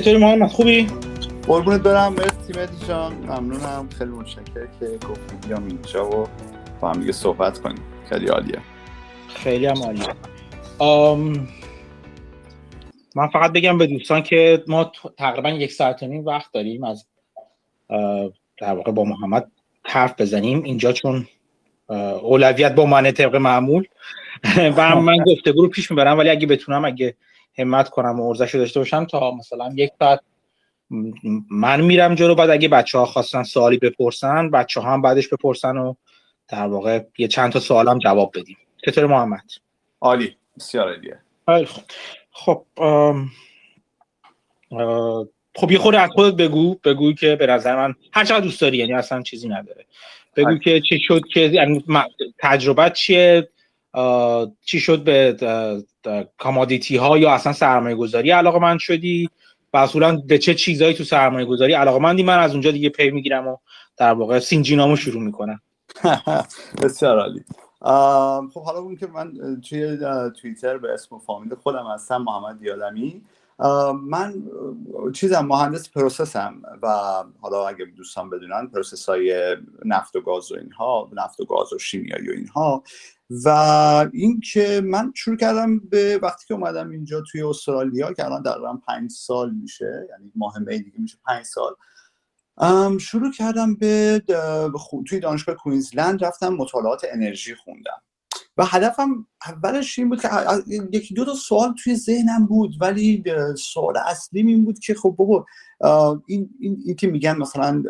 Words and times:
چطوری 0.00 0.18
محمد؟ 0.18 0.48
خوبی؟ 0.48 0.86
قربونت 1.46 1.80
برم. 1.80 2.12
مرسی 2.12 2.52
مهدی 2.56 2.86
جان. 2.88 3.12
ممنونم. 3.12 3.88
خیلی 3.98 4.10
متشکرم 4.10 4.68
که 4.80 5.06
گفتی 5.08 5.48
بیام 5.48 5.66
اینجا 5.66 6.10
و 6.10 6.28
با 6.80 6.90
هم 6.90 7.00
دیگه 7.00 7.12
صحبت 7.12 7.58
کنیم. 7.58 7.82
خیلی 8.08 8.26
عالیه. 8.26 8.58
خیلی 9.28 9.66
هم 9.66 9.82
عالیه. 9.82 10.06
آم... 10.78 11.48
من 13.16 13.28
فقط 13.28 13.52
بگم 13.52 13.78
به 13.78 13.86
دوستان 13.86 14.22
که 14.22 14.64
ما 14.66 14.92
تقریبا 15.18 15.50
یک 15.50 15.72
ساعت 15.72 16.02
و 16.02 16.06
نیم 16.06 16.26
وقت 16.26 16.52
داریم 16.52 16.84
از 16.84 17.06
در 18.58 18.74
واقع 18.74 18.92
با 18.92 19.04
محمد 19.04 19.50
حرف 19.82 20.20
بزنیم. 20.20 20.62
اینجا 20.62 20.92
چون 20.92 21.26
اولویت 22.22 22.74
با 22.74 22.86
من 22.86 23.10
طبق 23.10 23.36
معمول. 23.36 23.84
و 24.76 25.00
من 25.00 25.16
گفتگو 25.26 25.62
رو 25.62 25.68
پیش 25.68 25.90
می‌برم 25.90 26.18
ولی 26.18 26.30
اگه 26.30 26.46
بتونم 26.46 26.84
اگه 26.84 27.14
همت 27.58 27.88
کنم 27.88 28.20
و 28.20 28.28
ارزش 28.28 28.54
داشته 28.54 28.80
باشم 28.80 29.04
تا 29.04 29.30
مثلا 29.30 29.72
یک 29.76 29.90
ساعت 29.98 30.20
من 31.50 31.80
میرم 31.80 32.14
جلو 32.14 32.34
بعد 32.34 32.50
اگه 32.50 32.68
بچه 32.68 32.98
ها 32.98 33.06
خواستن 33.06 33.42
سوالی 33.42 33.78
بپرسن 33.78 34.50
بچه 34.50 34.80
ها 34.80 34.92
هم 34.92 35.02
بعدش 35.02 35.28
بپرسن 35.28 35.76
و 35.76 35.94
در 36.48 36.66
واقع 36.66 37.04
یه 37.18 37.28
چند 37.28 37.52
تا 37.52 37.60
سوال 37.60 37.88
هم 37.88 37.98
جواب 37.98 38.32
بدیم. 38.34 38.56
چطور 38.86 39.06
محمد؟ 39.06 39.44
عالی. 40.00 40.36
بسیار 40.56 40.88
عالیه 41.46 41.74
خب 42.32 42.62
خب 42.70 43.24
خب 45.54 45.70
یه 45.70 45.78
خود 45.78 45.94
از 45.94 46.10
خودت 46.10 46.36
بگو 46.36 46.74
بگو 46.84 47.12
که 47.12 47.36
به 47.36 47.46
نظر 47.46 47.76
من 47.76 47.94
هر 48.12 48.24
چقدر 48.24 48.40
دوست 48.40 48.60
داری 48.60 48.76
یعنی 48.76 48.92
اصلا 48.92 49.22
چیزی 49.22 49.48
نداره. 49.48 49.86
بگو 50.36 50.58
که 50.58 50.80
چی 50.80 50.98
شد 51.00 51.20
که 51.32 51.40
یعنی 51.40 51.84
تجربت 52.38 52.92
چیه؟ 52.92 53.48
چی 54.64 54.80
شد 54.80 55.04
به 55.04 55.36
commodity 56.38 56.96
ها 56.96 57.18
یا 57.18 57.30
اصلا 57.30 57.52
سرمایه 57.52 57.96
گذاری 57.96 58.30
علاقه‌مند 58.30 58.78
شدی؟ 58.78 59.30
و 59.72 59.76
اصولا 59.76 60.16
به 60.16 60.38
چه 60.38 60.54
چیزهایی 60.54 60.94
تو 60.94 61.04
سرمایه 61.04 61.46
گذاری 61.46 61.72
علاقه 61.72 61.98
مندی 61.98 62.22
من 62.22 62.38
از 62.38 62.52
اونجا 62.52 62.70
دیگه 62.70 62.88
پی 62.88 63.10
می‌گیرم 63.10 63.48
و 63.48 63.56
در 63.96 64.12
واقع 64.12 64.38
سین‌جیمامو 64.38 64.96
شروع 64.96 65.22
می‌کنم. 65.22 65.60
بسیار 66.82 67.18
عالی. 67.18 67.44
خب 68.54 68.62
حالا 68.64 68.78
اون 68.78 68.96
که 68.96 69.06
من 69.06 69.32
توی 69.60 69.98
توییتر 70.40 70.78
به 70.78 70.92
اسم 70.92 71.16
و 71.16 71.18
فامیل 71.18 71.54
خودم 71.54 71.86
هستم 71.94 72.16
محمد 72.16 72.58
دیالمی 72.58 73.22
من 74.02 74.34
چیزم 75.14 75.40
مهندس 75.40 75.90
process 75.90 76.53
م 76.53 76.62
و 76.82 76.88
حالا 77.40 77.68
اگه 77.68 77.84
دوستان 77.84 78.30
بدونن 78.30 78.66
process 78.66 79.08
های 79.08 79.56
نفت 79.84 80.16
و 80.16 80.20
گاز 80.20 80.52
و 80.52 80.56
اینها 80.56 81.10
نفت 81.12 81.40
و 81.40 81.44
گاز 81.44 81.72
و 81.72 81.78
شیمیایی 81.78 82.28
و 82.28 82.32
اینها. 82.32 82.82
و 83.30 83.48
اینکه 84.12 84.80
من 84.84 85.12
شروع 85.16 85.36
کردم 85.36 85.78
به 85.78 86.18
وقتی 86.22 86.46
که 86.46 86.54
اومدم 86.54 86.90
اینجا 86.90 87.20
توی 87.20 87.42
استرالیا 87.42 88.12
که 88.12 88.24
الان 88.24 88.42
تقریبا 88.42 88.80
پنج 88.86 89.10
سال 89.10 89.50
میشه 89.54 90.06
یعنی 90.10 90.32
ماه 90.34 90.58
می 90.58 90.78
دیگه 90.78 91.00
میشه 91.00 91.18
پنج 91.26 91.44
سال. 91.44 91.74
شروع 92.98 93.32
کردم 93.32 93.74
به 93.74 94.22
توی 95.06 95.20
دانشگاه 95.20 95.54
کوینزلند 95.54 96.24
رفتم 96.24 96.48
مطالعات 96.48 97.06
انرژی 97.12 97.54
خوندم. 97.54 98.02
و 98.56 98.64
هدفم 98.64 99.26
اولش 99.46 99.98
این 99.98 100.08
بود 100.08 100.20
که 100.20 100.28
یکی 100.92 101.14
دو 101.14 101.24
تا 101.24 101.34
سوال 101.34 101.74
توی 101.84 101.96
ذهنم 101.96 102.46
بود 102.46 102.74
ولی 102.80 103.24
سوال 103.58 103.96
اصلیم 103.96 104.46
این 104.46 104.64
بود 104.64 104.78
که 104.78 104.94
خب 104.94 105.14
بابا 105.18 105.46
این, 106.26 106.50
این, 106.60 106.82
این 106.86 106.96
که 106.96 107.06
میگن 107.06 107.36
مثلا 107.36 107.82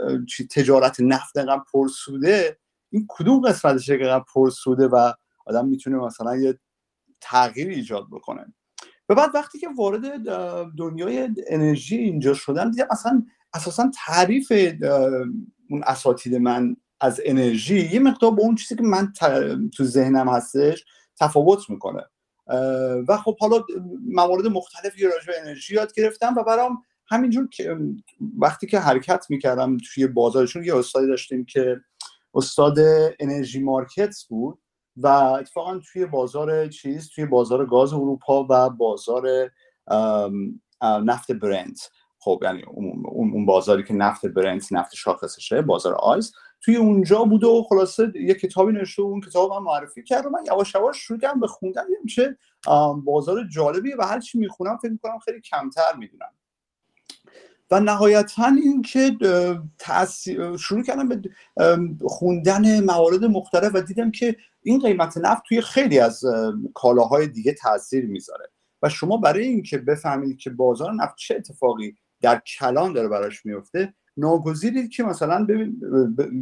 تجارت 0.51 1.01
نفت 1.01 1.37
انقدر 1.37 1.63
پرسوده 1.73 2.59
این 2.91 3.07
کدوم 3.09 3.41
قسمتش 3.41 3.91
انقدر 3.91 4.25
پرسوده 4.35 4.89
و 4.89 5.13
آدم 5.51 5.69
می‌تونه 5.69 5.97
مثلا 5.97 6.37
یه 6.37 6.59
تغییر 7.21 7.69
ایجاد 7.69 8.07
بکنه. 8.13 8.55
و 9.09 9.15
بعد 9.15 9.31
وقتی 9.35 9.59
که 9.59 9.69
وارد 9.79 10.25
دنیای 10.79 11.29
انرژی 11.49 11.97
اینجا 11.97 12.35
شدم 12.35 12.71
دیدم 12.71 12.87
اصلا 12.91 13.27
اساسا 13.55 13.91
تعریف 14.07 14.53
اون 15.71 15.83
اساتید 15.87 16.35
من 16.35 16.77
از 17.01 17.21
انرژی 17.25 17.89
یه 17.93 18.01
مقدار 18.01 18.31
با 18.31 18.43
اون 18.43 18.55
چیزی 18.55 18.77
که 18.77 18.83
من 18.83 19.13
تو 19.77 19.85
ذهنم 19.85 20.29
هستش 20.29 20.85
تفاوت 21.21 21.71
می‌کنه. 21.71 22.03
و 23.09 23.17
خب 23.25 23.39
حالا 23.39 23.65
موارد 24.07 24.47
مختلفی 24.47 25.05
راجع 25.05 25.27
به 25.27 25.41
انرژی 25.41 25.75
یاد 25.75 25.93
گرفتم 25.95 26.35
و 26.37 26.43
برام 26.43 26.83
همینجور 27.07 27.49
که 27.49 27.77
وقتی 28.39 28.67
که 28.67 28.79
حرکت 28.81 29.27
می‌کردم 29.29 29.77
توی 29.77 30.07
بازارشون 30.07 30.65
یه 30.65 30.77
استادی 30.77 31.07
داشتیم 31.07 31.45
که 31.45 31.81
استاد 32.35 32.79
انرژی 33.21 33.61
مارکت 33.61 34.15
بود. 34.29 34.59
و 35.03 35.07
اتفاقا 35.07 35.79
توی 35.93 36.07
بازار 36.07 36.67
چیز 36.67 37.11
توی 37.15 37.27
بازار 37.27 37.67
گاز 37.67 37.93
اروپا 37.93 38.47
و 38.51 38.71
بازار 38.71 39.51
نفت 40.83 41.33
برنت. 41.33 41.91
خب 42.19 42.41
یعنی 42.43 42.63
اون 42.63 43.47
بازاری 43.47 43.85
که 43.85 43.95
نفت 43.95 44.27
برنت 44.27 44.73
نفت 44.73 44.95
شاخصشه 44.95 45.63
بازار 45.63 45.95
آیس 45.95 46.33
توی 46.61 46.77
اونجا 46.77 47.25
بود 47.25 47.45
و 47.45 47.63
خلاصه 47.69 48.13
یه 48.15 48.35
کتابی 48.35 48.73
نوشته 48.73 49.03
اون 49.03 49.21
کتاب 49.21 49.53
من 49.53 49.59
معرفی 49.59 50.03
کرد. 50.03 50.27
و 50.27 50.31
من 50.31 50.41
یواش 50.47 50.75
یواش 50.75 50.97
شروع 50.97 51.19
کردم 51.19 51.41
به 51.41 51.47
خوندن 51.47 51.85
چه 52.09 52.37
بازار 53.05 53.45
جالبیه 53.55 53.97
و 53.97 54.03
هر 54.03 54.21
چی 54.21 54.39
می‌خونم 54.39 54.77
فکر 54.77 54.91
می‌کنم 54.91 55.19
خیلی 55.19 55.41
کمتر 55.41 55.97
می‌دونم. 55.99 56.31
و 57.71 57.81
نهایتا 57.81 58.47
اینکه 58.47 59.17
شروع 60.59 60.83
کردم 60.83 61.09
به 61.09 61.21
خوندن 62.09 62.85
موارد 62.85 63.25
مختلف 63.25 63.71
و 63.75 63.81
دیدم 63.81 64.11
که 64.11 64.37
این 64.63 64.81
قیمت 64.81 65.19
نفت 65.19 65.43
توی 65.49 65.61
خیلی 65.61 65.99
از 65.99 66.25
کالاهای 66.75 67.27
دیگه 67.27 67.53
تاثیر 67.53 68.07
می‌ذاره. 68.07 68.51
و 68.83 68.89
شما 68.89 69.17
برای 69.17 69.47
اینکه 69.47 69.79
بفهمید 69.79 70.39
که 70.39 70.51
بازار 70.51 70.93
نفت 70.95 71.15
چه 71.17 71.35
اتفاقی 71.35 71.97
در 72.21 72.43
کلان 72.59 72.93
داره 72.93 73.09
براش 73.09 73.47
میفته 73.47 73.95
ناگزیرید 74.17 74.91
که 74.91 75.03
مثلا 75.03 75.45
ببین 75.45 75.81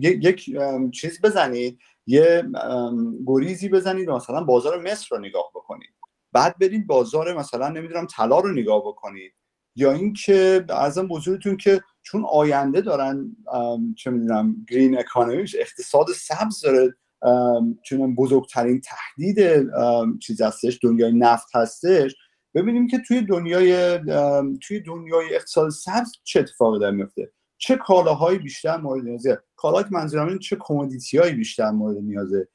یک 0.00 0.50
چیز 0.92 1.20
بزنید 1.20 1.78
یه 2.06 2.44
گریزی 3.26 3.68
بزنید 3.68 4.08
و 4.08 4.16
مثلا 4.16 4.44
بازار 4.44 4.82
مصر 4.82 5.06
رو 5.10 5.18
نگاه 5.18 5.50
بکنید. 5.54 5.90
بعد 6.32 6.58
برید 6.58 6.86
بازار 6.86 7.38
مثلا 7.38 7.68
نمی‌دونم 7.68 8.06
طلا 8.06 8.38
رو 8.38 8.52
نگاه 8.52 8.80
بکنید. 8.80 9.32
یا 9.76 9.92
اینکه 9.92 10.64
ازم 10.68 11.08
بزرگتون 11.08 11.56
که 11.56 11.82
چون 12.02 12.24
آینده 12.30 12.80
دارن 12.80 13.36
چه 13.96 14.10
می‌دونم 14.10 14.66
گرین 14.68 14.98
اکانومیش 14.98 15.56
اقتصاد 15.58 16.06
سبز 16.16 16.60
داره 16.60 16.94
چون 17.82 18.14
بزرگترین 18.14 18.80
تهدید 18.80 19.66
چیز 20.18 20.42
هستش 20.42 20.78
دنیای 20.82 21.12
نفت 21.12 21.56
هستش. 21.56 22.14
ببینیم 22.54 22.86
که 22.86 22.98
توی 22.98 23.20
دنیای 23.20 23.98
توی 24.62 24.80
دنیای 24.80 25.34
اقتصاد 25.34 25.70
سبز 25.70 26.12
چه 26.24 26.40
اتفاقی 26.40 26.78
داره 26.78 26.96
میفته. 26.96 27.32
چه 27.58 27.76
کالاهایی 27.76 28.38
بیشتر 28.38 28.76
مورد 28.76 29.04
نیازه؟ 29.04 29.42
کالاهایی 29.56 29.88
که 29.88 29.94
منظورم 29.94 30.38
چه 30.38 30.56
commodity 30.60 31.18
هایی 31.18 31.34
بیشتر 31.34 31.70
مورد 31.70 31.96
نیازه. 31.96 32.48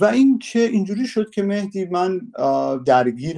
و 0.00 0.04
اینکه 0.04 0.60
اینجوری 0.60 1.06
شد 1.06 1.30
که 1.30 1.42
مهدی 1.42 1.84
من 1.84 2.20
درگیر 2.86 3.36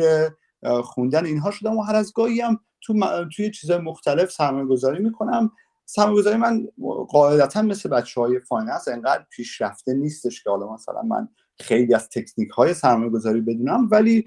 خوندن 0.83 1.27
اینها 1.27 1.51
شدم 1.51 1.77
و 1.77 1.83
هر 1.83 1.97
از 1.97 2.13
گاهی 2.13 2.41
هم 2.41 2.61
تو 2.81 2.95
توی 3.37 3.51
چیزهای 3.51 3.81
مختلف 3.81 4.31
سرمایه 4.31 4.67
گذاری 4.67 5.03
می‌کنم. 5.03 5.53
سرمایه 5.93 6.17
گذاری 6.17 6.37
من 6.37 6.69
قاعدتا 7.09 7.63
مثل 7.63 7.89
بچه 7.89 8.21
های 8.21 8.41
finance 8.41 8.89
انقدر 8.89 9.25
پیشرفته 9.31 9.95
نیستش 9.95 10.43
که 10.45 10.51
حالا 10.51 10.73
مثلا 10.73 11.03
من 11.03 11.29
خیلی 11.59 11.95
از 11.95 12.09
تکنیک 12.09 12.51
های 12.51 12.75
سرمایه 12.75 13.11
گذاری 13.11 13.41
بدونم 13.41 13.89
ولی 13.91 14.25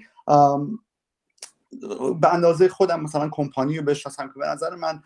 به 2.20 2.34
اندازه 2.34 2.68
خودم 2.68 3.00
مثلا 3.00 3.28
کمپانی 3.32 3.78
رو 3.78 3.84
بشناسم 3.84 4.26
که 4.26 4.32
به 4.36 4.46
نظر 4.46 4.74
من 4.74 5.02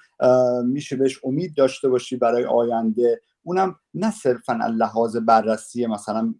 میشه 0.67 0.97
بهش 0.97 1.21
امید 1.25 1.55
داشته 1.55 1.89
باشی 1.89 2.17
برای 2.17 2.45
آینده. 2.45 3.21
اونم 3.43 3.77
نه 3.95 4.11
صرفا 4.11 4.53
لحاظ 4.53 5.17
بررسی 5.17 5.87
مثلا 5.87 6.35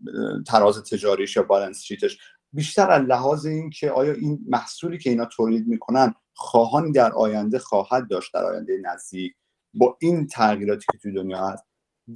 تراز 0.47 0.83
تجاریش 0.83 1.37
یا 1.37 1.43
بالانس 1.43 1.83
شیتش. 1.83 2.19
بیشتر 2.53 2.91
از 2.91 3.03
لحاظ 3.03 3.47
این 3.47 3.71
که 3.71 3.91
آیا 3.91 4.13
این 4.13 4.39
محصولی 4.49 4.99
که 4.99 5.11
اینا 5.11 5.25
تولید 5.25 5.69
می‌کنن 5.69 6.15
خواهانی 6.35 6.93
در 6.93 7.13
آینده 7.13 7.59
خواهد 7.59 8.09
داشت 8.09 8.35
در 8.35 8.45
آینده 8.45 8.79
نزدیک. 8.85 9.35
با 9.75 9.97
این 10.01 10.27
تغییراتی 10.27 10.87
که 10.93 10.99
توی 10.99 11.13
دنیا 11.13 11.47
هست. 11.47 11.65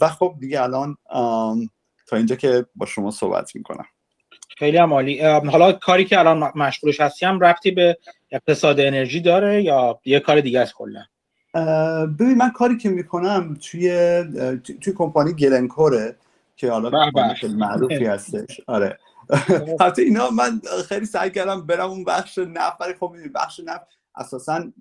و 0.00 0.08
خب 0.08 0.34
دیگه 0.40 0.62
الان 0.62 0.96
تا 2.06 2.16
اینجا 2.16 2.36
که 2.36 2.66
با 2.74 2.86
شما 2.86 3.10
صحبت 3.10 3.56
می‌کنم. 3.56 3.84
خیلی 4.58 4.76
هم 4.76 4.92
عالی. 4.92 5.20
حالا 5.20 5.72
کاری 5.72 6.04
که 6.04 6.18
الان 6.18 6.52
مشغولش 6.56 7.00
هستی 7.00 7.26
هم 7.26 7.40
رفتی 7.40 7.70
به 7.70 7.98
اقتصاد 8.30 8.80
انرژی 8.80 9.20
داره 9.20 9.62
یا 9.62 10.00
یه 10.04 10.20
کار 10.20 10.40
دیگه 10.40 10.60
است 10.60 10.74
کلا؟ 10.74 11.04
ببین 12.06 12.34
من 12.34 12.50
کاری 12.50 12.76
که 12.76 12.88
می‌کنم 12.88 13.54
توی 13.54 13.90
توی 14.62 14.92
کمپانی 14.96 15.32
گلنکوره 15.32 16.16
که 16.56 16.70
حالا 16.70 17.10
معروفی 17.54 18.04
هستش. 18.04 18.60
آره. 18.66 18.98
حتی 19.80 20.02
اینا 20.02 20.30
من 20.30 20.60
خیلی 20.88 21.06
سعی 21.06 21.30
کردم 21.30 21.66
برم 21.66 21.90
اون 21.90 22.04
بخش 22.04 22.38
نفت 22.38 22.78
برای 22.78 22.94
خب 22.94 23.16
بخش 23.34 23.60
نفت 23.64 23.86
اساسا 24.16 24.72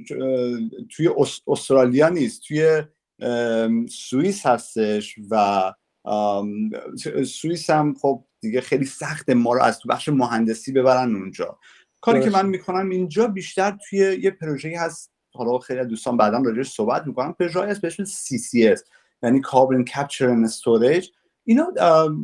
توی 0.89 1.09
استرالیا 1.47 2.09
نیست 2.09 2.41
توی 2.47 2.83
سوئیس 3.89 4.45
هستش 4.45 5.15
و 5.29 5.73
سوئیس 7.25 7.69
هم 7.69 7.95
خب 8.01 8.25
دیگه 8.39 8.61
خیلی 8.61 8.85
سخته 8.85 9.33
ما 9.33 9.53
رو 9.53 9.61
از 9.61 9.79
تو 9.79 9.89
بخش 9.89 10.09
مهندسی 10.09 10.71
ببرن 10.71 11.15
اونجا. 11.15 11.59
کاری 12.01 12.23
که 12.23 12.29
من 12.29 12.45
می‌کنم 12.45 12.89
اینجا 12.89 13.27
بیشتر 13.27 13.77
توی 13.89 13.99
یه 13.99 14.31
پروژه 14.31 14.79
هست 14.79 15.11
حالا 15.33 15.59
خیلی 15.59 15.85
دوستان 15.85 16.17
بعدا 16.17 16.37
راجعش 16.37 16.71
صحبت 16.71 17.07
می‌کنم 17.07 17.33
پروژه 17.33 17.59
به 17.61 17.87
اسم 17.87 18.03
CCS 18.05 18.81
یعنی 19.23 19.41
carbon 19.41 19.83
capture 19.83 20.29
and 20.29 20.45
storage 20.45 21.09
اینا 21.43 21.67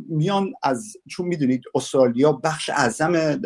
میان 0.08 0.52
از 0.62 0.96
چون 1.08 1.26
می‌دونید 1.26 1.64
استرالیا 1.74 2.32
بخش 2.32 2.70
اعظم 2.70 3.36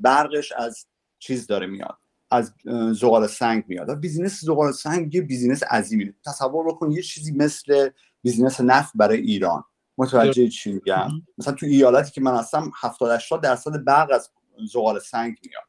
برقش 0.00 0.52
از 0.52 0.86
چیز 1.18 1.46
داره 1.46 1.66
میاد. 1.66 1.98
از 2.30 2.52
زغال 2.92 3.26
سنگ 3.26 3.64
میاد. 3.68 3.88
و 3.88 3.94
business 3.94 4.40
زغال 4.40 4.72
سنگ 4.72 5.14
یه 5.14 5.22
business 5.22 5.62
عظیمی. 5.62 6.12
تصور 6.26 6.64
بکن 6.66 6.90
یه 6.92 7.02
چیزی 7.02 7.32
مثل 7.32 7.88
بیزینس 8.22 8.60
نفت 8.60 8.92
برای 8.94 9.20
ایران. 9.20 9.64
متوجه 9.98 10.48
چی 10.48 10.72
میگم؟ 10.72 11.08
مثلا 11.38 11.54
تو 11.54 11.66
ایالتی 11.66 12.10
که 12.10 12.20
من 12.20 12.36
هستم 12.36 12.70
70 12.80 13.10
80 13.10 13.42
درصد 13.42 13.84
برق 13.84 14.10
از 14.12 14.30
زغال 14.72 14.98
سنگ 14.98 15.36
میاد. 15.46 15.62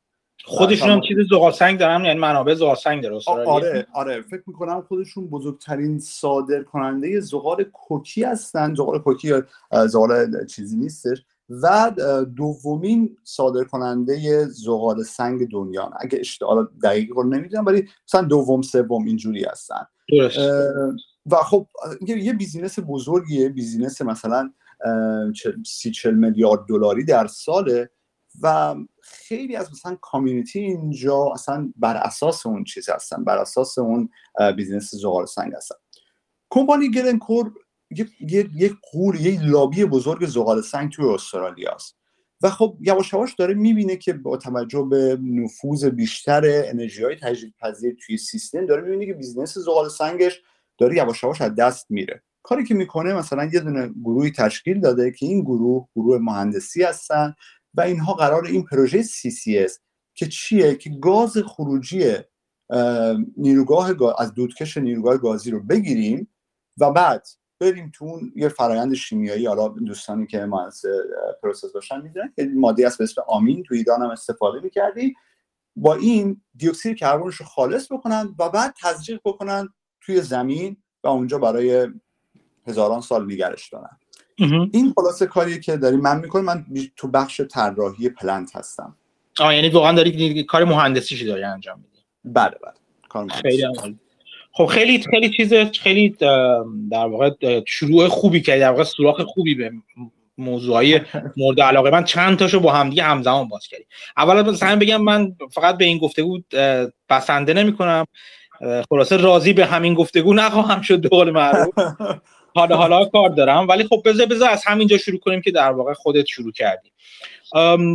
خودشون 0.45 0.89
هم 0.89 1.01
چیز 1.01 1.17
زغال 1.29 1.51
سنگ 1.51 1.79
دارن 1.79 2.05
یعنی 2.05 2.19
منابع 2.19 2.53
زغال 2.53 2.75
سنگ 2.75 3.03
داره 3.03 3.19
آره 3.27 3.87
آره. 3.93 4.21
فکر 4.21 4.43
می‌کنم 4.47 4.81
خودشون 4.81 5.27
بزرگترین 5.27 5.99
صادر 5.99 6.63
کننده 6.63 7.19
زغال 7.19 7.63
کوکی 7.63 8.23
هستن. 8.23 8.75
زغال 8.75 8.99
کوکی 8.99 9.27
یا 9.27 9.43
زغال 9.87 10.45
چیزی 10.45 10.77
نیستش. 10.77 11.23
و 11.49 11.91
دومین 12.37 13.17
صادر 13.23 13.63
کننده 13.63 14.45
زغال 14.45 15.03
سنگ 15.03 15.49
دنیا 15.49 15.91
اگه 15.99 16.19
اشتغال 16.19 16.67
دقیق 16.83 17.11
رو 17.11 17.23
نمی‌دونم 17.23 17.65
ولی 17.65 17.89
مثلا 18.07 18.21
دوم 18.21 18.61
سوم 18.61 19.05
اینجوری 19.05 19.43
هستن. 19.43 19.85
و 21.25 21.35
خب 21.35 21.67
یه 22.07 22.33
business 22.33 22.79
بزرگیه 22.87 23.49
business 23.49 24.01
مثلا 24.01 24.53
سی 25.65 25.91
چل 25.91 26.13
میلیارد 26.13 26.65
دلاری 26.69 27.05
در 27.05 27.27
ساله 27.27 27.89
و 28.41 28.75
خیلی 29.01 29.55
از 29.55 29.71
مثلا 29.71 29.97
community 30.01 30.59
اینجا 30.59 31.31
اصلا 31.33 31.73
بر 31.75 31.97
اساس 31.97 32.45
اون 32.45 32.63
چیز 32.63 32.89
هستن 32.89 33.23
بر 33.23 33.37
اساس 33.37 33.77
اون 33.77 34.09
business 34.57 34.95
زغال 34.95 35.25
سنگ 35.25 35.53
هستن. 35.53 35.75
کمپانی 36.49 36.89
گلنکور 37.93 38.61
یک 38.61 38.73
غول 38.91 39.21
یه 39.21 39.43
لابی 39.43 39.85
بزرگ 39.85 40.25
زغال 40.25 40.61
سنگ 40.61 40.91
توی 40.91 41.05
استرالیا 41.05 41.71
است. 41.71 41.95
و 42.43 42.49
خب 42.49 42.77
یواش 42.81 43.13
یواش 43.13 43.33
داره 43.33 43.53
می‌بینه 43.53 43.95
که 43.95 44.13
با 44.13 44.37
توجه 44.37 44.87
به 44.89 45.19
نفوذ 45.23 45.85
بیشتر 45.85 46.41
انرژی 46.45 47.03
های 47.03 47.15
تجدید 47.15 47.53
پذیر 47.59 47.97
توی 48.05 48.17
سیستم 48.17 48.65
داره 48.65 48.81
می‌بینه 48.81 49.05
که 49.05 49.13
business 49.13 49.57
زغال 49.57 49.89
سنگش 49.89 50.41
داره 50.77 50.95
یواش 50.95 51.23
یواش 51.23 51.41
از 51.41 51.55
دست 51.55 51.85
میره. 51.89 52.23
کاری 52.43 52.63
که 52.63 52.73
می‌کنه 52.73 53.13
مثلا 53.13 53.49
یه 53.53 53.59
دونه 53.59 53.89
گروهی 54.03 54.31
تشکیل 54.31 54.79
داده 54.79 55.11
که 55.11 55.25
این 55.25 55.41
گروه 55.41 55.87
گروه 55.95 56.17
مهندسی 56.17 56.83
هستن 56.83 57.35
و 57.73 57.81
اینها 57.81 58.13
قرار 58.13 58.45
این 58.45 58.63
پروژه 58.63 59.03
CCS 59.03 59.71
که 60.13 60.27
چیه؟ 60.27 60.75
که 60.75 60.89
گاز 60.89 61.37
خروجی 61.37 62.13
نیروگاه 63.37 63.95
از 64.17 64.33
دودکش 64.33 64.77
نیروگاه 64.77 65.17
گازی 65.17 65.51
رو 65.51 65.63
بگیریم 65.63 66.27
و 66.77 66.91
بعد 66.91 67.27
بریم 67.61 67.91
تو 67.95 68.05
اون 68.05 68.33
یه 68.35 68.49
فرایند 68.49 68.93
شیمیایی 68.93 69.45
حالا 69.45 69.67
دوستانی 69.67 70.27
که 70.27 70.45
مهندس 70.45 70.81
process 71.43 71.73
باشن 71.73 72.01
می‌دونن 72.01 72.33
که 72.35 72.49
ماده 72.55 72.87
است 72.87 72.97
به 72.97 73.03
اسم 73.03 73.21
آمین 73.27 73.63
تو 73.63 73.73
ایران 73.73 74.01
هم 74.01 74.09
استفاده 74.09 74.59
می‌کردی. 74.59 75.15
با 75.75 75.95
این 75.95 76.41
دیوکسید 76.55 76.97
کربنش 76.97 77.35
رو 77.35 77.45
خالص 77.45 77.91
بکنن 77.91 78.35
و 78.39 78.49
بعد 78.49 78.75
تزریق 78.83 79.19
بکنن 79.25 79.69
توی 80.01 80.21
زمین 80.21 80.77
و 81.03 81.07
اونجا 81.07 81.37
برای 81.37 81.87
هزاران 82.67 83.01
سال 83.01 83.31
نگرش 83.31 83.69
دارن. 83.69 83.97
این 84.71 84.93
خلاصه 84.95 85.25
کاریه 85.25 85.59
که 85.59 85.77
داریم 85.77 85.99
من 85.99 86.19
می‌کنم. 86.19 86.45
من 86.45 86.65
تو 86.95 87.07
بخش 87.07 87.41
طراحی 87.41 88.09
پلنت 88.09 88.55
هستم. 88.55 88.97
آه 89.39 89.55
یعنی 89.55 89.69
واقعا 89.69 89.95
داری 89.95 90.43
کار 90.43 90.63
مهندسیشی 90.63 91.25
داری 91.25 91.43
انجام 91.43 91.79
میدی. 91.79 91.99
بله 92.25 92.55
بله. 92.63 92.73
کار 93.09 93.27
خیلی 93.27 93.65
خب 94.53 94.65
خیلی 94.65 95.03
خیلی 95.09 95.29
چیز 95.29 95.53
خیلی 95.53 96.09
در 96.91 97.05
واقع 97.05 97.31
شروع 97.67 98.07
خوبی 98.07 98.41
کردی 98.41 98.59
در 98.59 98.71
واقع 98.71 98.83
سوراخ 98.83 99.21
خوبی 99.21 99.55
به 99.55 99.71
موضوعی 100.37 100.99
مورد 101.37 101.61
علاقه. 101.61 101.89
من 101.89 102.03
چند 102.03 102.37
تاشو 102.37 102.59
با 102.59 102.71
همدیگه 102.71 103.03
همزمان 103.03 103.47
باز 103.47 103.67
کردی 103.67 103.85
اول 104.17 104.51
مثلا 104.51 104.75
بگم 104.75 105.01
من 105.01 105.35
فقط 105.51 105.77
به 105.77 105.85
این 105.85 105.97
گفتگو 105.97 106.39
بسنده 107.09 107.53
نمی 107.53 107.73
کنم 107.73 108.05
خلاصه 108.89 109.17
راضی 109.17 109.53
به 109.53 109.65
همین 109.65 109.93
گفتگو 109.93 110.33
نخواهم 110.33 110.81
شد 110.81 111.07
قول 111.07 111.31
معروف. 111.31 111.73
حالا 112.55 112.77
حالا 112.77 113.05
کار 113.05 113.29
دارم. 113.29 113.67
ولی 113.67 113.83
خب 113.83 114.01
بذار 114.05 114.25
بذار 114.25 114.49
از 114.49 114.65
همینجا 114.65 114.97
شروع 114.97 115.19
کنیم 115.19 115.41
که 115.41 115.51
در 115.51 115.71
واقع 115.71 115.93
خودت 115.93 116.25
شروع 116.25 116.51
کردی. 116.51 116.91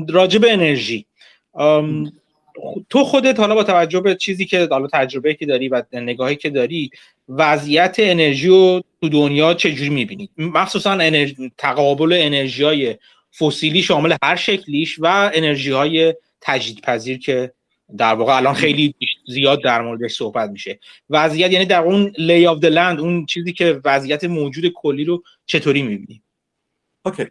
راجع 0.09 0.38
به 0.38 0.52
انرژی. 0.52 1.06
تو 2.91 3.05
خودت 3.05 3.41
حالا 3.41 3.55
با 3.55 3.64
توجه 3.64 4.00
به 4.00 4.14
چیزی 4.14 4.44
که 4.44 4.69
حالا 4.70 4.87
تجربه 4.93 5.35
که 5.35 5.47
داری 5.47 5.69
و 5.69 5.82
نگاهی 5.93 6.37
که 6.37 6.50
داری 6.50 6.91
وضعیت 7.29 7.97
انرژی 7.99 8.49
رو 8.49 8.82
تو 9.00 9.08
دنیا 9.08 9.55
چجوری 9.55 9.91
می‌بینی؟ 9.91 10.31
مخصوصا 10.38 10.93
انرژی، 10.93 11.53
تقابل 11.58 12.12
انرژی 12.20 12.62
های 12.62 12.97
فسیلی 13.38 13.82
شامل 13.82 14.17
هر 14.23 14.37
شکلیش 14.37 14.99
و 14.99 15.31
انرژی 15.35 15.70
های 15.70 16.14
تجدیدپذیر 16.41 17.19
که 17.19 17.53
در 17.99 18.14
واقع 18.14 18.37
الان 18.37 18.55
خیلی 18.55 18.94
زیاد 19.29 19.62
در 19.62 19.82
موردش 19.82 20.14
صحبت 20.14 20.50
میشه. 20.50 20.79
وضعیت 21.11 21.52
یعنی 21.52 21.64
در 21.64 21.82
اون 21.82 22.12
lay 22.19 22.47
of 22.47 22.65
land 22.65 23.00
اون 23.00 23.26
چیزی 23.26 23.52
که 23.52 23.81
وضعیت 23.85 24.25
موجود 24.25 24.73
کلی 24.73 25.05
رو 25.05 25.23
چطوری 25.47 25.82
می‌بینی؟ 25.82 26.23
okay 27.05 27.27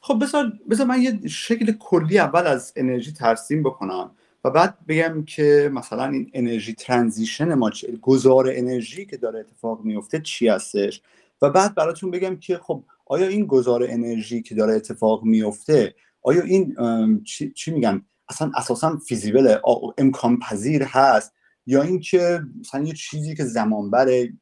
خب 0.00 0.18
بذار 0.22 0.52
بذار 0.70 0.86
من 0.86 1.02
یه 1.02 1.28
شکل 1.28 1.72
کلی 1.78 2.18
اول 2.18 2.46
از 2.46 2.72
انرژی 2.76 3.12
ترسیم 3.12 3.62
بکنم. 3.62 4.10
و 4.46 4.50
بعد 4.50 4.86
بگم 4.88 5.24
که 5.24 5.70
مثلا 5.72 6.04
این 6.04 6.30
energy 6.34 6.74
transition 6.74 7.54
ما 7.54 7.70
چه 7.70 7.96
گذار 8.02 8.50
انرژی 8.52 9.06
که 9.06 9.16
داره 9.16 9.40
اتفاق 9.40 9.84
میفته 9.84 10.20
چی 10.20 10.48
هستش؟ 10.48 11.02
و 11.42 11.50
بعد 11.50 11.74
براتون 11.74 12.10
بگم 12.10 12.36
که 12.36 12.58
خب 12.58 12.84
آیا 13.06 13.26
این 13.26 13.46
گذار 13.46 13.86
انرژی 13.88 14.42
که 14.42 14.54
داره 14.54 14.74
اتفاق 14.74 15.24
میفته 15.24 15.94
آیا 16.22 16.42
این 16.42 16.76
چی, 17.24 17.52
چی 17.52 17.70
میگن؟ 17.70 18.02
اصلا 18.28 18.50
اساسا 18.56 18.96
فیزیبل 18.96 19.56
امکان 19.98 20.38
پذیر 20.38 20.82
هست؟ 20.82 21.32
یا 21.66 21.82
اینکه 21.82 22.40
مثلا 22.60 22.82
یه 22.82 22.92
چیزی 22.92 23.34
که 23.34 23.44
زمان 23.44 23.90
بره 23.90 24.32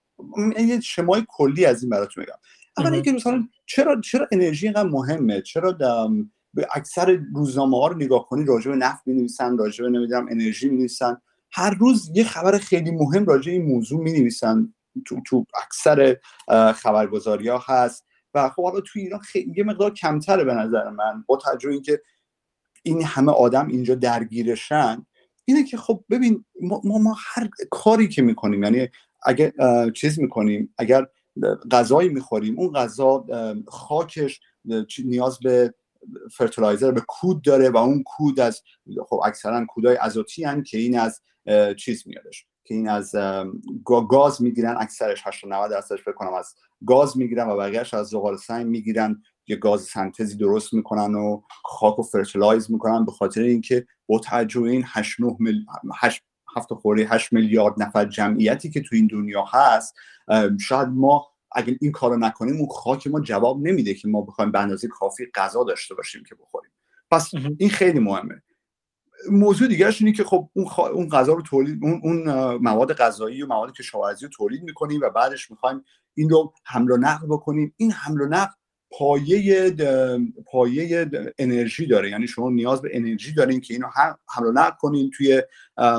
یه 0.58 0.80
شمای 0.80 1.24
کلی 1.28 1.64
از 1.64 1.82
این 1.82 1.90
براتون 1.90 2.24
میگم 2.24 2.38
اول 2.78 2.94
اینکه 2.94 3.12
مثلا 3.12 3.48
چرا 3.66 4.00
چرا 4.00 4.28
انرژی 4.32 4.66
اینقدر 4.66 4.88
مهمه؟ 4.88 5.40
چرا 5.40 5.72
به 6.54 6.68
اکثر 6.74 7.20
روزنامه 7.34 7.76
ها 7.76 7.86
رو 7.86 7.96
نگاه 7.96 8.28
کنی 8.28 8.44
راجع 8.44 8.70
به 8.70 8.76
نفت 8.76 9.02
نویسن 9.08 9.58
راجع 9.58 9.84
به 9.84 9.90
نمی‌دونم 9.90 10.26
انرژی 10.30 10.68
نویسن 10.70 11.16
هر 11.52 11.70
روز 11.70 12.10
یه 12.14 12.24
خبر 12.24 12.58
خیلی 12.58 12.90
مهم 12.90 13.24
راجع 13.24 13.52
این 13.52 13.64
موضوع 13.64 14.04
نویسن 14.04 14.74
تو 15.06 15.20
تو 15.26 15.46
اکثر 15.62 16.16
خبرگزاری 16.72 17.48
ها 17.48 17.64
هست. 17.66 18.04
و 18.34 18.48
خب 18.48 18.62
حالا 18.62 18.80
تو 18.80 18.98
ایران 18.98 19.20
خیلی 19.20 19.52
یه 19.56 19.64
مقدار 19.64 19.92
کمتره 19.92 20.44
به 20.44 20.54
نظر 20.54 20.90
من. 20.90 21.24
با 21.26 21.36
توجه 21.36 21.70
اینکه 21.70 22.02
این 22.82 23.02
همه 23.02 23.32
آدم 23.32 23.68
اینجا 23.68 23.94
درگیرشن. 23.94 25.06
اینه 25.44 25.64
که 25.64 25.76
خب 25.76 26.04
ببین 26.10 26.44
ما, 26.60 26.80
ما 26.84 27.16
هر 27.18 27.48
کاری 27.70 28.08
که 28.08 28.22
می‌کنیم 28.22 28.62
یعنی 28.62 28.88
اگر 29.22 29.52
چیز 29.90 30.20
می‌کنیم 30.20 30.74
اگر 30.78 31.06
غذایی 31.70 32.08
می‌خوریم 32.08 32.58
اون 32.58 32.72
غذا 32.72 33.26
خاکش 33.68 34.40
نیاز 35.04 35.38
به 35.38 35.74
فرتلایزر 36.32 36.90
به 36.90 37.02
کود 37.08 37.42
داره 37.42 37.70
و 37.70 37.76
اون 37.76 38.02
کود 38.02 38.40
از 38.40 38.62
خب 39.08 39.20
اکثرا 39.24 39.66
کودای 39.68 39.96
ازوتی 39.96 40.44
هن 40.44 40.62
که 40.62 40.78
این 40.78 40.98
از 40.98 41.20
چیز 41.76 42.02
میادش 42.06 42.46
که 42.64 42.74
این 42.74 42.88
از 42.88 43.14
گاز 44.08 44.42
می‌گیرن 44.42 44.76
اکثرش 44.78 45.26
80 45.26 45.52
90 45.52 45.70
درصدش 45.70 46.02
فکر 46.02 46.12
کنم 46.12 46.34
از 46.34 46.54
گاز 46.86 47.18
می‌گیرن 47.18 47.48
و 47.48 47.56
بقیهش 47.56 47.94
از 47.94 48.06
زغال 48.06 48.36
سنگ 48.36 48.66
می‌گیرن. 48.66 49.22
یه 49.46 49.56
گاز 49.56 49.82
سنتزی 49.82 50.36
درست 50.36 50.74
می‌کنن 50.74 51.14
و 51.14 51.40
خاک 51.64 51.98
و 51.98 52.02
fertilize 52.02 52.70
می‌کنن 52.70 53.04
به 53.04 53.12
خاطر 53.12 53.40
اینکه 53.42 53.86
با 54.06 54.18
توجه 54.18 54.62
این 54.62 54.84
8 54.86 55.20
9 55.20 55.36
مل... 55.40 55.60
8 56.00 56.22
هفت 56.56 56.74
خوری 56.74 57.02
8 57.02 57.32
میلیارد 57.32 57.82
نفر 57.82 58.04
جمعیتی 58.04 58.70
که 58.70 58.80
تو 58.80 58.96
این 58.96 59.06
دنیا 59.06 59.44
هست 59.44 59.94
شاید 60.60 60.88
ما 60.88 61.33
اگه 61.54 61.78
این 61.80 61.92
کارو 61.92 62.16
نکنیم 62.16 62.56
اون 62.56 62.68
خاک 62.68 63.06
ما 63.06 63.20
جواب 63.20 63.66
نمیده 63.66 63.94
که 63.94 64.08
ما 64.08 64.22
بخوایم 64.22 64.52
به 64.52 64.60
اندازه 64.60 64.88
کافی 64.88 65.26
غذا 65.34 65.64
داشته 65.64 65.94
باشیم 65.94 66.24
که 66.28 66.34
بخوریم. 66.34 66.70
پس 67.10 67.30
این 67.58 67.70
خیلی 67.70 67.98
مهمه. 67.98 68.42
موضوع 69.30 69.68
دیگرش 69.68 70.02
اینه 70.02 70.12
که 70.12 70.24
خب 70.24 70.50
اون, 70.52 70.66
اون 70.92 71.08
غذا 71.08 71.32
رو 71.32 71.42
تولید 71.42 71.78
اون, 71.82 72.00
اون 72.04 72.54
مواد 72.54 72.92
غذایی 72.92 73.42
و 73.42 73.46
مواد 73.46 73.72
کشاورزی 73.72 74.24
رو 74.24 74.30
تولید 74.30 74.62
می‌کنیم 74.62 75.00
و 75.00 75.10
بعدش 75.10 75.50
می‌خوایم 75.50 75.84
این 76.14 76.30
رو 76.30 76.52
حمل 76.64 76.90
و 76.90 76.96
نقل 76.96 77.26
بکنیم. 77.26 77.74
این 77.76 77.92
حمل 77.92 78.20
و 78.20 78.26
نقل 78.26 78.52
پایه 78.90 79.70
پایه 80.46 81.10
انرژی 81.38 81.86
داره. 81.86 82.10
یعنی 82.10 82.26
شما 82.26 82.50
نیاز 82.50 82.82
به 82.82 82.88
انرژی 82.92 83.32
دارین 83.32 83.60
که 83.60 83.74
اینو 83.74 83.86
حمل 84.28 84.46
و 84.46 84.52
نقل 84.52 84.76
کنین 84.80 85.10
توی 85.10 85.42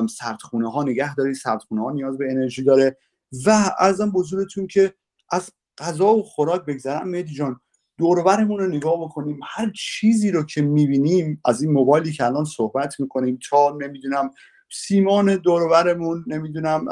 سردخونه 0.09 0.71
ها 0.71 0.83
نگه 0.83 1.15
دارین. 1.15 1.33
سردخونه 1.33 1.81
ها 1.81 1.91
نیاز 1.91 2.17
به 2.17 2.31
انرژی 2.31 2.63
داره. 2.63 2.97
و 3.45 3.71
ارزم 3.79 4.11
بزرگتون 4.11 4.67
که 4.67 4.93
از 5.35 5.49
غذا 5.77 6.15
و 6.15 6.23
خوراک 6.23 6.65
بگذرم. 6.65 7.09
مهدی 7.09 7.33
جان 7.33 7.59
دوربرمون 7.97 8.59
رو 8.59 8.67
نگاه 8.67 9.01
بکنیم. 9.01 9.39
هر 9.43 9.71
چیزی 9.75 10.31
رو 10.31 10.43
که 10.43 10.61
می‌بینیم 10.61 11.41
از 11.45 11.61
این 11.61 11.71
موبایلی 11.71 12.11
که 12.11 12.25
الان 12.25 12.45
صحبت 12.45 12.99
می‌کنیم 12.99 13.39
تا 13.49 13.77
نمی‌دونم 13.81 14.31
سیمان 14.71 15.35
دور 15.35 15.65
و 15.65 15.75
برمون 15.75 16.25
نمی‌دونم 16.27 16.85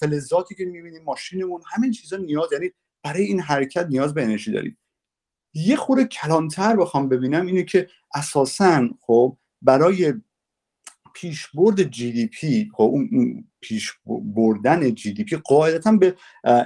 فلزاتی 0.00 0.54
که 0.54 0.64
می‌بینیم 0.64 1.02
ماشینمون 1.04 1.60
همین 1.66 1.90
چیزا 1.90 2.16
نیاز 2.16 2.52
یعنی 2.52 2.70
برای 3.04 3.22
این 3.22 3.40
حرکت 3.40 3.86
نیاز 3.86 4.14
به 4.14 4.22
انرژی 4.24 4.52
داریم. 4.52 4.78
یه 5.54 5.76
خورده 5.76 6.04
کلانتر 6.04 6.76
بخوام 6.76 7.08
ببینم 7.08 7.46
اینه 7.46 7.64
که 7.64 7.88
اساسا 8.14 8.88
خب 9.00 9.36
برای 9.62 10.14
پیشبرد 11.20 11.82
GDP 11.82 12.70
اون 12.78 13.44
پیش 13.60 13.92
بردن 14.06 14.94
GDP 14.94 15.36
قاعدتا 15.36 15.92
به 15.92 16.14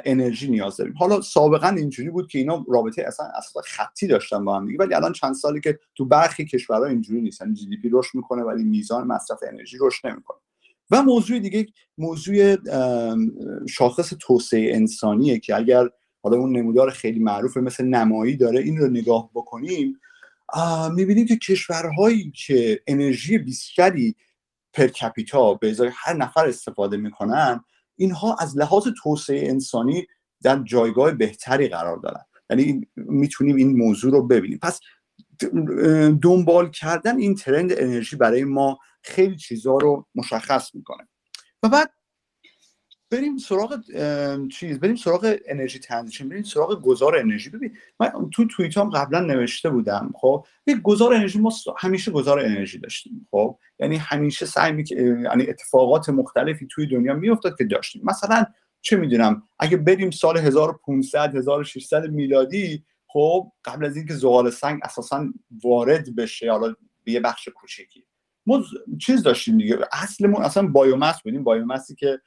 انرژی 0.05 0.51
نیاز 0.51 0.77
داریم. 0.77 0.95
حالا 0.97 1.21
سابقا 1.21 1.69
اینجوری 1.69 2.11
بود 2.11 2.29
که 2.29 2.39
اینا 2.39 2.65
رابطه 2.69 3.05
اصلا 3.07 3.27
اصلا 3.27 3.63
خطی 3.63 4.07
داشتن 4.07 4.45
با 4.45 4.57
هم 4.57 4.67
دیگه 4.67 4.79
ولی 4.79 4.95
الان 4.95 5.13
چند 5.13 5.35
سالی 5.35 5.61
که 5.61 5.79
تو 5.95 6.05
برخی 6.05 6.45
کشورها 6.45 6.87
اینجوری 6.87 7.21
نیستن 7.21 7.55
GDP 7.55 7.89
رشد 7.93 8.15
می‌کنه 8.15 8.43
ولی 8.43 8.65
میزان 8.65 9.07
مصرف 9.07 9.39
انرژی 9.53 9.77
رشد 9.81 10.07
نمی‌کنه. 10.07 10.39
و 10.91 11.03
موضوع 11.03 11.39
دیگه 11.39 11.67
موضوع 11.99 12.57
شاخص 13.69 14.13
توسعه 14.21 14.77
انسانیه 14.77 15.39
که 15.39 15.57
اگر 15.57 15.89
حالا 16.23 16.37
اون 16.37 16.57
نمودار 16.57 16.91
خیلی 16.91 17.19
معروف 17.19 17.57
مثل 17.57 17.85
نمایی 17.85 18.37
داره 18.37 18.61
این 18.61 18.79
رو 18.79 18.89
نگاه 18.89 19.31
بکنیم 19.35 20.01
می‌بینیم 20.95 21.27
که 21.27 21.37
کشورهایی 21.37 22.33
که 22.47 22.81
انرژی 22.87 23.39
بیشتری 23.39 24.17
پر 24.75 24.87
کپیتا 24.87 25.55
به 25.55 25.71
ازای 25.71 25.91
هر 25.95 26.13
نفر 26.17 26.49
استفاده 26.49 26.97
می‌کنن 26.97 27.65
اینها 27.97 28.37
از 28.41 28.59
لحاظ 28.59 28.89
توسعه 29.03 29.49
انسانی 29.49 30.07
در 30.43 30.63
جایگاه 30.63 31.13
بهتری 31.13 31.69
قرار 31.69 31.97
دارن. 31.97 32.25
یعنی 32.51 32.87
می‌تونیم 32.97 33.57
این 33.57 33.77
موضوع 33.77 34.13
رو 34.13 34.27
ببینیم. 34.27 34.59
پس 34.63 34.81
دنبال 36.23 36.71
کردن 36.71 37.19
این 37.19 37.35
ترند 37.35 37.73
انرژی 37.73 38.17
برای 38.17 38.45
ما 38.45 38.79
خیلی 39.03 39.37
چیزها 39.37 39.79
رو 39.79 40.07
مشخص 40.15 40.75
می‌کنه. 40.75 41.09
و 41.63 41.69
بعد 41.69 41.91
بریم 43.13 43.37
سراغ 43.39 43.81
چیز 44.49 44.81
بریم 44.81 44.97
سراغ 44.97 45.37
انرژی 45.47 45.79
ترانزیشن 45.79 46.29
بریم 46.29 46.43
سراغ 46.43 46.83
گذار 46.83 47.17
انرژی. 47.17 47.51
ببین 47.51 47.77
من 48.01 48.31
تو 48.33 48.45
توییت 48.45 48.79
هم 48.79 48.91
قبلا 48.91 49.21
نوشته 49.21 49.71
بودم 49.71 50.11
خب 50.21 50.47
یک 50.67 50.83
گذار 50.83 51.15
انرژی 51.15 51.39
ما 51.39 51.53
همیشه 51.79 52.11
گذار 52.11 52.41
انرژی 52.41 52.79
داشتیم 52.79 53.29
خب 53.31 53.59
یعنی 53.79 53.97
همیشه 53.97 54.47
سعی 54.47 54.73
می 54.73 54.85
یعنی 54.97 55.47
اتفاقات 55.49 56.09
مختلفی 56.09 56.67
توی 56.71 56.87
دنیا 56.87 57.15
میافتاد 57.15 57.59
که 57.59 57.65
داشتیم. 57.65 58.03
مثلا 58.05 58.45
چه 58.81 58.97
می‌دونم 58.97 59.43
اگه 59.59 59.77
بریم 59.77 60.11
سال 60.11 60.37
1500 60.39 61.37
1600 61.37 62.11
میلادی 62.11 62.85
خب 63.07 63.53
قبل 63.65 63.85
از 63.85 63.97
اینکه 63.97 64.15
زغال 64.15 64.51
سنگ 64.51 64.81
اساسا 64.83 65.27
وارد 65.65 66.17
بشه 66.17 66.51
حالا 66.51 66.75
به 67.05 67.13
یه 67.13 67.21
بخش 67.21 67.49
کوچیکی. 67.49 68.05
ما 68.47 68.65
چیز 69.01 69.23
داشتیم 69.23 69.59
دیگه 69.59 69.79
اصلمون 69.93 70.43
اصلا 70.43 70.67
بایومس 70.67 71.23
بودیم. 71.23 71.45
بایومسی 71.45 71.95
که 71.95 72.21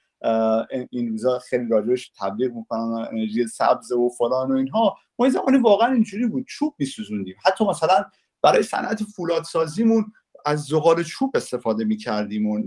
این 0.89 1.09
روزا 1.09 1.39
خیلی 1.39 1.67
راجبش 1.69 2.11
تبلیغ 2.19 2.51
می‌کنن 2.51 3.07
انرژی 3.11 3.47
سبز 3.47 3.91
و 3.91 4.09
فلان 4.17 4.51
و 4.51 4.55
اینها. 4.55 4.97
ما 5.19 5.25
این 5.25 5.33
زمانی 5.33 5.57
واقعا 5.57 5.93
اینجوری 5.93 6.27
بود 6.27 6.45
چوب 6.47 6.75
میسوزوندیم. 6.79 7.35
حتی 7.45 7.65
مثلا 7.65 8.05
برای 8.43 8.63
صنعت 8.63 9.03
فولاد 9.03 9.43
سازیمون 9.43 10.13
از 10.45 10.63
زغال 10.63 11.03
چوب 11.03 11.31
استفاده 11.35 11.85
می‌کردیم 11.85 12.47
و, 12.47 12.61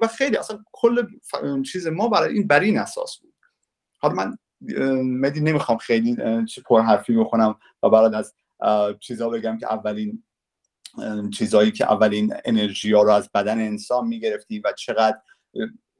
و 0.00 0.06
خیلی 0.08 0.36
اصلا 0.36 0.64
کل 0.72 1.06
چیز 1.62 1.86
ما 1.86 2.08
برای 2.08 2.34
این 2.34 2.46
بر 2.46 2.60
این 2.60 2.78
اساس 2.78 3.18
بود. 3.18 3.34
حالا 3.98 4.14
من 4.14 4.38
مدی 5.02 5.40
نمی‌خوام 5.40 5.78
خیلی 5.78 6.16
پر 6.66 6.80
حرفی 6.80 7.16
بخونم 7.16 7.56
و 7.82 7.90
برات 7.90 8.14
از 8.14 8.34
چیزا 9.00 9.28
بگم 9.28 9.58
که 9.58 9.72
اولین 9.72 10.24
چیزهایی 11.34 11.72
که 11.72 11.92
اولین 11.92 12.34
انرژی 12.44 12.92
ها 12.92 13.02
رو 13.02 13.10
از 13.10 13.30
بدن 13.34 13.60
انسان 13.60 14.06
می‌گرفتیم 14.06 14.62
و 14.64 14.72
چقدر 14.72 15.18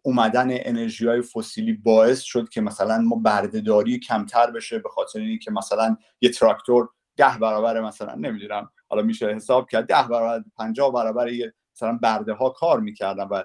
اومدن 0.02 0.48
انرژی 0.50 1.06
های 1.06 1.22
فسیلی 1.22 1.72
باعث 1.72 2.20
شد 2.20 2.48
که 2.48 2.60
مثلا 2.60 2.98
ما 2.98 3.16
بردهداری 3.16 3.98
کمتر 3.98 4.50
بشه 4.50 4.78
به 4.78 4.88
خاطر 4.88 5.20
اینکه 5.20 5.50
مثلا 5.50 5.96
یه 6.20 6.30
تراکتور 6.30 6.88
ده 7.16 7.38
برابر 7.40 7.80
مثلا 7.80 8.14
نمی‌دونم 8.14 8.70
حالا 8.88 9.02
میشه 9.02 9.26
حساب 9.28 9.68
کرد 9.68 9.86
ده 9.86 10.08
برابر 10.08 10.44
پنجاه 10.56 10.92
برابر 10.92 11.28
یه 11.28 11.54
مثلا 11.76 11.98
برده 12.02 12.32
ها 12.32 12.50
کار 12.50 12.80
می‌کردن 12.80 13.24
و 13.24 13.42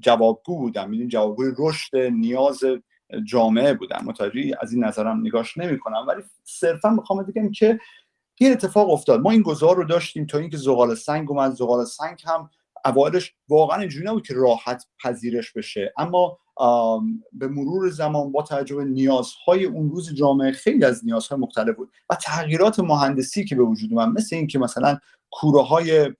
جوابگو 0.00 0.58
بودن. 0.58 0.90
می‌دونی 0.90 1.08
جوابگوی 1.08 1.52
رشد 1.58 1.96
نیاز 1.96 2.60
جامعه 3.24 3.74
بودن. 3.74 3.98
متوجه 4.04 4.56
از 4.60 4.72
این 4.72 4.84
نظرم 4.84 5.20
نگاش 5.20 5.58
نمی‌کنم. 5.58 6.04
ولی 6.08 6.22
صرفا 6.44 6.90
می‌خوام 6.90 7.22
بگم 7.22 7.50
که 7.50 7.80
این 8.40 8.52
اتفاق 8.52 8.90
افتاد. 8.90 9.20
ما 9.20 9.30
این 9.30 9.42
گذار 9.42 9.76
رو 9.76 9.84
داشتیم 9.84 10.26
تا 10.26 10.38
اینکه 10.38 10.56
زغال 10.56 10.94
سنگ 10.94 11.30
اومد. 11.30 11.52
زغال 11.52 11.84
سنگ 11.84 12.22
هم 12.26 12.50
اوایلش 12.84 13.34
واقعا 13.48 13.80
اینجوری 13.80 14.06
نبود 14.06 14.26
که 14.26 14.34
راحت 14.34 14.84
پذیرش 15.04 15.52
بشه. 15.52 15.92
اما 15.98 16.38
به 17.32 17.48
مرور 17.48 17.90
زمان 17.90 18.32
با 18.32 18.42
توجه 18.42 18.76
به 18.76 18.84
نیازهای 18.84 19.64
اون 19.64 19.90
روز 19.90 20.14
جامعه 20.14 20.52
خیلی 20.52 20.84
از 20.84 21.04
نیازهای 21.04 21.40
مختلف 21.40 21.76
بود 21.76 21.90
و 22.10 22.14
تغییرات 22.14 22.80
مهندسی 22.80 23.44
که 23.44 23.56
به 23.56 23.62
وجود 23.62 23.92
اومد 23.92 24.08
مثل 24.08 24.36
اینکه 24.36 24.58
مثلا 24.58 24.98
کوره 25.30 25.62
های 25.62 26.12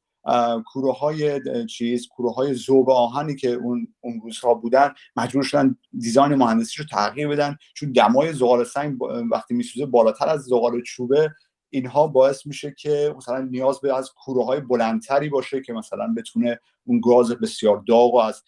کوره 0.66 0.92
های 0.92 1.40
چیز 1.66 2.08
کوره 2.08 2.30
های 2.30 2.54
زوب 2.54 2.90
آهنی 2.90 3.36
که 3.36 3.48
اون 3.48 3.88
اون 4.00 4.20
روزها 4.24 4.54
بودن 4.54 4.92
مجبور 5.16 5.42
شدن 5.42 5.76
دیزاین 5.98 6.34
مهندسی 6.34 6.82
رو 6.82 6.88
تغییر 6.88 7.28
بدن. 7.28 7.56
چون 7.74 7.92
دمای 7.92 8.32
زغال 8.32 8.64
سنگ 8.64 9.02
وقتی 9.02 9.54
میسوزه 9.54 9.86
بالاتر 9.86 10.28
از 10.28 10.40
زغال 10.40 10.82
چوبه 10.82 11.30
اینها 11.72 12.06
باعث 12.06 12.46
میشه 12.46 12.74
که 12.78 13.14
مثلا 13.16 13.38
نیاز 13.38 13.80
به 13.80 13.96
از 13.96 14.10
کوره 14.12 14.44
های 14.44 14.60
بلندتری 14.60 15.28
باشه 15.28 15.60
که 15.60 15.72
مثلا 15.72 16.14
بتونه 16.16 16.60
اون 16.84 17.00
گاز 17.00 17.32
بسیار 17.32 17.82
داغ 17.88 18.14
و 18.14 18.18
از 18.18 18.42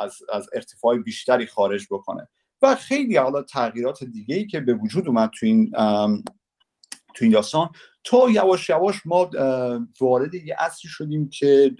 از, 0.00 0.16
از 0.32 0.48
ارتفاع 0.52 0.98
بیشتری 0.98 1.46
خارج 1.46 1.86
بکنه. 1.90 2.28
و 2.62 2.74
خیلی 2.74 3.16
حالا 3.16 3.42
تغییرات 3.42 4.04
دیگه 4.04 4.36
ای 4.36 4.46
که 4.46 4.60
به 4.60 4.74
وجود 4.74 5.08
اومد 5.08 5.30
تو 5.30 5.46
این 5.46 5.70
تو 7.14 7.24
این 7.24 7.32
داستان 7.32 7.68
تا 8.04 8.30
یواش 8.30 8.68
یواش 8.68 9.06
ما 9.06 9.30
وارد 10.00 10.34
یه 10.34 10.56
عصری 10.58 10.90
شدیم 10.90 11.28
که 11.28 11.76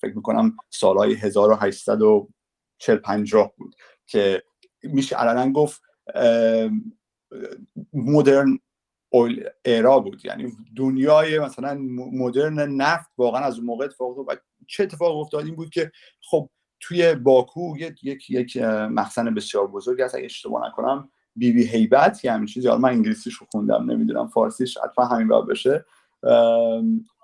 فکر 0.00 0.14
می‌کنم 0.14 0.56
سالهای 0.70 1.14
1840 1.14 2.96
50 2.98 3.52
بود 3.56 3.74
که 4.06 4.42
میشه 4.82 5.16
علنا 5.16 5.52
گفت 5.52 5.82
مدرن 7.92 8.58
اویل 9.14 9.44
ایرا 9.64 9.98
بود. 9.98 10.24
یعنی 10.24 10.52
دنیای 10.76 11.38
مثلا 11.38 11.74
مدرن 12.12 12.60
نفت 12.60 13.10
واقعا 13.18 13.44
از 13.44 13.56
اون 13.56 13.66
موقع 13.66 13.84
اتفاق 13.84 14.18
و 14.18 14.34
چه 14.66 14.82
اتفاق 14.82 15.16
افتاد؟ 15.16 15.44
این 15.44 15.54
بود 15.54 15.70
که 15.70 15.92
خب 16.30 16.50
توی 16.80 17.14
باکو 17.14 17.76
یک 17.78 18.04
یک 18.04 18.30
یک 18.30 18.56
مخزن 18.90 19.34
بسیار 19.34 19.66
بزرگ 19.66 20.02
هست. 20.02 20.14
اگه 20.14 20.24
اشتباه 20.24 20.68
نکنم 20.68 21.08
بی 21.36 21.52
بی 21.52 21.66
هیبت 21.66 22.24
یه 22.24 22.32
همین 22.32 22.46
چیزی. 22.46 22.68
من 22.68 22.88
انگلیسیش 22.88 23.34
رو 23.34 23.46
خوندم 23.50 23.90
نمی‌دونم. 23.90 24.28
فارسیش 24.28 24.78
حتما 24.78 25.04
همین 25.04 25.28
باید 25.28 25.46
بشه. 25.46 25.84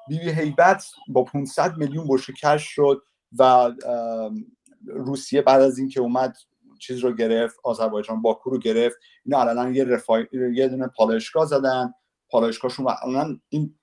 بی 0.08 0.18
بی 0.18 0.30
هیبت 0.30 0.90
با 1.08 1.24
500 1.24 1.76
میلیون 1.76 2.06
بشکه 2.08 2.32
کش 2.32 2.62
شد 2.62 3.02
و 3.38 3.72
روسیه 4.86 5.42
بعد 5.42 5.62
از 5.62 5.78
اینکه 5.78 6.00
اومد 6.00 6.36
چیز 6.78 6.98
رو 6.98 7.12
گرفت 7.12 7.56
آذربایجان 7.64 8.22
باکو 8.22 8.50
رو 8.50 8.58
گرفت. 8.58 8.96
اینا 9.24 9.40
الان 9.40 9.74
یه 9.74 9.84
رفای... 9.84 10.26
یه 10.54 10.68
دونه 10.68 10.86
پالایشگاه 10.86 11.46
زدن. 11.46 11.94
پالایشگاهشون 12.30 12.86
و 12.86 12.90
این 13.48 13.74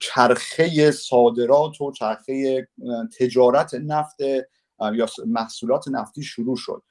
چرخه 0.00 0.90
صادرات 0.90 1.80
و 1.80 1.92
چرخه 1.92 2.68
تجارت 3.18 3.74
نفت 3.74 4.20
یا 4.94 5.06
محصولات 5.26 5.88
نفتی 5.88 6.22
شروع 6.22 6.56
شد. 6.56 6.82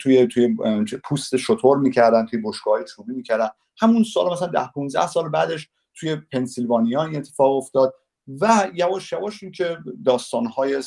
توی 0.00 0.26
توی 0.26 0.56
پوست 1.04 1.36
شطور 1.36 1.78
می‌کردن 1.78 2.26
توی 2.26 2.42
بشکه‌های 2.44 2.84
چوبی 2.84 3.12
می‌کردن. 3.12 3.48
همون 3.78 4.04
سال 4.04 4.32
مثلا 4.32 4.48
ده 4.48 4.70
15 4.74 5.06
سال 5.06 5.28
بعدش 5.28 5.68
توی 5.94 6.16
پنسیلوانیا 6.16 7.04
این 7.04 7.16
اتفاق 7.16 7.56
افتاد 7.56 7.94
و 8.40 8.70
یواش 8.74 9.12
یواش 9.12 9.42
این 9.42 9.52
که 9.52 9.78
داستانهای 10.04 10.82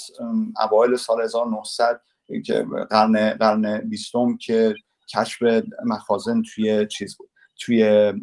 اوایل 0.61 0.95
سال 0.95 1.21
1900 1.21 2.01
که 2.45 2.65
قرن 2.89 3.29
قرن 3.29 3.77
بیستم 3.77 4.38
که 4.38 4.75
کشف 5.15 5.63
مخازن 5.86 6.41
توی 6.41 6.88
چیز 6.88 7.17
بود 7.17 7.29
توی 7.59 8.13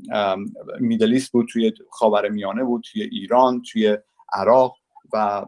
میدلیست 0.81 1.33
بود 1.33 1.49
توی 1.53 1.73
خاور 1.91 2.29
میانه 2.29 2.65
بود 2.65 2.83
توی 2.93 3.03
ایران 3.03 3.63
توی 3.63 3.99
عراق 4.33 4.77
و 5.13 5.47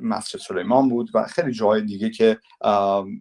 مسجد 0.00 0.38
سلیمان 0.38 0.88
بود 0.88 1.10
و 1.14 1.22
خیلی 1.22 1.52
جای 1.52 1.82
دیگه 1.82 2.10
که 2.10 2.38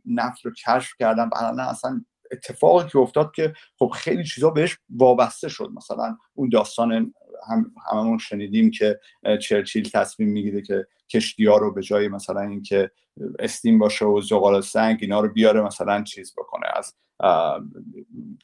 نفت 0.05 0.45
رو 0.45 0.51
کشف 0.51 0.91
کردن. 0.99 1.29
و 1.33 1.61
اصلا 1.61 2.05
اتفاقی 2.31 2.89
که 2.89 2.97
افتاد 2.97 3.31
که 3.35 3.53
خب 3.79 3.91
خیلی 3.95 4.23
چیزا 4.23 4.49
بهش 4.49 4.77
وابسته 4.89 5.49
شد. 5.49 5.69
مثلا 5.75 6.17
اون 6.33 6.49
داستان 6.49 7.13
هم 7.49 7.71
هممون 7.91 8.17
شنیدیم 8.17 8.71
که 8.71 8.99
چرچیل 9.41 9.89
تصمیم 9.89 10.29
می‌گیره 10.29 10.61
که 10.61 10.87
کشتی 11.09 11.45
ها 11.45 11.57
رو 11.57 11.73
به 11.73 11.81
جای 11.81 12.07
مثلا 12.07 12.41
اینکه 12.41 12.91
استیم 13.39 13.79
باشه 13.79 14.05
و 14.05 14.21
زغال 14.21 14.61
سنگ 14.61 14.97
اینا 15.01 15.19
رو 15.19 15.29
بیاره 15.29 15.61
مثلا 15.61 16.03
چیز 16.03 16.33
بکنه 16.37 16.65
از 16.75 16.93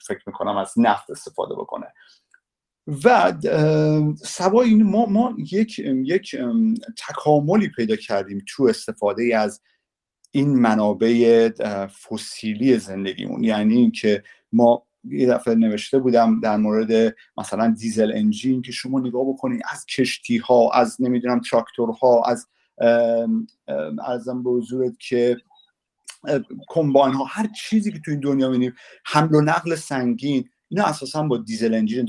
فکر 0.08 0.24
می‌کنم 0.28 0.58
از 0.58 0.74
نفت 0.78 1.10
استفاده 1.10 1.56
بکنه. 1.56 1.88
و 3.04 3.34
سوای 4.24 4.76
ما, 4.76 5.06
ما 5.06 5.36
یک, 5.38 5.80
یک 5.80 6.36
تکاملی 7.10 7.70
پیدا 7.70 7.96
کردیم 7.96 8.46
تو 8.48 8.64
استفاده 8.64 9.38
از 9.38 9.62
این 10.32 10.60
منابع 10.60 11.50
فسیلی 11.90 12.78
زندگیمون. 12.78 13.44
یعنی 13.44 13.76
اینکه 13.76 14.24
ما 14.52 14.88
یه 15.04 15.28
دفعه 15.28 15.56
نوشته 15.56 16.00
بودم 16.00 16.40
در 16.40 16.58
مورد 16.58 17.16
مثلا 17.38 17.76
دیزل 17.80 18.12
انجین 18.16 18.62
که 18.62 18.72
شما 18.72 19.00
نگاه 19.00 19.26
بکنید 19.28 19.62
از 19.72 19.86
کشتی 19.86 20.38
ها 20.38 20.72
از 20.74 20.98
نمی‌دونم 21.02 21.40
تراکتورها 21.40 22.24
از 22.26 22.48
ارزم 24.08 24.44
به 24.44 24.50
حضورت 24.50 24.94
که 25.00 25.38
کمباین 26.68 27.14
ها 27.14 27.24
هر 27.24 27.48
چیزی 27.48 27.92
که 27.92 28.00
تو 28.00 28.12
این 28.12 28.20
دنیا 28.20 28.50
می‌بینیم 28.50 28.74
حمل 29.06 29.36
و 29.36 29.42
نقل 29.42 29.76
سنگین 29.76 30.50
اینا 30.70 30.86
اساسا 30.86 31.24
با 31.24 31.38
diesel 31.38 31.74
engine 31.74 32.08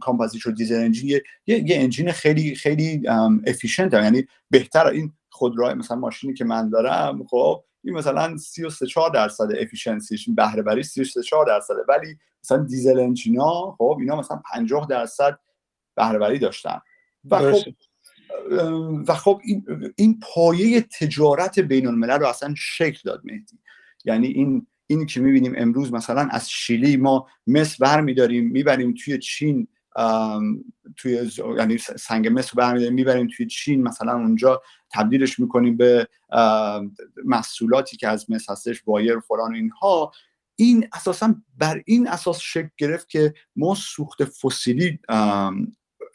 کامپازیت 0.00 0.40
شد. 0.42 0.54
diesel 0.54 0.74
engine 0.74 1.10
یه, 1.10 1.22
یه, 1.46 1.64
engine 1.70 2.12
خیلی 2.12 2.54
خیلی 2.54 3.02
efficient 3.46 3.94
یعنی 3.94 4.24
بهتر. 4.50 4.86
این 4.86 5.12
خودرو 5.30 5.74
مثلا 5.74 5.96
ماشینی 5.96 6.34
که 6.34 6.44
من 6.44 6.70
دارم 6.70 7.24
خب 7.24 7.64
این 7.84 7.94
مثلا 7.94 8.36
33 8.36 8.86
4 8.86 9.10
درصد 9.10 9.48
efficiency 9.60 10.17
ش 10.17 10.28
بهره 10.28 10.62
وری 10.62 10.82
33 10.82 11.22
4 11.22 11.46
درصده. 11.46 11.80
ولی 11.88 12.18
مثلا 12.44 12.58
diesel 12.58 12.98
engine 12.98 13.65
ا 13.65 13.76
خب 13.78 13.96
اینا 14.00 14.16
مثلا 14.16 14.42
50 14.52 14.86
درصد 14.90 15.38
بهره 15.96 16.18
وری 16.18 16.38
داشتن. 16.38 16.80
و 17.30 17.52
خب 17.52 17.74
و 19.08 19.14
خب 19.14 19.40
این, 19.44 19.92
این 19.96 20.20
پایه 20.34 20.80
تجارت 20.80 21.58
بین 21.58 21.86
الملل 21.86 22.18
رو 22.18 22.26
اصلا 22.26 22.54
شکل 22.56 23.00
داد 23.04 23.20
مهدی. 23.24 23.58
یعنی 24.04 24.26
این 24.26 24.66
این 24.86 25.06
که 25.06 25.20
می‌بینیم 25.20 25.54
امروز 25.56 25.92
مثلا 25.92 26.28
از 26.30 26.50
شیلی 26.50 26.96
ما 26.96 27.26
مس 27.46 27.76
برمیداریم 27.76 28.50
می‌بریم 28.50 28.94
توی 29.04 29.18
چین 29.18 29.68
توی 30.96 31.30
یعنی 31.56 31.78
سنگ 31.78 32.28
مس 32.32 32.54
برمیداریم 32.54 32.94
می‌بریم 32.94 33.28
توی 33.36 33.46
چین 33.46 33.82
مثلا 33.82 34.12
اونجا 34.12 34.62
تبدیلش 34.92 35.38
می‌کنیم 35.38 35.76
به 35.76 36.08
محصولاتی 37.24 37.96
که 37.96 38.08
از 38.08 38.30
مس 38.30 38.50
هستش 38.50 38.82
وایر 38.86 39.20
فلان 39.20 39.54
اینها. 39.54 40.12
این 40.56 40.88
اساسا 40.92 41.34
بر 41.58 41.82
این 41.86 42.08
اساس 42.08 42.38
شکل 42.40 42.68
گرفت 42.78 43.08
که 43.08 43.34
ما 43.56 43.74
سوخت 43.74 44.24
فسیلی 44.24 44.98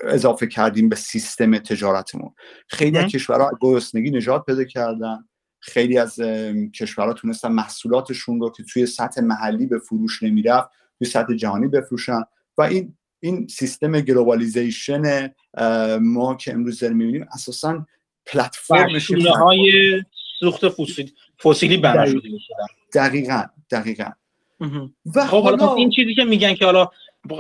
اضافه 0.02 0.48
کردیم 0.48 0.90
به 0.90 0.96
سیستم 0.96 1.58
تجارتمون. 1.58 2.34
خیلی 2.68 2.98
از 2.98 3.12
کشورها 3.12 3.52
گرسنگی 3.62 4.12
نجات 4.12 4.46
پیدا 4.46 4.64
کردن. 4.64 5.28
خیلی 5.60 5.98
از 5.98 6.20
کشورها 6.76 7.14
تونستن 7.14 7.52
محصولاتشون 7.52 8.40
رو 8.40 8.52
که 8.52 8.64
توی 8.64 8.86
سطح 8.86 9.22
محلی 9.22 9.66
به 9.66 9.80
فروش 9.80 10.24
نمی‌رفت 10.24 10.70
توی 10.98 11.08
سطح 11.08 11.34
جهانی 11.34 11.68
بفروشن. 11.68 12.22
و 12.58 12.62
این 12.62 12.98
این 13.24 13.48
سیستم 13.48 14.02
globalization 14.02 15.34
ما 16.02 16.36
که 16.36 16.54
امروز 16.54 16.80
داریم 16.80 16.98
می‌بینیم 16.98 17.28
اساسا 17.34 17.86
پلتفرمش 18.26 19.12
های 19.12 19.72
سوخت 20.40 20.62
فسیلی 21.44 21.78
بنا 21.78 22.06
شده. 22.06 22.30
دقیقا 22.94 23.44
دقیقا. 23.72 24.10
و 25.16 25.26
خب 25.28 25.44
حالا 25.44 25.76
این 25.76 25.90
چیزی 25.90 26.16
که 26.16 26.24
میگن 26.24 26.54
که 26.54 26.66
حالا 26.66 26.90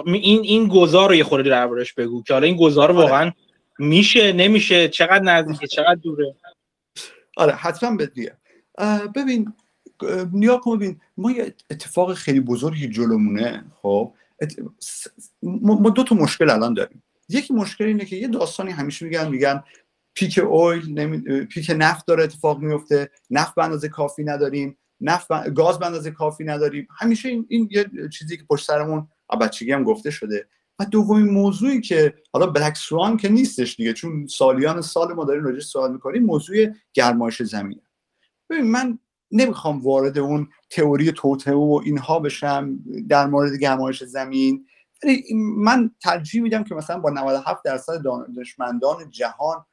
این 0.06 0.41
این 0.43 0.67
گذار 0.67 1.10
رو 1.10 1.15
یه 1.15 1.24
خورده 1.24 1.50
دربارش 1.50 1.93
بگو 1.93 2.24
که 2.24 2.34
حالا 2.34 2.46
این 2.46 2.58
گذار 2.58 2.91
آره. 2.91 3.02
واقعا 3.02 3.32
میشه 3.80 4.34
نمیشه 4.34 4.89
چقدر 4.89 5.24
نزدیکه 5.24 5.67
چقدر 5.67 5.96
دوره؟ 5.96 6.36
آره 7.38 7.54
حتما 7.54 7.98
بدیه 7.98 8.38
ببین 9.15 9.54
نیا 10.34 10.58
کن 10.58 10.78
ببین 10.78 11.02
ما 11.17 11.32
یه 11.32 11.56
اتفاق 11.72 12.13
خیلی 12.13 12.39
بزرگی 12.39 12.89
جلومونه 12.89 13.65
خب؟ 13.82 14.13
ما 15.43 15.89
دو 15.89 16.04
تا 16.04 16.15
مشکل 16.15 16.50
الان 16.50 16.74
داریم. 16.74 17.04
یکی 17.30 17.54
مشکل 17.54 17.84
اینه 17.84 18.06
که 18.06 18.15
یه 18.15 18.28
داستانی 18.28 18.72
همیشه 18.72 19.06
میگن 19.06 19.30
میگن 19.30 19.63
پیک 20.13 20.39
اویل 20.43 21.00
نمی... 21.00 21.46
پیک 21.46 21.72
نفت 21.78 22.08
داره 22.08 22.24
اتفاق 22.24 22.60
میفته 22.60 23.12
نفت 23.30 23.56
به 23.56 23.63
اندازه 23.63 23.89
کافی 23.89 24.24
نداریم 24.24 24.78
نفت 25.02 25.50
گاز 25.50 25.80
به 25.80 25.86
اندازه 25.86 26.12
کافی 26.12 26.43
نداریم. 26.43 26.88
همیشه 27.00 27.30
این, 27.30 27.46
این 27.50 27.69
یه 27.72 27.86
چیزی 28.13 28.38
که 28.38 28.43
پشت 28.43 28.67
سرمون 28.67 29.08
بچگی 29.41 29.72
هم 29.72 29.84
گفته 29.84 30.12
شده. 30.12 30.48
و 30.80 30.86
دومین 30.86 31.26
موضوعی 31.26 31.82
که 31.82 32.13
حالا 32.34 32.48
بلک 32.48 32.78
سوان 32.78 33.17
که 33.17 33.30
نیستش 33.30 33.76
دیگه 33.76 33.93
چون 33.93 34.28
سالیان 34.28 34.82
سال 34.82 35.13
ما 35.13 35.26
داریم 35.26 35.43
راجع 35.43 35.60
سوال 35.60 35.91
می‌کنیم 35.93 36.24
موضوع 36.24 36.67
گرمایش 36.93 37.41
زمینه. 37.41 37.82
ببین 38.50 38.72
من 38.72 39.00
نمی‌خوام 39.34 39.82
وارد 39.82 40.17
اون 40.17 40.48
تئوری 40.69 41.12
توته 41.12 41.54
و 41.54 41.82
اینها 41.86 42.19
بشم 42.19 42.80
در 43.10 43.28
مورد 43.28 43.54
گرمایش 43.54 44.04
زمین 44.04 44.65
ولی 45.04 45.24
من 45.58 45.91
ترجیح 46.02 46.41
میدم 46.41 46.63
که 46.63 46.76
مثلا 46.76 47.00
با 47.00 47.10
97 47.10 47.63
درصد 47.65 48.02
دانشمندان 48.04 49.10
جهان 49.10 49.65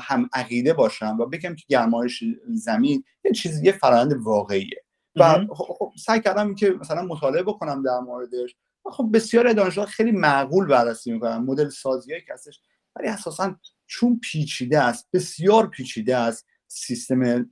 هم 0.00 0.30
عقیده 0.32 0.72
باشم 0.72 1.16
و 1.20 1.26
بگم 1.26 1.54
که 1.54 1.64
گرمایش 1.68 2.24
زمین 2.48 3.04
یه 3.24 3.32
چیز 3.32 3.62
یه 3.62 3.72
فرآیند 3.72 4.12
واقعیه. 4.12 4.84
و 5.16 5.46
خب, 5.54 5.64
خب 5.78 5.92
سعی 5.98 6.20
کردم 6.20 6.54
که 6.54 6.70
مثلا 6.70 7.02
مطالعه 7.02 7.42
بکنم 7.42 7.82
در 7.82 7.98
موردش. 7.98 8.56
خب 8.84 9.10
بسیار 9.12 9.52
دانشجوها 9.52 9.86
خیلی 9.86 10.12
معقول 10.12 10.66
بررسی 10.66 11.12
می‌کنن 11.12 11.36
مدل 11.36 11.68
سازی 11.68 12.20
که 12.26 12.32
هستش 12.32 12.60
ولی 12.96 13.08
اساسا 13.08 13.56
چون 13.86 14.20
پیچیده 14.22 14.80
است 14.80 15.08
بسیار 15.12 15.66
پیچیده 15.66 16.16
است 16.16 16.46
سیستم 16.68 17.50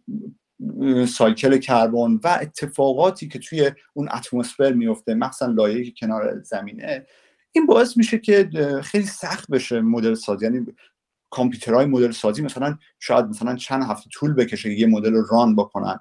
سایکل 1.08 1.58
کربن 1.58 2.20
و 2.24 2.38
اتفاقاتی 2.40 3.28
که 3.28 3.38
توی 3.38 3.70
اون 3.92 4.08
اتمسفر 4.12 4.72
میفته 4.72 5.14
مخصوصا 5.14 5.46
لایه 5.46 5.92
کنار 6.00 6.42
زمینه 6.42 7.06
این 7.52 7.66
باعث 7.66 7.96
میشه 7.96 8.18
که 8.18 8.50
خیلی 8.82 9.06
سخت 9.06 9.50
بشه 9.50 9.80
مدل 9.80 10.14
سازی. 10.14 10.44
یعنی 10.44 10.66
کامپیوترهای 11.30 11.86
مدل 11.86 12.10
سازی 12.10 12.42
مثلا 12.42 12.78
شاید 12.98 13.26
مثلا 13.26 13.56
چند 13.56 13.82
هفته 13.82 14.10
طول 14.12 14.34
بکشه 14.34 14.72
یه 14.72 14.86
مدل 14.86 15.22
ران 15.30 15.56
بکنن. 15.56 15.98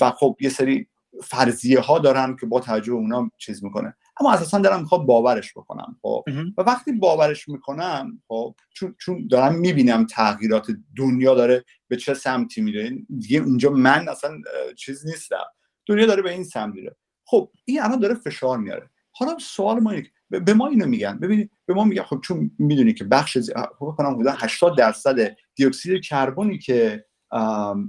و 0.00 0.10
خب 0.10 0.36
یه 0.40 0.50
سری 0.50 0.88
فرضیه 1.22 1.80
ها 1.80 1.98
دارن 1.98 2.36
که 2.36 2.46
با 2.46 2.60
توجه 2.60 2.92
اونا 2.92 3.30
چیز 3.38 3.64
می‌کنه. 3.64 3.96
اما 4.22 4.32
اساسا 4.32 4.58
دارم 4.58 4.80
می‌خوام 4.80 5.06
باورش 5.06 5.52
بکنم 5.52 5.96
خب. 6.02 6.24
و 6.58 6.62
وقتی 6.62 6.92
باورش 6.92 7.48
می‌کنم 7.48 8.22
خب 8.28 8.54
چون 8.74 8.94
چون 8.98 9.26
دارم 9.30 9.54
می‌بینم 9.54 10.06
تغییرات 10.06 10.66
دنیا 10.96 11.34
داره 11.34 11.64
به 11.88 11.96
چه 11.96 12.14
سمتی 12.14 12.60
میره 12.60 12.90
دیگه 13.18 13.38
اونجا 13.38 13.70
من 13.70 14.08
اصلا 14.08 14.40
چیز 14.76 15.06
نیستم. 15.06 15.44
دنیا 15.86 16.06
داره 16.06 16.22
به 16.22 16.32
این 16.32 16.44
سمت 16.44 16.74
میره. 16.74 16.96
خب 17.24 17.50
این 17.64 17.82
الان 17.82 17.98
داره 17.98 18.14
فشار 18.14 18.58
میاره. 18.58 18.90
حالا 19.12 19.38
سوال 19.38 19.80
ما 19.80 19.90
اینه 19.90 20.10
به 20.30 20.54
ما 20.54 20.66
اینو 20.66 20.86
میگن. 20.86 21.18
ببینید 21.18 21.50
به 21.66 21.74
ما 21.74 21.84
میگن 21.84 22.02
خب 22.02 22.20
چون 22.20 22.50
می‌دونی 22.58 22.94
که 22.94 23.04
بخش 23.04 23.38
خب 23.78 23.94
کنم 23.98 24.14
بودن 24.14 24.34
80 24.38 24.78
درصد 24.78 25.36
دیوکسید 25.54 26.04
کربنی 26.04 26.58
که 26.58 27.04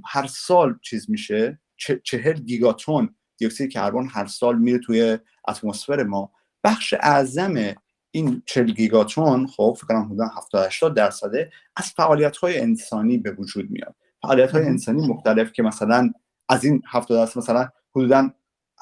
هر 0.05 0.27
سال 0.27 0.79
چیز 0.81 1.09
میشه 1.09 1.61
چهل 2.03 2.33
گیگاتون 2.33 3.15
دیوکسید 3.43 3.71
کربن 3.71 4.07
هر 4.07 4.25
سال 4.25 4.57
میره 4.57 4.77
توی 4.77 5.17
اتمسفر 5.47 6.03
ما. 6.03 6.31
بخش 6.63 6.93
اعظم 6.93 7.75
این 8.11 8.43
40 8.45 8.71
گیگاتون 8.71 9.47
خب 9.47 9.77
فکر 9.77 9.87
کنم 9.87 10.05
حدود 10.05 10.19
70 10.37 10.65
80 10.65 10.95
درصده 10.95 11.51
از 11.75 11.85
فعالیت 11.85 12.37
های 12.37 12.59
انسانی 12.59 13.17
به 13.17 13.31
وجود 13.31 13.69
میاد. 13.69 13.95
فعالیت 14.21 14.51
های 14.51 14.65
انسانی 14.65 15.07
مختلف 15.07 15.51
که 15.51 15.63
مثلا 15.63 16.11
از 16.49 16.63
این 16.63 16.81
70 16.87 17.17
درصد 17.17 17.37
مثلا 17.37 17.69
حدودا 17.95 18.29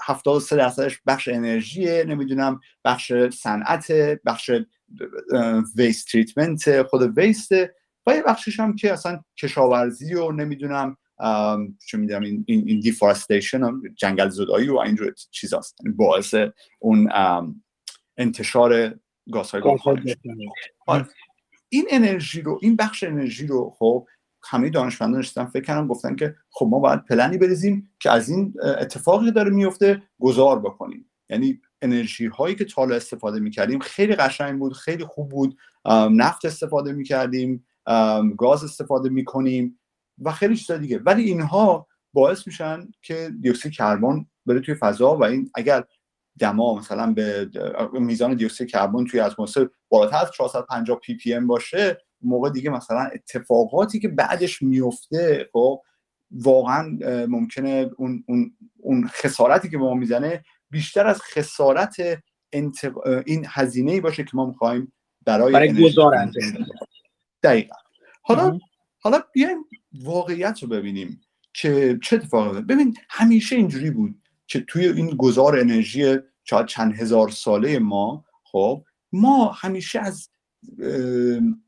73 0.02 0.56
درصدش 0.56 1.00
بخش 1.08 1.28
انرژی 1.28 2.04
نمی‌دونم 2.04 2.60
بخش 2.86 3.14
صنعت 3.14 3.92
بخش 4.26 4.52
ویست 5.76 6.08
تریتمنت 6.08 6.84
خود 6.84 7.18
ویست 7.18 7.52
و 8.08 8.16
یه 8.16 8.24
بخشش 8.28 8.60
هم 8.60 8.76
که 8.76 8.94
اصلا 8.94 9.20
کشاورزی 9.38 10.14
و 10.14 10.32
نمی‌دونم 10.32 10.98
چون 11.86 12.00
می‌دونم 12.00 12.22
این, 12.22 12.44
این, 12.48 12.64
این 12.68 12.80
دیفارستیشن 12.80 13.62
جنگل 13.96 14.30
زدایی 14.30 14.70
و 14.70 14.78
اینجور 14.78 15.14
چیزاست. 15.32 15.76
یعنی 15.84 15.96
باعث 15.96 16.36
اون 16.80 17.10
انتشار 18.18 19.00
گازهای 19.34 19.62
آره. 20.88 21.08
این 21.70 21.86
انرژی 21.90 22.42
رو 22.42 22.60
این 22.62 22.76
بخش 22.76 23.04
انرژی 23.04 23.48
رو 23.48 23.74
خب 23.78 24.08
همه 24.44 24.70
دانشمندان 24.70 25.20
نشستن 25.20 25.46
فکر 25.46 25.64
کردن 25.64 25.88
گفتن 25.88 26.16
که 26.16 26.36
خب 26.50 26.68
ما 26.70 26.80
باید 26.80 27.06
پلنی 27.06 27.38
بریزیم 27.38 27.92
که 28.00 28.12
از 28.12 28.30
این 28.30 28.54
اتفاقی 28.80 29.32
داره 29.32 29.50
میفته 29.50 30.04
گذار 30.20 30.60
بکنیم. 30.60 31.12
یعنی 31.30 31.62
انرژی 31.82 32.26
هایی 32.26 32.56
که 32.56 32.66
تا 32.66 32.84
استفاده 32.84 33.40
می‌کردیم 33.40 33.80
خیلی 33.80 34.16
قشنگ 34.16 34.60
بود 34.60 34.74
خیلی 34.74 35.06
خوب 35.06 35.30
بود. 35.30 35.58
نفت 36.12 36.46
استفاده 36.46 36.94
می‌کردیم 36.94 37.68
گاز 38.38 38.64
استفاده 38.64 39.10
می‌کنیم. 39.10 39.80
و 40.22 40.32
خیلی 40.32 40.56
چیزا 40.56 40.78
دیگه. 40.78 40.98
ولی 40.98 41.24
اینها 41.24 41.88
باعث 42.14 42.48
میشن 42.48 42.88
که 43.02 43.32
دیوکسید 43.42 43.72
کربن 43.72 44.26
بره 44.46 44.60
توی 44.60 44.76
فضا 44.76 45.18
و 45.18 45.24
این 45.24 45.52
اگر 45.56 45.84
دما 46.40 46.76
مثلا 46.76 47.14
به 47.14 47.50
میزان 47.94 48.36
دیوکسید 48.36 48.70
کربن 48.70 49.06
توی 49.06 49.20
اتمسفر 49.20 49.70
بالاتر 49.90 50.18
از 50.18 50.32
450 50.32 51.00
پی 51.00 51.16
پی 51.16 51.34
ام 51.34 51.48
باشه 51.48 51.98
موقع 52.22 52.50
دیگه 52.50 52.70
مثلا 52.70 53.10
اتفاقاتی 53.14 54.00
که 54.00 54.08
بعدش 54.08 54.62
میفته 54.62 55.50
خب 55.54 55.82
واقعا 56.32 56.98
ممکنه 57.30 57.90
اون, 57.98 58.24
اون, 58.28 58.58
اون 58.78 59.08
خسارتی 59.08 59.70
که 59.70 59.78
به 59.78 59.84
ما 59.84 59.94
می‌زنه 59.94 60.44
بیشتر 60.70 61.08
از 61.08 61.22
خسارت 61.22 61.96
این 63.26 63.46
هزینه 63.48 63.92
ای 63.92 64.02
باشه 64.02 64.24
که 64.24 64.32
ما 64.34 64.46
می‌خوایم 64.46 64.94
برای, 65.26 65.54
برای 65.54 65.84
گذار 65.84 66.32
دقیقا. 67.44 67.76
حالا 68.22 68.60
حالا 69.00 69.22
بیایم 69.34 69.58
واقعیت 69.94 70.64
رو 70.64 70.70
ببینیم 70.70 71.22
که 71.54 72.00
چه 72.04 72.16
اتفاقی 72.16 72.62
ببین 72.62 72.98
همیشه 73.10 73.56
اینجوری 73.56 73.92
بود 73.92 74.22
که 74.48 74.60
توی 74.60 74.88
این 74.88 75.10
گذار 75.10 75.60
انرژی 75.60 76.18
چند 76.68 76.96
هزار 76.96 77.30
ساله 77.30 77.80
ما 77.80 78.26
خب 78.44 78.86
ما 79.12 79.52
همیشه 79.52 80.00
از 80.00 80.30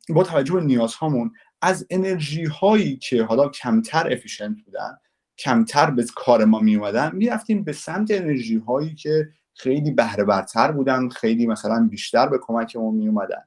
با 0.09 0.23
توجه 0.23 0.53
به 0.53 0.61
نیازهامون 0.61 1.31
از 1.61 1.87
انرژی 1.89 2.45
هایی 2.45 2.97
که 2.97 3.23
حالا 3.23 3.49
کمتر 3.49 4.13
افیشنت 4.13 4.57
بودن 4.65 4.97
کمتر 5.37 5.91
به 5.91 6.05
کار 6.15 6.45
ما 6.45 6.59
می 6.59 6.75
اومدن 6.75 7.15
می‌رفتیم 7.15 7.63
به 7.63 7.73
سمت 7.73 8.11
انرژی 8.11 8.55
هایی 8.57 8.95
که 8.95 9.29
خیلی 9.53 9.91
بهره 9.91 10.23
برتر 10.23 10.71
بودن 10.71 11.09
خیلی 11.09 11.47
مثلا 11.47 11.87
بیشتر 11.91 12.27
به 12.27 12.39
کمک 12.41 12.75
ما 12.75 12.91
می 12.91 13.07
اومدن 13.07 13.43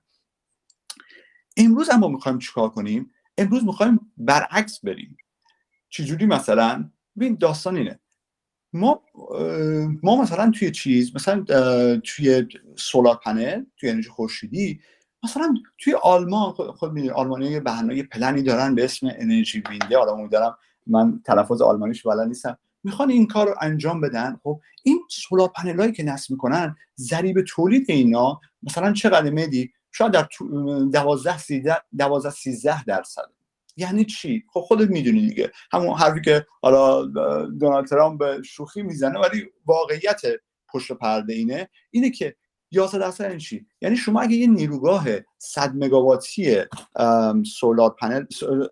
امروز 1.56 1.90
اما 1.90 2.08
می‌خوایم 2.08 2.38
چیکار 2.38 2.68
کنیم؟ 2.68 3.10
امروز 3.38 3.64
می‌خوایم 3.64 4.12
برعکس 4.16 4.80
بریم. 4.84 5.16
چجوری 5.88 6.26
مثلا؟ 6.26 6.90
ببین 7.16 7.36
داستان 7.40 7.76
اینه. 7.76 8.00
ما 8.72 9.02
ما 10.02 10.22
مثلا 10.22 10.50
توی 10.50 10.70
چیز 10.70 11.14
مثلا 11.14 11.44
توی 12.04 12.46
سولار 12.76 13.20
پنل 13.24 13.64
توی 13.76 13.90
انرژی 13.90 14.08
خورشیدی 14.08 14.80
مثلا 15.24 15.54
توی 15.78 15.94
آلمان 16.02 16.52
خود 16.52 16.92
می‌دونی 16.92 17.10
آلمانی 17.10 17.46
یه 17.46 17.60
بهانه 17.60 18.02
پلنی 18.02 18.42
دارن 18.42 18.74
به 18.74 18.84
اسم 18.84 19.10
انرژی 19.12 19.62
وینده. 19.70 19.98
حالا 19.98 20.12
امیدوارم 20.12 20.56
من 20.86 21.22
تلفظ 21.24 21.62
آلمانیش 21.62 22.02
بلد 22.02 22.28
نیستم. 22.28 22.58
می‌خوان 22.84 23.10
این 23.10 23.26
کار 23.26 23.46
رو 23.46 23.54
انجام 23.60 24.00
بدن. 24.00 24.40
خب 24.42 24.60
این 24.82 25.00
سولار 25.10 25.48
پنل 25.48 25.90
که 25.90 26.02
نصب 26.02 26.30
می‌کنن 26.30 26.76
ضریب 26.96 27.42
تولید 27.48 27.90
اینا 27.90 28.40
مثلا 28.62 28.92
چقدر 28.92 29.30
مدی 29.30 29.72
شاید 29.96 30.12
در 30.12 30.28
12 30.92 31.38
13 31.38 32.30
13 32.30 32.84
درصد. 32.84 33.30
یعنی 33.76 34.04
چی؟ 34.04 34.44
خب 34.52 34.60
خودت 34.60 34.90
می‌دونی 34.90 35.28
دیگه. 35.28 35.52
همون 35.72 35.96
حرفی 35.96 36.20
که 36.20 36.46
حالا 36.62 37.04
دونالد 37.46 37.86
ترامپ 37.86 38.18
به 38.18 38.42
شوخی 38.42 38.82
می‌زنه 38.82 39.18
ولی 39.20 39.46
واقعیت 39.66 40.20
پشت 40.72 40.92
پرده 40.92 41.34
اینه. 41.34 41.68
اینه 41.90 42.10
که 42.10 42.36
11 42.70 42.98
درصد 42.98 43.24
یعنی 43.24 43.40
چی؟ 43.40 43.66
یعنی 43.80 43.96
شما 43.96 44.20
اگه 44.20 44.36
یه 44.36 44.46
نیروگاه 44.46 45.06
100 45.38 45.72
مگاواتی 45.74 46.56
سولار 47.58 47.90
پنل 47.90 48.24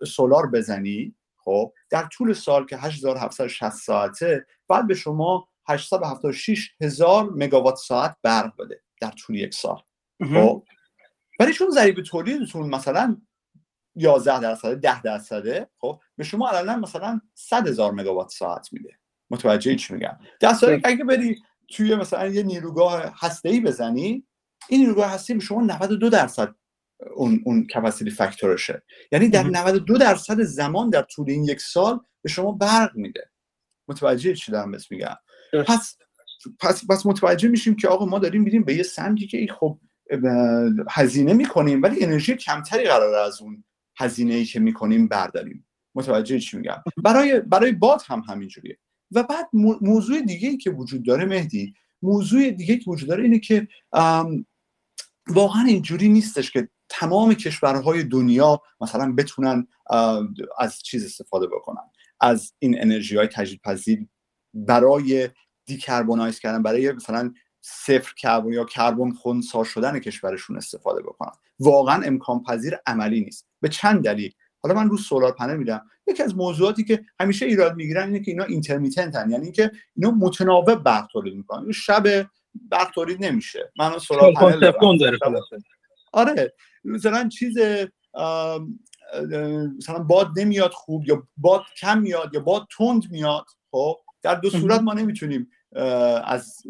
سولار 0.06 0.50
بزنی 0.50 1.14
خب 1.37 1.72
در 1.90 2.08
طول 2.12 2.32
سال 2.32 2.66
که 2.66 2.76
8760 2.76 3.70
ساعته 3.70 4.46
بعد 4.68 4.87
به 4.87 4.94
شما 4.94 5.48
876 5.68 6.70
هزار 6.80 7.30
مگاوات 7.34 7.76
ساعت 7.76 8.16
برق 8.22 8.56
بده 8.56 8.82
در 9.00 9.10
طول 9.10 9.37
یک 9.37 9.54
سال. 9.54 9.80
خب؟ 10.34 10.64
ولی 11.38 11.52
چون 11.52 11.70
ضریب 11.70 12.02
تولیدتون 12.02 12.70
مثلا 12.70 13.16
11 13.96 14.40
درصد 14.40 14.74
10 14.74 15.02
درصده 15.02 15.68
خب 15.78 16.00
به 16.16 16.24
شما 16.24 16.48
الان 16.48 16.80
مثلا 16.80 17.20
100 17.34 17.68
هزار 17.68 17.92
مگاوات 17.92 18.28
ساعت 18.28 18.68
میده. 18.72 18.98
متوجه 19.30 19.76
چی 19.76 19.94
میگم؟ 19.94 20.18
در 20.40 20.54
که 20.54 20.80
اگه 20.84 21.04
بری 21.04 21.42
توی 21.68 21.94
مثلا 21.94 22.26
یه 22.26 22.42
نیروگاه 22.42 23.14
ای 23.44 23.60
بزنی 23.60 24.26
این 24.68 24.80
نیروگاه 24.80 25.10
هسته 25.10 25.34
به 25.34 25.40
شما 25.40 25.62
92 25.62 26.10
درصد 26.10 26.54
اون 27.14 27.42
اون 27.44 27.66
کپاسیتی 27.66 28.10
فاکتورشه 28.10 28.82
یعنی 29.12 29.28
در 29.28 29.42
92 29.42 29.98
درصد 29.98 30.40
زمان 30.42 30.90
در 30.90 31.02
طول 31.02 31.30
این 31.30 31.44
یک 31.44 31.60
سال 31.60 32.00
به 32.22 32.28
شما 32.28 32.52
برق 32.52 32.96
میده. 32.96 33.30
متوجه 33.88 34.34
چی 34.34 34.52
دارم 34.52 34.70
بس 34.70 34.90
میگم؟ 34.90 35.16
پس 35.66 35.96
پس 36.60 36.86
پس 36.90 37.06
متوجه 37.06 37.48
میشیم 37.48 37.76
که 37.76 37.88
آقا 37.88 38.04
ما 38.04 38.18
داریم 38.18 38.42
میریم 38.42 38.64
به 38.64 38.74
یه 38.74 38.82
سمتی 38.82 39.26
که 39.26 39.46
خب 39.60 39.78
هزینه 40.90 41.32
می‌کنیم 41.32 41.82
ولی 41.82 42.04
انرژی 42.04 42.36
کمتری 42.36 42.84
قرار 42.84 43.14
از 43.14 43.42
اون 43.42 43.64
هزینه 43.98 44.34
ای 44.34 44.44
که 44.44 44.60
می‌کنیم 44.60 45.08
برداریم. 45.08 45.66
متوجه 45.94 46.38
چی 46.38 46.56
میگم؟ 46.56 46.82
برای 46.96 47.40
برای 47.40 47.72
باد 47.72 48.02
هم 48.06 48.22
همینجوریه. 48.28 48.78
و 49.10 49.22
بعد 49.22 49.48
موضوع 49.82 50.20
دیگه 50.20 50.48
ای 50.48 50.56
که 50.56 50.70
وجود 50.70 51.06
داره 51.06 51.24
مهدی 51.24 51.74
موضوع 52.02 52.50
دیگه 52.50 52.76
که 52.76 52.90
وجود 52.90 53.08
داره 53.08 53.22
اینه 53.22 53.38
که 53.38 53.68
واقعا 55.28 55.64
اینجوری 55.68 56.08
نیستش 56.08 56.50
که 56.50 56.68
تمام 56.88 57.34
کشورهای 57.34 58.04
دنیا 58.04 58.62
مثلا 58.80 59.12
بتونن 59.12 59.66
از 60.58 60.82
چیز 60.82 61.04
استفاده 61.04 61.46
بکنن. 61.46 61.90
از 62.20 62.52
این 62.58 62.82
انرژی 62.82 63.16
های 63.16 63.26
تجدید 63.26 63.60
پذیر 63.60 64.06
برای 64.54 65.28
decarbonize 65.66 66.38
کردن 66.38 66.62
برای 66.62 66.92
مثلا 66.92 67.32
صفر 67.66 68.14
کربن 68.16 68.53
یا 68.53 68.64
کربن 68.64 69.11
خونسا 69.11 69.64
شدن 69.64 69.98
کشورشون 69.98 70.57
استفاده 70.57 71.03
بکنن. 71.03 71.33
واقعا 71.59 72.03
امکان 72.03 72.42
پذیر 72.42 72.74
عملی 72.87 73.20
نیست. 73.20 73.46
به 73.61 73.68
چند 73.68 74.05
دلیل. 74.05 74.33
حالا 74.62 74.74
من 74.74 74.88
رو 74.88 74.96
solar 74.96 75.32
panel 75.32 75.56
میدم 75.57 75.87
یکی 76.07 76.22
از 76.22 76.37
موضوعاتی 76.37 76.85
که 76.85 77.05
همیشه 77.20 77.46
ایراد 77.46 77.77
می‌گیرن 77.77 78.07
اینه 78.07 78.20
که 78.20 78.31
اینا 78.31 78.44
intermittent 78.44 79.24
ن 79.24 79.30
یعنی 79.31 79.44
اینکه 79.44 79.70
اینا 79.96 80.11
متناوب 80.11 80.74
برق 80.74 81.07
تولید 81.12 81.35
می‌کنن. 81.35 81.72
شب 81.72 82.27
برق 82.55 82.90
تولید 82.94 83.24
نمیشه. 83.24 83.72
من 83.79 83.98
solar 83.98 84.32
panel 84.32 84.72
آره. 86.12 86.55
مثلا 86.85 87.29
چیز 87.29 87.57
مثلا 89.79 89.98
باد 89.98 90.31
نمیاد 90.37 90.72
خوب 90.72 91.09
یا 91.09 91.29
باد 91.37 91.62
کم 91.77 91.98
میاد 91.98 92.35
یا 92.35 92.40
باد 92.40 92.66
تند 92.79 93.11
میاد 93.11 93.46
خب؟ 93.70 93.96
در 94.22 94.35
دو 94.35 94.50
صورت 94.50 94.81
ما 94.81 94.94
نمی‌تونیم 94.94 95.50
از 96.24 96.62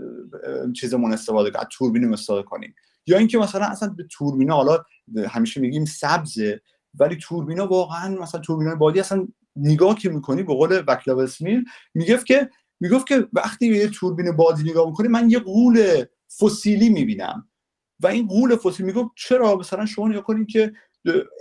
چیزمون 0.76 1.12
استفاده 1.12 1.50
کنیم 1.50 1.60
از 1.60 1.68
توربینمون 1.70 2.12
استفاده 2.12 2.42
کنیم. 2.42 2.74
یا 3.06 3.18
اینکه 3.18 3.38
مثلا 3.38 3.64
اصلا 3.64 3.88
به 3.88 4.04
توربینا 4.10 4.54
حالا 4.54 4.84
همیشه 5.28 5.60
میگیم 5.60 5.84
سبزه 5.84 6.60
ولی 6.94 7.16
توربینا 7.16 7.66
واقعا 7.66 8.14
مثلا 8.14 8.40
توربینا 8.40 8.74
بادی 8.74 9.00
اصلا 9.00 9.28
نگاه 9.56 9.98
که 9.98 10.08
می‌کنی 10.08 10.42
به 10.42 10.54
قول 10.54 10.82
وکلاو 10.88 11.18
اسمیل 11.18 11.64
می‌گفت 11.94 12.26
که 12.26 12.50
می‌گفت 12.80 13.06
که 13.06 13.28
وقتی 13.32 13.70
به 13.70 13.76
یه 13.76 13.88
توربین 13.88 14.36
بادی 14.36 14.70
نگاه 14.70 14.86
می‌کنی 14.88 15.08
من 15.08 15.30
یه 15.30 15.38
قول 15.38 16.04
فسیلی 16.40 16.88
می‌بینم. 16.88 17.48
و 18.00 18.06
این 18.06 18.26
قول 18.26 18.56
فسیلی 18.56 18.92
می‌گفت 18.92 19.10
چرا؟ 19.16 19.56
مثلا 19.56 19.86
شما 19.86 20.08
نگاه 20.08 20.22
کنید 20.22 20.48
که 20.48 20.72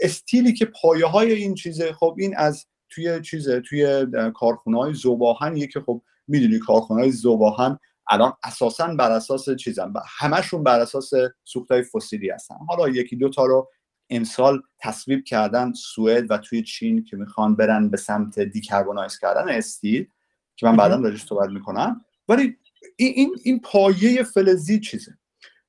استیلی 0.01 0.53
که 0.53 0.65
پایه 0.65 1.05
های 1.05 1.31
این 1.31 1.55
چیزه 1.55 1.93
خب 1.93 2.15
این 2.19 2.37
از 2.37 2.65
توی 2.89 3.21
چیزه 3.21 3.61
توی 3.61 4.05
کارخونه 4.33 4.77
های 4.77 4.93
زوباهن 4.93 5.67
که 5.67 5.79
خب 5.79 6.01
می‌دونی 6.27 6.59
کارخونه 6.59 7.01
های 7.01 7.11
زوباهن 7.11 7.79
الان 8.09 8.33
اساسا 8.43 8.87
بر 8.87 9.11
اساس 9.11 9.49
چیزن. 9.49 9.93
همشون 10.17 10.63
بر 10.63 10.79
اساس 10.79 11.11
سوخت 11.43 11.71
های 11.71 11.83
فسیلی 11.83 12.29
هستن. 12.29 12.55
حالا 12.67 12.89
یکی 12.89 13.15
دو 13.15 13.29
تا 13.29 13.45
رو 13.45 13.69
امسال 14.09 14.61
تصویب 14.79 15.23
کردن 15.23 15.73
سوئد 15.73 16.31
و 16.31 16.37
توی 16.37 16.63
چین 16.63 17.03
که 17.03 17.17
می‌خوان 17.17 17.55
برن 17.55 17.89
به 17.89 17.97
سمت 17.97 18.39
دیکربونایز 18.39 19.19
کردن 19.19 19.49
استیل 19.49 20.07
که 20.55 20.65
من 20.65 20.77
بعدا 20.77 20.95
راجعش 20.95 21.25
صحبت 21.25 21.49
می‌کنم. 21.49 22.01
ولی 22.27 22.57
این 22.97 23.35
این 23.43 23.59
پایه 23.59 24.23
فلزی 24.23 24.79
چیزه؟ 24.79 25.17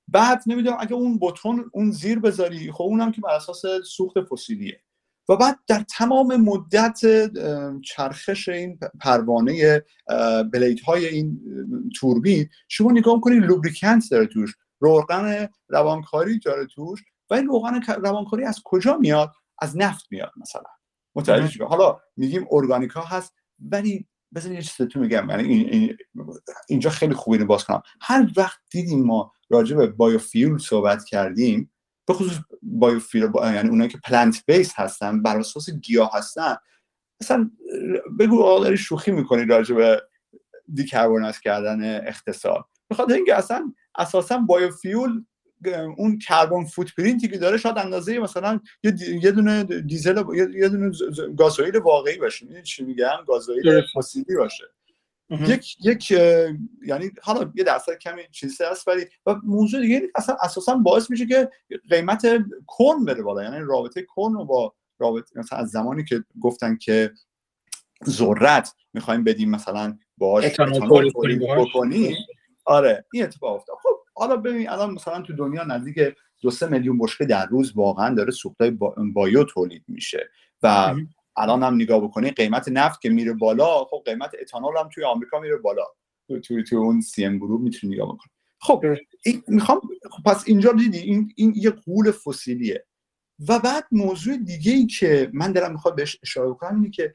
بعد 0.09 0.43
نمی‌دونم 0.47 0.77
اگه 0.81 0.93
اون 0.93 1.19
بتون 1.23 1.71
اون 1.73 1.91
زیر 1.91 2.19
بذاری 2.19 2.73
خب 2.73 2.83
اونم 2.83 3.13
که 3.13 3.21
بر 3.21 3.35
اساس 3.35 3.63
سوخت 3.85 4.21
فسیلیه. 4.21 4.81
و 5.29 5.37
بعد 5.37 5.59
در 5.67 5.85
تمام 5.99 6.37
مدت 6.37 7.01
چرخش 7.83 8.49
این 8.49 8.79
پروانه 9.01 9.83
بلیت 10.53 10.81
های 10.81 11.07
این 11.07 11.41
توربین 11.97 12.49
شما 12.69 12.93
نگاه 12.93 13.21
کنید 13.21 13.43
لوبریکنت 13.43 14.05
داره 14.11 14.27
توش 14.27 14.55
روغن 14.79 15.49
روانکاری 15.69 16.39
داره 16.39 16.67
توش 16.67 17.05
و 17.31 17.35
این 17.35 17.47
روغن 17.47 17.81
روانکاری 17.83 18.45
از 18.45 18.61
کجا 18.65 18.97
میاد؟ 18.97 19.33
از 19.59 19.77
نفت 19.77 20.07
میاد 20.11 20.33
مثلا. 20.37 20.63
متوجه 21.15 21.65
حالا 21.65 22.01
میگیم 22.17 22.47
ارگانیکا 22.51 23.01
هست 23.01 23.35
ولی 23.59 24.07
بذار 24.35 24.53
یه 24.53 24.63
چیز 24.63 24.89
تو 24.89 25.01
میگم 25.01 25.31
یعنی 25.31 25.97
اینجا 26.69 26.91
خیلی 26.91 27.15
خوبی 27.15 27.39
رو 27.39 27.47
باز 27.47 27.65
کنم. 27.65 27.83
هر 28.01 28.31
وقت 28.37 28.59
دیدیم 28.71 29.05
ما 29.05 29.33
راجع 29.51 29.77
به 29.77 29.87
biofuel 29.87 30.59
صحبت 30.59 31.05
کردیم 31.05 31.71
به 32.07 32.15
خصوص 32.15 32.39
biofuel 32.63 33.29
یعنی 33.43 33.69
اونایی 33.69 33.91
که 33.91 33.99
plant 34.05 34.43
based 34.47 34.73
هستن 34.77 35.23
بر 35.23 35.39
اساس 35.39 35.71
گیاه 35.71 36.11
هستن 36.15 36.57
مثلا 37.23 37.51
بگو 38.21 38.43
آقا 38.43 38.77
شوخی 38.77 39.11
می‌کنی 39.11 39.45
راجع 39.45 39.75
به 39.75 40.03
decarbonize 40.75 41.41
کردن 41.41 42.07
اقتصاد. 42.09 42.65
بخاطر 42.91 43.15
اینکه 43.15 43.35
اصلا 43.35 43.73
اساسا 43.95 44.39
بایوفیول 44.39 45.25
اون 45.97 46.19
carbon 46.19 46.65
footprint 46.65 46.95
ی 46.95 47.29
که 47.29 47.39
داره 47.39 47.57
شاید 47.57 47.79
اندازه 47.79 48.19
مثلا 48.19 48.61
یه 49.23 49.31
دونه 49.31 49.65
دیزل 49.65 50.25
یه 50.55 50.69
دونه 50.69 50.91
گازوئیل 51.39 51.77
واقعی 51.77 52.19
باشه. 52.19 52.63
چی 52.63 52.85
میگم؟ 52.85 53.17
گازوئیل 53.27 53.83
فسیلی 53.95 54.37
باشه. 54.37 54.65
یک 55.31 55.77
یک 55.81 56.11
یعنی 56.87 57.11
حالا 57.23 57.53
یه 57.55 57.65
درصد 57.65 57.99
کمی 57.99 58.23
چیزی 58.33 58.65
هست 58.65 58.89
ولی 58.89 59.05
و 59.27 59.35
موضوع 59.45 59.81
دیگه 59.81 60.03
اصلا 60.15 60.37
اساسا 60.43 60.75
باعث 60.75 61.11
میشه 61.11 61.27
که 61.27 61.51
قیمت 61.91 62.23
کرن 62.79 63.05
بره 63.07 63.23
بالا. 63.23 63.43
یعنی 63.43 63.59
رابطه 63.61 64.07
کرن 64.17 64.33
رو 64.33 64.45
با 64.45 64.75
رابطه 64.99 65.39
مثلا 65.39 65.59
از 65.59 65.71
زمانی 65.71 66.05
که 66.05 66.25
گفتن 66.41 66.77
که 66.77 67.13
ذرت 68.09 68.75
می‌خوایم 68.93 69.25
بدیم 69.25 69.51
مثلا 69.51 69.99
باش 70.19 70.61
بکنی 71.41 72.17
آره 72.65 73.05
این 73.13 73.23
اتفاق 73.23 73.55
افتاد. 73.55 73.77
خب 73.83 73.97
حالا 74.15 74.37
ببین 74.37 74.69
الان 74.69 74.91
مثلا 74.91 75.21
تو 75.21 75.33
دنیا 75.33 75.65
نزدیک 75.65 75.99
دو 76.43 76.51
سه 76.51 76.67
میلیون 76.67 76.99
بشکه 76.99 77.25
در 77.25 77.47
روز 77.47 77.73
واقعا 77.77 78.15
داره 78.15 78.31
سوختای 78.31 78.71
بایو 79.15 79.45
تولید 79.45 79.85
میشه 79.89 80.31
و 80.63 80.95
الان 81.37 81.63
هم 81.63 81.75
نگاه 81.75 82.01
بکنی 82.01 82.31
قیمت 82.31 82.69
نفت 82.69 83.01
که 83.01 83.09
میره 83.09 83.33
بالا 83.33 83.85
خب 83.85 84.03
قیمت 84.05 84.31
اتانول 84.41 84.77
هم 84.77 84.89
توی 84.89 85.05
آمریکا 85.05 85.41
میره 85.41 85.57
بالا. 85.57 85.85
توی 86.43 86.63
توی 86.65 86.79
اون 86.79 87.01
سی 87.01 87.25
ام 87.25 87.37
گروپ 87.37 87.61
می‌تونی 87.61 87.95
نگاه 87.95 88.09
بکنی. 88.09 88.33
خب 88.61 88.85
می‌خوام 89.49 89.81
خب 90.11 90.23
پس 90.31 90.45
اینجا 90.47 90.73
دیدی 90.73 90.99
این, 90.99 91.33
این 91.37 91.53
یه 91.57 91.71
قول 91.71 92.11
فسیلیه. 92.11 92.87
و 93.49 93.59
بعد 93.59 93.85
موضوع 93.93 94.37
دیگه 94.37 94.73
ای 94.73 94.87
که 94.87 95.31
من 95.33 95.53
دارم 95.53 95.73
می‌خواد 95.73 95.97
بهش 95.97 96.19
اشاره 96.23 96.55
کنم 96.55 96.75
اینه 96.75 96.91
که 96.91 97.13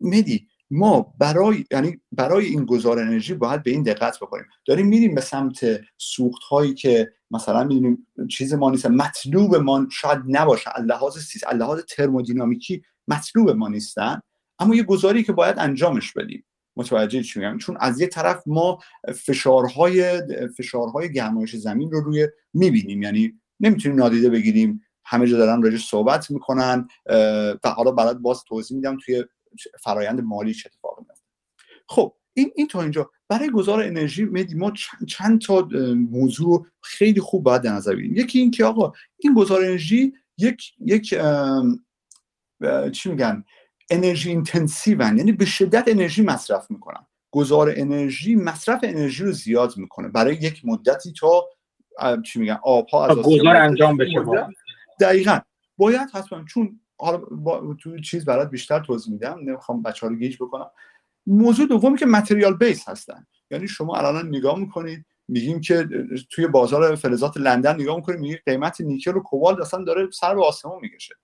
مدی 0.00 0.48
ما 0.70 1.14
برای 1.18 1.64
یعنی 1.70 2.00
برای 2.12 2.46
این 2.46 2.64
گذار 2.64 2.98
انرژی 2.98 3.34
باید 3.34 3.62
به 3.62 3.70
این 3.70 3.82
دقت 3.82 4.16
بکنیم. 4.20 4.44
داریم 4.66 4.86
میریم 4.86 5.14
به 5.14 5.20
سمت 5.20 5.80
سوخت 5.98 6.42
هایی 6.42 6.74
که 6.74 7.12
مثلا 7.30 7.64
می‌دونیم 7.64 8.06
چیز 8.30 8.54
ما 8.54 8.70
نیست 8.70 8.86
مطلوب 8.86 9.56
ما 9.56 9.86
شاید 9.90 10.18
نباشه 10.28 10.80
لحاظ 10.80 11.18
سیس 11.18 11.44
لحاظ 11.44 11.80
ترمودینامیکی 11.88 12.82
مطلوب 13.08 13.50
ما 13.50 13.68
نیستن 13.68 14.20
اما 14.58 14.74
یه 14.74 14.82
گذاری 14.82 15.22
که 15.22 15.32
باید 15.32 15.58
انجامش 15.58 16.12
بدیم. 16.12 16.44
متوجه 16.76 17.22
چی 17.22 17.40
میگم؟ 17.40 17.58
چون 17.58 17.76
از 17.80 18.00
یه 18.00 18.06
طرف 18.06 18.42
ما 18.46 18.78
فشارهای 19.14 20.22
فشارهای 20.56 21.12
گرمایش 21.12 21.56
زمین 21.56 21.90
رو 21.90 22.00
روی 22.00 22.28
می‌بینیم. 22.54 23.02
یعنی 23.02 23.32
نمی‌تونیم 23.60 23.98
نادیده 23.98 24.30
بگیریم 24.30 24.82
همه 25.04 25.26
جا 25.26 25.36
دارن 25.36 25.62
راجع 25.62 25.76
صحبت 25.76 26.30
می‌کنن 26.30 26.88
و 27.64 27.70
حالا 27.76 27.90
برات 27.90 28.16
باز 28.16 28.44
توضیح 28.44 28.76
میدم 28.76 28.96
توی 29.04 29.24
فرایند 29.80 30.20
مالی 30.20 30.54
چه 30.54 30.70
اتفاقی 30.72 31.02
میفته 31.08 31.24
خب 31.88 32.14
این 32.34 32.52
این 32.56 32.68
تا 32.68 32.82
اینجا. 32.82 33.10
برای 33.28 33.50
گذار 33.50 33.82
انرژی 33.82 34.24
ما 34.56 34.70
چند, 34.70 35.06
چند 35.08 35.40
تا 35.40 35.68
موضوع 36.10 36.66
خیلی 36.82 37.20
خوب 37.20 37.42
باید 37.42 37.62
در 37.62 37.72
نظر 37.72 37.94
بگیریم. 37.94 38.16
یکی 38.16 38.38
این 38.38 38.50
که 38.50 38.64
آقا 38.64 38.92
این 39.18 39.34
گذار 39.34 39.64
انرژی 39.64 40.12
یک 40.38 40.72
یک 40.80 41.14
چی 42.92 43.10
میگن؟ 43.10 43.44
energy 43.90 44.30
intensive 44.30 45.00
یعنی 45.00 45.32
به 45.32 45.44
شدت 45.44 45.84
انرژی 45.86 46.22
مصرف 46.22 46.70
می‌کنن. 46.70 47.06
گذار 47.30 47.74
انرژی 47.76 48.36
مصرف 48.36 48.80
انرژی 48.82 49.24
رو 49.24 49.32
زیاد 49.32 49.76
می‌کنه. 49.76 50.08
برای 50.08 50.34
یک 50.34 50.60
مدتی 50.64 51.12
تا 51.12 51.48
چی 52.24 52.40
میگن 52.40 52.58
آبها 52.62 53.06
از 53.06 53.16
گذار 53.16 53.56
انجام 53.56 53.96
بشه. 53.96 54.24
دقیقا. 55.00 55.38
باید 55.76 56.10
حتما 56.14 56.44
چون 56.44 56.80
حالا 56.98 57.18
با 57.18 57.76
تو 57.80 57.98
چیز 57.98 58.24
برات 58.24 58.50
بیشتر 58.50 58.80
توضیح 58.80 59.12
میدم 59.12 59.38
نمی‌خوام 59.42 59.82
بچه 59.82 60.06
ها 60.06 60.12
رو 60.12 60.18
گیج 60.18 60.36
بکنم. 60.36 60.70
موضوع 61.26 61.66
دومی 61.66 61.98
که 61.98 62.06
material 62.06 62.56
based 62.56 62.88
هستن. 62.88 63.26
یعنی 63.50 63.68
شما 63.68 63.96
الان 63.96 64.28
نگاه 64.28 64.58
می‌کنید 64.58 65.04
میگیم 65.28 65.60
که 65.60 65.88
توی 66.30 66.46
بازار 66.46 66.94
فلزات 66.94 67.36
لندن 67.36 67.74
نگاه 67.74 67.96
می‌کنید 67.96 68.20
میگه 68.20 68.42
قیمت 68.46 68.80
نیکل 68.80 69.16
و 69.16 69.20
کوبالت 69.20 69.60
اصلا 69.60 69.84
داره 69.84 70.10
سر 70.10 70.34
به 70.34 70.44
آسمون 70.44 70.78
می‌کشه. 70.82 71.14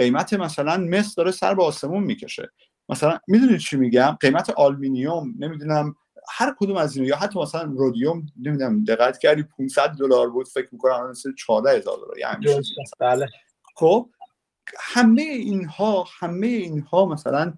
قیمت 0.00 0.34
مثلا 0.34 0.76
مس 0.76 1.14
داره 1.14 1.30
سر 1.30 1.54
به 1.54 1.64
آسمون 1.64 2.02
می‌کشه. 2.02 2.50
مثلا 2.88 3.18
می‌دونید 3.28 3.58
چی 3.58 3.76
میگم؟ 3.76 4.16
قیمت 4.20 4.50
آلومینیوم 4.50 5.34
نمی‌دونم 5.38 5.94
هر 6.30 6.54
کدوم 6.58 6.76
از 6.76 6.96
اینا 6.96 7.08
یا 7.08 7.16
حتی 7.16 7.38
مثلا 7.38 7.62
رودیوم 7.62 8.26
نمی‌دونم 8.42 8.84
دقت 8.84 9.18
کردی 9.18 9.42
500 9.42 9.88
دلار 9.88 10.30
بود 10.30 10.48
فکر 10.48 10.68
می‌کنم 10.72 10.92
الان 10.92 11.14
14000 11.14 11.78
دلار 11.78 12.18
یعنی 12.18 12.62
بله. 13.00 13.28
خب 13.74 14.08
همه 14.78 15.22
اینها 15.22 16.06
همه 16.18 16.46
اینها 16.46 17.06
مثلا 17.06 17.54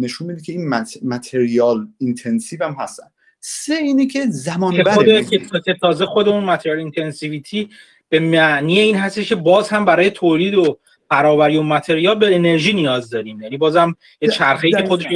نشون 0.00 0.26
میده 0.26 0.42
که 0.42 0.52
این 0.52 0.68
material 1.02 1.88
intensive 1.98 2.64
هم 2.64 2.76
هستن. 2.78 3.06
سه 3.40 3.74
اینه 3.74 4.06
که 4.06 4.26
زمان 4.28 4.82
بره 4.82 5.24
که 5.24 5.74
تازه 5.80 6.06
خود 6.06 6.28
اون 6.28 6.44
material 6.44 6.78
intensivity 6.78 7.70
به 8.08 8.20
معنی 8.20 8.80
این 8.80 8.96
هستش 8.96 9.28
که 9.28 9.34
باز 9.34 9.68
هم 9.68 9.84
برای 9.84 10.10
تولید 10.10 10.54
و 10.54 10.78
فراوری 11.08 11.56
و 11.56 11.62
material 11.62 12.18
به 12.18 12.34
انرژی 12.34 12.72
نیاز 12.72 13.10
داریم. 13.10 13.40
یعنی 13.40 13.56
بازم 13.56 13.96
یه 14.20 14.28
چرخه‌ای 14.28 14.72
که 14.72 14.86
خودش 14.86 15.06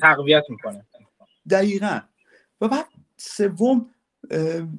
تقویت 0.00 0.44
می‌کنه. 0.48 0.86
دقیقا. 1.50 2.00
و 2.60 2.68
بعد 2.68 2.86
سوم 3.16 3.86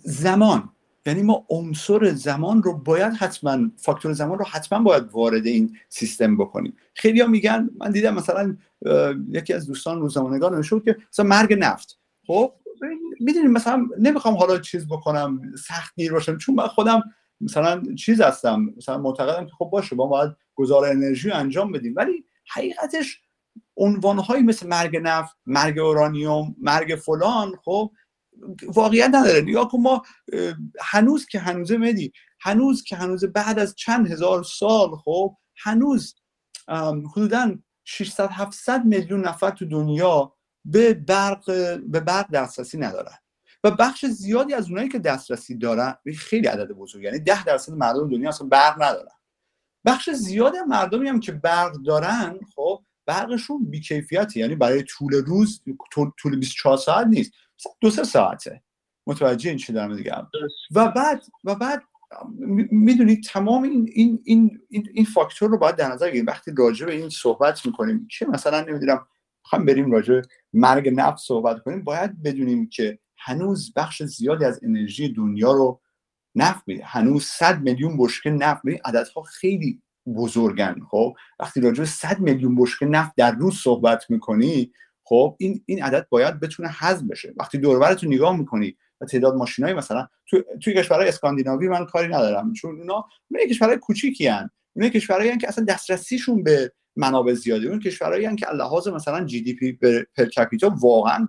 زمان. 0.04 0.70
یعنی 1.06 1.22
ما 1.24 1.46
عنصر 1.50 2.12
زمان 2.14 2.64
رو 2.64 2.78
باید 2.78 3.14
حتما 3.14 3.70
فاکتور 3.78 4.14
زمان 4.14 4.40
رو 4.40 4.46
حتما 4.46 4.80
باید 4.80 5.04
وارد 5.12 5.46
این 5.46 5.78
سیستم 5.90 6.38
بکنیم. 6.38 6.78
خیلی 6.94 7.22
ها 7.22 7.28
میگن 7.28 7.70
من 7.78 7.92
دیدم 7.92 8.14
مثلا 8.14 8.58
یکی 9.32 9.54
از 9.54 9.68
دوستان 9.68 10.02
روزنامه‌نگار 10.02 10.56
نوشته 10.56 10.80
که 10.80 10.98
مثلا 11.14 11.26
مرگ 11.26 11.54
نفت. 11.60 12.00
خب 12.28 12.54
می‌دونیم 13.20 13.52
مثلا 13.52 13.88
نمی‌خوام 14.00 14.36
حالا 14.36 14.60
چیز 14.60 14.88
بکنم 14.88 15.42
سخت 15.68 15.96
گیر 15.96 16.12
باشم 16.12 16.38
چون 16.38 16.56
من 16.56 16.68
خودم 16.68 17.04
مثلا 17.42 17.84
چیز 18.00 18.22
هستم 18.22 18.74
مثلا 18.78 18.98
معتقدم 18.98 19.46
که 19.46 19.52
خب 19.58 19.66
باشه 19.66 19.96
ما 19.96 20.06
باید 20.06 20.32
گذار 20.56 20.86
انرژی 20.86 21.32
انجام 21.32 21.72
بدیم. 21.72 21.94
ولی 21.98 22.26
حقیقتش 22.54 23.22
عنوانهایی 23.78 24.44
مثل 24.44 24.68
مرگ 24.68 24.98
نفت 24.98 25.38
مرگ 25.46 25.80
اورانیوم 25.80 26.56
مرگ 26.62 26.96
فلان 26.96 27.56
خب 27.66 27.92
واقعیت 28.68 29.10
نداره. 29.14 29.52
یا 29.52 29.66
که 29.66 29.78
ما 29.78 30.02
هنوز 30.82 31.26
که 31.26 31.40
هنوزه 31.40 31.78
مدی 31.78 32.14
هنوز 32.40 32.84
که 32.84 32.96
هنوز 32.96 33.26
بعد 33.26 33.60
از 33.60 33.76
چند 33.76 34.12
هزار 34.12 34.44
سال 34.44 34.96
خب 34.96 35.38
هنوز 35.58 36.16
حدودا 37.16 37.56
600 37.84 38.30
700 38.32 38.86
میلیون 38.86 39.28
نفر 39.28 39.50
تو 39.52 39.66
دنیا 39.66 40.34
به 40.66 40.94
برق 40.94 41.46
به 41.88 42.00
برق 42.00 42.32
دسترسی 42.32 42.78
ندارن. 42.78 43.18
و 43.64 43.72
بخش 43.72 44.06
زیادی 44.06 44.54
از 44.54 44.70
اونایی 44.70 44.90
که 44.90 45.00
دسترسی 45.00 45.56
دارن 45.56 45.96
خیلی 46.18 46.48
عدد 46.48 46.72
بزرگ 46.72 47.04
یعنی 47.04 47.20
10 47.20 47.46
درصد 47.46 47.74
مردم 47.74 48.10
دنیا 48.10 48.30
اصلا 48.30 48.48
برق 48.48 48.82
ندارن. 48.82 49.16
بخش 49.86 50.10
زیادی 50.10 50.58
مردمی 50.68 51.08
هم 51.08 51.20
که 51.20 51.32
برق 51.32 51.74
دارن 51.74 52.40
خب 52.56 52.84
برقشون 53.06 53.66
بیکیفیتی. 53.66 54.40
یعنی 54.40 54.56
برای 54.56 54.84
طول 54.84 55.14
روز 55.14 55.62
طول 56.20 56.40
24 56.40 56.78
ساعت 56.78 57.08
نیست. 57.08 57.32
دو 57.82 57.90
سه 57.90 58.04
ساعته. 58.04 58.64
متوجه 59.08 59.50
این 59.50 59.60
چی 59.60 59.74
دارم 59.74 59.96
میگم. 59.96 60.28
و 60.72 60.88
بعد 60.88 61.24
و 61.44 61.56
بعد 61.56 61.84
می‌دونید 62.72 63.24
تمام 63.24 63.64
این 63.64 63.90
این 63.94 64.22
این 64.26 64.60
این, 64.94 65.06
فاکتور 65.06 65.50
رو 65.50 65.58
باید 65.58 65.76
در 65.76 65.92
نظر 65.92 66.06
بگیریم. 66.06 66.26
وقتی 66.26 66.52
راجع 66.58 66.86
به 66.86 66.94
این 66.94 67.10
صحبت 67.10 67.66
می‌کنیم 67.66 68.08
که 68.12 68.26
مثلا 68.26 68.62
نمی‌دونم 68.62 69.08
خواهیم 69.42 69.66
بریم 69.66 69.92
راجع 69.92 70.22
مرگ 70.54 70.90
نفت 70.90 71.18
صحبت 71.18 71.64
کنیم 71.64 71.84
باید 71.84 72.24
بدونیم 72.24 72.70
که 72.70 73.00
هنوز 73.24 73.74
بخش 73.76 74.04
زیادی 74.04 74.46
از 74.46 74.60
انرژی 74.64 75.14
دنیا 75.14 75.52
رو 75.52 75.82
نفت 76.36 76.64
میده. 76.68 76.84
هنوز 76.86 77.26
100 77.26 77.62
میلیون 77.62 77.98
بشکه 77.98 78.30
نفت 78.30 78.66
میده. 78.66 78.82
عددها 78.86 79.22
خیلی 79.22 79.82
بزرگن 80.16 80.76
خب. 80.90 81.14
وقتی 81.40 81.62
راجع 81.62 81.80
به 81.80 81.86
100 81.86 82.20
میلیون 82.20 82.56
بشکه 82.56 82.86
نفت 82.86 83.12
در 83.16 83.32
روز 83.32 83.56
صحبت 83.56 84.10
می‌کنی 84.10 84.72
خب 85.04 85.36
این 85.40 85.64
این 85.66 85.84
عدد 85.84 86.08
باید 86.10 86.40
بتونه 86.40 86.70
حذف 86.70 87.04
بشه. 87.04 87.34
وقتی 87.38 87.58
دور 87.58 87.94
تو 87.94 88.08
نگاه 88.08 88.38
می‌کنی 88.38 88.78
و 89.02 89.06
تعداد 89.06 89.36
ماشینای 89.36 89.74
مثلا 89.74 90.08
تو 90.28 90.44
توی 90.64 90.74
کشورهای 90.74 91.08
اسکاندیناوی 91.08 91.68
من 91.68 91.86
کاری 91.86 92.08
ندارم 92.08 92.54
چون 92.54 92.80
اونا 92.80 93.06
اونا 93.32 93.46
کشورهای 93.50 93.78
کوچیکی 93.78 94.28
ان 94.28 94.50
اونا 94.76 94.90
کشورهایی 94.90 95.38
که 95.38 95.48
اصلا 95.48 95.66
دسترسیشون 95.66 96.44
به 96.44 96.74
منابع 96.96 97.34
زیاده. 97.34 97.68
اون 97.68 97.80
کشورهایی 97.80 98.36
که 98.36 98.48
لحاظ 98.48 98.88
مثلا 98.88 99.26
GDP 99.26 99.72
per 100.18 100.26
capita 100.26 100.76
واقعا 100.82 101.28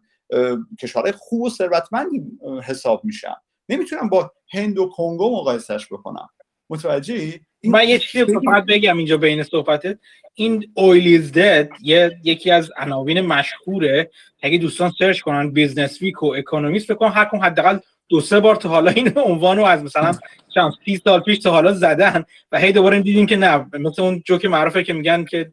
کشورهای 0.81 1.13
خوب 1.13 1.43
و 1.43 1.51
ثروتمندی 1.51 2.23
حساب 2.65 3.05
میشن. 3.05 3.35
نمی‌تونم 3.69 4.09
با 4.09 4.33
هند 4.53 4.79
و 4.79 4.87
کنگو 4.87 5.37
مقایسش 5.37 5.87
بکنم. 5.91 6.29
متوجهی؟ 6.71 7.41
من 7.65 7.89
یه 7.89 7.99
چیزی 7.99 8.25
فقط 8.25 8.65
بگم 8.69 8.97
اینجا 8.97 9.17
بین 9.17 9.43
صحبتت 9.43 9.99
این 10.35 10.73
oil 10.75 11.23
is 11.23 11.35
dead 11.35 11.69
یه 11.83 12.19
یکی 12.25 12.51
از 12.51 12.71
عناوین 12.77 13.21
مشهوره. 13.21 14.11
اگه 14.43 14.59
دوستان 14.59 14.93
سرچ 14.99 15.21
کنن 15.21 15.51
Businessweek 15.51 16.23
و 16.23 16.27
Economist 16.27 16.93
بکنن 16.93 17.11
هر 17.11 17.25
حداقل 17.25 17.79
دو 18.09 18.21
سه 18.21 18.41
بار 18.41 18.57
تا 18.57 18.69
حالا 18.69 18.91
این 18.91 19.19
عنوان 19.19 19.57
رو 19.57 19.65
از 19.65 19.83
مثلا 19.83 20.13
چند 20.55 20.73
سی 20.85 21.01
سال 21.05 21.21
پیش 21.21 21.39
تا 21.39 21.51
حالا 21.51 21.73
زدن 21.73 22.25
و 22.53 22.59
هی 22.59 22.73
دوباره 22.73 23.01
دیدیم 23.01 23.27
که 23.27 23.37
نه. 23.37 23.67
مثل 23.73 24.03
اون 24.03 24.23
جوک 24.25 24.45
معروفه 24.45 24.85
که 24.85 24.93
میگن 24.93 25.25
که 25.25 25.53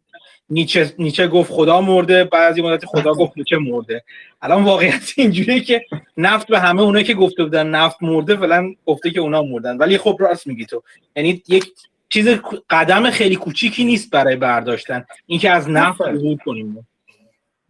نیچه, 0.50 0.94
نیچه 1.00 1.28
گفت 1.28 1.52
خدا 1.52 1.82
مرده 1.82 2.24
بعضی 2.24 2.62
مدت 2.62 2.86
خدا 2.86 3.14
گفت 3.14 3.38
نیچه 3.38 3.58
مرده. 3.58 4.04
الان 4.42 4.64
واقعیت 4.64 5.12
اینجوریه 5.18 5.60
که 5.60 5.86
نفت 6.18 6.48
به 6.48 6.60
همه 6.60 6.82
اونایی 6.82 7.06
که 7.06 7.14
گفته 7.14 7.44
بودن 7.44 7.68
نفت 7.68 7.98
مرده 8.02 8.38
فعلا 8.38 8.74
گفته 8.86 9.12
که 9.12 9.20
اونا 9.20 9.44
مردن. 9.44 9.78
ولی 9.78 9.98
خب 9.98 10.18
راست 10.20 10.48
میگی 10.48 10.66
تو. 10.66 10.84
یعنی 11.16 11.44
یک 11.48 11.66
چیز 12.10 12.28
قدم 12.70 13.10
خیلی 13.10 13.36
کوچیکی 13.36 13.86
نیست 13.86 14.10
برای 14.12 14.36
برداشتن. 14.36 15.06
اینکه 15.26 15.52
از 15.52 15.70
نفت 15.70 16.02
عبور 16.02 16.38
کنیم. 16.38 16.88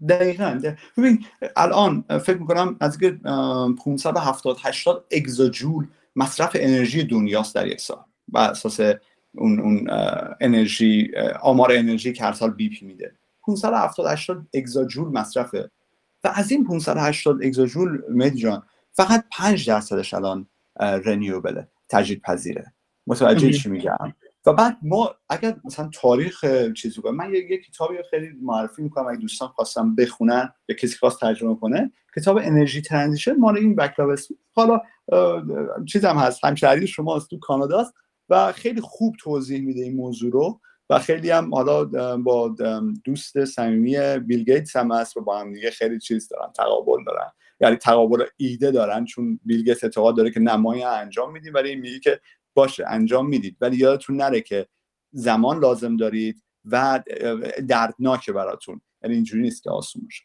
دقیقا. 0.09 0.61
ببین 0.97 1.25
الان 1.55 2.03
فکر 2.23 2.37
می‌کنم 2.37 2.77
از 2.79 2.97
570 3.85 4.57
80 4.63 5.05
اگزاجول 5.11 5.87
مصرف 6.15 6.57
انرژی 6.59 7.03
دنیاست 7.03 7.55
در 7.55 7.67
یک 7.67 7.81
سال. 7.81 7.97
بر 8.27 8.49
اساس 8.49 8.79
اون 9.35 9.59
اون 9.59 9.87
انرژی 10.41 11.11
آمار 11.41 11.71
انرژی 11.71 12.13
که 12.13 12.23
هر 12.23 12.33
سال 12.33 12.51
بی 12.51 12.69
پی 12.69 12.85
میده 12.85 13.15
570 13.47 14.07
80 14.07 14.47
اگزاجول 14.53 15.07
مصرفه. 15.07 15.71
و 16.23 16.31
از 16.35 16.51
این 16.51 16.67
580 16.67 17.43
اگزاجول 17.43 18.01
مدی 18.09 18.39
جان 18.39 18.63
فقط 18.91 19.25
5 19.31 19.67
درصدش 19.67 20.13
الان 20.13 20.47
رنیوبله 20.79 21.67
تجدید 21.89 22.21
پذیره 22.21 22.73
متوجه 23.07 23.51
چی 23.51 23.69
میگم؟ 23.69 24.13
و 24.45 24.53
بعد 24.53 24.77
ما 24.81 25.15
اگر 25.29 25.55
مثلا 25.63 25.89
تاریخ 25.93 26.45
چیزی 26.73 27.01
کنم 27.01 27.15
من 27.15 27.33
یه, 27.33 27.57
کتابی 27.57 27.95
خیلی 28.09 28.29
معرفی 28.41 28.81
می‌کنم 28.81 29.07
اگه 29.07 29.19
دوستان 29.19 29.47
خواستم 29.47 29.95
بخونن 29.95 30.53
یا 30.69 30.75
کسی 30.75 30.97
خواست 30.97 31.19
ترجمه 31.19 31.55
کنه 31.55 31.91
کتاب 32.15 32.37
انرژی 32.37 32.81
ترانزیشن 32.81 33.35
مال 33.35 33.57
این 33.57 33.75
بکلاو 33.75 34.15
حالا 34.51 34.81
چیزم 35.85 36.17
هست 36.17 36.45
همشهری 36.45 36.87
شماست 36.87 37.29
تو 37.29 37.39
کاناداست. 37.39 37.93
و 38.29 38.51
خیلی 38.51 38.81
خوب 38.81 39.15
توضیح 39.19 39.61
میده 39.61 39.81
این 39.81 39.95
موضوع 39.95 40.31
رو 40.31 40.61
و 40.89 40.99
خیلی 40.99 41.29
هم 41.29 41.55
حالا 41.55 41.85
با 42.17 42.55
دوست 43.03 43.45
صمیمی 43.45 44.19
بیل 44.19 44.43
گیتس 44.43 44.75
هم 44.75 44.91
هست 44.91 45.17
و 45.17 45.21
با 45.21 45.39
هم 45.39 45.53
دیگه 45.53 45.71
خیلی 45.71 45.99
چیز 45.99 46.27
دارن 46.27 46.51
تقابل 46.51 47.03
دارن. 47.05 47.31
یعنی 47.61 47.75
تقابل 47.75 48.25
ایده 48.37 48.71
دارن 48.71 49.05
چون 49.05 49.39
بیل 49.45 49.63
گیتس 49.63 49.83
اعتقاد 49.83 50.17
داره 50.17 50.31
که 50.31 50.39
نمایی 50.39 50.83
انجام 50.83 51.31
میدیم 51.31 51.53
ولی 51.53 51.75
میگه 51.75 51.99
که 51.99 52.19
باشه 52.53 52.85
انجام 52.87 53.29
می‌دید. 53.29 53.57
ولی 53.61 53.77
یادتون 53.77 54.15
نره 54.15 54.41
که 54.41 54.67
زمان 55.11 55.59
لازم 55.59 55.97
دارید 55.97 56.43
و 56.65 57.03
دردناکه 57.67 58.31
براتون. 58.31 58.81
یعنی 59.03 59.15
اینجوری 59.15 59.41
نیست 59.41 59.63
که 59.63 59.69
آسون 59.69 60.01
باشه. 60.03 60.23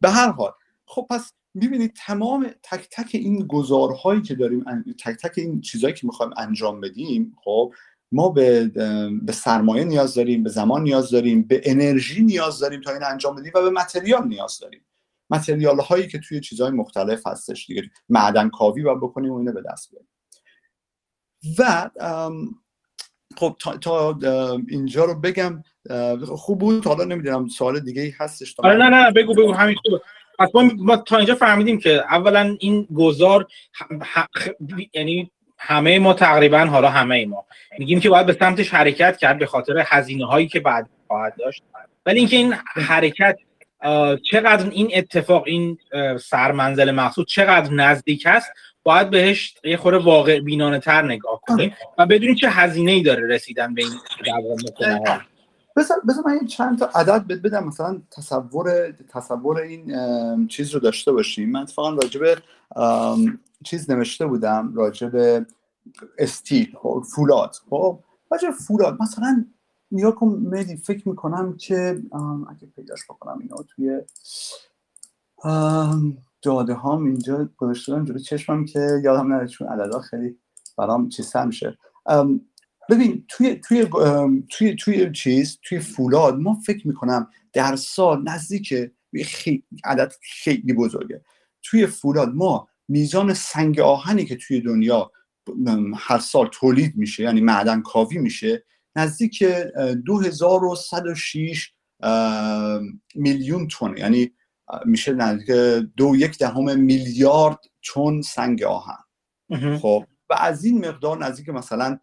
به 0.00 0.10
هر 0.10 0.30
حال 0.30 0.52
خب 0.86 1.06
پس 1.10 1.32
می‌بینید 1.54 1.92
تمام 2.06 2.50
تک 2.62 2.88
تک 2.90 3.10
این 3.12 3.46
گزارهایی 3.46 4.22
که 4.22 4.34
داریم 4.34 4.64
تک 5.04 5.16
تک 5.16 5.32
این 5.36 5.60
چیزهایی 5.60 5.94
که 5.94 6.06
می‌خوایم 6.06 6.32
انجام 6.36 6.80
بدیم 6.80 7.36
خب 7.44 7.74
ما 8.12 8.28
به, 8.28 8.64
به 9.22 9.32
سرمایه 9.32 9.84
نیاز 9.84 10.14
داریم 10.14 10.42
به 10.42 10.50
زمان 10.50 10.82
نیاز 10.82 11.10
داریم 11.10 11.42
به 11.42 11.60
انرژی 11.64 12.22
نیاز 12.22 12.58
داریم 12.58 12.80
تا 12.80 12.92
این 12.92 13.04
انجام 13.04 13.36
بدیم 13.36 13.52
و 13.54 13.62
به 13.62 13.70
متریال 13.70 14.28
نیاز 14.28 14.58
داریم. 14.58 14.84
متریال 15.30 15.80
هایی 15.80 16.08
که 16.08 16.18
توی 16.18 16.40
چیزهای 16.40 16.70
مختلف 16.70 17.26
هستش 17.26 17.66
دیگه 17.66 17.90
معدن 18.08 18.48
کاوی 18.48 18.82
باید 18.82 18.98
بکنیم 18.98 19.32
و 19.32 19.36
اینو 19.36 19.52
به 19.52 19.62
دست 19.72 19.90
بیاریم. 19.90 20.08
و 21.58 21.90
خب 23.36 23.56
تا, 23.58 23.76
تا 23.76 24.18
اینجا 24.68 25.04
رو 25.04 25.14
بگم 25.14 25.62
خوب 26.26 26.58
بود. 26.58 26.86
حالا 26.86 27.04
نمی‌دونم 27.04 27.48
سوال 27.48 27.80
دیگه 27.80 28.02
ای 28.02 28.10
هستش 28.18 28.54
آره 28.58 28.76
نه 28.76 28.88
نه 28.88 29.10
بگو 29.10 29.34
بگو 29.34 29.52
همین 29.52 29.76
خوبه. 29.76 30.00
ما, 30.54 30.70
ما 30.78 30.96
تا 30.96 31.16
اینجا 31.16 31.34
فهمیدیم 31.34 31.78
که 31.78 32.04
اولا 32.10 32.56
این 32.60 32.88
گذار 32.94 33.46
یعنی 34.94 35.30
همه 35.58 35.98
ما 35.98 36.14
تقریبا 36.14 36.58
حالا 36.58 36.88
همه 36.88 37.26
ما. 37.26 37.44
میگیم 37.78 38.00
که 38.00 38.10
باید 38.10 38.26
به 38.26 38.32
سمتش 38.32 38.74
حرکت 38.74 39.16
کرد 39.16 39.38
به 39.38 39.46
خاطر 39.46 39.84
هزینه 39.86 40.26
هایی 40.26 40.48
که 40.48 40.60
بعد 40.60 40.88
خواهد 41.06 41.34
داشت. 41.38 41.62
ولی 42.06 42.18
اینکه 42.18 42.36
این 42.36 42.54
حرکت 42.64 43.38
چقدر 44.30 44.70
این 44.70 44.90
اتفاق 44.94 45.42
این 45.46 45.78
سرمنزل 46.20 46.90
مقصود 46.90 47.26
چقدر 47.26 47.72
نزدیک 47.72 48.26
است 48.26 48.52
باید 48.82 49.10
بهش 49.10 49.54
یه 49.64 49.76
خوره 49.76 49.98
واقع 49.98 50.40
بینانه 50.40 50.78
تر 50.78 51.02
نگاه 51.02 51.40
کنیم 51.40 51.76
و 51.98 52.06
بدونیم 52.06 52.34
چه 52.34 52.50
هزینه 52.50 52.92
ای 52.92 53.02
داره 53.02 53.28
رسیدن 53.28 53.74
به 53.74 53.82
این 53.82 53.92
دوام 55.76 56.00
بذار 56.08 56.24
من 56.26 56.46
چند 56.46 56.78
تا 56.78 56.86
عدد 56.86 57.26
بد 57.26 57.42
بدم. 57.42 57.66
مثلا 57.66 58.02
تصور 58.10 58.90
تصور 58.90 59.58
این 59.58 60.46
چیز 60.46 60.70
رو 60.74 60.80
داشته 60.80 61.12
باشیم 61.12 61.50
من 61.50 61.60
اتفاقا 61.60 61.90
راجب 61.90 62.38
چیز 63.64 63.90
نوشته 63.90 64.26
بودم 64.26 64.72
راجب 64.74 65.46
استیل 66.18 66.76
خب، 66.82 67.04
فولاد. 67.14 67.54
خب 67.70 67.98
راجب 68.30 68.50
فولاد. 68.50 69.02
مثلا 69.02 69.44
نیا 69.90 70.10
کن 70.10 70.50
فکر 70.76 71.08
می‌کنم 71.08 71.56
که 71.56 72.02
اگه 72.50 72.66
پیداش 72.76 73.04
بکنم 73.04 73.38
اینا 73.40 73.56
توی 73.68 74.00
هام 76.72 77.04
اینجا 77.06 77.48
گذاشته 77.56 77.92
جلوی 78.04 78.20
چشمم 78.20 78.64
که 78.64 79.00
یادم 79.04 79.32
نره 79.32 79.48
چون 79.48 79.68
عددا 79.68 80.00
خیلی 80.00 80.38
برام 80.78 81.08
چیز 81.08 81.36
میشه. 81.36 81.78
ببین 82.92 83.24
توی 83.28 83.54
توی 83.54 83.88
توی 84.50 84.74
توی 84.74 85.12
چیز 85.12 85.58
توی 85.62 85.78
فولاد 85.78 86.38
ما 86.38 86.54
فکر 86.66 86.88
می‌کنم 86.88 87.30
در 87.52 87.76
سال 87.76 88.22
نزدیک 88.22 88.74
خیلی 89.24 89.64
عدد 89.84 90.12
خیلی 90.22 90.72
بزرگه. 90.72 91.24
توی 91.62 91.86
فولاد 91.86 92.34
ما 92.34 92.68
میزان 92.88 93.34
سنگ 93.34 93.80
آهنی 93.80 94.24
که 94.24 94.36
توی 94.36 94.60
دنیا 94.60 95.12
هر 95.96 96.18
سال 96.18 96.48
تولید 96.52 96.96
میشه 96.96 97.22
یعنی 97.22 97.40
معدن 97.40 97.82
کاوی 97.82 98.18
میشه 98.18 98.64
نزدیک 98.96 99.42
2106 100.06 101.72
میلیون 103.14 103.68
تن. 103.68 103.96
یعنی 103.96 104.32
میشه 104.84 105.12
نزدیک 105.12 105.50
دو 105.96 106.16
یک 106.16 106.38
دهم 106.38 106.80
میلیارد 106.80 107.58
تن 107.94 108.20
سنگ 108.20 108.62
آهن. 108.62 108.98
خب 109.78 110.04
از 110.32 110.64
این 110.64 110.88
مقدار 110.88 111.24
نزدیک 111.24 111.48
مثلا 111.48 111.98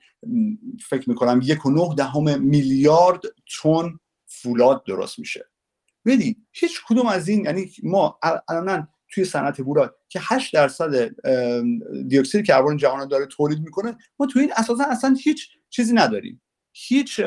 فکر 0.89 1.09
می‌کنم 1.09 1.39
یک 1.43 1.65
و 1.65 1.71
نه 1.71 1.95
دهم 1.95 2.41
میلیارد 2.41 3.21
تن 3.61 3.99
فولاد 4.25 4.83
درست 4.85 5.19
میشه. 5.19 5.45
ببینید 6.05 6.47
هیچ 6.51 6.81
کدوم 6.87 7.07
از 7.07 7.27
این 7.27 7.45
یعنی 7.45 7.71
ما 7.83 8.19
الان 8.49 8.87
توی 9.11 9.25
صنعت 9.25 9.61
بورا 9.61 9.95
که 10.09 10.19
8 10.23 10.53
درصد 10.53 11.11
دیوکسید 12.07 12.45
کربن 12.45 12.77
جهان 12.77 13.07
داره 13.07 13.25
تولید 13.25 13.59
می‌کنه 13.59 13.97
ما 14.19 14.25
توی 14.25 14.41
این 14.41 14.53
اساسا 14.57 14.83
اصلا 14.83 15.15
هیچ 15.23 15.49
چیزی 15.69 15.93
نداریم. 15.93 16.41
هیچ 16.71 17.21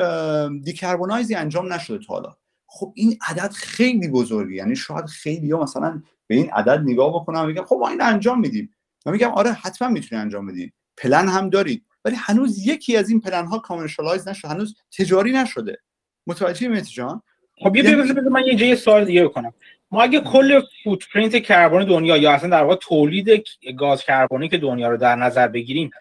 decarbonize 0.63 1.29
ی 1.29 1.35
انجام 1.35 1.73
نشده 1.73 2.05
تا 2.05 2.13
حالا. 2.13 2.35
خب 2.67 2.93
این 2.95 3.17
عدد 3.27 3.51
خیلی 3.51 4.07
بزرگی 4.07 4.55
یعنی 4.55 4.75
شاید 4.75 5.05
خیلی 5.05 5.51
ها 5.51 5.63
مثلا 5.63 6.01
به 6.27 6.35
این 6.35 6.51
عدد 6.51 6.81
نگاه 6.85 7.13
بکنم 7.13 7.47
میگم 7.47 7.63
خب 7.63 7.77
ما 7.81 7.89
این 7.89 8.01
انجام 8.01 8.39
میدیم. 8.39 8.75
و 9.05 9.11
میگم 9.11 9.29
آره 9.31 9.51
حتما 9.51 9.87
می‌تونی 9.87 10.21
انجام 10.21 10.45
بدین 10.45 10.71
پلن 10.97 11.29
هم 11.29 11.49
دارید. 11.49 11.85
ولی 12.05 12.15
هنوز 12.19 12.67
یکی 12.67 12.97
از 12.97 13.09
این 13.09 13.21
پلن 13.21 13.45
ها 13.45 13.59
commercialize 13.59 14.27
نشده 14.27 14.49
هنوز 14.49 14.75
تجاری 14.97 15.31
نشده. 15.31 15.79
متوجهی 16.27 16.67
مهدی 16.67 16.93
جان؟ 16.93 17.21
خب 17.57 17.75
یه 17.75 17.83
یعنی... 17.83 18.11
من 18.29 18.43
یه 18.45 18.75
سوال 18.75 19.05
دیگه 19.05 19.23
بکنم 19.23 19.53
ما 19.91 20.03
اگه 20.03 20.19
کل 20.19 20.61
footprint 20.83 21.35
کربن 21.35 21.85
دنیا 21.85 22.17
یا 22.17 22.31
اصلا 22.31 22.49
در 22.49 22.63
واقع 22.63 22.75
تولید 22.75 23.43
گاز 23.77 24.03
کربنی 24.03 24.49
که 24.49 24.57
دنیا 24.57 24.89
رو 24.89 24.97
در 24.97 25.15
نظر 25.15 25.47
بگیریم 25.47 25.91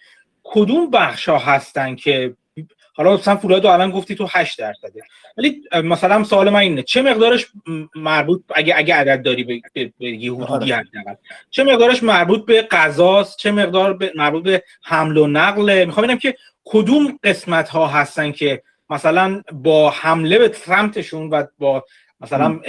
کدوم 0.42 0.90
بخش 0.90 1.28
ها 1.28 1.38
هستن 1.38 1.94
که 1.94 2.37
حالا 2.92 3.14
مثلا 3.14 3.37
فولاد 3.37 3.66
الان 3.66 3.90
گفتی 3.90 4.14
تو 4.14 4.26
8 4.31 4.59
درصده. 4.59 5.02
ولی 5.37 5.62
مثلا 5.85 6.24
سوال 6.24 6.50
من 6.50 6.61
اینه 6.61 6.83
چه 6.83 7.02
مقدارش 7.02 7.46
مربوط 7.94 8.42
اگه 8.55 8.74
اگه 8.76 8.94
عدد 8.94 9.22
داری 9.22 9.62
بگی 10.00 10.28
حدودی 10.28 10.72
آره. 10.72 10.85
چه 11.50 11.64
مقدارش 11.64 12.02
مربوط 12.02 12.46
به 12.46 12.62
غذاست 12.62 13.38
چه 13.38 13.52
مقدار 13.52 13.92
به 13.94 14.12
مربوط 14.16 14.42
به 14.42 14.62
حمل 14.83 15.16
و 15.16 15.26
نقل؟ 15.26 15.85
می‌خوام 15.85 16.05
ببینم 16.05 16.18
که 16.18 16.35
کدوم 16.64 17.18
قسمت 17.24 17.68
ها 17.68 17.87
هستن 17.87 18.33
که 18.33 18.62
مثلا 18.90 19.42
با 19.52 19.90
حمله 19.90 20.38
به 20.38 20.52
سمتشون 20.52 21.31
و 21.31 21.44
با 21.59 21.85
مثلا 22.20 22.61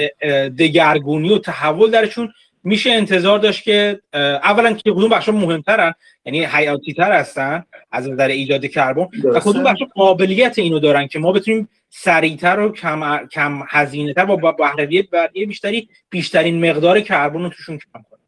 دگرگونی 0.60 1.30
و 1.30 1.38
تحول 1.38 1.92
درشون 1.92 2.34
میشه 2.64 2.92
انتظار 2.92 3.40
داشت 3.40 3.64
که 3.64 4.02
اولا 4.14 4.74
که 4.74 4.92
کدوم 4.92 5.10
بخش 5.10 5.30
مهمترن 5.30 5.94
یعنی 6.26 6.46
حیاتی 6.46 6.94
تر 6.94 7.12
هستن 7.12 7.64
از 7.92 8.10
نظر 8.10 8.28
ایجاد 8.28 8.66
کربن 8.66 9.08
و 9.24 9.40
کدوم 9.40 9.64
بخش 9.64 9.80
قابلیت 9.96 10.60
اینو 10.60 10.80
دارن 10.80 11.08
که 11.08 11.20
ما 11.20 11.32
بتونیم 11.32 11.70
سریعتر 11.90 12.60
و 12.60 12.72
کم 12.72 13.28
کم 13.32 13.64
هزینه 13.70 14.14
تر 14.14 14.26
با 14.26 14.52
بهره 14.52 14.86
بیشتری 15.34 15.90
بیشترین 16.10 16.70
مقدار 16.70 17.02
کربن 17.02 17.42
رو 17.42 17.50
توشون 17.50 17.78
کم 17.78 18.02
کنیم. 18.10 18.24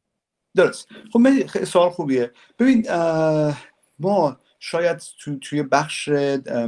درست. 0.56 0.88
خب 1.14 1.64
سوال 1.64 1.90
خوبیه. 1.90 2.32
ببین 2.60 2.86
ما 4.00 4.38
شاید 4.60 5.04
تو 5.20 5.40
توی 5.40 5.64
بخش 5.64 6.10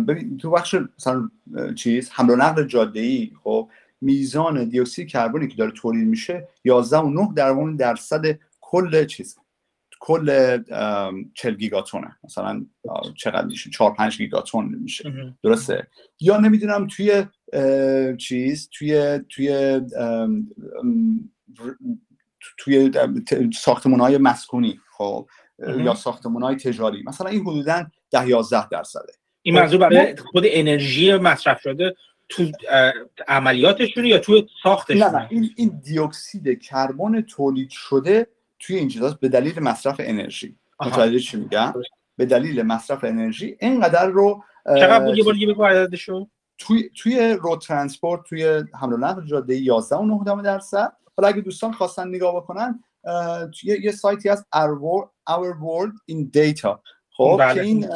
ببین 0.08 0.38
تو 0.38 0.52
بخش 0.52 0.76
مثلا 0.98 1.30
چیز 1.76 2.12
حمل 2.14 2.30
و 2.30 2.36
نقل 2.36 2.64
جاده 2.64 3.00
ای 3.00 3.32
خب 3.44 3.70
میزان 4.02 4.70
دیوکسید 4.70 5.08
کربنی 5.08 5.48
که 5.48 5.56
داره 5.56 5.72
تولید 5.72 6.08
میشه 6.08 6.48
11 6.64 6.98
و 6.98 7.10
9 7.10 7.34
در 7.36 7.76
درصد 7.78 8.40
کل 8.62 9.06
چیز 9.06 9.38
کل 10.00 10.58
40 11.34 11.56
گیگاتونه. 11.56 12.18
مثلا 12.24 12.66
چقدر 13.16 13.46
میشه؟ 13.46 13.70
4 13.70 13.94
5 13.94 14.18
گیگاتون 14.18 14.76
میشه. 14.82 15.14
درسته؟ 15.44 15.88
یا 16.20 16.38
نمی‌دونم 16.38 16.88
توی 16.88 17.26
چیز 18.18 18.70
توی 18.72 19.20
توی 19.30 19.82
توی 22.58 22.92
ساختمون 23.54 24.00
های 24.00 24.18
مسکونی 24.18 24.80
خب 24.98 25.28
یا 25.60 25.96
ساختمون 25.96 26.44
های 26.44 26.56
تجاری. 26.56 27.04
مثلا 27.08 27.30
این 27.30 27.42
حدودا 27.42 27.86
10 28.12 28.28
11 28.28 28.70
درصده. 28.70 29.14
این 29.42 29.56
منظور 29.56 29.80
برای 29.80 30.16
خود 30.16 30.44
انرژی 30.48 31.16
مصرف 31.16 31.62
شده 31.62 31.96
تو 32.30 32.52
عملیاتشون 33.28 34.06
یا 34.06 34.18
تو 34.18 34.48
ساختشون 34.64 35.04
نه 35.04 35.12
نه 35.12 35.28
این, 35.30 35.50
این 35.56 35.82
دیوکسید 35.84 36.62
کربن 36.62 37.22
تولید 37.22 37.70
شده 37.70 38.28
توی 38.60 38.76
این 38.76 38.88
چیزاست 38.88 39.20
به 39.20 39.30
دلیل 39.30 39.60
مصرف 39.60 39.96
انرژی. 40.00 40.58
متوجه 40.80 41.20
چی 41.20 41.38
میگم؟ 41.38 41.74
به 42.16 42.26
دلیل 42.26 42.62
مصرف 42.62 43.04
انرژی 43.04 43.58
اینقدر 43.60 44.08
رو 44.08 44.44
چقدر 44.66 45.06
بود 45.06 45.18
یه 45.18 45.24
بار 45.24 45.34
بگو 45.34 45.66
عددشو؟ 45.66 46.28
توی 46.58 46.90
توی 46.96 47.38
رو 47.42 47.56
transport 47.56 48.22
توی 48.24 48.64
حمل 48.82 48.94
و 48.94 48.98
نقل 48.98 49.26
جاده 49.26 49.56
11 49.56 49.96
و 49.96 50.24
9 50.36 50.42
درصد. 50.44 50.94
حالا 51.18 51.28
اگه 51.30 51.42
دوستان 51.42 51.72
خواستن 51.72 52.08
نگاه 52.08 52.36
بکنن 52.36 52.84
توی 53.60 53.78
یه 53.84 53.92
سایتی 53.92 54.30
هست 54.30 54.46
our 55.30 55.54
world 55.54 56.12
in 56.12 56.38
data. 56.38 56.80
خب 57.10 57.38
بله. 57.40 57.54
که 57.54 57.62
این 57.62 57.88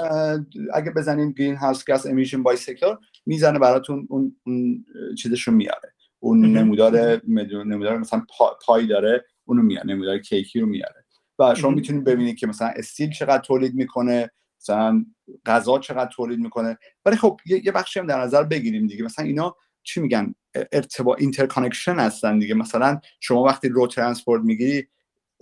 اگه 0.73 0.91
بزنین 0.91 1.31
greenhouse 1.31 1.55
gas 1.55 1.83
emission 1.83 2.07
by 2.07 2.43
sector 2.43 2.95
می‌زنه 3.25 3.59
براتون 3.59 4.07
اون, 4.09 4.35
اون 4.45 4.85
چیزش 5.17 5.43
رو 5.43 5.53
میاره. 5.53 5.93
اون 6.19 6.57
نمودار 6.57 7.21
نمودار 7.65 7.97
مثلا 7.97 8.25
pie 8.65 8.87
داره 8.87 9.25
اونو 9.45 9.61
میاره 9.61 9.87
نمودار 9.87 10.17
کیکی 10.17 10.59
رو 10.59 10.67
میاره. 10.67 11.05
و 11.39 11.55
شما 11.55 11.71
می‌تونید 11.71 12.03
ببینید 12.03 12.37
که 12.37 12.47
مثلا 12.47 12.67
steel 12.67 13.09
چقدر 13.09 13.41
تولید 13.43 13.75
می‌کنه 13.75 14.31
مثلا 14.61 15.05
غذا 15.45 15.79
چقدر 15.79 16.09
تولید 16.15 16.39
می‌کنه. 16.39 16.77
ولی 17.05 17.15
خب 17.15 17.39
یه 17.45 17.71
بخشی 17.71 17.99
هم 17.99 18.07
در 18.07 18.21
نظر 18.21 18.43
بگیریم 18.43 18.87
دیگه. 18.87 19.03
مثلا 19.03 19.25
اینا 19.25 19.55
چی 19.83 19.99
میگن؟ 19.99 20.35
ارتباط 20.71 21.21
interconnection 21.21 21.95
هستن 21.95 22.39
دیگه. 22.39 22.55
مثلا 22.55 22.99
شما 23.19 23.43
وقتی 23.43 23.69
رو 23.69 23.87
transport 23.87 24.43
می‌گیری 24.43 24.87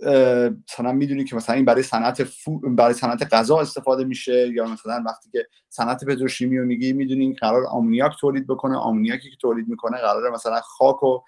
مثلا 0.02 0.92
می‌دونی 0.92 1.24
که 1.24 1.36
مثلا 1.36 1.56
این 1.56 1.64
برای 1.64 1.82
صنعت 1.82 2.22
برای 2.62 2.94
صنعت 2.94 3.34
غذا 3.34 3.60
استفاده 3.60 4.04
میشه 4.04 4.48
یا 4.48 4.64
مثلا 4.64 5.02
وقتی 5.06 5.30
که 5.30 5.46
صنعت 5.68 6.04
پتروشیمی 6.04 6.58
رو 6.58 6.64
میگی 6.64 6.92
می‌دونی 6.92 7.24
این 7.24 7.36
قرار 7.40 7.66
آمونیاک 7.66 8.12
تولید 8.20 8.46
بکنه 8.46 8.76
آمونیاکی 8.76 9.30
که 9.30 9.36
تولید 9.36 9.68
می‌کنه 9.68 9.98
قرار 9.98 10.30
مثلا 10.30 10.60
خاک 10.60 11.02
و 11.02 11.20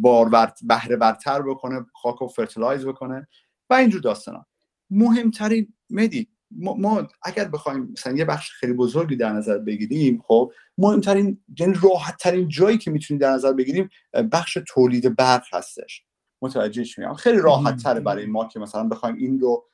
بار 0.00 0.52
بارورتر 0.62 1.42
بکنه 1.42 1.86
خاک 1.94 2.22
و 2.22 2.26
fertilize 2.26 2.86
بکنه 2.86 3.28
و 3.70 3.74
اینجور 3.74 4.00
داستانا 4.00 4.46
مهمترین 4.90 5.74
مدی 5.90 6.28
ما, 6.56 7.08
اگر 7.22 7.48
بخوایم 7.48 7.88
مثلا 7.92 8.16
یه 8.16 8.24
بخش 8.24 8.50
خیلی 8.50 8.72
بزرگی 8.72 9.16
در 9.16 9.32
نظر 9.32 9.58
بگیریم 9.58 10.22
خب 10.26 10.52
مهمترین 10.78 11.40
یعنی 11.58 11.74
راحت 11.82 12.16
ترین 12.16 12.48
جایی 12.48 12.78
که 12.78 12.90
می‌تونیم 12.90 13.20
در 13.20 13.30
نظر 13.32 13.52
بگیریم 13.52 13.88
بخش 14.32 14.58
تولید 14.68 15.16
برق 15.16 15.44
هستش. 15.52 16.04
متوجه 16.42 16.84
میام 16.98 17.14
خیلی 17.14 17.38
راحت 17.38 17.82
تره 17.82 18.00
برای 18.00 18.26
ما 18.26 18.48
که 18.48 18.58
مثلا 18.58 18.84
بخوایم 18.88 19.16
این 19.16 19.40
رو 19.40 19.64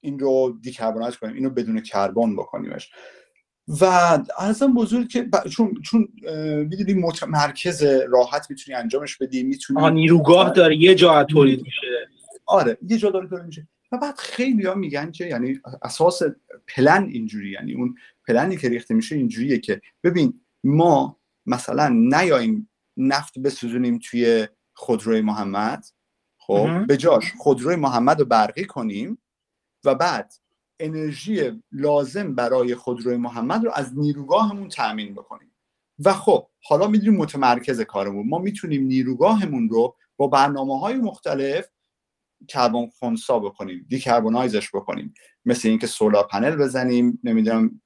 این 0.00 0.18
رو 0.18 0.58
decarbonize 0.62 1.16
کنیم 1.16 1.34
اینو 1.34 1.50
بدون 1.50 1.80
کربن 1.80 2.36
بکنیمش. 2.36 2.90
و 3.80 3.84
ارزم 4.38 4.74
بزرگ 4.74 5.08
که 5.08 5.28
چون 5.50 5.74
چون 5.82 6.08
می‌دونی 6.68 6.94
متمرکز 6.94 7.82
راحت 7.82 8.50
می‌تونی 8.50 8.76
انجامش 8.76 9.16
بدی 9.16 9.42
می‌تونی 9.42 9.90
نیروگاه 9.90 10.50
داره 10.50 10.76
یه 10.76 10.94
جا 10.94 11.24
تولید 11.24 11.62
میشه. 11.62 11.86
آره 12.46 12.78
یه 12.88 12.98
جا 12.98 13.10
داره 13.10 13.28
تولید 13.28 13.46
میشه. 13.46 13.68
و 13.92 13.98
بعد 13.98 14.18
خیلی 14.18 14.66
ها 14.66 14.74
میگن 14.74 15.10
که 15.10 15.26
یعنی 15.26 15.60
اساس 15.82 16.22
پلن 16.68 17.08
اینجوری 17.12 17.50
یعنی 17.50 17.74
اون 17.74 17.94
پلنی 18.28 18.56
که 18.56 18.68
ریخته 18.68 18.94
میشه 18.94 19.16
اینجوریه 19.16 19.58
که 19.58 19.80
ببین 20.04 20.40
ما 20.64 21.20
مثلا 21.46 21.88
نیاییم 21.88 22.70
نفت 22.96 23.38
بسوزونیم 23.38 23.98
توی 23.98 24.48
خودروی 24.74 25.20
محمد. 25.20 25.84
خب 26.38 26.86
به 26.86 26.96
جاش 26.96 27.32
خودروی 27.38 27.76
محمد 27.76 28.20
رو 28.20 28.24
برقی 28.24 28.64
کنیم 28.64 29.18
و 29.84 29.94
بعد 29.94 30.34
انرژی 30.80 31.62
لازم 31.72 32.34
برای 32.34 32.74
خودروی 32.74 33.16
محمد 33.16 33.64
رو 33.64 33.70
از 33.74 33.98
نیروگاهمون 33.98 34.68
تأمین 34.68 35.14
بکنیم. 35.14 35.52
و 36.04 36.12
خب 36.12 36.48
حالا 36.64 36.86
می‌دونیم 36.86 37.20
متمرکز 37.20 37.80
کارمون. 37.80 38.28
ما 38.28 38.38
می‌تونیم 38.38 38.82
نیروگاهمون 38.82 39.68
رو 39.68 39.96
با 40.16 40.26
برنامه 40.26 40.80
های 40.80 40.94
مختلف 40.94 41.68
کربن 42.48 42.86
خونسا 42.86 43.38
بکنیم 43.38 43.86
دیکربونایزش 43.88 44.70
بکنیم. 44.74 45.14
مثل 45.44 45.68
اینکه 45.68 45.86
سولار 45.86 46.26
پنل 46.26 46.56
بزنیم 46.56 47.20
نمی‌دونم 47.24 47.82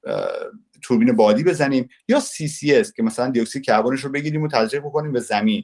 توربین 0.81 1.15
بادی 1.15 1.43
بزنیم 1.43 1.89
یا 2.07 2.19
CCS 2.19 2.91
که 2.95 3.03
مثلا 3.03 3.29
دی 3.29 3.41
اکسید 3.41 3.63
کربنش 3.63 3.99
رو 3.99 4.11
بگیریم 4.11 4.43
و 4.43 4.47
تزریق 4.47 4.83
بکنیم 4.83 5.11
به 5.11 5.19
زمین. 5.19 5.63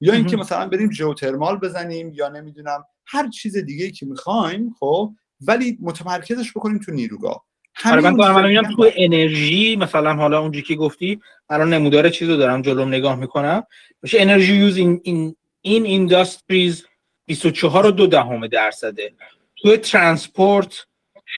یا 0.00 0.12
اینکه 0.12 0.36
مثلا 0.36 0.68
بریم 0.68 0.90
ژئوترمال 0.90 1.56
بزنیم 1.56 2.12
یا 2.14 2.28
نمی‌دونم 2.28 2.84
هر 3.06 3.28
چیز 3.28 3.56
دیگه 3.56 3.90
که 3.90 4.06
می‌خوایم 4.06 4.74
خب 4.78 5.12
ولی 5.40 5.78
متمرکزش 5.80 6.50
بکنیم 6.50 6.78
تو 6.78 6.92
نیروگاه. 6.92 7.44
آره 7.84 8.00
من 8.00 8.16
دارم 8.16 8.74
تو 8.76 8.90
انرژی 8.96 9.76
مثلا 9.76 10.14
حالا 10.14 10.40
اونجوری 10.40 10.66
که 10.66 10.74
گفتی 10.74 11.20
الان 11.50 11.72
نمودار 11.72 12.08
چیزو 12.08 12.36
دارم 12.36 12.62
جلوم 12.62 12.88
نگاه 12.88 13.16
می‌کنم. 13.16 13.62
میشه 14.02 14.20
انرژی 14.20 14.54
یوز 14.54 14.76
این 14.76 15.00
این 15.04 15.36
این 15.60 15.84
اینداستریز 15.84 16.86
24 17.26 17.86
و 17.86 17.90
دو 17.90 18.06
دهم 18.06 18.46
درصده. 18.46 19.12
تو 19.56 19.76
ترانسپورت 19.76 20.86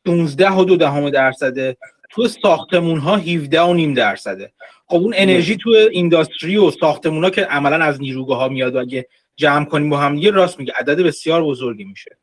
16 0.06 0.50
و 0.50 0.64
دو 0.64 0.76
دهم 0.76 1.10
درصده. 1.10 1.76
تو 2.10 2.28
ساختمون 2.28 2.98
ها 2.98 3.16
17 3.16 3.60
و 3.60 3.74
نیم 3.74 3.94
درصده. 3.94 4.52
خب 4.90 4.96
اون 4.96 5.14
انرژی 5.16 5.56
تو 5.56 5.70
اینداستری 5.70 6.56
و 6.56 6.70
ساختمون 6.70 7.24
ها 7.24 7.30
که 7.30 7.42
عملا 7.42 7.84
از 7.84 8.00
نیروگاه 8.00 8.38
ها 8.38 8.48
میاد 8.48 8.74
و 8.74 8.78
اگه 8.78 9.08
جمع 9.36 9.64
کنیم 9.64 9.90
با 9.90 9.96
هم 9.96 10.16
یه 10.16 10.30
راست 10.30 10.58
میگه 10.58 10.72
عدد 10.76 11.00
بسیار 11.02 11.44
بزرگی 11.44 11.84
میشه. 11.84 12.18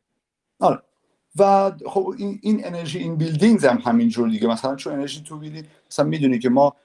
آره. 0.60 0.82
و 1.38 1.72
خب 1.86 2.14
این, 2.18 2.38
این 2.42 2.66
انرژی 2.66 2.98
این 2.98 3.16
buildings 3.16 3.64
هم 3.64 3.82
همینجور 3.84 4.28
دیگه. 4.28 4.48
مثلا 4.48 4.76
چون 4.76 4.92
انرژی 4.92 5.22
تو 5.22 5.38
building 5.38 5.64
مثلا 5.90 6.04
می‌دونی 6.04 6.38
که 6.38 6.48
ما 6.48 6.76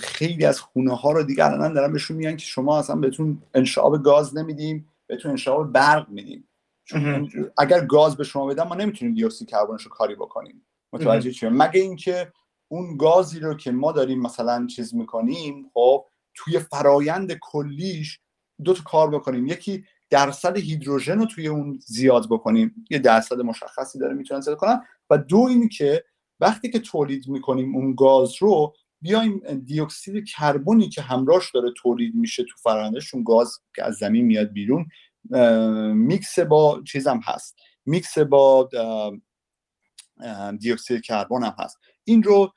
خیلی 0.00 0.44
از 0.44 0.60
خونه 0.60 0.96
ها 0.96 1.12
رو 1.12 1.22
دیگه 1.22 1.46
الان 1.46 1.72
دارن 1.72 1.92
بهشون 1.92 2.16
میگن 2.16 2.36
که 2.36 2.46
شما 2.46 2.78
اصلا 2.78 2.96
بهتون 2.96 3.42
انشعاب 3.54 4.02
گاز 4.02 4.36
نمیدیم 4.36 4.88
بهتون 5.06 5.30
انشعاب 5.30 5.72
برق 5.72 6.08
میدیم. 6.08 6.48
چون 6.84 7.30
اگر 7.58 7.84
گاز 7.84 8.16
به 8.16 8.24
شما 8.24 8.46
بدن 8.46 8.62
ما 8.62 8.74
نمی‌تونیم 8.74 9.14
دی 9.14 9.24
اکسید 9.24 9.48
کربنش 9.48 9.82
رو 9.82 9.90
کاری 9.90 10.14
بکنیم. 10.14 10.66
متوجه 10.92 11.30
چیه 11.30 11.48
مگه 11.48 11.80
اینکه 11.80 12.32
اون 12.68 12.96
گازی 12.96 13.40
رو 13.40 13.54
که 13.54 13.72
ما 13.72 13.92
داریم 13.92 14.20
مثلا 14.20 14.66
چیز 14.66 14.94
می‌کنیم 14.94 15.70
خب 15.74 16.04
توی 16.34 16.58
فرایند 16.58 17.32
کلیش 17.32 18.20
دو 18.64 18.74
تا 18.74 18.82
کار 18.82 19.10
بکنیم. 19.10 19.46
یکی 19.46 19.84
درصد 20.10 20.56
هیدروژن 20.56 21.18
رو 21.18 21.26
توی 21.26 21.48
اون 21.48 21.78
زیاد 21.86 22.26
بکنیم. 22.30 22.86
یه 22.90 22.98
درصد 22.98 23.40
مشخصی 23.40 23.98
داره 23.98 24.14
می‌تونن 24.14 24.40
زیاد 24.40 24.56
کنن. 24.56 24.82
و 25.10 25.18
دو 25.18 25.38
این 25.38 25.68
که 25.68 26.04
وقتی 26.40 26.70
که 26.70 26.78
تولید 26.78 27.28
می‌کنیم 27.28 27.76
اون 27.76 27.94
گاز 27.94 28.34
رو 28.40 28.74
بیایم 29.00 29.38
دیوکسید 29.64 30.24
کربنی 30.28 30.88
که 30.88 31.02
همراهش 31.02 31.50
داره 31.54 31.72
تولید 31.76 32.14
میشه 32.14 32.44
تو 32.44 32.56
فرآیندش 32.62 33.14
اون 33.14 33.24
گاز 33.24 33.58
که 33.76 33.84
از 33.84 33.94
زمین 33.94 34.24
میاد 34.24 34.52
بیرون 34.52 34.86
میکس 35.94 36.38
با 36.38 36.82
چیزم 36.86 37.20
هست. 37.24 37.56
میکس 37.86 38.18
با 38.18 38.68
دیوکسید 40.58 41.02
کربن 41.02 41.44
هم 41.44 41.54
هست. 41.58 41.78
این 42.08 42.22
رو 42.22 42.52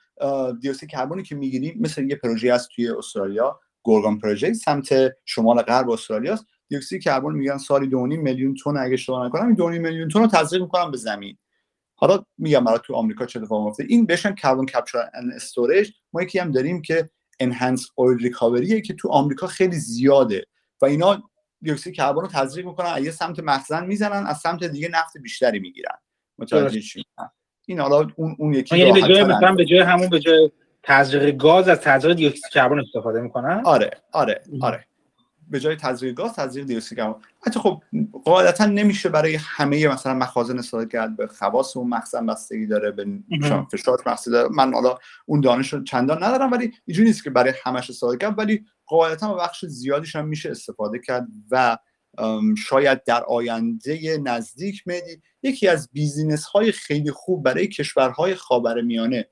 دیوکسید 0.61 0.89
کربنی 0.89 1.23
که 1.23 1.35
می‌گیریم 1.35 1.77
مثل 1.79 2.03
یه 2.03 2.15
پروژه 2.15 2.53
هست 2.53 2.69
توی 2.75 2.89
استرالیا 2.89 3.59
Gorgon 3.83 4.19
project 4.19 4.53
سمت 4.53 4.93
شمال 5.25 5.61
غرب 5.61 5.89
استرالیا 5.89 6.33
است 6.33 6.45
دیوکسید 6.67 7.03
کربن 7.03 7.31
میگن 7.31 7.57
سالی 7.57 7.87
2.5 7.87 7.93
میلیون 7.95 8.55
تن 8.55 8.77
اگه 8.77 8.93
اشتباه 8.93 9.27
نکنم 9.27 9.47
این 9.47 9.55
2.5 9.55 9.61
میلیون 9.79 10.09
تن 10.09 10.19
رو 10.19 10.27
تزریق 10.27 10.61
می‌کنم 10.61 10.91
به 10.91 10.97
زمین. 10.97 11.37
حالا 11.95 12.25
میگم 12.37 12.63
برای 12.63 12.79
تو 12.83 12.93
آمریکا 12.93 13.25
چه 13.25 13.39
اتفاقی 13.39 13.65
میفته 13.65 13.85
این 13.89 14.05
بهشن 14.05 14.35
carbon 14.35 14.65
capture 14.65 15.09
and 15.13 15.33
storage 15.33 15.91
ما 16.13 16.21
یکی 16.21 16.39
هم 16.39 16.51
داریم 16.51 16.81
که 16.81 17.09
enhanced 17.39 17.87
oil 17.95 18.17
recovery 18.17 18.81
که 18.81 18.93
تو 18.93 19.09
آمریکا 19.09 19.47
خیلی 19.47 19.75
زیاده 19.75 20.45
و 20.81 20.85
اینا 20.85 21.23
دیوکسید 21.61 21.93
کربن 21.93 22.21
رو 22.21 22.27
تزریق 22.27 22.65
می‌کنن 22.65 22.89
از 22.89 23.05
یه 23.05 23.11
سمت 23.11 23.39
مخزن 23.39 23.85
می‌زنن 23.85 24.25
از 24.27 24.37
سمت 24.37 24.63
دیگه 24.63 24.89
نفت 24.89 25.17
بیشتری 25.17 25.59
می‌گیرن. 25.59 25.95
متوجه 26.37 26.81
این 27.71 27.79
حالا 27.79 28.07
اون 28.15 28.35
اون 28.39 28.53
یکی 28.53 28.77
یعنی 28.77 29.01
به 29.01 29.07
جای 29.07 29.23
مثلا 29.23 29.55
به 29.55 29.65
جای 29.65 29.79
همون 29.79 30.09
به 30.09 30.19
جای 30.19 30.51
تزریق 30.83 31.37
گاز 31.37 31.67
از 31.67 31.81
تزریق 31.81 32.15
دیوکسید 32.15 32.51
کربن 32.51 32.79
استفاده 32.79 33.21
می‌کنن؟ 33.21 33.61
آره 33.65 33.91
آره 34.11 34.41
آره. 34.61 34.85
به 35.49 35.59
جای 35.59 35.75
تزریق 35.75 36.13
گاز 36.13 36.33
تزریق 36.33 36.65
دیوکسید 36.65 36.97
کربن. 36.97 37.15
حتی 37.41 37.59
خب 37.59 37.81
قاعدتا 38.25 38.65
نمیشه 38.65 39.09
برای 39.09 39.35
همه 39.35 39.87
مثلا 39.87 40.13
مخازن 40.13 40.59
استفاده 40.59 40.85
کرد 40.85 41.17
به 41.17 41.27
خواص 41.27 41.77
اون 41.77 41.89
مخزن 41.89 42.25
بستگی 42.25 42.67
داره 42.67 42.91
به 42.91 43.07
فشار 43.71 44.01
بستگی 44.05 44.31
داره. 44.31 44.49
من 44.51 44.73
حالا 44.73 44.97
اون 45.25 45.41
دانش 45.41 45.73
رو 45.73 45.83
چندان 45.83 46.23
ندارم 46.23 46.51
ولی 46.51 46.73
اینجوری 46.85 47.07
نیست 47.07 47.23
که 47.23 47.29
برای 47.29 47.53
همش 47.65 47.89
استفاده 47.89 48.17
کرد 48.17 48.39
ولی 48.39 48.65
قاعدتا 48.85 49.33
بخش 49.33 49.65
زیادیش 49.65 50.15
هم 50.15 50.27
میشه 50.27 50.51
استفاده 50.51 50.99
کرد 50.99 51.27
و 51.51 51.77
شاید 52.57 53.03
در 53.03 53.23
آینده 53.23 54.17
نزدیک 54.17 54.83
میدی 54.85 55.21
یکی 55.43 55.67
از 55.67 55.89
بیزینس 55.93 56.45
های 56.45 56.71
خیلی 56.71 57.11
خوب 57.11 57.43
برای 57.43 57.67
کشورهای 57.67 58.35
خاورمیانه. 58.35 59.29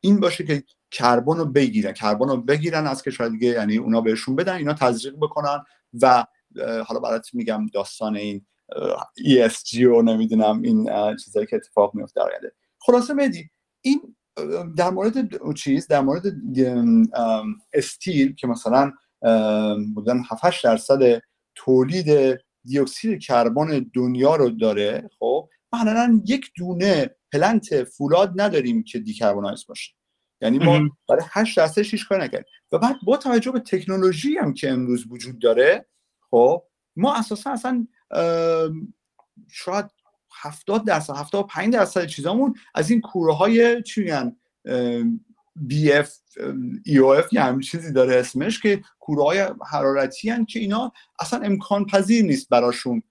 این 0.00 0.20
باشه 0.20 0.44
که 0.44 0.62
کربن 0.90 1.36
رو 1.36 1.44
بگیرن 1.44 1.92
کربن 1.92 2.28
رو 2.28 2.36
بگیرن 2.36 2.86
از 2.86 3.02
کشور 3.02 3.28
دیگه 3.28 3.48
یعنی 3.48 3.76
اونا 3.76 4.00
بهشون 4.00 4.36
بدن 4.36 4.54
اینا 4.54 4.74
تزریق 4.74 5.14
بکنن 5.20 5.64
و 6.02 6.26
حالا 6.86 7.00
برات 7.00 7.34
میگم 7.34 7.66
داستان 7.66 8.16
این 8.16 8.46
ESG 9.18 9.82
و 9.82 10.02
نمی‌دونم 10.02 10.62
این 10.62 10.90
چیزایی 11.16 11.46
که 11.46 11.56
اتفاق 11.56 11.94
میفته 11.94 12.20
آینده. 12.20 12.52
خلاصه 12.78 13.14
مدی 13.14 13.50
این 13.80 14.16
در 14.76 14.90
مورد 14.90 15.14
چیز 15.54 15.86
در 15.86 16.00
مورد 16.00 16.22
steel 17.72 18.34
که 18.34 18.46
مثلا 18.46 18.92
بودن 19.94 20.22
7 20.30 20.64
درصد 20.64 21.22
تولید 21.58 22.40
دیوکسید 22.64 23.20
کربن 23.20 23.90
دنیا 23.94 24.36
رو 24.36 24.50
داره 24.50 25.10
خب؟ 25.18 25.48
مثلا 25.72 26.22
یک 26.26 26.50
دونه 26.56 27.10
plant 27.32 27.84
فولاد 27.84 28.40
نداریم 28.40 28.82
که 28.82 28.98
decarbonize 28.98 29.66
باشه. 29.68 29.92
یعنی 30.40 30.58
ما 30.58 30.90
برای 31.08 31.22
8 31.30 31.56
درصدش 31.56 31.90
هیچ 31.90 32.08
کار 32.08 32.22
نکردیم. 32.22 32.46
و 32.72 32.78
بعد 32.78 32.96
با 33.06 33.16
توجه 33.16 33.50
به 33.50 33.60
تکنولوژی 33.60 34.36
هم 34.36 34.54
که 34.54 34.70
امروز 34.70 35.06
وجود 35.10 35.38
داره 35.38 35.86
خب 36.30 36.62
ما 36.96 37.14
اساسا 37.16 37.50
اصلا 37.50 37.86
شاید 39.50 39.86
70 40.40 40.86
درصد 40.86 41.16
75 41.16 41.74
درصد 41.74 42.06
چیزامون 42.06 42.54
از 42.74 42.90
این 42.90 43.00
کوره 43.00 43.34
های 43.34 43.82
چی 43.82 44.00
میگن؟ 44.00 44.36
BF 45.60 45.92
BOF 45.92 47.32
یه 47.32 47.58
چیزی 47.60 47.92
داره 47.92 48.16
اسمش 48.16 48.60
که 48.60 48.82
کوره 48.98 49.22
های 49.22 49.46
حرارتی 49.70 50.30
هن 50.30 50.44
که 50.44 50.58
اینا 50.58 50.92
اصلا 51.20 51.40
امکان 51.40 51.86
پذیر 51.86 52.24
نیست 52.24 52.48
براشون 52.48 53.02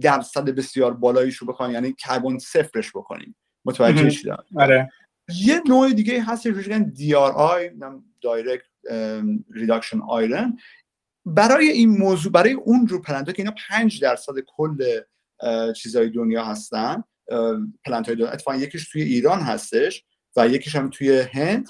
درصد 0.00 0.44
بسیار 0.44 0.94
بالاییشو 0.94 1.46
بکنیم 1.46 1.72
یعنی 1.72 1.92
کربن 1.92 2.38
صفرش 2.38 2.90
بکنیم. 2.90 3.36
متوجه 3.64 4.10
شدم. 4.10 4.44
آره. 4.56 4.90
یه 5.42 5.62
نوع 5.68 5.92
دیگه 5.92 6.22
هست 6.22 6.42
که 6.42 6.50
میگن 6.50 6.92
DRI 6.96 7.84
direct 8.22 8.64
reduction 9.54 10.00
iron 10.00 10.58
برای 11.26 11.68
این 11.68 11.98
موضوع 11.98 12.32
برای 12.32 12.52
اون 12.52 12.86
جور 12.86 13.02
plant 13.02 13.34
که 13.34 13.42
اینا 13.42 13.54
5 13.68 14.02
درصد 14.02 14.32
کل 14.46 15.00
چیزای 15.76 16.10
دنیا 16.10 16.44
هستن 16.44 17.04
plant 17.84 18.06
های 18.06 18.16
دنیا 18.16 18.30
اتفاقا 18.30 18.56
یکیش 18.56 18.88
توی 18.88 19.02
ایران 19.02 19.40
هستش. 19.40 20.04
و 20.36 20.48
یکیش 20.48 20.76
هم 20.76 20.90
توی 20.90 21.20
هند 21.20 21.68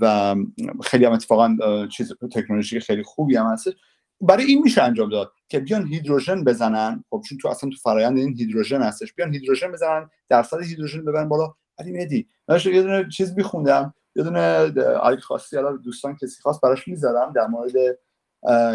و 0.00 0.36
خیلی 0.82 1.04
هم 1.04 1.12
اتفاقا 1.12 1.56
چیز 1.86 2.12
تکنولوژی 2.32 2.80
خیلی 2.80 3.02
خوبی 3.02 3.36
هم 3.36 3.46
هست. 3.46 3.68
برای 4.20 4.44
این 4.44 4.62
میشه 4.62 4.82
انجام 4.82 5.10
داد 5.10 5.32
که 5.48 5.60
بیان 5.60 5.86
هیدروژن 5.86 6.44
بزنن. 6.44 7.04
خب 7.10 7.22
چون 7.28 7.38
تو 7.38 7.48
اصلا 7.48 7.70
تو 7.70 7.76
فرایند 7.76 8.18
این 8.18 8.34
هیدروژن 8.38 8.82
هستش. 8.82 9.14
بیان 9.14 9.32
هیدروژن 9.32 9.72
بزنن 9.72 10.10
درصد 10.28 10.62
هیدروژن 10.62 11.04
ببرن 11.04 11.28
بالا. 11.28 11.54
علی 11.78 11.92
مدی 11.92 12.28
من 12.48 12.60
یه 12.64 12.82
دونه 12.82 13.08
چیز 13.08 13.36
میخوندم. 13.36 13.94
یه 14.16 14.24
دونه 14.24 14.72
اگه 15.02 15.20
خواستی 15.20 15.56
حالا 15.56 15.76
دوستان 15.76 16.16
کسی 16.16 16.42
خواست 16.42 16.60
براش 16.60 16.88
می‌ذارم 16.88 17.32
در 17.32 17.46
مورد 17.46 17.98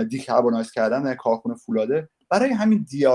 decarbonize 0.08 0.72
کردن 0.72 1.16
کارخونه 1.16 1.56
فولاده. 1.56 2.10
برای 2.30 2.50
همین 2.50 2.86
دی 2.90 3.06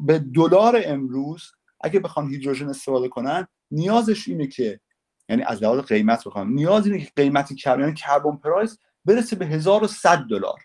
به 0.00 0.18
دلار 0.18 0.82
امروز 0.84 1.42
اگه 1.80 2.00
بخوان 2.00 2.28
هیدروژن 2.28 2.68
استفاده 2.68 3.08
کنن 3.08 3.46
نیازش 3.72 4.28
اینه 4.28 4.46
که 4.46 4.80
یعنی 5.28 5.42
از 5.42 5.62
لحاظ 5.62 5.78
قیمت 5.78 6.24
بخوام 6.24 6.52
نیاز 6.52 6.86
اینه 6.86 7.04
که 7.04 7.12
قیمت 7.16 7.54
کربن 7.54 7.80
یعنی 7.80 7.94
carbon 7.94 8.36
price 8.36 8.78
برسه 9.04 9.36
به 9.36 9.46
1100 9.46 10.18
دلار. 10.30 10.60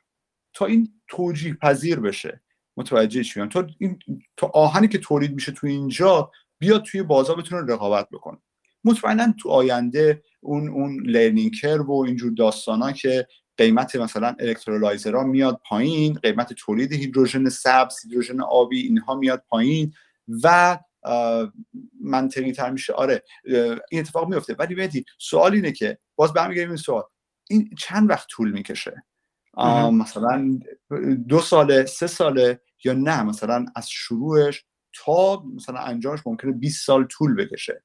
تا 0.53 0.65
این 0.65 1.01
توجیه 1.07 1.53
پذیر 1.53 1.99
بشه. 1.99 2.41
متوجه 2.77 3.23
شدن 3.23 3.49
تا 3.49 3.67
این 3.79 3.99
تا 4.37 4.47
آهنی 4.47 4.87
که 4.87 4.97
تولید 4.97 5.33
میشه 5.33 5.51
تو 5.51 5.67
اینجا 5.67 6.31
بیاد 6.59 6.83
توی 6.83 7.03
بازار 7.03 7.35
بتونه 7.35 7.73
رقابت 7.73 8.09
بکنه. 8.09 8.37
مطمئنا 8.83 9.33
تو 9.39 9.49
آینده 9.49 10.23
اون 10.39 10.69
اون 10.69 11.03
learning 11.05 11.51
curve 11.61 11.85
و 11.85 12.03
اینجور 12.05 12.31
داستانا 12.31 12.91
که 12.91 13.27
قیمت 13.57 13.95
مثلا 13.95 14.35
electrolyzer 14.39 15.17
ها 15.17 15.23
میاد 15.23 15.61
پایین 15.65 16.13
قیمت 16.13 16.53
تولید 16.53 16.93
هیدروژن 16.93 17.49
سبز 17.49 17.95
هیدروژن 18.03 18.41
آبی 18.41 18.81
اینها 18.81 19.15
میاد 19.15 19.43
پایین 19.49 19.93
و 20.43 20.77
منطقی 22.01 22.51
تر 22.51 22.71
میشه. 22.71 22.93
آره 22.93 23.23
این 23.91 23.99
اتفاق 23.99 24.27
میفته 24.27 24.55
ولی 24.59 24.75
بدی 24.75 25.05
سوال 25.19 25.53
اینه 25.53 25.71
که 25.71 25.97
باز 26.15 26.33
برمیگردیم 26.33 26.69
این 26.69 26.77
سوال. 26.77 27.03
این 27.49 27.69
چند 27.79 28.09
وقت 28.09 28.27
طول 28.29 28.51
می‌کشه؟ 28.51 29.03
مثلا 29.91 30.59
دو 31.27 31.39
ساله 31.39 31.85
سه 31.85 32.07
ساله 32.07 32.61
یا 32.85 32.93
نه؟ 32.93 33.23
مثلا 33.23 33.65
از 33.75 33.89
شروعش 33.89 34.65
تا 35.05 35.43
مثلا 35.55 35.79
انجامش 35.79 36.19
ممکنه 36.25 36.51
20 36.51 36.85
سال 36.85 37.05
طول 37.05 37.35
بکشه. 37.35 37.83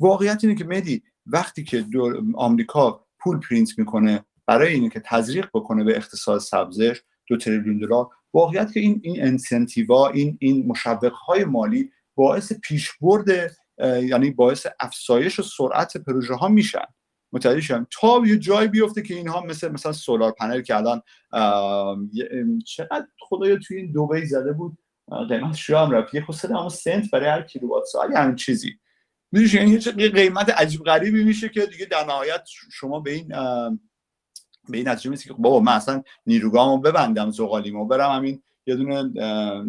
واقعیت 0.00 0.44
اینه 0.44 0.56
که 0.56 0.64
مدی 0.64 1.02
وقتی 1.26 1.64
که 1.64 1.86
آمریکا 2.34 3.06
پول 3.18 3.40
پرینت 3.40 3.78
می‌کنه 3.78 4.24
برای 4.46 4.74
اینه 4.74 4.88
که 4.88 5.02
تزریق 5.04 5.48
بکنه 5.54 5.84
به 5.84 5.96
اقتصاد 5.96 6.40
سبزش 6.40 7.02
دو 7.26 7.36
تریلیون 7.36 7.78
دلار 7.78 8.08
واقعیت 8.34 8.72
که 8.72 8.80
این 8.80 9.00
این 9.04 9.22
انسنتیوا 9.22 10.08
این 10.08 10.36
این 10.40 10.66
مشوق 10.66 11.12
های 11.12 11.44
مالی 11.44 11.90
باعث 12.14 12.52
پیشبرد 12.52 13.56
یعنی 13.78 14.30
باعث 14.30 14.66
افزایش 14.80 15.38
و 15.38 15.42
سرعت 15.42 15.96
پروژه 15.96 16.34
ها 16.34 16.48
میشن. 16.48 16.84
متوجه 17.32 17.60
شدم 17.60 17.86
تا 18.00 18.22
یه 18.26 18.38
جای 18.38 18.68
بیفته 18.68 19.02
که 19.02 19.14
اینها 19.14 19.40
مثل 19.40 19.72
مثلا 19.72 19.92
سولار 19.92 20.32
پنل 20.32 20.62
که 20.62 20.76
الان 20.76 21.02
چقدر 22.66 23.06
خدایا 23.20 23.56
توی 23.56 23.76
این 23.76 23.92
دبی 23.92 24.26
زده 24.26 24.52
بود؟ 24.52 24.78
قیمت 25.28 25.54
شام 25.54 25.90
رفت. 25.90 26.14
یک 26.14 26.24
اما 26.44 26.68
سنت 26.68 27.10
برای 27.10 27.28
هر 27.28 27.42
کیلووات 27.42 27.84
ساعت 27.84 28.16
همین 28.16 28.36
چیزی. 28.36 28.78
می‌دونی 29.32 29.52
یعنی 29.52 30.02
یه 30.02 30.08
قیمت 30.08 30.50
عجیب 30.50 30.82
غریبی 30.82 31.24
میشه 31.24 31.48
که 31.48 31.66
دیگه 31.66 31.86
در 31.86 32.04
نهایت 32.04 32.48
شما 32.72 33.00
به 33.00 33.10
این 33.12 33.28
به 34.68 34.76
این 34.76 34.88
نتیجه 34.88 35.10
میسی 35.10 35.28
که 35.28 35.34
بابا 35.34 35.60
من 35.60 35.72
اصلا 35.72 36.02
نیروگاهمو 36.26 36.78
ببندم 36.78 37.30
زغالیمو 37.30 37.86
برم 37.86 38.10
همین 38.10 38.42
یه 38.66 38.76
دونه 38.76 39.12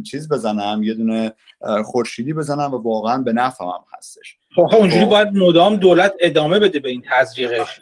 چیز 0.04 0.30
بزنم 0.30 0.84
یه 0.84 0.94
دونه 0.94 1.34
خورشیدی 1.86 2.34
بزنم 2.34 2.74
و 2.74 2.78
واقعا 2.78 3.18
به 3.18 3.34
نفعم 3.34 3.86
هستش. 3.98 4.38
خب 4.56 4.76
اونجوری 4.76 5.06
خب. 5.06 5.10
باید 5.10 5.28
مدام 5.28 5.76
دولت 5.76 6.14
ادامه 6.20 6.60
بده 6.60 6.80
به 6.80 6.90
این 6.90 7.04
تزریقش. 7.12 7.82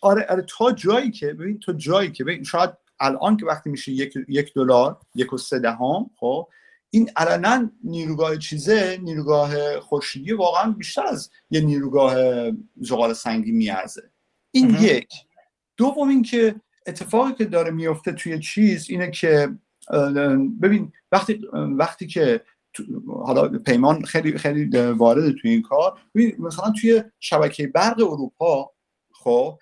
آره 0.00 0.26
آره 0.30 0.46
تا 0.58 0.72
جایی 0.72 1.10
که 1.10 1.26
ببین 1.26 1.60
تا 1.60 1.72
جایی 1.72 2.10
که 2.10 2.24
ببین 2.24 2.44
شاید 2.44 2.70
الان 3.00 3.36
که 3.36 3.46
وقتی 3.46 3.70
میشه 3.70 3.92
یک 3.92 4.14
یک 4.28 4.54
دلار 4.54 4.98
یک 5.14 5.32
و 5.32 5.38
سه 5.38 5.58
دهم 5.58 6.10
خب 6.16 6.48
این 6.90 7.10
علنا 7.16 7.70
نیروگاه 7.84 8.36
چیزه 8.36 8.98
نیروگاه 9.02 9.80
خورشیدی 9.80 10.32
واقعا 10.32 10.70
بیشتر 10.70 11.06
از 11.06 11.30
یه 11.50 11.60
نیروگاه 11.60 12.16
زغال 12.80 13.12
سنگی 13.12 13.52
میارزه. 13.52 14.10
این 14.50 14.76
یک. 14.80 15.08
دوم 15.76 16.08
اینکه 16.08 16.54
اتفاقی 16.86 17.32
که 17.32 17.44
داره 17.44 17.70
میفته 17.70 18.12
توی 18.12 18.38
چیز 18.38 18.90
اینه 18.90 19.10
که 19.10 19.48
ببین 20.62 20.92
وقتی 21.12 21.40
وقتی 21.52 22.06
که 22.06 22.40
حالا 23.06 23.48
پیمان 23.48 24.04
خیلی 24.04 24.38
خیلی 24.38 24.76
وارد 24.76 25.32
توی 25.32 25.50
این 25.50 25.62
کار 25.62 25.98
مثلا 26.38 26.72
توی 26.80 27.02
شبکه 27.20 27.66
برق 27.66 28.00
اروپا 28.00 28.72
خب 29.12 29.58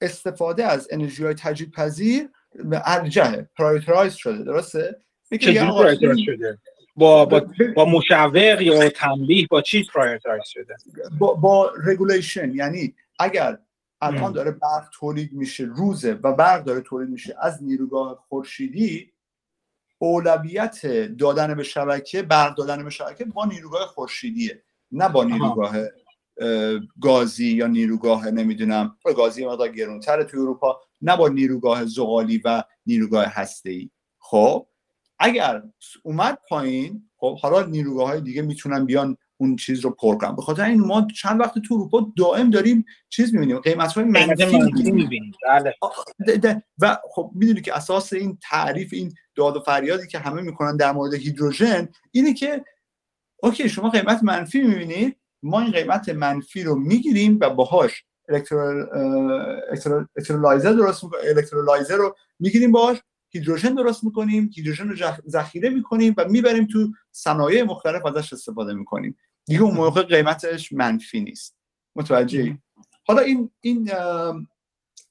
استفاده 0.00 0.64
از 0.64 0.88
انرژی 0.90 1.24
های 1.24 1.34
تجدید 1.34 1.72
پذیر 1.72 2.28
به 2.64 2.82
ارجه 2.84 3.48
پرایترایز 3.56 4.14
شده 4.14 4.44
درسته؟ 4.44 4.96
چجوری 5.40 6.24
شده؟ 6.24 6.58
با 6.96 7.24
با 7.24 7.46
با 7.76 7.84
مشوق 7.84 8.60
یا 8.60 8.88
تنبیه 8.88 9.46
با 9.50 9.62
چی 9.62 9.84
prioritize 9.94 10.42
شده؟ 10.46 10.76
با 11.18 11.34
با 11.34 11.72
regulation 11.84 12.54
یعنی 12.54 12.94
اگر 13.18 13.58
الان 14.00 14.32
داره 14.32 14.50
برق 14.50 14.88
تولید 14.92 15.32
میشه 15.32 15.64
روزه 15.64 16.12
و 16.12 16.32
برق 16.32 16.64
داره 16.64 16.80
تولید 16.80 17.08
میشه. 17.08 17.36
از 17.40 17.62
نیروگاه 17.62 18.24
خورشیدی 18.28 19.12
اولویت 19.98 20.86
دادن 21.18 21.54
به 21.54 21.62
شبکه 21.62 22.22
برق 22.22 22.54
دادن 22.54 22.84
به 22.84 22.90
شبکه 22.90 23.24
با 23.24 23.44
نیروگاه 23.44 23.86
خورشیدیه. 23.86 24.62
نه 24.92 25.08
با 25.08 25.24
نیروگاه 25.24 25.76
گازی 27.00 27.46
یا 27.46 27.66
نیروگاه 27.66 28.30
نمی‌دونم 28.30 28.96
گازی 29.16 29.46
مقدار 29.46 29.68
گرونتره 29.68 30.24
توی 30.24 30.40
اروپا 30.40 30.80
نه 31.02 31.16
با 31.16 31.28
نیروگاه 31.28 31.84
زغالی 31.84 32.42
و 32.44 32.64
نیروگاه 32.86 33.24
هسته‌ای. 33.26 33.90
خب 34.18 34.66
اگر 35.18 35.62
اومد 36.02 36.38
پایین 36.48 37.10
خب 37.16 37.38
حالا 37.38 37.62
نیروگاه 37.62 38.08
های 38.08 38.20
دیگه 38.20 38.42
می‌تونن 38.42 38.86
بیان 38.86 39.16
اون 39.40 39.56
چیز 39.56 39.80
رو 39.80 39.90
پر 39.90 40.16
کنن 40.16 40.36
به 40.36 40.42
خاطر 40.42 40.64
این 40.64 40.80
ما 40.80 41.06
چند 41.16 41.40
وقت 41.40 41.58
تو 41.58 41.74
اروپا 41.74 42.12
دائم 42.16 42.50
داریم 42.50 42.84
چیز 43.08 43.34
می‌بینیم. 43.34 43.58
قیمت 43.58 43.92
های 43.92 44.04
منفی 44.04 44.58
می‌بینیم. 44.92 45.32
بله. 45.48 46.62
و 46.80 46.98
خب 47.10 47.30
می‌دونی 47.34 47.60
که 47.60 47.76
اساس 47.76 48.12
این 48.12 48.38
تعریف 48.42 48.92
این 48.92 49.14
داد 49.34 49.56
و 49.56 49.60
فریادی 49.60 50.06
که 50.06 50.18
همه 50.18 50.42
می‌کنن 50.42 50.76
در 50.76 50.92
مورد 50.92 51.14
هیدروژن 51.14 51.88
اینه 52.10 52.34
که 52.34 52.64
اوکی 53.42 53.68
شما 53.68 53.90
قیمت 53.90 54.24
منفی 54.24 54.62
می‌بینید 54.62 55.16
ما 55.42 55.60
این 55.60 55.70
قیمت 55.70 56.08
منفی 56.08 56.62
رو 56.62 56.74
می‌گیریم 56.74 57.38
و 57.40 57.50
باهاش 57.50 58.04
الکترولایزر 60.16 60.72
درست 60.72 61.04
الکترولایزر 61.04 61.96
رو 61.96 62.16
می‌گیریم 62.38 62.72
باهاش 62.72 62.98
هیدروژن 63.32 63.74
درست 63.74 64.04
می‌کنیم 64.04 64.50
هیدروژن 64.54 64.88
رو 64.88 64.96
ذخیره 65.28 65.70
می‌کنیم 65.70 66.14
و 66.16 66.28
می‌بریم 66.28 66.66
تو 66.66 66.92
صنایع 67.12 67.62
مختلف 67.62 68.06
ازش 68.06 68.32
استفاده 68.32 68.74
می‌کنیم. 68.74 69.16
دیگه 69.46 69.62
اون 69.62 69.74
موقع 69.74 70.02
قیمتش 70.02 70.72
منفی 70.72 71.20
نیست. 71.20 71.56
متوجه 71.96 72.58
حالا 73.06 73.22
این 73.22 73.50
این 73.60 73.90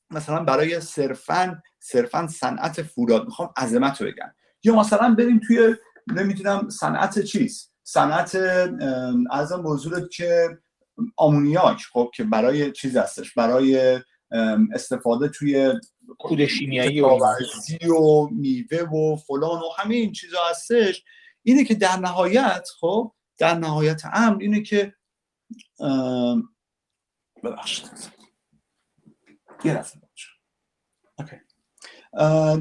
مثلا 0.09 0.43
برای 0.43 0.82
صرفا 0.82 1.61
صرفا 1.80 2.27
صنعت 2.27 2.82
فولاد 2.82 3.25
می‌خوام 3.25 3.53
عظمت 3.57 4.01
رو 4.01 4.07
بگم. 4.07 4.34
یا 4.63 4.75
مثلا 4.75 5.15
بریم 5.15 5.41
توی 5.47 5.75
نمی‌دونم 6.07 6.69
صنعت 6.69 7.19
چیز 7.19 7.71
صنعت 7.84 8.36
از 9.32 9.51
موضوع 9.51 10.07
که 10.07 10.57
آمونیاک 11.17 11.82
خب 11.93 12.11
که 12.15 12.23
برای 12.23 12.71
چیز 12.71 12.97
هستش؟ 12.97 13.34
برای 13.34 13.99
استفاده 14.73 15.30
توی 15.30 15.73
کود 16.19 16.45
شیمیایی 16.45 17.01
و 17.01 18.27
میوه 18.32 18.82
و 18.82 19.15
فلان 19.15 19.59
و 19.59 19.69
همه 19.77 19.95
این 19.95 20.11
چیزا 20.11 20.38
هستش. 20.49 21.03
اینه 21.43 21.63
که 21.63 21.75
در 21.75 21.97
نهایت 21.97 22.67
خب 22.80 23.11
در 23.39 23.55
نهایت 23.55 24.01
امر 24.13 24.41
اینه 24.41 24.61
که 24.61 24.93
ببخشید. 27.43 28.11
یه 29.63 29.83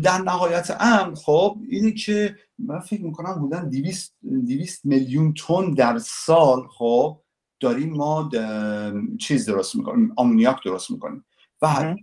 در 0.03 0.19
نهایت 0.19 0.77
امر 0.81 1.15
خب 1.15 1.59
اینه 1.69 1.93
که 1.93 2.37
من 2.59 2.81
فکر 2.81 3.03
می‌کنم 3.03 3.35
بودن 3.35 3.69
200 3.69 4.17
200 4.23 4.85
میلیون 4.85 5.35
تن 5.35 5.75
در 5.75 5.99
سال 5.99 6.69
خب 6.69 7.23
داریم 7.61 7.93
ما 7.97 8.31
چیز 9.21 9.47
درست 9.47 9.77
می‌کنیم 9.77 10.13
آمونیاک 10.17 10.65
درست 10.65 10.91
می‌کنیم. 10.91 11.25
و 11.63 11.95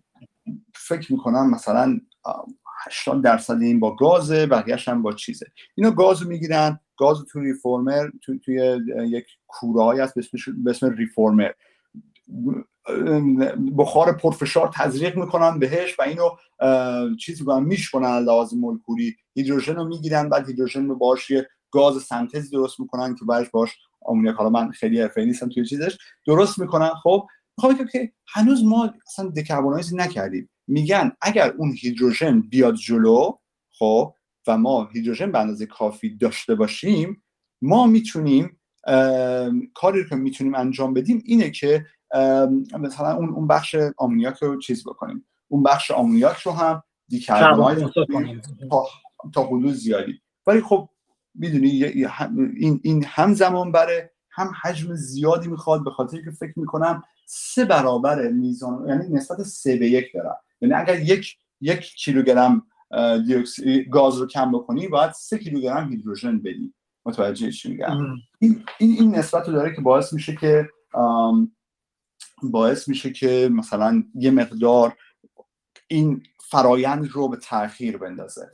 فکر 0.76 1.13
می‌کنم 1.13 1.49
مثلا 1.49 1.99
80 2.86 3.23
درصد 3.23 3.61
این 3.61 3.80
با 3.80 3.95
گازه 3.95 4.45
بقیهش 4.45 4.88
هم 4.88 5.01
با 5.01 5.13
چیزه. 5.13 5.45
اینا 5.76 5.91
گاز 5.91 6.28
می‌گیرن 6.28 6.80
گاز 6.98 7.18
تو 7.32 7.39
ریفورمر 7.39 8.10
تو 8.22 8.38
توی 8.39 8.80
یک 9.08 9.26
کورایی 9.48 10.00
هست 10.00 10.14
به 10.64 10.70
اسم 10.70 10.89
ریفورمر. 10.89 11.52
بخار 13.78 14.18
پرفشار 14.18 14.72
تزریق 14.74 15.18
می‌کنن 15.18 15.60
بهش 15.60 16.00
و 16.00 16.02
اینو 16.02 16.30
چیزی 17.16 17.41
می‌کنن 17.41 17.64
میشکنن 17.64 18.20
لازم 18.20 18.58
مولکولی. 18.58 19.16
هیدروژن 19.34 19.76
رو 19.76 19.88
می‌گیرن 19.88 20.30
بعد 20.30 20.48
هیدروژن 20.48 20.88
رو 20.88 20.96
باش 20.96 21.32
یه 21.32 21.48
گاز 21.72 22.04
سنتزی 22.04 22.50
درست 22.50 22.80
می‌کنن 22.80 23.16
که 23.16 23.26
بعدش 23.26 23.50
باش 23.50 23.78
آمونیاک. 24.02 24.36
حالا 24.36 24.50
من 24.50 24.72
خیلی 24.72 25.02
حرفه‌ای 25.02 25.28
نیستم 25.28 25.50
توی 25.50 25.66
چیزش. 25.66 25.98
درست 26.28 26.60
می‌کنن. 26.60 26.89
خب 27.04 27.28
می‌خوام 27.58 27.88
که 27.91 28.12
هنوز 28.28 28.64
ما 28.64 28.93
اصلا 29.08 29.30
دکربونایز 29.30 29.96
نکردیم. 29.96 30.50
میگن 30.68 31.12
اگر 31.22 31.54
اون 31.58 31.76
هیدروژن 31.82 32.41
بیاد 32.41 32.76
جلو 32.76 33.32
خب 33.80 34.14
و 34.48 34.58
ما 34.58 34.89
هیدروژن 34.93 35.32
به 35.32 35.39
اندازه 35.39 35.66
کافی 35.66 36.18
داشته 36.18 36.56
باشیم 36.56 37.24
ما 37.62 37.88
می‌تونیم 37.88 38.60
کاری 39.74 40.10
که 40.10 40.16
می‌تونیم 40.16 40.56
انجام 40.56 40.93
بدیم 40.93 41.24
اینه 41.26 41.52
که 41.52 41.86
مثلا 42.80 43.16
اون 43.16 43.30
اون 43.30 43.48
بخش 43.48 43.76
آمونیاک 43.98 44.38
رو 44.38 44.60
چیز 44.60 44.84
بکنیم. 44.84 45.26
اون 45.48 45.64
بخش 45.64 45.91
آمونیاک 45.91 46.38
رو 46.38 46.52
هم 46.52 46.84
دیکربونایز 47.08 47.84
تا, 48.70 48.86
تا 49.34 49.43
حدود 49.43 49.74
زیادی. 49.74 50.22
ولی 50.48 50.62
خب 50.62 50.89
می‌دونی 51.36 51.84
این 52.58 52.80
این 52.84 53.06
هم 53.08 53.34
زمان 53.34 53.72
بره 53.72 54.12
هم 54.30 54.52
حجم 54.62 54.96
زیادی 54.96 55.48
می‌خواد 55.48 55.84
به 55.84 55.91
خاطر 55.91 56.22
که 56.22 56.32
فکر 56.32 56.60
می‌کنم 56.60 57.04
سه 57.28 57.66
برابر 57.66 58.28
میزان 58.28 58.88
یعنی 58.88 59.10
نسبت 59.10 59.43
سه 59.43 59.76
به 59.76 59.89
یک 59.89 60.06
دارم. 60.14 60.38
یعنی 60.62 60.74
اگر 60.74 61.00
یک 61.00 61.38
یک 61.62 61.80
کیلوگرم 61.80 62.68
گاز 63.92 64.18
رو 64.18 64.28
کم 64.28 64.52
بکنی 64.52 64.88
باید 64.88 65.12
سه 65.12 65.38
کیلوگرم 65.38 65.90
هیدروژن 65.90 66.40
بدی. 66.40 66.74
متوجه 67.06 67.52
چی 67.52 67.70
میگم؟ 67.70 67.98
این, 68.40 68.66
این 68.78 69.16
نسبت 69.16 69.48
رو 69.48 69.54
داره 69.54 69.76
که 69.76 69.82
باعث 69.82 70.14
میشه 70.14 70.36
که 70.36 70.70
باعث 72.44 72.88
میشه 72.88 73.12
که 73.12 73.50
مثلا 73.52 74.04
یه 74.16 74.32
مقدار 74.32 74.98
این 75.88 76.24
فرایند 76.50 77.10
رو 77.12 77.28
به 77.28 77.38
تاخیر 77.38 77.98
بندازه. 77.98 78.50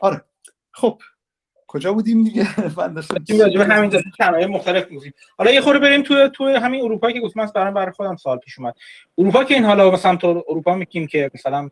آره. 0.00 0.24
خب. 0.72 1.00
کجا 1.66 1.92
بودیم 1.92 2.24
دیگه؟ 2.24 2.60
من 2.78 2.94
داشتم 2.94 3.14
همین 3.70 3.90
جاده 3.90 4.46
مختلف 4.46 4.88
بودیم 4.88 5.14
حالا 5.38 5.50
یه 5.50 5.60
خورده 5.60 5.78
بریم 5.78 6.02
توی 6.02 6.30
توی 6.34 6.54
همین 6.54 6.84
اروپا 6.84 7.10
که 7.10 7.20
گفتم 7.20 7.46
برام 7.46 7.74
برای 7.74 7.92
خودم 7.92 8.16
سال 8.16 8.38
پیش 8.38 8.58
اومد. 8.58 8.74
اروپا 9.18 9.44
که 9.44 9.54
این 9.54 9.64
حالا 9.64 9.90
مثلا 9.90 10.16
تو 10.16 10.44
اروپا 10.48 10.74
میگیم 10.74 11.06
که 11.06 11.30
مثلا 11.34 11.70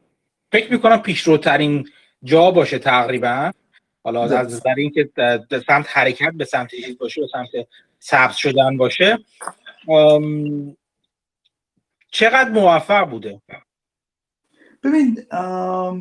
فکر 0.52 0.72
می‌کنم 0.72 0.96
پیشروترین 0.96 1.88
جا 2.24 2.50
باشه 2.50 2.78
تقریبا. 2.78 3.52
حالا 4.04 4.24
از 4.24 4.32
نظر 4.32 4.74
اینکه 4.76 5.10
سمت 5.66 5.86
حرکت 5.88 6.32
به 6.34 6.44
سمت 6.44 6.70
چیز 6.70 6.98
باشه 6.98 7.22
و 7.22 7.26
سمت 7.26 7.48
سبز 7.98 8.36
شدن 8.36 8.76
باشه 8.76 9.18
چقدر 12.10 12.50
موفق 12.50 13.10
بوده؟ 13.10 13.40
ببین 14.84 15.26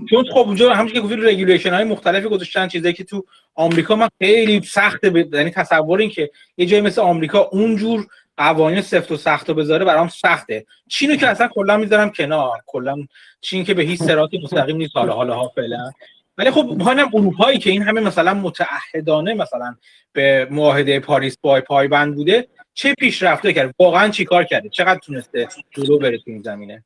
چون 0.10 0.26
خب 0.32 0.38
اونجا 0.38 0.74
همش 0.74 0.94
که 0.94 1.02
گفتی 1.02 1.16
regulation 1.16 1.74
های 1.74 1.84
مختلفی 1.84 2.30
گذاشتن 2.30 2.68
چیزایی 2.68 2.94
که 2.94 3.04
تو 3.04 3.26
آمریکا 3.56 3.96
من 3.96 4.10
خیلی 4.20 4.62
سخته 4.62 5.28
یعنی 5.34 5.50
تصور 5.50 6.00
این 6.00 6.10
که 6.10 6.32
یه 6.58 6.66
جایی 6.66 6.82
مثل 6.82 7.02
آمریکا 7.02 7.40
اونجور 7.40 8.08
قوانین 8.38 8.82
سفت 8.82 9.12
و 9.12 9.18
سخت 9.18 9.52
بذاره 9.52 9.86
برام 9.86 10.08
سخته. 10.08 10.66
چینو 10.90 11.16
که 11.16 11.28
اصلا 11.28 11.48
کلا 11.48 11.78
می‌ذارم 11.78 12.10
کنار. 12.10 12.62
کلا 12.66 12.96
چین 13.42 13.64
که 13.64 13.74
به 13.74 13.84
هیچ 13.84 14.04
صراطی 14.04 14.42
مستقیم 14.44 14.78
نیست. 14.78 14.96
حالا 14.96 15.14
حالا 15.14 15.48
فعلا 15.48 15.92
ولی 16.38 16.52
خب 16.52 16.82
هم 16.82 17.10
اروپایی 17.14 17.60
که 17.60 17.70
این 17.70 17.82
همه 17.82 18.02
مثلا 18.02 18.34
متعهدانه 18.34 19.34
مثلا 19.34 19.76
به 20.14 20.48
معاهده 20.52 21.00
پاریس 21.00 21.38
پای 21.44 21.62
پایبند 21.62 22.16
بوده 22.16 22.48
چه 22.74 22.94
پیشرفته 22.94 23.54
کرد؟ 23.54 23.76
واقعا 23.80 24.10
چیکار 24.10 24.44
کرده؟ 24.44 24.70
چقدر 24.70 25.00
تونسته 25.00 25.48
جلو 25.72 26.00
بره 26.00 26.18
تو 26.18 26.24
این 26.32 26.42
زمینه؟ 26.42 26.84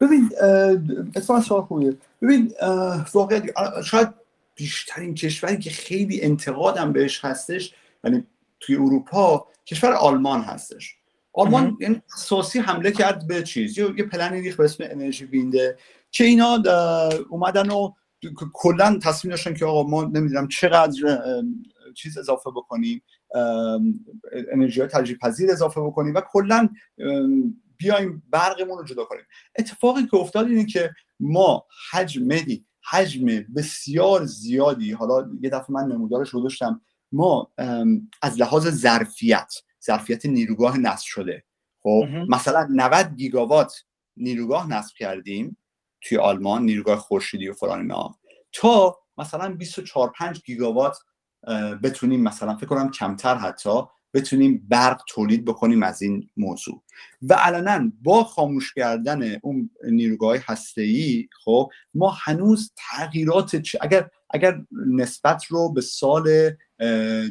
ببین 0.00 0.30
اتفاقا 1.16 1.40
سوال 1.40 1.62
خوبیه. 1.62 1.92
ببین 2.22 2.52
واقعا 3.14 3.42
شاید 3.84 4.08
بیشترین 4.54 5.14
کشوری 5.14 5.58
که 5.58 5.70
خیلی 5.70 6.22
انتقادم 6.22 6.92
بهش 6.92 7.24
هستش 7.24 7.74
یعنی 8.04 8.24
توی 8.66 8.76
اروپا 8.76 9.46
کشور 9.66 9.92
آلمان 9.92 10.40
هستش. 10.40 10.94
آلمان 11.32 11.76
یعنی 11.80 12.02
اساسی 12.14 12.58
حمله 12.58 12.92
کرد 12.92 13.26
به 13.26 13.42
چیز. 13.42 13.78
یه 13.78 13.92
پلنی 13.92 14.40
ریخ 14.40 14.56
به 14.56 14.64
اسم 14.64 14.84
انرژی 14.86 15.24
وینده 15.24 15.78
که 16.10 16.24
اینا 16.24 16.62
اومدن 17.30 17.70
و 17.70 17.92
کلا 18.52 18.98
تصمیم 19.02 19.30
داشتن 19.30 19.54
که 19.54 19.64
آقا 19.64 19.82
ما 19.90 20.04
نمی‌دونم 20.04 20.48
چقدر 20.48 21.22
چیز 21.94 22.18
اضافه 22.18 22.50
بکنیم 22.50 23.02
انرژی 24.52 24.80
های 24.80 24.88
تجریب 24.88 25.18
پذیر 25.18 25.50
اضافه 25.50 25.80
بکنیم 25.80 26.14
و 26.14 26.20
کلا 26.20 26.68
بیایم 27.76 28.22
برقمون 28.30 28.78
رو 28.78 28.84
جدا 28.84 29.04
کنیم. 29.04 29.24
اتفاقی 29.58 30.06
که 30.06 30.16
افتاد 30.16 30.46
اینه 30.46 30.66
که 30.66 30.90
ما 31.20 31.66
حجم 31.90 32.28
حجم 32.90 33.26
بسیار 33.56 34.24
زیادی 34.24 34.92
حالا 34.92 35.30
یه 35.40 35.50
دفعه 35.50 35.70
من 35.70 35.84
نمودارش 35.84 36.28
رو 36.28 36.42
داشتم 36.42 36.80
ما 37.14 37.52
از 38.22 38.40
لحاظ 38.40 38.68
ظرفیت 38.68 39.54
ظرفیت 39.86 40.26
نیروگاه 40.26 40.78
نصب 40.78 41.04
شده. 41.06 41.44
خب 41.82 42.04
مثلا 42.28 42.68
90 42.70 43.16
گیگاوات 43.16 43.84
نیروگاه 44.16 44.70
نصب 44.70 44.94
کردیم 44.98 45.56
توی 46.00 46.18
آلمان 46.18 46.62
نیروگاه 46.62 46.98
خورشیدی 46.98 47.48
و 47.48 47.54
فلان 47.54 47.92
تا 48.52 48.98
مثلا 49.18 49.54
24 49.54 50.12
5 50.18 50.42
گیگاوات 50.42 50.98
بتونیم 51.82 52.22
مثلا 52.22 52.56
فکر 52.56 52.66
کنم 52.66 52.90
کمتر 52.90 53.34
حتی 53.34 53.82
بتونیم 54.14 54.66
برق 54.68 55.02
تولید 55.08 55.44
بکنیم 55.44 55.82
از 55.82 56.02
این 56.02 56.30
موضوع. 56.36 56.82
و 57.22 57.34
علنا 57.34 57.92
با 58.02 58.24
خاموش 58.24 58.74
کردن 58.74 59.38
اون 59.42 59.70
نیروگاه 59.90 60.36
هسته‌ای 60.46 61.28
خب 61.44 61.70
ما 61.94 62.10
هنوز 62.10 62.72
تغییرات 62.76 63.62
اگر 63.80 64.10
اگر 64.34 64.60
نسبت 64.86 65.44
رو 65.44 65.72
به 65.72 65.80
سال 65.80 66.50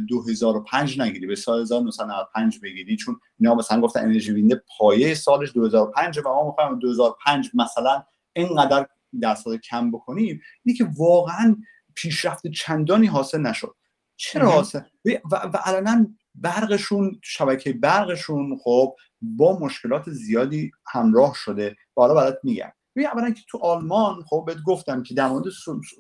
2005 0.07 1.01
نگیری 1.01 1.27
به 1.27 1.35
سال 1.35 1.61
1995 1.61 2.59
بگیری 2.59 2.97
چون 2.97 3.19
اینا 3.39 3.55
مثلا 3.55 3.81
گفتن 3.81 3.99
انرژی 3.99 4.31
وینده 4.31 4.63
پایه 4.77 5.13
سالش 5.13 5.53
2005 5.53 6.17
و 6.17 6.21
ما 6.25 6.47
می‌خوایم 6.47 6.79
2005 6.79 7.51
مثلا 7.53 8.03
اینقدر 8.33 8.87
درصد 9.21 9.55
کم 9.55 9.91
بکنیم 9.91 10.41
اینه 10.63 10.77
که 10.77 10.87
واقعا 10.97 11.55
پیشرفت 11.95 12.47
چندانی 12.47 13.07
حاصل 13.07 13.41
نشد. 13.41 13.75
چرا 14.15 14.51
حاصل؟ 14.51 14.81
و, 15.05 15.35
و 15.53 15.57
علنا 15.65 16.07
برقشون 16.35 17.19
شبکه 17.23 17.73
برقشون 17.73 18.57
خب 18.63 18.95
با 19.21 19.59
مشکلات 19.59 20.09
زیادی 20.09 20.71
همراه 20.87 21.33
شده. 21.35 21.69
و 21.69 22.01
حالا 22.01 22.13
برات 22.13 22.39
میگم. 22.43 22.71
ببین 22.95 23.07
اولا 23.07 23.31
که 23.31 23.41
تو 23.49 23.57
آلمان 23.57 24.23
خب 24.23 24.43
بهت 24.47 24.57
گفتم 24.65 25.03
که 25.03 25.13
در 25.13 25.27
مورد 25.27 25.45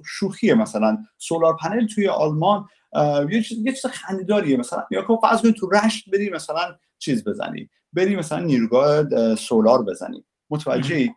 شوخیه 0.05 0.53
مثلا. 0.53 0.97
سولار 1.17 1.55
پنل 1.55 1.87
توی 1.87 2.07
آلمان 2.07 2.67
یه 3.31 3.43
چیز 3.43 3.57
یه 3.65 3.71
چیز 3.71 3.85
خنده‌داریه 3.85 4.57
مثلا 4.57 4.85
یا 4.91 5.01
که 5.01 5.17
فرض 5.21 5.41
تو 5.41 5.69
رشت 5.69 6.09
بری 6.09 6.29
مثلا 6.29 6.75
چیز 6.99 7.23
بزنی. 7.23 7.69
بری 7.93 8.15
مثلا 8.15 8.39
نیروگاه 8.39 9.35
سولار 9.35 9.83
بزنی. 9.83 10.25
متوجه 10.49 11.09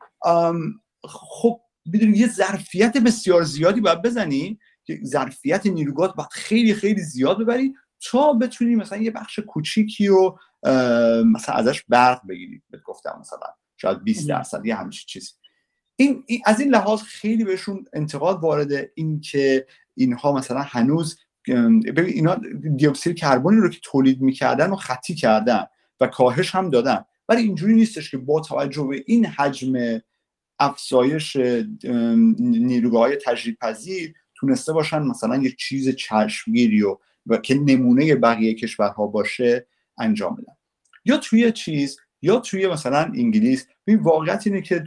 خب 1.04 1.60
بدون 1.92 2.14
یه 2.14 2.28
ظرفیت 2.28 2.96
بسیار 2.96 3.42
زیادی 3.42 3.80
باید 3.80 4.02
بزنی 4.02 4.58
که 4.84 5.00
ظرفیت 5.04 5.66
نیروگاه 5.66 6.14
باید 6.16 6.28
خیلی 6.32 6.74
خیلی 6.74 7.00
زیاد 7.00 7.38
ببری 7.38 7.74
تا 8.10 8.32
بتونی 8.32 8.76
مثلا 8.76 8.98
یه 8.98 9.10
بخش 9.10 9.38
کوچیکی 9.38 10.06
رو 10.06 10.38
مثلا 11.24 11.54
ازش 11.54 11.82
برق 11.88 12.26
بگیری. 12.28 12.62
بهت 12.70 12.82
گفتم 12.82 13.18
مثلا 13.20 13.48
شاید 13.76 14.04
20 14.04 14.28
درصد 14.28 14.66
یه 14.66 14.74
همچین 14.74 15.04
چیزی. 15.06 15.32
این, 15.96 16.24
از 16.44 16.60
این 16.60 16.70
لحاظ 16.70 17.02
خیلی 17.02 17.44
بهشون 17.44 17.84
انتقاد 17.92 18.42
وارده 18.42 18.92
این 18.94 19.20
که 19.20 19.66
اینها 19.94 20.32
مثلا 20.32 20.60
هنوز 20.60 21.18
ببین 21.96 22.14
اینا 22.14 22.40
دیوکسید 22.76 23.16
کربنی 23.16 23.60
رو 23.60 23.68
که 23.68 23.80
تولید 23.82 24.20
می‌کردن 24.20 24.70
و 24.70 24.76
خطی 24.76 25.14
کردن 25.14 25.66
و 26.00 26.06
کاهش 26.06 26.54
هم 26.54 26.70
دادن. 26.70 27.04
ولی 27.28 27.42
اینجوری 27.42 27.74
نیستش 27.74 28.10
که 28.10 28.16
با 28.16 28.40
توجه 28.40 28.82
به 28.82 29.04
این 29.06 29.26
حجم 29.26 30.00
افزایش 30.58 31.36
نیروگاه 32.38 33.00
های 33.00 33.16
تجریب 33.16 33.58
پذیر 33.58 34.14
تونسته 34.34 34.72
باشن 34.72 34.98
مثلا 34.98 35.36
یک 35.36 35.56
چیز 35.56 35.88
چشمگیری 35.88 36.82
و, 36.82 36.98
و 37.26 37.36
که 37.36 37.54
نمونه 37.54 38.14
بقیه 38.14 38.54
کشورها 38.54 39.06
باشه 39.06 39.66
انجام 39.98 40.34
بدن. 40.34 40.52
یا 41.04 41.16
توی 41.16 41.52
چیز 41.52 41.98
یا 42.26 42.40
توی 42.40 42.66
مثلا 42.66 42.98
انگلیس 42.98 43.66
ببین 43.86 44.00
واقعیت 44.00 44.46
اینه 44.46 44.62
که 44.62 44.84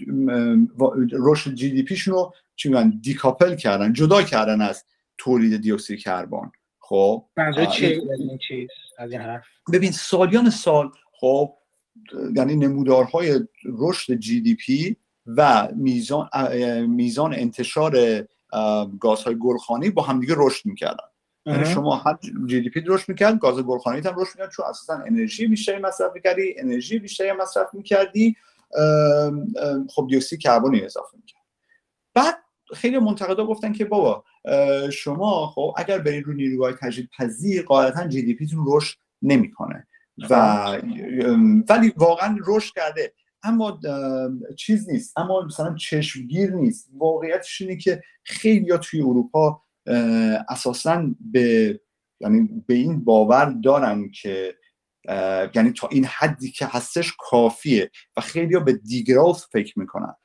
رشد 1.11 1.53
جی 1.53 1.69
دی 1.69 1.83
پیشون 1.83 2.13
رو 2.13 2.33
چی 2.55 2.69
میگن 2.69 2.99
دیکاپل 3.01 3.55
کردن 3.55 3.93
جدا 3.93 4.21
کردن 4.23 4.61
از 4.61 4.83
تولید 5.17 5.61
دی 5.61 5.71
اکسید 5.71 5.99
کربن. 5.99 6.51
خب؟ 6.79 7.25
چی 8.47 8.67
از 8.97 9.11
این 9.11 9.21
حرف. 9.21 9.45
ببین 9.73 9.91
سالیان 9.91 10.49
سال 10.49 10.91
خب 11.19 11.55
یعنی 12.35 12.55
نمودارهای 12.55 13.39
رشد 13.65 14.13
GDP 14.13 14.95
و 15.25 15.69
میزان 15.75 16.29
میزان 16.87 17.33
انتشار 17.33 17.97
گازهای 18.99 19.35
گلخانه‌ای 19.39 19.89
با 19.89 20.01
همدیگه 20.01 20.33
رشد 20.37 20.65
می‌کردن. 20.65 21.08
یعنی 21.49 21.65
شما 21.65 21.95
هم 21.95 22.19
GDP 22.45 22.83
رشد 22.87 23.09
می‌کرد 23.09 23.39
گاز 23.39 23.59
گلخانه‌ای 23.59 23.99
هم 23.99 24.13
رشد 24.17 24.31
می‌کرد 24.35 24.51
چون 24.51 24.65
اساسا 24.65 24.93
انرژی 24.93 25.47
بیشتری 25.47 25.79
مصرف 25.79 26.11
می‌کردی 26.15 26.55
انرژی 26.57 26.99
بیشتری 26.99 27.31
مصرف 27.31 27.73
می‌کردی 27.73 28.35
خب 29.89 30.07
دی‌اکسید 30.09 30.39
کربن 30.39 30.75
اضافه 30.83 31.17
می‌کرد 31.17 31.41
بعد 32.13 32.35
خیلی 32.73 32.99
منتقدا 32.99 33.45
گفتن 33.45 33.73
که 33.73 33.85
بابا 33.85 34.23
شما 34.93 35.47
خب 35.47 35.73
اگر 35.77 35.99
برید 35.99 36.25
رو 36.25 36.33
نیروهای 36.33 36.73
تجدید 36.81 37.09
پذیر 37.17 37.65
قاعدتا 37.65 38.07
GDP 38.07 38.47
تون 38.47 38.65
رشد 38.67 38.97
نمی‌کنه. 39.21 39.87
و 40.29 40.35
ولی 41.69 41.93
واقعا 41.97 42.37
رشد 42.47 42.73
کرده. 42.75 43.13
اما 43.43 43.79
چیز 44.57 44.89
نیست. 44.89 45.17
اما 45.17 45.41
مثلا 45.41 45.75
چشمگیر 45.75 46.51
نیست. 46.51 46.89
واقعیتش 46.97 47.61
اینه 47.61 47.77
که 47.77 48.01
خیلی 48.23 48.77
توی 48.77 49.01
اروپا 49.01 49.61
اساسا 50.49 51.07
به 51.31 51.79
یعنی 52.21 52.63
به 52.67 52.73
این 52.73 53.03
باور 53.03 53.55
دارن 53.63 54.09
که 54.09 54.55
یعنی 55.55 55.71
تا 55.71 55.87
این 55.91 56.05
حدی 56.05 56.51
که 56.51 56.65
هستش 56.65 57.13
کافیه 57.19 57.91
و 58.17 58.21
خیلی 58.21 58.59
به 58.59 58.73
دیگراف 58.73 59.45
فکر 59.51 59.79
می‌کنن 59.79 60.15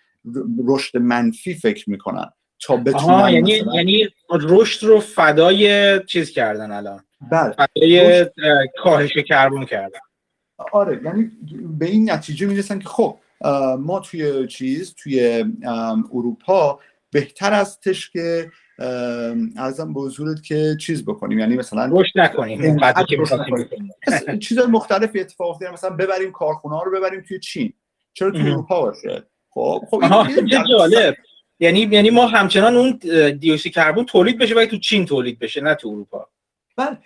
رشد 0.66 0.98
منفی 0.98 1.54
فکر 1.54 1.90
می‌کنن 1.90 2.30
تا 2.60 2.76
بتونن 2.76 3.28
یعنی 3.28 3.62
یعنی 3.74 4.08
رشد 4.30 4.86
رو 4.86 5.00
فدای 5.00 6.00
چیز 6.06 6.30
کردن 6.30 6.70
الان. 6.70 7.04
بله. 7.30 7.52
فدای 7.52 8.26
کاهش 8.82 9.12
کربن 9.28 9.64
کردن. 9.64 9.98
آره 10.72 11.00
یعنی 11.04 11.30
به 11.78 11.86
این 11.86 12.10
نتیجه 12.10 12.46
می‌رسن 12.46 12.78
که 12.78 12.88
خب 12.88 13.18
ما 13.78 14.00
توی 14.00 14.46
چیز 14.46 14.94
توی 14.94 15.44
اروپا 16.12 16.80
بهتر 17.10 17.52
هستش 17.52 18.10
که 18.10 18.50
ارزم 19.56 19.94
به 19.94 20.00
حضورت 20.00 20.42
که 20.42 20.76
چیز 20.80 21.04
بکنیم. 21.04 21.38
یعنی 21.38 21.56
مثلا 21.56 22.00
رشد 22.00 22.18
نکنیم 22.20 22.78
چیزای 24.38 24.66
مختلفی 24.66 25.20
اتفاق 25.20 25.50
افتاده. 25.50 25.72
مثلا 25.72 25.90
ببریم 25.90 26.32
کارخونه 26.32 26.84
رو 26.84 26.90
ببریم 26.90 27.20
توی 27.28 27.38
چین. 27.38 27.72
چرا 28.12 28.30
توی 28.30 28.50
اروپا 28.50 28.82
باشه؟ 28.82 29.22
خب 29.50 29.82
خب 29.90 30.02
این 30.02 30.64
جالب. 30.68 31.16
یعنی 31.60 31.80
یعنی 31.80 32.10
ما 32.10 32.26
همچنان 32.26 32.76
اون 32.76 33.00
دیوکسید 33.40 33.72
کربن 33.72 34.04
تولید 34.04 34.38
بشه 34.38 34.54
ولی 34.54 34.66
تو 34.66 34.78
چین 34.78 35.06
تولید 35.06 35.38
بشه 35.38 35.60
نه 35.60 35.74
تو 35.74 35.88
اروپا. 35.88 36.28
بله. 36.76 36.98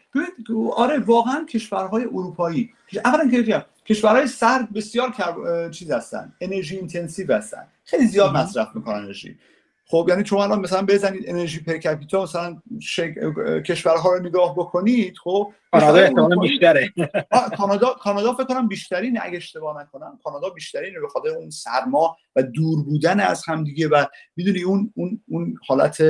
آره 0.77 0.99
واقعا 0.99 1.45
کشورهای 1.45 2.05
اروپایی. 2.05 2.71
اولا 3.05 3.31
که 3.31 3.65
کشورهای 3.87 4.27
سرد 4.27 4.73
بسیار 4.73 5.13
چیز 5.71 5.91
هستن. 5.91 6.33
انرژی 6.41 6.77
intensive 6.77 7.33
هستن. 7.33 7.67
خیلی 7.85 8.07
زیاد 8.07 8.37
مصرف 8.37 8.69
می‌کنن 8.75 8.97
انرژی. 8.97 9.39
خب 9.91 10.07
یعنی 10.09 10.27
شما 10.27 10.45
الان 10.45 10.61
مثلا 10.61 10.83
بزنید 10.83 11.23
انرژی 11.27 11.61
per 11.61 11.77
capita 11.77 12.23
مثلا 12.23 12.63
شک... 12.81 13.15
کشورها 13.67 14.15
رو 14.15 14.23
نگاه 14.23 14.55
بکنید 14.55 15.17
خب 15.25 15.53
کانادا 15.73 15.99
احتمالاً 15.99 16.37
بیشتره. 16.37 16.93
کانادا 17.59 17.95
کانادا 17.95 18.33
فکر 18.33 18.45
کنم 18.45 18.69
بیشترین 18.69 19.19
اگه 19.23 19.37
اشتباه 19.37 19.83
نکنم 19.83 20.19
کانادا 20.25 20.51
بیشترین 20.51 20.95
به 21.01 21.09
خاطر 21.09 21.29
اون 21.29 21.51
سرما 21.51 22.17
و 22.37 22.43
دور 22.43 22.85
بودن 22.85 23.21
از 23.21 23.43
همدیگه 23.47 23.89
و 23.89 24.05
می‌دونی 24.37 24.63
اون 24.63 24.93
اون 24.97 25.21
اون 25.29 25.55
حالت 25.67 26.03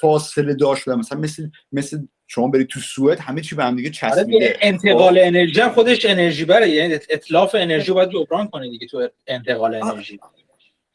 فاصله 0.00 0.54
داشت 0.54 0.88
مثلا 0.88 1.18
مثل 1.18 1.48
مثل 1.72 1.98
شما 2.26 2.48
برید 2.48 2.66
تو 2.66 2.80
سوئد 2.80 3.20
همه 3.20 3.40
چی 3.40 3.54
به 3.54 3.64
هم 3.64 3.76
دیگه 3.76 3.88
آره 3.88 4.14
چسبیده. 4.14 4.56
انتقال 4.60 5.14
خب. 5.14 5.26
انرژی 5.26 5.60
هم 5.60 5.68
خودش 5.68 6.06
انرژی 6.06 6.44
بره. 6.44 6.68
یعنی 6.68 6.94
اطلاف 6.94 7.54
انرژی 7.54 7.92
باید 7.92 8.10
جبران 8.10 8.48
کنه 8.48 8.70
دیگه 8.70 8.86
تو 8.86 9.08
انتقال 9.26 9.74
انرژی. 9.74 10.20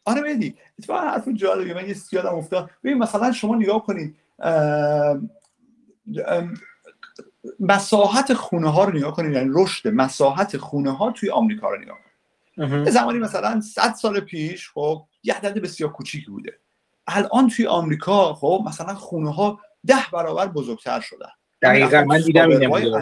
آره 0.05 0.21
بدی 0.21 0.55
اتفاقا 0.79 1.01
حرف 1.01 1.27
جالبیه 1.29 1.73
من 1.73 1.89
یه 1.89 1.95
یادم 2.11 2.35
افتاد. 2.35 2.69
ببین 2.83 2.97
مثلا 2.97 3.31
شما 3.31 3.55
نگاه 3.55 3.83
کنید 3.85 4.15
مساحت 7.59 8.33
خونه 8.33 8.71
ها 8.71 8.83
رو 8.85 8.97
نگاه 8.97 9.15
کنید 9.15 9.33
یعنی 9.33 9.49
رشد 9.53 9.87
مساحت 9.87 10.57
خونه 10.57 10.91
ها 10.91 11.11
توی 11.11 11.29
آمریکا 11.29 11.69
رو 11.69 11.81
نگاه 11.81 11.97
کنید. 11.97 12.89
زمانی 12.89 13.19
مثلا 13.19 13.61
100 13.61 13.93
سال 13.93 14.19
پیش 14.19 14.71
خب 14.71 15.05
یه 15.23 15.33
عدد 15.33 15.61
بسیار 15.61 15.91
کوچیکی 15.91 16.31
بوده. 16.31 16.59
الان 17.07 17.47
توی 17.47 17.67
آمریکا 17.67 18.33
خب 18.33 18.63
مثلا 18.67 18.93
خونه 18.93 19.33
ها 19.33 19.59
ده 19.85 20.05
برابر 20.13 20.47
بزرگتر 20.47 20.99
شدن. 20.99 21.29
دقیقا 21.61 22.03
من 22.03 22.21
دیدم 22.21 22.49
این 22.49 23.01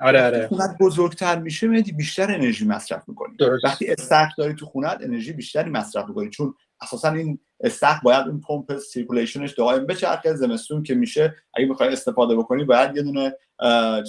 آره 0.00 0.24
آره. 0.24 0.48
خونت 0.48 0.76
بزرگتر 0.80 1.38
میشه 1.38 1.66
میدی 1.66 1.92
بیشتر 1.92 2.34
انرژی 2.34 2.66
مصرف 2.66 3.08
می‌کنی. 3.08 3.36
وقتی 3.64 3.86
استخر 3.90 4.28
داری 4.38 4.54
تو 4.54 4.66
خونت 4.66 4.98
انرژی 5.00 5.32
بیشتری 5.32 5.70
مصرف 5.70 6.08
می‌کنی. 6.08 6.30
چون 6.30 6.54
اساسا 6.80 7.08
این 7.12 7.38
استخر 7.60 8.02
باید 8.02 8.26
اون 8.26 8.40
پمپ 8.40 8.78
circulation 8.78 9.41
ش 9.41 9.52
دائم 9.52 9.86
بچرخه 9.86 10.34
زمستون 10.34 10.82
که 10.82 10.94
میشه 10.94 11.34
اگه 11.54 11.66
بخوای 11.66 11.88
استفاده 11.88 12.36
بکنی 12.36 12.64
باید 12.64 12.96
یه 12.96 13.02
دونه 13.02 13.32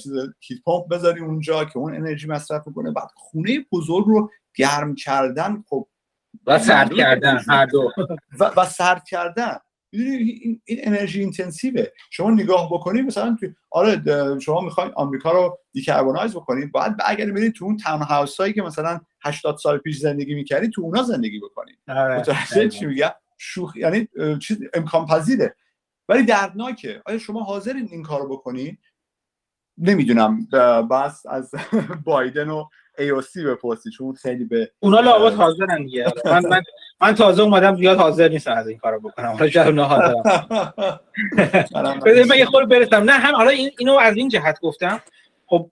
چیز 0.04 0.14
heat 0.40 0.62
pump 0.66 0.88
بذاری 0.88 1.22
اونجا 1.22 1.66
که 1.66 1.78
اون 1.78 1.96
انرژی 1.96 2.28
مصرف 2.28 2.68
می‌کنه. 2.68 2.92
بعد 2.92 3.10
خونه 3.16 3.66
بزرگ 3.72 4.06
رو 4.06 4.32
گرم 4.56 4.96
کردن 4.96 5.64
خب 5.70 5.88
و 6.48 6.60
سرد 6.60 6.94
کردن 6.94 7.40
هر 7.48 7.66
دو. 7.66 7.92
و, 8.40 8.52
و 8.58 8.66
سرد 8.66 9.04
کردن. 9.04 9.58
این, 10.04 10.62
این 10.66 10.80
انرژی 10.84 11.20
اینتنسیوه. 11.20 11.86
شما 12.12 12.32
نگاه 12.32 12.70
بکنید 12.74 13.06
مثلا 13.06 13.38
تو 13.40 13.48
آره 13.70 14.02
شما 14.40 14.62
می‌خواین 14.62 14.92
آمریکا 14.96 15.32
رو 15.32 15.60
دیکربونایز 15.72 16.36
بکنید 16.36 16.72
باید 16.72 16.94
اگر 17.06 17.32
برید 17.32 17.54
تو 17.54 17.66
اون 17.66 17.78
تاون 17.78 18.02
هاوس 18.02 18.38
هایی 18.38 18.54
که 18.54 18.62
مثلا 18.62 19.00
80 19.24 19.58
سال 19.58 19.78
پیش 19.78 19.98
زندگی 19.98 20.36
می‌کردید 20.36 20.72
تو 20.72 20.82
اونا 20.82 21.04
زندگی 21.04 21.40
بکنید 21.40 21.80
آره. 21.88 22.24
چی 22.70 22.86
میگم؟ 22.86 23.12
شوخ 23.38 23.76
یعنی 23.76 24.08
چیز 24.42 24.58
امکان 24.74 25.06
پذیره 25.06 25.56
ولی 26.10 26.24
دردناکه. 26.24 27.02
آیا 27.06 27.18
شما 27.18 27.44
حاضرین 27.44 27.88
این 27.92 28.04
کارو 28.04 28.30
بکنید 28.30 28.80
نمی‌دونم. 29.78 30.46
بس 30.92 31.26
از 31.26 31.52
بایدن 32.06 32.50
و 32.50 32.66
AOC 33.00 33.38
بپرسی 33.38 33.90
چون 33.90 34.14
خیلی 34.14 34.46
به 34.46 34.72
اونا 34.80 35.00
لابد 35.00 35.34
حاضرن 35.34 35.84
دیگه. 35.84 36.14
من 36.26 36.46
من 36.46 36.62
من 37.02 37.16
تازه 37.16 37.44
اومدم 37.44 37.76
زیاد 37.76 37.98
حاضر 37.98 38.28
نیستم 38.28 38.52
از 38.52 38.68
این 38.68 38.78
کارو 38.78 39.00
بکنم. 39.00 39.28
حالا 39.28 39.50
شاید 39.50 39.68
اونا 39.68 39.86
حاضرم 39.86 40.24
من 42.30 42.38
یه 42.38 42.46
خورده 42.46 42.80
برسم. 42.80 43.04
نه 43.04 43.12
هم 43.12 43.36
حالا 43.36 43.50
این 43.50 43.72
اینو 43.80 43.98
از 43.98 44.18
این 44.18 44.30
جهت 44.30 44.60
گفتم. 44.62 45.02
خب 45.48 45.70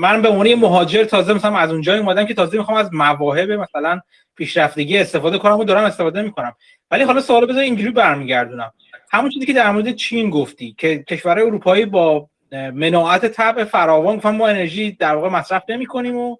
من 0.00 0.22
به 0.22 0.28
عنوان 0.28 0.54
مهاجر 0.54 1.04
تازه 1.04 1.32
مثلا 1.32 1.58
از 1.58 1.70
اونجا 1.70 1.98
اومدم 1.98 2.26
که 2.26 2.34
تازه 2.34 2.58
می‌خوام 2.58 2.78
از 2.78 2.90
مواهب 2.92 3.50
مثلا 3.50 4.00
پیشرفتگی 4.36 4.98
استفاده 4.98 5.38
کنم 5.38 5.58
و 5.58 5.64
دارم 5.64 5.84
استفاده 5.84 6.22
می‌کنم. 6.22 6.52
ولی 6.90 7.04
حالا 7.04 7.20
سوال 7.20 7.46
بذار 7.46 7.62
اینجوری 7.62 7.90
برمیگردونم. 7.90 8.72
همون 9.10 9.30
چیزی 9.30 9.46
که 9.46 9.52
در 9.52 9.70
مورد 9.70 9.94
چین 9.94 10.30
گفتی 10.30 10.74
که 10.78 11.02
کشورهای 11.02 11.46
اروپایی 11.46 11.86
با 11.86 12.28
مناعت 12.52 13.26
طبع 13.26 13.64
فراوان 13.64 14.16
گفتن 14.16 14.36
ما 14.36 14.48
انرژی 14.48 14.92
در 14.92 15.14
واقع 15.14 15.28
مصرف 15.28 15.62
نمی‌کنیم 15.68 16.16
و 16.16 16.36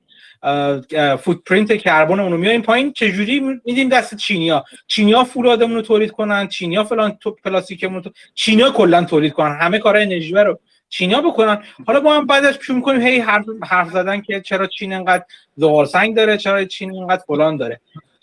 footprint 1.18 1.72
کربن 1.72 2.18
رو 2.18 2.36
میاریم 2.36 2.62
پایین. 2.62 2.92
چجوری 2.92 3.40
میدیم 3.64 3.88
دست 3.88 4.16
چینیا؟ 4.16 4.64
چینیا 4.86 5.24
فولادمون 5.24 5.74
رو 5.74 5.82
تولید 5.82 6.10
کنن 6.10 6.48
چینیا 6.48 6.84
فلان 6.84 7.18
پلاستیکمون 7.44 8.02
رو 8.02 8.10
چینیا 8.34 8.70
کلا 8.70 9.04
تولید 9.04 9.32
کنن. 9.32 9.58
همه 9.60 9.78
کار 9.78 9.96
انرژی 9.96 10.34
رو 10.34 10.58
چینیا 10.88 11.20
بکنن. 11.20 11.62
حالا 11.86 12.00
با 12.00 12.14
هم 12.14 12.26
بعدش 12.26 12.58
شروع 12.60 12.76
می‌کنیم. 12.76 13.00
هی 13.00 13.18
حرف, 13.18 13.44
حرف 13.64 13.90
زدن 13.90 14.20
که 14.20 14.40
چرا 14.40 14.66
چین 14.66 14.92
انقدر 14.92 15.24
زغال 15.56 15.84
سنگ 15.84 16.16
داره 16.16 16.36
چرا 16.36 16.64
چین 16.64 16.96
انقدر 16.96 17.22
فلان 17.26 17.56
داره. 17.56 17.80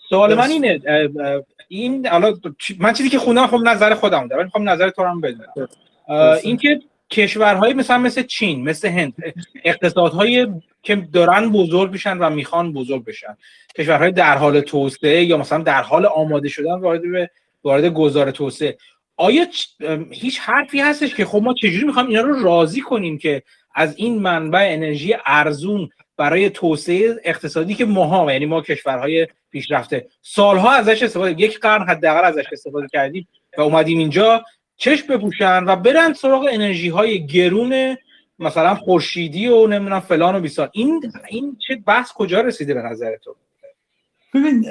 سوال 0.09 0.36
من 0.36 0.49
اینه 0.49 0.80
این 1.68 2.07
حالا 2.07 2.34
من 2.80 2.93
چیزی 2.93 3.09
که 3.09 3.20
خوندم 3.20 3.47
خب 3.47 3.57
نظر 3.57 3.93
خودم 3.93 4.28
داره 4.28 4.43
می‌خوام 4.43 4.70
نظر 4.70 4.89
تو 4.89 5.03
هم 5.03 5.22
بدونم. 5.22 5.68
اینکه 6.43 6.80
کشورهایی 7.12 7.74
مثلا 7.74 7.97
مثل 7.97 8.24
چین 8.24 8.64
مثل 8.64 8.88
هند 8.88 9.14
اقتصادهای 9.64 10.47
که 10.84 10.95
دارن 10.95 11.49
بزرگ 11.49 11.91
بشن 11.91 12.18
و 12.18 12.30
می‌خوان 12.30 12.74
بزرگ 12.74 13.05
بشن. 13.05 13.38
کشورهای 13.78 14.12
در 14.12 14.38
حال 14.38 14.62
توسعه 14.62 15.24
یا 15.24 15.38
مثلا 15.38 15.64
در 15.64 15.82
حال 15.82 16.05
آماده 16.05 16.49
شدن 16.49 16.80
وارد 16.80 17.01
به 17.12 17.30
وارد 17.64 17.86
گذار 17.86 18.32
توسعه. 18.32 18.78
آیا 19.18 19.45
هیچ 20.12 20.39
حرفی 20.39 20.80
هستش 20.80 21.16
که 21.16 21.26
خب 21.26 21.41
ما 21.43 21.53
چجوری 21.53 21.86
می‌خوایم 21.86 22.10
اینا 22.10 22.22
رو 22.22 22.43
راضی 22.43 22.82
کنیم 22.82 23.18
که 23.18 23.43
از 23.76 23.97
این 23.97 24.20
منبع 24.20 24.68
انرژی 24.72 25.16
ارزون 25.26 25.89
برای 26.18 26.49
توسعه 26.49 27.16
اقتصادی 27.24 27.76
که 27.76 27.86
ماها 27.86 28.34
یعنی 28.34 28.45
ما 28.45 28.62
کشورهای 28.62 29.28
پیشرفته 29.51 30.08
سالها 30.22 30.72
ازش 30.72 31.03
استفاده 31.03 31.41
یک 31.41 31.60
قرن 31.60 31.88
حداقل 31.89 32.26
ازش 32.26 32.45
استفاده 32.51 32.88
کردیم 32.88 33.28
و 33.58 33.62
اومدیم 33.62 33.97
اینجا 33.97 34.43
چشم 34.78 35.08
بپوشن 35.08 35.64
و 35.64 35.76
برن 35.76 36.14
سراغ 36.14 36.50
انرژی 36.52 36.90
های 36.90 37.28
گرون 37.28 37.98
مثلا 38.40 38.76
خورشیدی 38.76 39.48
و 39.48 39.68
نمی‌دونم 39.68 40.00
فلان 40.00 40.36
و 40.36 40.40
بیسار. 40.40 40.70
این 40.74 41.12
این 41.30 41.58
چه 41.68 41.76
بحث 41.76 42.12
کجا 42.14 42.42
رسیده 42.42 42.74
به 42.74 42.82
نظر 42.82 43.18
تو؟ 43.18 43.36
ببین 44.34 44.66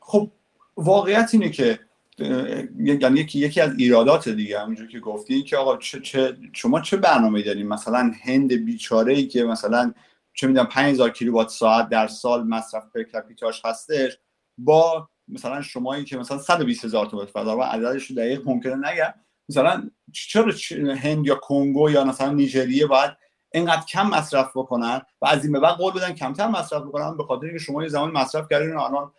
خب 0.00 0.30
واقعیت 0.76 1.30
اینه 1.32 1.50
که 1.50 1.78
یعنی 2.18 3.20
یکی 3.20 3.38
یکی 3.38 3.60
از 3.60 3.78
ایرادات 3.78 4.28
دیگه 4.28 4.60
همونجور 4.60 4.86
که 4.88 5.00
گفتی 5.00 5.42
که 5.42 5.56
آقا 5.56 5.76
چه, 5.76 6.00
چه 6.00 6.36
شما 6.52 6.80
چه 6.80 6.96
برنامه 6.96 7.42
دارین؟ 7.42 7.68
مثلا 7.68 8.12
هند 8.24 8.52
بیچاره 8.52 9.14
ای 9.14 9.26
که 9.26 9.44
مثلا 9.44 9.92
چه 10.34 10.46
می‌دونم 10.46 10.66
5000 10.66 11.10
کیلووات 11.10 11.48
ساعت 11.48 11.88
در 11.88 12.06
سال 12.06 12.44
مصرف 12.44 12.84
پر 12.94 13.02
کپیتاش 13.02 13.62
هستش 13.64 14.18
با 14.58 15.08
مثلا 15.28 15.62
شمایی 15.62 16.04
که 16.04 16.16
مثلا 16.16 16.38
120 16.38 16.84
هزار 16.84 17.26
فضا 17.34 17.56
و 17.56 17.62
عددش 17.62 18.10
دقیق 18.10 18.42
ممکنه 18.44 18.74
نگم. 18.74 19.14
مثلا 19.48 19.90
چرا 20.12 20.52
هند 20.96 21.26
یا 21.26 21.34
کنگو 21.34 21.90
یا 21.90 22.04
مثلا 22.04 22.32
نیجریه 22.32 22.86
باید 22.86 23.10
اینقدر 23.54 23.84
کم 23.92 24.06
مصرف 24.06 24.50
بکنن 24.56 25.02
و 25.22 25.26
از 25.26 25.44
این 25.44 25.52
به 25.52 25.60
بعد 25.60 25.74
قول 25.74 25.92
بدن 25.92 26.12
کمتر 26.12 26.48
مصرف 26.48 26.82
بکنن 26.82 27.16
به 27.16 27.24
خاطر 27.24 27.46
اینکه 27.46 27.58
شما 27.58 27.82
یه 27.82 27.88
زمان 27.88 28.10
مصرف 28.10 28.46
کردین 28.50 28.76
و 28.76 28.80
الان 28.80 29.12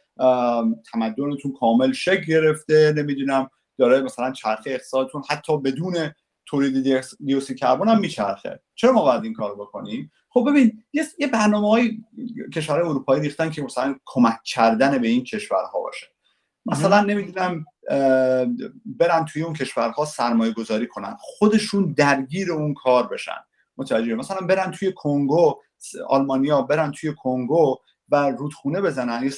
تمدنتون 0.92 1.54
کامل 1.60 1.92
شکل 1.92 2.26
گرفته 2.26 2.94
نمی‌دونم 2.98 3.50
داره 3.78 4.02
مثلا 4.02 4.32
چرخه 4.32 4.72
اقتصادتون 4.72 5.24
حتی 5.30 5.58
بدون 5.58 5.96
تولید 6.48 7.04
دیوکسید 7.26 7.58
کربن 7.58 7.88
هم 7.88 8.00
میچرخه. 8.00 8.60
چرا 8.76 8.92
ما 8.92 9.02
باید 9.02 9.24
این 9.24 9.34
کار 9.34 9.56
بکنیم؟ 9.56 10.12
خب 10.30 10.46
ببین 10.50 10.84
یه 11.20 11.28
برنامه 11.34 11.70
های 11.70 11.98
کشورهای 12.56 12.90
اروپایی 12.90 13.22
ریختن 13.22 13.50
که 13.50 13.62
مثلا 13.62 13.96
کمک 14.06 14.40
کردن 14.46 14.98
به 14.98 15.08
این 15.08 15.24
کشورها 15.24 15.82
باشه. 15.82 16.08
مثلا 16.66 17.02
نمی‌دونم 17.02 17.66
برن 18.86 19.26
توی 19.26 19.42
اون 19.42 19.54
کشورها 19.54 20.06
سرمایه 20.06 20.54
گذاری 20.54 20.88
کنن. 20.88 21.18
خودشون 21.20 21.94
درگیر 21.94 22.52
اون 22.52 22.74
کار 22.74 23.08
بشن. 23.08 23.38
متوجه؟ 23.78 24.16
مثلا 24.16 24.48
برن 24.48 24.72
توی 24.72 24.94
کنگو 24.96 25.62
آلمانیا 26.08 26.62
برن 26.62 26.92
توی 26.92 27.14
کنگو 27.18 27.76
و 28.10 28.16
رودخونه 28.30 28.82
بزنن 28.82 29.32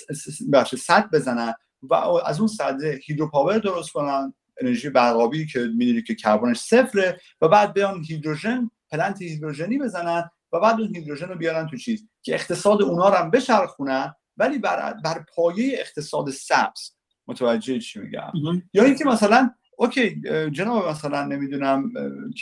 بخش 0.54 0.76
صد 0.76 1.10
بزنن 1.14 1.54
و 1.82 1.94
از 2.26 2.40
اون 2.40 2.48
صد 2.48 2.84
هیدروپاور 2.84 3.58
درست 3.58 3.92
کنن. 3.92 4.34
انرژی 4.62 4.90
برقابی 4.90 5.46
که 5.46 5.60
می‌دونی 5.60 6.02
که 6.02 6.16
کربنش 6.16 6.60
صفره 6.60 7.22
و 7.42 7.48
بعد 7.48 7.74
بیان 7.74 8.04
هیدروژن 8.04 8.72
پلنت 8.92 9.22
هیدروژنی 9.22 9.78
بزنن 9.78 10.30
و 10.54 10.60
بعد 10.60 10.82
اون 10.82 10.96
هیدروژن 10.96 11.28
رو 11.28 11.36
بیارن 11.36 11.68
تو 11.68 11.78
چیز 11.78 12.08
که 12.22 12.34
اقتصاد 12.34 12.82
اونا 12.82 13.10
رو 13.10 13.16
هم 13.16 13.32
بچرخونن 13.32 14.14
ولی 14.38 14.58
بر, 14.58 14.94
بر 14.94 15.26
پایه 15.36 15.80
اقتصاد 15.80 16.30
سبز. 16.30 16.92
متوجه 17.28 17.80
چی 17.80 18.00
میگم؟ 18.00 18.32
یا 18.74 18.84
اینکه 18.84 19.06
مثلا 19.06 19.50
اوکی 19.78 20.22
جناب 20.52 20.88
مثلا 20.88 21.26
نمی‌دونم 21.26 21.92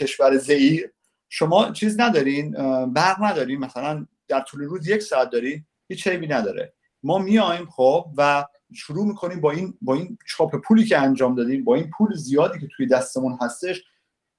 کشور 0.00 0.36
زئیر 0.36 0.92
شما 1.28 1.70
چیز 1.70 2.00
ندارین 2.00 2.50
برق 2.86 3.22
ندارین 3.22 3.58
مثلا 3.58 4.06
در 4.28 4.40
طول 4.40 4.60
روز 4.60 4.88
یک 4.88 5.02
ساعت 5.02 5.30
دارین 5.30 5.64
هیچ 5.88 6.06
عیبی 6.06 6.26
نداره. 6.26 6.74
ما 7.02 7.18
میایم 7.18 7.66
خب 7.66 8.06
و 8.16 8.44
شروع 8.74 9.06
می‌کنیم 9.06 9.40
با 9.40 9.50
این 9.50 9.74
با 9.82 9.94
این 9.94 10.18
چاپ 10.26 10.56
پولی 10.56 10.84
که 10.84 10.98
انجام 10.98 11.34
دادیم 11.34 11.64
با 11.64 11.74
این 11.74 11.90
پول 11.90 12.14
زیادی 12.14 12.58
که 12.60 12.68
توی 12.76 12.86
دستمون 12.86 13.38
هستش 13.40 13.82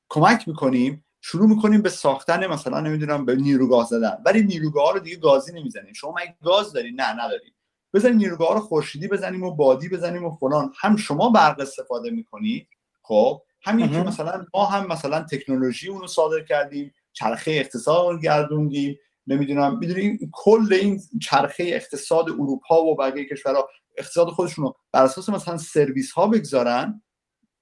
کمک 0.09 0.47
می‌کنیم. 0.47 1.05
شروع 1.21 1.49
می‌کنیم 1.49 1.81
به 1.81 1.89
ساختن 1.89 2.47
مثلا 2.47 2.79
نمی‌دونم 2.79 3.25
به 3.25 3.35
نیروگاه 3.35 3.85
زدن. 3.85 4.17
ولی 4.25 4.43
نیروگاه 4.43 4.93
رو 4.93 4.99
دیگه 4.99 5.17
گازی 5.17 5.53
نمی‌زنیم. 5.59 5.93
شما 5.93 6.13
مگه 6.17 6.35
گاز 6.43 6.73
داری 6.73 6.91
نه 6.91 7.13
نداری 7.13 7.53
بزنیم 7.93 8.17
نیروگاه 8.17 8.53
رو 8.53 8.59
خورشیدی 8.59 9.07
بزنیم 9.07 9.43
و 9.43 9.55
بادی 9.55 9.89
بزنیم 9.89 10.25
و 10.25 10.31
فلان. 10.31 10.73
هم 10.79 10.95
شما 10.95 11.29
برق 11.29 11.59
استفاده 11.59 12.09
می‌کنی 12.11 12.67
خب. 13.01 13.41
همین 13.61 13.91
که 13.91 13.97
مثلا 13.97 14.45
ما 14.53 14.65
هم 14.65 14.87
مثلا 14.87 15.25
تکنولوژی 15.31 15.89
اونو 15.89 16.07
صادر 16.07 16.43
کردیم 16.43 16.93
چرخه 17.13 17.51
اقتصاد 17.51 18.21
گردوندیم 18.21 18.99
نمی‌دونم 19.27 19.77
می‌دونیم 19.77 20.29
کل 20.33 20.67
این 20.71 21.01
چرخه 21.21 21.63
اقتصاد 21.67 22.29
اروپا 22.29 22.83
و 22.83 22.95
بقیه 22.95 23.25
کشورها 23.25 23.69
اقتصاد 23.99 24.27
خودشون 24.27 24.65
رو 24.65 24.75
بر 24.91 25.03
اساس 25.03 25.29
مثلا 25.29 25.57
سرویس 25.57 26.11
ها 26.11 26.27
بگذارن 26.27 27.01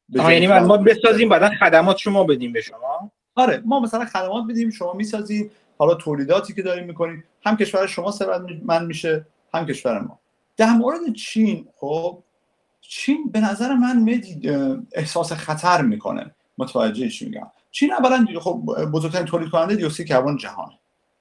یعنی 0.09 0.47
ما 0.47 0.77
بسازیم 0.77 1.29
بعدا 1.29 1.49
خدمات 1.59 1.97
شما 1.97 2.23
بدیم 2.23 2.53
به 2.53 2.61
شما. 2.61 3.11
آره 3.35 3.61
ما 3.65 3.79
مثلا 3.79 4.05
خدمات 4.05 4.43
بدیم 4.49 4.69
شما 4.69 4.93
می‌سازیم 4.93 5.51
حالا 5.77 5.93
تولیداتی 5.93 6.53
که 6.53 6.61
داریم 6.61 6.85
می‌کنیم 6.85 7.23
هم 7.45 7.57
کشور 7.57 7.87
شما 7.87 8.13
من 8.63 8.85
میشه 8.85 9.25
هم 9.53 9.65
کشور 9.65 9.99
ما. 9.99 10.19
در 10.57 10.69
مورد 10.69 11.13
چین 11.13 11.67
خب 11.75 12.23
چین 12.81 13.29
به 13.31 13.39
نظر 13.39 13.73
من 13.73 14.21
احساس 14.91 15.33
خطر 15.33 15.81
می‌کنه. 15.81 16.35
متوجه 16.57 17.09
چی 17.09 17.25
میگم؟ 17.25 17.51
چین 17.71 17.93
اولا 17.93 18.25
خب 18.39 18.61
بزرگترین 18.93 19.25
تولید 19.25 19.49
کننده 19.49 19.75
دیوکسید 19.75 20.07
کربن 20.07 20.37
جهان 20.37 20.71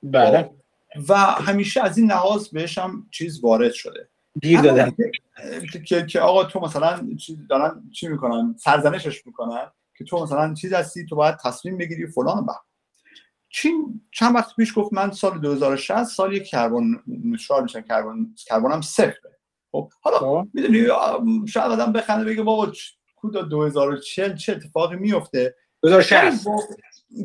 بله. 0.03 0.43
خب، 0.43 0.51
و 1.09 1.17
همیشه 1.17 1.85
از 1.85 1.99
این 1.99 2.11
لحاظ 2.11 2.49
بهش 2.49 2.79
هم 2.79 3.07
چیز 3.11 3.45
وارد 3.45 3.73
شده. 3.73 4.09
دیر 4.41 4.61
دادن. 4.61 4.93
که, 5.87 6.07
که 6.07 6.21
آقا 6.21 6.45
تو 6.45 6.61
مثلا 6.61 7.09
چی 7.19 7.39
دارن 7.51 7.91
چی 7.93 8.09
می‌کنن؟ 8.09 8.55
سرزنشش 8.59 9.27
می‌کنن 9.27 9.71
که 9.99 10.05
تو 10.05 10.23
مثلا 10.23 10.55
چیز 10.55 10.73
هستی 10.73 11.07
تو 11.07 11.17
باید 11.17 11.37
تصمیم 11.37 11.79
بگیری 11.79 12.07
فلان 12.07 12.39
و 12.39 12.53
چین 13.49 14.01
چند 14.13 14.35
وقت 14.35 14.57
پیش 14.57 14.79
گفت 14.79 14.93
من 14.93 15.11
سال 15.11 15.39
2060 15.39 16.05
سال 16.05 16.33
یک 16.33 16.45
کربن 16.49 17.03
نشار 17.07 17.63
میشن 17.63 17.81
کربن 17.81 18.35
کربنم 18.47 18.81
صفره 18.81 19.39
خب 19.73 19.91
حالا 20.01 20.19
خب. 20.19 20.49
می‌دونی 20.55 20.87
شاید 21.49 21.73
آدم 21.73 21.93
بخنده 21.93 22.25
بگه 22.25 22.43
بابا 22.43 22.73
کودا 23.17 23.43
2040 23.43 24.35
چه 24.35 24.53
اتفاقی 24.53 24.97
میفته 24.97 25.55
2060 25.83 26.47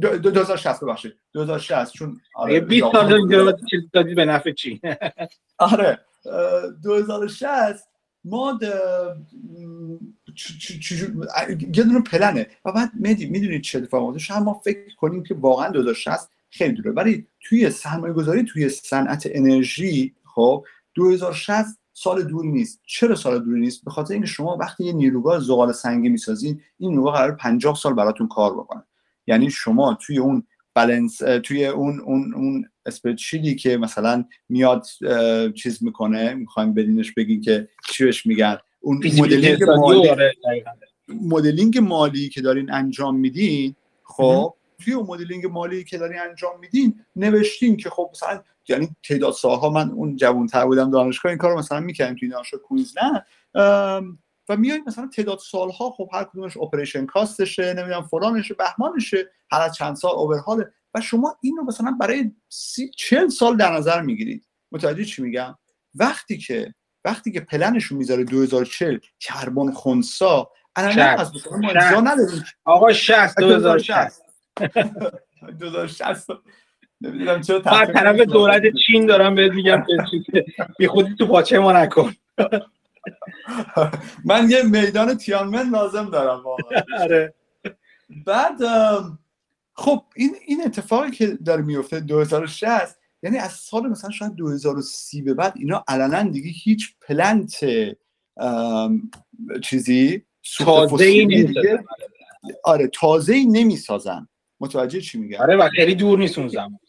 2060 0.01 0.84
ببخشید. 0.84 1.14
2060 1.34 1.93
چون 1.93 2.22
آره 2.36 2.59
20 2.59 2.91
سال 2.91 3.53
دادی. 3.93 4.16
به 4.16 4.26
نفع 4.26 4.51
چین. 4.51 4.80
آره. 5.57 5.99
2060 6.84 7.88
ما 8.24 8.59
یه 11.74 11.84
دونه 11.84 12.01
پلنه. 12.01 12.47
و 12.65 12.72
بعد 12.72 12.91
می‌دونید 12.95 13.61
چه 13.61 13.78
اتفاقی 13.78 14.19
شاید 14.19 14.43
ما 14.43 14.53
فکر 14.53 14.95
کنیم 14.95 15.24
که 15.24 15.34
واقعا 15.34 15.69
2060 15.69 16.30
خیلی 16.49 16.74
دوره 16.74 16.91
ولی 16.91 17.28
توی 17.41 17.69
سرمایه 17.69 18.13
گذاری 18.13 18.43
توی 18.43 18.69
صنعت 18.69 19.24
انرژی 19.32 20.15
خب 20.36 20.65
2060 20.93 21.65
سال 21.93 22.24
دوری 22.24 22.47
نیست. 22.47 22.82
چرا 22.86 23.15
سال 23.15 23.39
دوری 23.39 23.59
نیست؟ 23.59 23.86
به 23.86 23.91
خاطر 23.91 24.13
اینکه 24.13 24.28
شما 24.28 24.57
وقتی 24.57 24.84
یه 24.84 24.93
نیروگاه 24.93 25.39
زغال 25.39 25.72
سنگی 25.72 26.09
می‌سازین 26.09 26.61
این 26.78 26.89
نیروگاه 26.89 27.13
قرار 27.13 27.32
50 27.32 27.76
سال 27.76 27.93
براتون 27.93 28.28
کار 28.28 28.53
بکنه. 28.53 28.84
یعنی 29.28 29.49
شما 29.49 29.97
توی 30.01 30.17
اون 30.17 30.43
بالانس 30.76 31.17
توی 31.17 31.65
اون 31.65 31.99
اون 31.99 32.34
اون 32.34 32.65
اسپرچیدی 32.86 33.55
که 33.55 33.78
مثلا 33.78 34.26
میاد 34.49 34.86
چیز 35.55 35.84
می‌کنه 35.84 36.34
می‌خوایم 36.34 36.74
بدینش 36.74 37.11
بگین 37.11 37.41
که 37.41 37.67
چی 37.91 38.05
بهش 38.05 38.26
میگن. 38.26 38.57
اون 38.80 38.97
مدلینگ 38.97 39.63
مالی 39.63 40.09
مدلینگ 41.07 41.78
مالی 41.78 42.30
که 42.30 42.41
دارین 42.41 42.72
انجام 42.72 43.19
میدین 43.19 43.76
خب 44.03 44.53
توی 44.84 44.93
اون 44.93 45.05
مدلینگ 45.07 45.45
مالی 45.45 45.84
که 45.84 45.97
دارین 45.97 46.19
انجام 46.19 46.59
میدین 46.59 46.99
نوشتین 47.15 47.78
که 47.78 47.89
خب 47.89 48.09
مثلا 48.11 48.41
یعنی 48.69 48.89
تعداد 49.03 49.34
سالها 49.34 49.69
من 49.69 49.91
اون 49.91 50.15
جوانتر 50.15 50.65
بودم 50.65 50.91
دانشگاه 50.91 51.30
این 51.30 51.38
کارو 51.38 51.57
مثلا 51.59 51.80
می‌کردیم 51.80 52.15
توی 52.15 52.30
دانشگاه 52.30 52.59
کوینزلند. 52.59 53.26
و 54.52 54.58
میای 54.58 54.82
مثلا 54.88 55.08
تعداد 55.08 55.39
سالها 55.39 55.89
خب 55.89 56.10
هر 56.14 56.24
کدومش 56.24 56.58
operation 56.57 57.05
cost 57.05 57.44
شه 57.44 57.74
نمی‌دونم 57.74 58.02
فلانشه 58.02 58.54
بهمانشه 58.54 59.30
هر 59.52 59.70
چند 59.70 59.95
سال 59.95 60.12
overhaul 60.11 60.65
ه 60.65 60.72
و 60.93 61.02
شما 61.02 61.38
این 61.41 61.58
رو 61.58 61.64
مثلا 61.64 61.97
برای 61.99 62.32
سی 62.49 62.89
چل 62.89 63.28
سال 63.28 63.58
در 63.58 63.74
نظر 63.74 64.02
می‌گیرید. 64.02 64.47
متوجه 64.72 65.06
چی 65.06 65.22
میگم؟ 65.22 65.58
وقتی 65.95 66.38
که 66.38 66.74
وقتی 67.06 67.32
که 67.32 67.39
پلنشون 67.39 67.97
می‌ذاره 67.97 68.24
2040 68.24 68.97
کربن 69.20 69.72
خونسا 69.72 70.52
الان 70.76 70.99
از 70.99 71.32
آقا 72.66 72.93
60 72.93 73.39
2060 73.39 74.22
2060 75.60 76.28
نمی‌دونم 77.02 77.41
چرا 77.41 77.60
طرف 77.60 78.16
دولت 78.16 78.62
چین 78.86 79.06
دارم 79.06 79.36
بهت 79.36 79.52
میگم 79.52 79.86
بی 80.80 80.88
خودی 80.88 81.16
تو 81.16 81.28
پاچه 81.28 81.60
ما 81.60 81.74
نکن. 81.74 82.14
من 84.26 84.49
یه 84.49 84.64
میدان 84.64 85.18
تیانمن 85.18 85.70
لازم 85.70 86.10
دارم 86.10 86.43
واقعا. 86.43 86.82
آره. 87.04 87.34
بعد 88.26 88.58
خب 89.74 90.04
این 90.16 90.36
این 90.45 90.62
اتفاقی 90.66 91.12
که 91.12 91.28
داره 91.28 91.62
میفته 91.62 91.99
2060 91.99 92.97
یعنی 93.24 93.38
از 93.38 93.52
سال 93.52 93.89
مثلا 93.89 94.12
شاید 94.12 94.36
2030 94.36 95.22
به 95.22 95.34
بعد 95.34 95.54
اینا 95.56 95.84
علنا 95.88 96.24
دیگه 96.24 96.49
هیچ 96.49 96.95
پلنت 97.02 97.66
چیزی 99.64 100.26
تازه 100.58 101.06
ای 101.06 101.47
آره 102.64 102.88
تازه 102.88 103.34
ای 103.34 103.45
نمی‌سازن. 103.45 104.28
متوجه 104.60 105.02
چی 105.02 105.20
میگم؟ 105.20 105.39
آره 105.39 105.56
و 105.56 105.70
خیلی 105.76 105.95
دور 105.95 106.20
نیست 106.20 106.39
اون 106.39 106.47
زمان. 106.47 106.80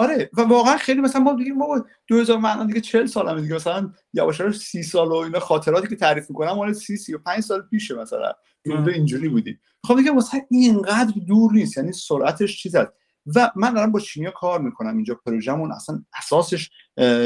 آره 0.00 0.30
و 0.32 0.40
واقعا 0.40 0.76
خیلی 0.76 1.00
مثلا 1.00 1.20
ما 1.22 1.32
دیگه 1.32 1.52
ما 1.52 1.84
2000 2.06 2.38
من 2.38 2.66
دیگه 2.66 2.80
40 2.80 3.06
سالمه 3.06 3.40
دیگه 3.40 3.54
مثلا 3.54 3.92
یواش 4.12 4.42
30 4.50 4.82
سال 4.82 5.08
و 5.08 5.14
اینا 5.14 5.40
خاطراتی 5.40 5.88
که 5.88 5.96
تعریف 5.96 6.30
می‌کنم 6.30 6.52
مال 6.52 6.72
30 6.72 6.96
35 6.96 7.40
سال 7.40 7.62
پیشه 7.62 7.94
مثلا. 7.94 8.32
تو 8.64 8.90
اینجوری 8.94 9.28
بودی. 9.28 9.58
خب 9.84 9.96
دیگه 9.96 10.10
مثلا 10.10 10.40
اینقدر 10.50 11.12
دور 11.28 11.52
نیست 11.52 11.76
یعنی 11.76 11.92
سرعتش 11.92 12.62
چیز 12.62 12.76
هست 12.76 12.92
و 13.36 13.50
من 13.56 13.74
دارم 13.74 13.92
با 13.92 14.00
چینیا 14.00 14.30
کار 14.30 14.60
می‌کنم 14.60 14.96
اینجا 14.96 15.20
پروژمون 15.26 15.72
اصلا 15.72 16.04
اساسش 16.18 16.70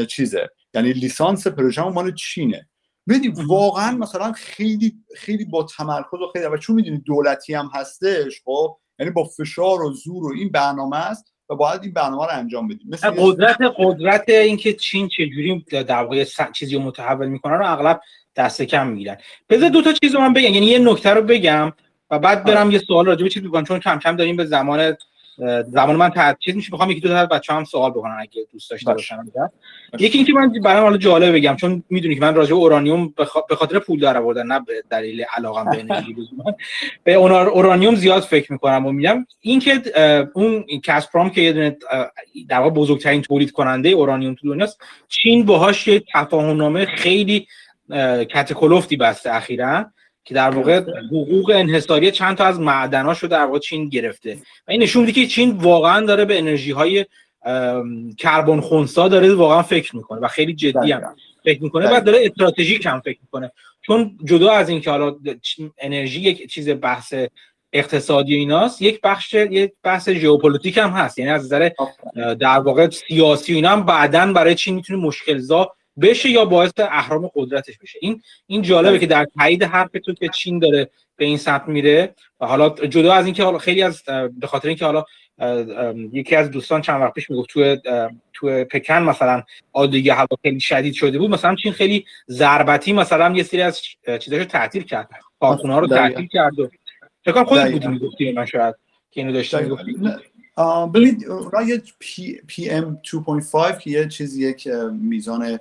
چیزه. 0.09 0.49
یعنی 0.75 0.93
لیسانس 0.93 1.47
پروژمون 1.47 1.93
مال 1.93 2.14
چینه. 2.14 2.68
ببین 3.09 3.35
واقعا 3.47 3.97
مثلا 3.97 4.33
خیلی 4.33 4.97
خیلی 5.16 5.45
با 5.45 5.62
تمرکز 5.62 6.20
و 6.20 6.31
خیلی 6.33 6.45
و 6.45 6.57
چون 6.57 6.77
می‌دونی 6.77 6.99
دولتی 6.99 7.55
هم 7.55 7.70
هستش 7.75 8.43
خب 8.45 8.77
یعنی 8.99 9.12
با 9.12 9.25
فشار 9.25 9.83
و 9.83 9.93
زور 9.93 10.25
و 10.25 10.35
این 10.35 10.51
برنامه 10.51 10.97
است 10.97 11.34
و 11.55 11.57
باید 11.57 11.82
این 11.82 11.92
برنامه 11.92 12.24
رو 12.24 12.30
انجام 12.32 12.68
بدیم. 12.68 12.88
مثل 12.90 13.11
قدرت 13.11 13.57
قدرت 13.76 14.28
اینکه 14.28 14.72
چین 14.72 15.09
چجوری 15.09 15.64
در 15.70 16.02
واقع 16.02 16.24
چیزی 16.52 16.74
رو 16.74 16.82
متحول 16.82 17.28
می‌کنن 17.28 17.55
رو 17.55 17.72
اغلب 17.72 18.00
دست 18.36 18.62
کم 18.62 18.86
می‌گیرن. 18.86 19.16
بذار 19.48 19.68
دو 19.68 19.82
تا 19.82 19.92
چیز 19.92 20.14
رو 20.14 20.20
من 20.20 20.32
بگم. 20.32 20.55
یعنی 20.55 20.66
یه 20.66 20.78
نکته 20.78 21.11
رو 21.11 21.22
بگم 21.22 21.72
و 22.11 22.18
بعد 22.18 22.44
برم 22.44 22.70
یه 22.70 22.78
سوال 22.78 23.07
راجع 23.07 23.22
به 23.22 23.30
چیز 23.30 23.42
بکنم 23.42 23.64
چون 23.64 23.80
کم 23.80 23.98
کم 23.98 24.16
داریم 24.16 24.36
به 24.36 24.44
زمان 24.44 24.96
زمان 25.66 25.97
من 25.97 26.09
تعطیل 26.09 26.55
میشه 26.55 26.68
می‌خوام 26.72 26.91
یکی 26.91 27.01
دو 27.01 27.09
تا 27.09 27.26
بچه 27.26 27.53
هم 27.53 27.64
سوال 27.64 27.91
بکنن 27.91 28.16
اگه 28.20 28.47
دوست 28.53 28.70
داشته 28.70 28.93
باشن 28.93 29.16
یکی 29.99 30.18
اینکه 30.18 30.32
من 30.32 30.53
برای 30.64 30.82
حالا 30.82 30.97
جالب 30.97 31.35
بگم 31.35 31.57
چون 31.57 31.85
می‌دونی 31.91 32.14
که 32.14 32.20
من 32.20 32.35
راجع 32.35 32.51
به 32.51 32.57
اورانیوم 32.57 33.14
به 33.49 33.57
خاطر 33.57 33.78
پول 33.78 34.01
در 34.01 34.16
آوردن 34.16 34.47
نه 34.47 34.61
به 34.61 34.85
دلیل 34.91 35.24
علاقم 35.37 35.70
به 35.70 35.80
انرژی 35.80 36.16
به 37.05 37.12
اورانیوم 37.14 37.95
زیاد 37.95 38.22
فکر 38.22 38.53
می‌کنم 38.53 38.87
و 38.87 38.93
میگم. 38.93 39.26
اینکه 39.41 39.82
اون 40.35 40.64
کاسپرام 40.87 41.30
که 41.30 41.41
یه 41.41 41.53
دونه 41.53 41.76
در 42.49 42.59
واقع 42.59 42.70
بزرگترین 42.70 43.22
تولید 43.22 43.51
کننده 43.51 43.89
اورانیوم 43.89 44.35
تو 44.35 44.49
دنیاست 44.49 44.80
چین 45.09 45.45
باهاش 45.45 45.89
یه 45.89 46.03
تفاهم 46.14 46.85
خیلی 46.85 47.47
کت 48.30 48.50
و 48.50 48.57
کلفتی 48.57 48.97
بسته 48.97 49.35
اخیرا. 49.35 49.87
که 50.25 50.35
در 50.35 50.51
واقع 50.51 50.81
حقوق 51.11 51.53
انحصاری 51.55 52.11
چند 52.11 52.37
تا 52.37 52.45
از 52.45 52.61
معدناش 52.61 53.18
رو 53.18 53.29
در 53.29 53.45
واقع 53.45 53.59
چین 53.59 53.89
گرفته. 53.89 54.35
و 54.68 54.70
این 54.70 54.83
نشون 54.83 55.05
میده 55.05 55.20
که 55.20 55.27
چین 55.27 55.51
واقعا 55.51 56.07
داره 56.07 56.25
به 56.25 56.39
انرژی 56.39 56.70
های 56.70 57.07
کربن 58.18 58.61
خونسا 58.61 59.09
داره 59.09 59.35
واقعا 59.35 59.62
فکر 59.62 59.97
می‌کنه 59.97 60.20
و 60.20 60.29
خیلی 60.29 60.55
جدی 60.55 60.93
هم 60.93 61.16
فکر 61.45 61.62
می‌کنه 61.62 61.97
و 61.97 62.01
داره 62.01 62.18
استراتژیک 62.22 62.87
هم 62.87 63.01
فکر 63.01 63.18
می‌کنه. 63.22 63.51
چون 63.83 64.18
جدا 64.25 64.53
از 64.53 64.68
اینکه 64.68 64.91
حالا 64.91 65.16
انرژی 65.79 66.20
یک 66.20 66.51
چیز 66.51 66.68
بحث 66.68 67.14
اقتصادی 67.72 68.35
ایناست 68.35 68.83
یک 68.83 69.01
بخش 69.01 69.35
یک 69.35 69.72
بحث 69.83 70.09
ژئوپلیتیک 70.09 70.79
هم 70.79 70.91
هست. 70.91 71.18
یعنی 71.18 71.31
از 71.31 71.45
نظر 71.45 71.70
در 72.35 72.59
واقع 72.59 72.91
سیاسی 72.91 73.53
و 73.53 73.57
اینا 73.57 73.68
هم 73.68 73.83
بعدا 73.87 74.33
برای 74.33 74.55
چین 74.55 74.75
می‌تونه 74.75 74.99
مشکل 74.99 75.39
زا 75.39 75.72
بشه 76.01 76.30
یا 76.30 76.45
باعث 76.45 76.70
اهرام 76.78 77.30
قدرتش 77.34 77.78
بشه. 77.78 77.99
این 78.03 78.22
این 78.47 78.62
جالبه 78.62 78.99
که 78.99 79.07
در 79.07 79.26
تایید 79.38 79.62
حرف 79.62 79.90
تو 80.05 80.14
که 80.14 80.28
چین 80.28 80.59
داره 80.59 80.90
به 81.16 81.24
این 81.24 81.36
سمت 81.36 81.68
میره 81.68 82.14
و 82.40 82.47
حالا 82.47 82.68
جدا 82.68 83.14
از 83.14 83.24
اینکه 83.24 83.45
حالا 83.45 83.59
خیلی 83.59 83.82
از 83.82 84.03
به 84.40 84.47
خاطر 84.47 84.68
اینکه 84.68 84.84
حالا 84.84 85.05
یکی 86.12 86.36
از 86.36 86.51
دوستان 86.51 86.82
چند 86.82 87.01
وقت 87.01 87.14
پیش 87.14 87.30
می‌گفت 87.30 87.49
تو 87.49 87.76
تو 88.32 88.64
پکن 88.64 89.03
مثلا 89.03 89.42
آلودگی 89.72 90.11
هوا 90.11 90.36
خیلی 90.42 90.61
شدید 90.61 90.95
شده 90.95 91.18
بود 91.18 91.30
مثلا 91.30 91.55
چین 91.55 91.72
خیلی 91.72 92.05
ضربتی 92.28 92.92
مثلا 92.92 93.36
یه 93.36 93.42
سری 93.42 93.62
از 93.62 93.80
چیزاشو 94.20 94.45
تعطیل 94.45 94.82
کرد. 94.82 95.09
کارخونه 95.40 95.74
ها 95.74 95.80
رو 95.80 95.86
تعطیل 95.86 96.26
کرد 96.26 96.59
و 96.59 96.68
فکر 97.24 97.45
خودت 97.45 97.72
بودی 97.72 97.88
می‌گفتی 97.88 98.32
من 98.32 98.47
شاید 98.47 98.74
که 99.11 99.20
اینو 99.20 99.32
داشتی 99.32 99.57
ببینید 100.95 101.26
اونا 101.28 101.62
یه 101.62 101.82
پی 102.47 102.70
ام 102.70 103.01
2.5 103.72 103.78
که 103.78 103.90
یه 103.90 104.09
چیزیه 104.09 104.53
که 104.53 104.74
میزان 105.01 105.59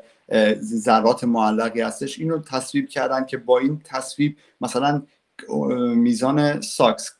ذرات 0.61 1.24
معلقی 1.24 1.82
هستش. 1.82 2.19
اینو 2.19 2.39
تصویب 2.39 2.89
کردن 2.89 3.26
که 3.26 3.38
با 3.38 3.59
این 3.59 3.82
تصویب 3.86 4.38
مثلا 4.61 5.03
میزان 5.95 6.61
ساکس 6.61 7.11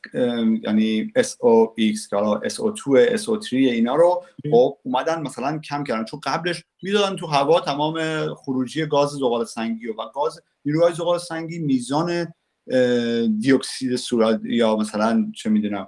یعنی 0.62 1.12
SOX 1.18 2.08
که 2.10 2.16
حالا 2.16 2.40
SO2 2.48 3.16
SO3 3.16 3.52
اینا 3.52 3.94
رو 3.94 4.24
خب 4.50 4.78
اومدن 4.82 5.22
مثلا 5.22 5.58
کم 5.58 5.84
کردن. 5.84 6.04
چون 6.04 6.20
قبلش 6.22 6.64
می‌دادن 6.82 7.16
تو 7.16 7.26
هوا 7.26 7.60
تمام 7.60 8.26
خروجی 8.34 8.86
گاز 8.86 9.10
زغال 9.10 9.44
سنگی 9.44 9.86
و, 9.86 9.92
و 9.92 10.10
گاز 10.14 10.40
نیروهای 10.64 10.94
زغال 10.94 11.18
سنگی 11.18 11.58
میزان 11.58 12.34
دیوکسید 13.38 13.96
صورت 13.96 14.40
یا 14.44 14.76
مثلا 14.76 15.32
چه 15.34 15.50
می‌دونم 15.50 15.86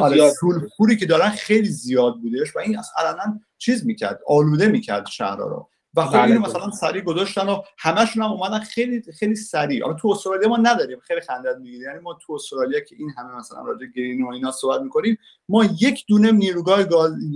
آره 0.00 0.30
sulfur 0.30 0.87
ی 0.87 0.96
که 0.96 1.06
دارن 1.06 1.30
خیلی 1.30 1.68
زیاد 1.68 2.14
بودش 2.14 2.56
و 2.56 2.58
این 2.58 2.78
اصلا 2.78 3.40
چیز 3.58 3.86
می‌کرد 3.86 4.20
آلوده 4.26 4.68
می‌کرد 4.68 5.06
شهرها 5.06 5.48
رو. 5.48 5.68
و 5.94 6.06
خب 6.06 6.24
اینو 6.24 6.40
مثلا 6.40 6.70
سریع 6.70 7.02
گذاشتن 7.02 7.48
و 7.48 7.62
همشون 7.78 8.22
هم 8.22 8.30
اومدن 8.30 8.58
خیلی 8.58 9.02
خیلی 9.18 9.34
سریع. 9.34 9.82
حالا 9.82 9.94
تو 9.94 10.08
استرالیا 10.08 10.48
ما 10.48 10.56
نداریم 10.56 10.98
خیلی 11.00 11.20
خندت 11.20 11.56
می‌گیره 11.60 11.84
یعنی 11.84 11.98
ما 11.98 12.18
تو 12.22 12.32
استرالیا 12.32 12.80
که 12.80 12.96
این 12.98 13.10
همه 13.16 13.36
مثلا 13.36 13.62
راجع 13.62 13.86
green 13.96 14.24
و 14.24 14.28
اینا 14.28 14.52
صحبت 14.52 14.80
می‌کنیم 14.80 15.18
ما 15.48 15.64
یک 15.80 16.04
دونه 16.08 16.32
نیروگاه 16.32 16.86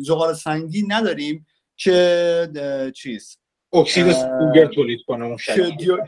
زغال 0.07 0.35
سنگی 0.35 0.87
نداریم 0.89 1.47
که 1.77 2.93
چیز 2.95 3.39
اکسید 3.75 4.07
گوگرد 4.41 4.67
تولید 4.67 5.01
کنه 5.07 5.25
اون 5.25 5.37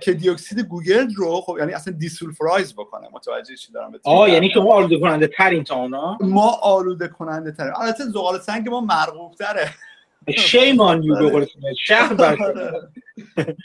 که 0.01 0.13
دیوکسید 0.13 0.61
گوگرد 0.61 1.15
رو 1.15 1.41
خب 1.41 1.57
یعنی 1.59 1.73
اصلا 1.73 1.95
desulfurize 1.99 2.75
بکنه 2.75 3.09
متوجه 3.13 3.57
چی 3.57 3.73
دارم 3.73 3.93
آه 4.05 4.31
یعنی 4.31 4.51
شما 4.55 4.75
آلوده 4.75 5.01
کننده 5.01 5.27
ترین 5.27 5.65
تا 5.65 5.75
اونا؟ 5.75 6.19
ما 6.21 6.51
آلوده 6.51 7.09
کننده 7.09 7.53
ترین. 7.53 7.73
البته 7.77 8.05
زغال 8.05 8.39
سنگ 8.39 8.69
ما 8.69 8.81
مرغوب 8.81 9.35
تره. 9.35 9.71
شیم 10.37 10.81
آن 10.81 11.03
یو 11.03 11.31
به 11.31 11.49
شهر 11.87 12.37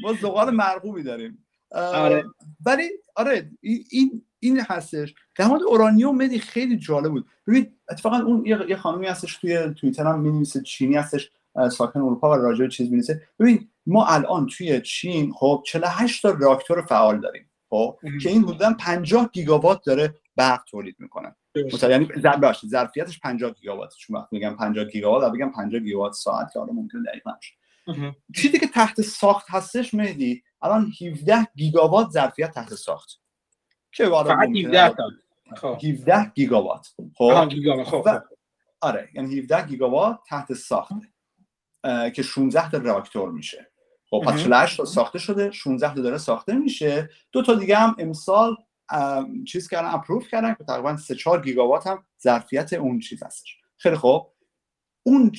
ما 0.04 0.14
زغال 0.22 0.50
مرغوبی 0.50 1.04
داریم. 1.04 1.46
آره. 1.72 2.24
ولی 2.66 2.90
آره 3.16 3.50
این 3.90 4.24
این 4.40 4.62
هستش. 4.70 5.14
در 5.38 5.46
مورد 5.46 5.62
اورانیوم 5.64 6.18
مدی 6.18 6.40
خیلی 6.40 6.78
جالب 6.78 7.12
بود. 7.12 7.26
ببین 7.48 7.74
اتفاقا 7.90 8.18
اون 8.18 8.46
یه 8.46 8.76
خانمی 8.76 9.08
هستش 9.08 9.38
توی 9.38 9.74
توییتر 9.74 10.08
هم 10.08 10.20
می‌نویسه 10.20 10.62
چینی 10.62 10.96
هستش 10.96 11.32
ساکن 11.72 12.00
اروپا 12.00 12.32
و 12.32 12.34
راجع 12.34 12.68
چیز 12.68 12.88
می‌نویسه. 12.88 13.22
ببین 13.40 13.68
ما 13.86 14.06
الان 14.06 14.48
توی 14.48 14.82
چین 14.82 15.34
خب 15.34 15.64
48 15.66 16.22
تا 16.22 16.32
راکتور 16.32 16.82
فعال 16.82 17.22
داریم 17.22 17.52
خب 17.70 18.00
که 18.24 18.30
این 18.30 18.44
حدودا 18.44 18.74
50 18.80 19.30
گیگاوات 19.34 19.86
داره 19.86 20.16
برق 20.36 20.64
تولید 20.64 20.96
می‌کنه. 21.00 21.36
مثلا 21.74 21.90
یعنی 21.90 22.06
باشه 22.42 22.68
ظرفیتش 22.68 23.20
50 23.20 23.54
گیگاوات 23.54 23.96
چون 23.96 24.18
وقتی 24.18 24.36
میگم 24.36 24.56
50 24.56 24.86
گیگاوات 24.86 25.34
بگم 25.34 25.52
50 25.52 25.82
گیگاوات 25.82 26.14
ساعت 26.14 26.54
که 26.54 26.60
حالا 26.60 26.74
ممکنه 26.74 27.02
دقیق 27.04 27.24
نشه 27.28 27.54
چیزی 28.36 28.60
که 28.60 28.68
تحت 28.68 29.02
ساخت 29.02 29.46
هستش 29.50 29.94
مهدی 29.94 30.44
الان 30.62 30.92
17 31.02 31.48
گیگاوات 31.56 32.10
ظرفیت 32.10 32.52
تحت 32.52 32.74
ساخت. 32.76 33.10
که 33.92 34.06
فقط 34.06 34.50
17 34.50 34.96
تا. 35.56 35.76
17 35.76 36.32
گیگاوات. 36.36 36.88
خب. 37.18 37.50
گیگاوات 37.50 37.88
خب 37.88 38.08
آره 38.82 39.10
یعنی 39.14 39.40
17 39.40 39.68
گیگاوات 39.68 40.20
تحت 40.28 40.54
ساخت 40.54 40.94
که 42.16 42.22
16 42.24 42.72
تا 42.72 42.78
راکتور 42.78 43.32
میشه. 43.32 43.71
خب 44.12 44.24
پس 44.26 44.40
48 44.40 44.78
تا 44.78 44.86
ساخته 44.86 45.20
شده 45.20 45.52
16 45.52 45.96
تا 45.96 46.02
داره 46.02 46.18
ساخته 46.18 46.54
میشه. 46.56 47.10
دو 47.32 47.42
تا 47.42 47.56
دیگه 47.56 47.78
هم 47.78 47.96
امسال 48.00 48.56
چیز 49.48 49.68
کردن 49.68 49.88
اپروف 49.88 50.28
کردن 50.28 50.54
که 50.54 50.64
تقریبا 50.64 50.98
3 50.98 51.16
4 51.16 51.42
گیگاوات 51.42 51.88
هم 51.88 52.06
ظرفیت 52.24 52.74
اون 52.74 53.00
چیز 53.00 53.24
هستش. 53.24 53.58
خیلی 53.78 53.96
خوب. 53.96 54.34
اون 55.04 55.32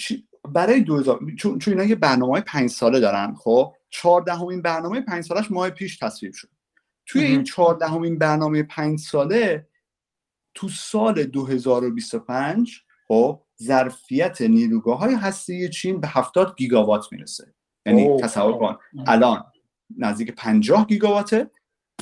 برای 0.49 0.81
2000 0.81 1.21
چون 1.39 1.59
چون 1.59 1.75
اینا 1.75 1.85
یه 1.85 1.95
برنامه 1.95 2.41
5 2.41 2.71
ساله 2.71 3.01
دارن 3.01 3.35
خب؟ 3.35 3.75
14 3.91 4.35
همین 4.35 4.63
برنامه 4.63 5.01
5 5.01 5.25
سالش 5.25 5.51
ماه 5.51 5.71
پیش 5.71 5.99
تصویب 5.99 6.33
شد. 6.33 6.49
توی 7.07 7.23
این 7.23 7.45
14 7.45 7.87
همین 7.87 8.19
برنامه 8.19 8.63
5 8.63 8.99
ساله 8.99 9.69
تو 10.55 10.69
سال 10.69 11.25
2025 11.25 12.81
خب 13.09 13.43
ظرفیت 13.63 14.43
نیروگاه 14.43 14.99
های 14.99 15.15
هسته 15.15 15.69
چین 15.69 16.01
به 16.01 16.09
70 16.09 16.57
گیگاوات 16.57 17.13
می‌رسه. 17.13 17.55
یعنی 17.87 18.21
تصور 18.21 18.59
کن. 18.59 18.77
الان 19.07 19.45
نزدیک 19.99 20.35
50 20.35 20.87
گیگاواته 20.87 21.51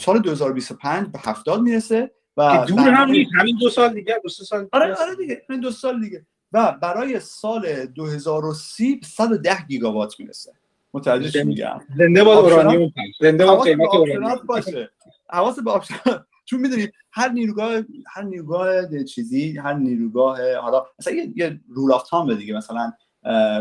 سال 0.00 0.18
2025 0.18 1.06
به 1.06 1.18
70 1.18 1.60
می‌رسه 1.60 2.10
و 2.36 2.64
دور 2.68 2.80
هم 2.80 3.10
نیست 3.10 3.30
همین 3.34 3.56
دو 3.60 3.70
سال 3.70 3.94
دیگه 3.94 4.20
دو 4.22 4.28
سال 4.28 4.68
آره 4.72 4.94
آره 4.94 5.14
دیگه 5.14 5.42
همین 5.48 5.60
دو 5.60 5.70
سال 5.70 6.00
دیگه. 6.00 6.26
و 6.52 6.72
برای 6.82 7.20
سال 7.20 7.86
2030 7.86 9.00
110 9.04 9.66
گیگاوات 9.68 10.20
می‌رسه. 10.20 10.52
متوجه 10.94 11.44
میگم؟ 11.44 11.80
زنده 11.98 12.24
باد 12.24 12.38
اورانیوم 12.38 12.92
زنده 13.20 13.46
باد 13.46 13.64
قیمت 13.64 13.94
اورانیوم 13.94 14.46
باشه. 14.46 14.90
حواس 15.30 15.58
به 15.58 15.70
option 15.70 15.96
چون 16.44 16.60
می‌دونید 16.60 16.92
هر 17.12 17.28
نیروگاه 17.28 17.82
هر 18.06 18.22
نیروگاه 18.22 19.04
چیزی 19.04 19.58
هر 19.58 19.74
نیروگاه 19.74 20.56
حالا 20.56 20.86
مثلا 20.98 21.14
یه, 21.14 21.32
یه 21.36 21.60
rule 21.68 21.92
of 21.92 22.08
thumb 22.08 22.34
دیگه 22.34 22.56
مثلا 22.56 22.92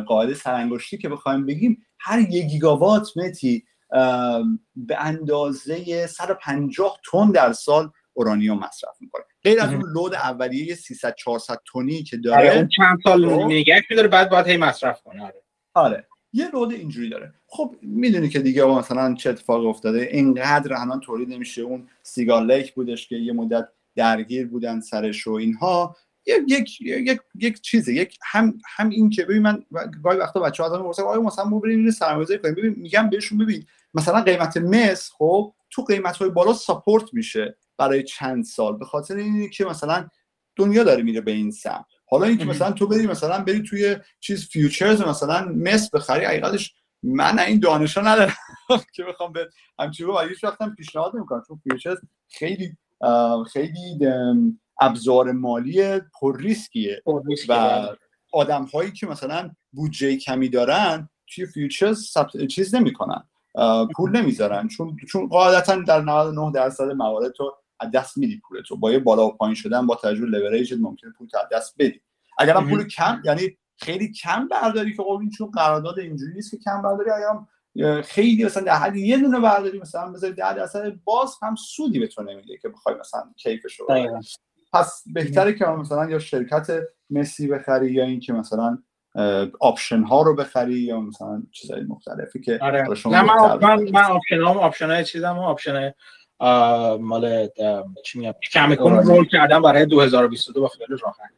قاعده 0.08 0.34
سرانگشتی 0.34 0.98
که 0.98 1.10
بخوایم 1.10 1.46
بگیم 1.46 1.86
هر 2.00 2.20
یک 2.20 2.46
گیگاوات 2.46 3.18
متی 3.18 3.64
به 4.76 4.98
اندازه 5.00 6.08
150 6.08 7.00
تن 7.12 7.32
در 7.32 7.54
سال 7.54 7.92
اورانیوم 8.14 8.60
مصرف 8.60 8.96
می‌کنه. 9.00 9.24
غیر 9.44 9.62
از 9.62 9.74
اون 9.74 9.84
لود 9.94 10.14
اولیه 10.14 10.76
300 10.76 11.16
400 11.16 11.60
تنی 11.74 12.04
که 12.04 12.18
داره 12.18 12.50
آره 12.50 12.58
اون 12.58 12.68
چند 12.68 12.98
سال 13.04 13.30
خب. 13.30 13.46
نگهش 13.46 13.84
داره 13.90 14.08
بعد 14.08 14.30
باید 14.30 14.48
هی 14.48 14.58
مصرف 14.58 15.02
کنه 15.02 15.24
آره. 15.24 15.44
آره. 15.74 16.08
یه 16.34 16.52
لود 16.54 16.72
اینجوری 16.72 17.10
داره. 17.10 17.34
خب 17.48 17.76
می‌دونی 17.82 18.30
که 18.30 18.40
دیگه 18.40 18.66
مثلا 18.66 19.14
چه 19.14 19.30
اتفاقی 19.30 19.68
افتاده؟ 19.68 20.00
اینقدر 20.00 20.74
الان 20.74 21.00
تولید 21.00 21.30
نمیشه. 21.30 21.62
اون 21.62 21.88
سیگار 22.04 22.46
لیک 22.46 22.74
بودش 22.74 23.08
که 23.08 23.16
یه 23.16 23.34
مدت 23.34 23.68
درگیر 23.96 24.48
بودن 24.48 24.80
سرش 24.80 25.28
و 25.28 25.32
اینها. 25.32 25.96
یک 26.26 26.82
یک 26.82 27.20
یک 27.36 27.62
چیزه. 27.62 27.94
یک 27.94 28.18
هم 28.24 28.58
هم 28.78 28.90
این 28.90 29.10
که 29.10 29.26
ببین 29.26 29.42
من 29.42 29.64
گاهی 30.04 30.18
وقتا 30.18 30.40
بچه‌ها 30.40 30.70
آدم 30.70 30.86
میگن 30.86 31.04
آیا 31.04 31.22
مثلا 31.22 31.46
ما 31.46 31.60
بریم 31.60 31.92
سرمایه‌گذاری 31.92 32.40
کنیم. 32.40 32.56
ببین 32.56 32.76
میگم 32.78 33.10
بهشون 33.10 33.38
ببین 33.38 33.66
مثلا 33.94 34.22
قیمت 34.22 34.58
مس 34.58 35.12
خب 35.18 35.54
تو 35.70 35.84
قیمت 35.84 36.18
های 36.18 36.30
بالا 36.30 36.54
support 36.54 37.14
میشه 37.14 37.58
برای 37.78 38.04
چند 38.04 38.44
سال. 38.44 38.78
به 38.78 38.86
خاطر 38.86 39.16
اینه 39.16 39.50
که 39.50 39.66
مثلا 39.66 40.08
دنیا 40.56 40.84
داره 40.84 41.04
میره 41.04 41.22
به 41.22 41.32
این 41.32 41.52
سمت. 41.52 41.86
حالا 42.06 42.26
اینکه 42.26 42.46
مثلا 42.46 42.72
تو 42.72 42.88
بری 42.88 43.08
مثلا 43.08 43.44
بری 43.44 43.64
توی 43.64 43.98
چیز 44.20 44.48
futures 44.48 45.02
مثلا 45.02 45.52
مس 45.56 45.90
بخری 45.90 46.26
حقیقتش 46.26 46.74
من 47.04 47.40
این 47.40 47.60
دانشا 47.60 48.02
ندارم 48.02 48.34
که 48.96 49.04
بخوام 49.04 49.34
به 49.34 49.50
همچین 49.80 50.06
رو 50.06 50.20
هیچ 50.20 50.44
وقتم 50.44 50.76
پیشنهاد 50.76 51.16
نمی‌کنم 51.16 51.44
چون 51.48 51.62
futures 51.64 51.98
خیلی 52.28 52.78
خیلی 53.54 54.00
ابزار 54.80 55.32
مالی 55.32 56.00
پر 56.00 56.42
ریسکیه. 56.42 57.02
و 57.06 57.20
بله. 57.50 57.98
آدم 58.34 58.66
هایی 58.66 58.92
که 58.92 59.08
مثلا 59.08 59.52
بودجه 59.72 60.18
کمی 60.18 60.50
دارن 60.50 61.10
توی 61.28 61.46
futures 61.46 62.14
چیز 62.50 62.76
نمی‌کنن 62.76 63.24
پول 63.96 64.12
نمی‌ذارن. 64.12 64.68
چون 64.68 64.98
چون 65.08 65.28
قاعدتا 65.28 65.76
در 65.76 66.02
99 66.02 66.52
درصد 66.52 66.92
موارد 66.92 67.32
تو 67.32 67.56
از 67.80 67.92
دست 67.92 68.18
میدی 68.18 68.42
پول 68.48 68.62
تو. 68.62 68.76
با 68.76 68.92
یه 68.92 69.00
بالا 69.00 69.28
و 69.28 69.38
پایین 69.38 69.56
شدن 69.56 69.88
با 69.88 69.96
توجه 69.96 70.17
به 70.17 70.28
leverage 70.28 70.74
ممکنه 70.74 71.12
پول 71.18 71.28
از 71.34 71.50
دست 71.52 71.76
بدی. 71.80 72.02
اگر 72.38 72.58
هم 72.58 72.70
پول 72.70 72.88
کم 72.88 73.22
یعنی 73.26 73.58
خیلی 73.78 74.12
کم 74.12 74.48
برداری 74.48 74.96
که 74.96 75.04
این 75.04 75.30
چون 75.30 75.52
قرارداد 75.52 76.00
اینجوری 76.00 76.34
نیست 76.34 76.52
که 76.52 76.58
کم 76.58 76.82
برداری 76.82 77.10
اگر 77.12 78.02
خیلی 78.02 78.46
مثلا 78.46 78.64
در 78.64 78.76
حد 78.76 78.96
یه 78.96 79.18
دونه 79.18 79.40
برداری 79.40 79.80
مثلا 79.80 80.12
بذاری 80.12 80.34
10 80.34 80.54
درصد 80.54 80.92
باز 81.04 81.36
هم 81.42 81.56
سودی 81.56 82.00
به 82.00 82.08
تو 82.08 82.24
نمیده 82.24 82.58
که 82.58 82.70
بخوای 82.70 82.96
مثلا 82.96 83.34
کیفش 83.38 83.80
رو 83.80 83.88
پس 84.74 85.04
بهتره 85.14 85.54
که 85.54 85.66
مثلا 85.66 86.10
یا 86.10 86.20
شرکت 86.20 86.68
مسی 87.10 87.48
بخری 87.48 87.92
یا 87.92 88.04
اینکه 88.04 88.34
مثلا 88.34 88.78
option 89.60 90.04
ها 90.04 90.22
رو 90.22 90.36
بخری 90.36 90.80
یا 90.80 91.00
مثلا 91.00 91.44
چیزهای 91.52 91.84
مختلفی 91.84 92.40
که 92.40 92.60
آره. 92.62 92.88
نه 93.06 93.22
من 93.22 93.60
من, 93.62 93.90
من 93.94 94.04
option 94.04 94.42
ها 94.42 94.60
option 94.60 94.92
های 94.92 95.06
چیزم 95.06 95.40
option 95.40 95.94
مال 97.00 97.48
چی 98.04 98.20
میگم 98.20 98.34
Cameco 98.52 98.94
آره. 98.94 99.06
roll 99.06 99.26
کردم 99.28 99.62
برای 99.62 99.86
2022 99.86 100.62
با 100.62 100.68
خیلی 100.68 101.00
راحت 101.02 101.30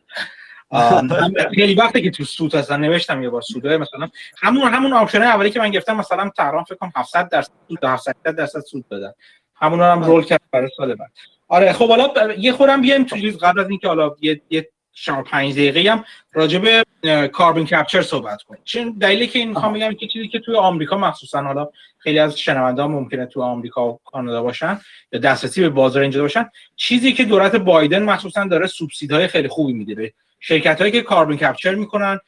خیلی 1.56 1.76
وقتی 1.76 2.02
که 2.02 2.12
تو 2.12 2.24
سود 2.24 2.56
هستن 2.56 2.80
نوشتم 2.80 3.24
یه 3.24 3.30
بار 3.30 3.42
سوده 3.42 3.78
مثلا 3.78 4.10
همون 4.38 4.74
همون 4.74 4.94
option 4.94 5.22
اولی 5.22 5.50
که 5.50 5.60
من 5.60 5.72
گرفتم 5.72 5.98
مثلا 5.98 6.30
تا 6.38 6.46
الان 6.46 6.64
فکر 6.64 6.76
کنم 6.76 6.92
700 6.96 7.30
درصد 7.30 7.52
سود 7.68 7.80
700 7.84 8.16
درصد 8.24 8.60
سود 8.60 8.88
دادن 8.88 9.14
همون 9.62 9.82
هم 9.82 10.04
رول 10.04 10.24
کرد 10.24 10.42
برای 10.52 10.70
سال 10.78 10.96
بعد. 10.96 11.12
آره 11.48 11.74
خب 11.74 11.90
حالا 11.90 12.34
یه 12.38 12.52
خورم 12.52 12.82
بیایم 12.82 13.04
تو 13.04 13.16
قبل 13.42 13.60
از 13.60 13.70
اینکه 13.70 13.88
حالا 13.88 14.16
یه 14.22 14.42
یه 14.50 14.70
شما 14.94 15.24
پنج 15.24 15.54
دقیقه 15.54 15.92
هم 15.92 16.06
راجع 16.34 16.60
به 16.60 16.84
کاربن 17.28 17.66
کپچر 17.66 18.02
صحبت 18.02 18.44
کنیم. 18.44 18.62
چون 18.66 18.96
دلیلی 19.00 19.28
که 19.28 19.40
این 19.40 19.50
می‌خوام 19.50 19.74
بگم 19.74 19.94
که 19.94 20.08
چیزی 20.08 20.28
که 20.28 20.40
توی 20.40 20.56
آمریکا 20.56 20.98
مخصوصا 20.98 21.42
حالا 21.42 21.70
خیلی 21.98 22.20
از 22.20 22.40
شنونده 22.40 22.82
ها 22.82 22.88
ممکنه 22.88 23.26
توی 23.26 23.44
آمریکا 23.44 23.90
و 23.90 24.00
کانادا 24.06 24.44
باشن 24.44 24.80
یا 25.12 25.20
دسترسی 25.20 25.62
به 25.62 25.70
بازار 25.70 26.02
اینجا 26.02 26.22
باشن 26.22 26.50
چیزی 26.76 27.14
که 27.14 27.26
دولت 27.26 27.56
بایدن 27.56 28.04
مخصوصا 28.04 28.44
داره 28.44 28.68
سوبسیدهای 28.68 29.28
خیلی 29.28 29.48
خوبی 29.48 29.74
میده 29.74 29.96
به 29.96 30.14
شرکت 30.40 30.80
هایی 30.82 30.92
که 30.92 31.02
کاربن 31.02 31.36
کپچر 31.36 31.76
می‌کنن 31.76 32.20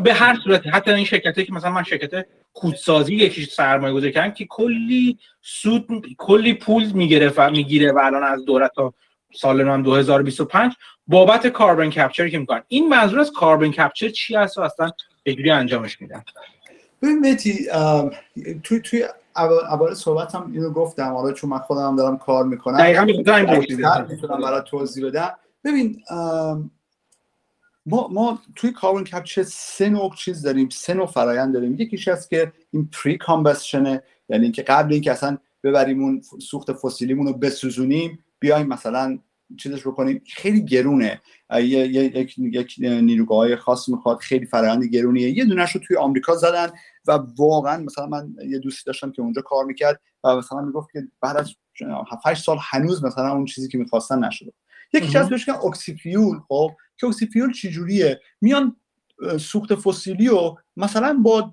به 0.00 0.14
هر 0.14 0.38
صورت 0.44 0.66
حتی 0.66 0.90
این 0.90 1.04
شرکتی 1.04 1.44
که 1.44 1.52
مثلا 1.52 1.70
من 1.70 1.82
شرکت 1.82 2.26
کودسازی 2.54 3.14
یکی 3.14 3.44
سرمایه 3.44 3.94
گذاری 3.94 4.12
کردم 4.12 4.30
که 4.30 4.46
کلی 4.46 5.18
سود 5.42 5.86
کلی 6.18 6.54
پول 6.54 6.92
می‌گیره 6.92 7.32
و 7.36 7.50
می‌گیره 7.50 7.92
و 7.92 7.98
الان 7.98 8.22
از 8.22 8.44
دولت 8.44 8.70
تا 8.74 8.94
سال 9.34 9.64
نام 9.64 9.82
2025 9.82 10.72
بابت 11.06 11.46
کاربن 11.46 11.90
کپچر 11.90 12.28
که 12.28 12.38
می‌کنن. 12.38 12.62
این 12.68 12.88
منظور 12.88 13.20
از 13.20 13.32
کاربن 13.32 13.70
کپچر 13.70 14.08
چی 14.08 14.36
هست 14.36 14.58
و 14.58 14.60
اصلا 14.60 14.90
چجوری 15.26 15.50
انجامش 15.50 16.00
میدن؟ 16.00 16.22
ببین 17.02 17.18
متی 17.18 17.66
توی 18.62 18.80
توی 18.80 19.04
اول 19.36 19.94
صحبت 19.94 20.34
هم 20.34 20.50
اینو 20.52 20.70
گفتم. 20.70 21.12
حالا 21.12 21.32
چون 21.32 21.50
من 21.50 21.58
خودم 21.58 21.96
دارم 21.96 22.18
کار 22.18 22.44
می‌کنم. 22.44 22.78
دقیقاً 22.78 23.04
می‌تونم 23.04 24.40
برای 24.40 24.62
توضیح 24.70 25.06
بدم. 25.06 25.34
ببین 25.64 26.02
ما 27.86 28.08
ما 28.08 28.38
توی 28.56 28.72
کاربن 28.72 29.04
کپچر 29.04 29.42
سه 29.42 29.88
نوع 29.88 30.14
چیز 30.14 30.42
داریم 30.42 30.68
سه 30.68 30.94
نوع 30.94 31.06
فرایند 31.06 31.54
داریم. 31.54 31.80
یکیش 31.80 32.08
هست 32.08 32.30
که 32.30 32.52
این 32.70 32.90
پری 33.02 33.18
کامبشنه 33.18 34.02
یعنی 34.28 34.42
اینکه 34.42 34.62
قبل 34.62 34.92
اینکه 34.92 35.12
اصلا 35.12 35.38
ببریم 35.64 36.02
اون 36.02 36.22
سوخت 36.40 36.72
فسیلیمون 36.72 37.26
رو 37.26 37.32
بسوزونیم 37.32 38.18
بیایم 38.38 38.66
مثلا 38.66 39.18
چیزش 39.56 39.86
بکنیم. 39.86 40.22
خیلی 40.26 40.64
گرونه. 40.64 41.20
یک 41.60 42.38
یک 42.38 42.74
نیروگاه 42.78 43.56
خاص 43.56 43.88
می‌خواد 43.88 44.18
خیلی 44.18 44.46
فرآیند 44.46 44.84
گرونیه. 44.84 45.30
یه 45.30 45.44
دونش 45.44 45.72
رو 45.72 45.80
توی 45.80 45.96
آمریکا 45.96 46.36
زدن 46.36 46.70
و 47.06 47.18
واقعا 47.38 47.82
مثلا 47.82 48.06
من 48.06 48.34
یه 48.48 48.58
دوستی 48.58 48.82
داشتم 48.86 49.12
که 49.12 49.22
اونجا 49.22 49.42
کار 49.42 49.64
می‌کرد 49.64 50.00
و 50.24 50.36
مثلا 50.36 50.60
می‌گفت 50.60 50.92
که 50.92 51.02
بعد 51.20 51.36
از 51.36 51.54
7 52.24 52.34
سال 52.34 52.58
هنوز 52.60 53.04
مثلا 53.04 53.32
اون 53.32 53.44
چیزی 53.44 53.68
که 53.68 53.78
می‌خواستن 53.78 54.24
نشده. 54.24 54.52
یکی 54.92 55.18
از 55.18 55.28
بهش 55.28 55.48
oxyfuel 55.48 56.38
خب 56.48 56.70
که 56.96 57.06
oxyfuel 57.06 57.52
چجوریه؟ 57.52 58.20
میان 58.40 58.76
سوخت 59.38 59.74
فسیلی 59.74 60.28
و 60.28 60.54
مثلا 60.76 61.18
با 61.22 61.52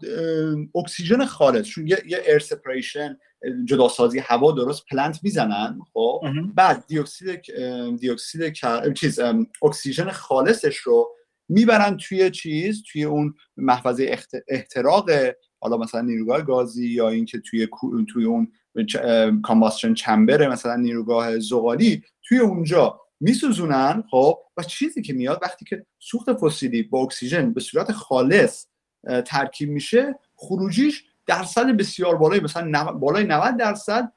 اکسیژن 0.76 1.26
خالص 1.26 1.68
چون 1.68 1.88
یه, 1.88 2.04
یه 2.08 2.24
air 2.28 2.40
separation 2.40 3.18
جداسازی 3.66 4.20
هوا 4.20 4.52
درست 4.52 4.86
plant 4.92 5.20
می‌زنن 5.24 5.80
خب 5.94 6.22
بعد 6.56 6.84
دیوکسید 6.88 7.42
دیوکسید 8.00 8.54
چیز 8.94 9.20
اکسیژن 9.62 10.10
خالصش 10.10 10.78
رو 10.78 11.10
می‌برن 11.50 11.98
توی 11.98 12.32
چیز 12.32 12.84
توی 12.92 13.04
اون 13.04 13.34
محفظه 13.58 14.18
احتراق 14.48 15.10
حالا 15.62 15.78
مثلا 15.78 16.02
نیروگاه 16.02 16.42
گازی 16.42 16.88
یا 16.88 17.10
اینکه 17.10 17.40
توی 17.40 17.68
توی 18.14 18.26
اون 18.26 18.52
کامباستشن 19.42 19.94
چمبر 19.94 20.48
مثلا 20.48 20.76
نیروگاه 20.76 21.40
زغالی 21.40 22.04
توی 22.24 22.38
اونجا 22.38 23.02
میسوزونن 23.20 24.04
خب؟ 24.12 24.40
و 24.58 24.64
چیزی 24.64 25.02
که 25.02 25.14
میاد 25.14 25.40
وقتی 25.42 25.66
که 25.66 25.86
سوخت 26.00 26.34
فسیلی 26.34 26.84
با 26.84 27.00
اکسیژن 27.00 27.54
به 27.54 27.62
صورت 27.62 27.92
خالص 27.92 28.66
ترکیب 29.26 29.70
میشه 29.70 30.20
خروجیش 30.36 31.04
درصد 31.26 31.68
بسیار 31.68 32.16
بالای 32.16 32.40
مثلا 32.40 32.92
بالای 32.94 33.24
90 33.24 33.58
درصد 33.58 34.12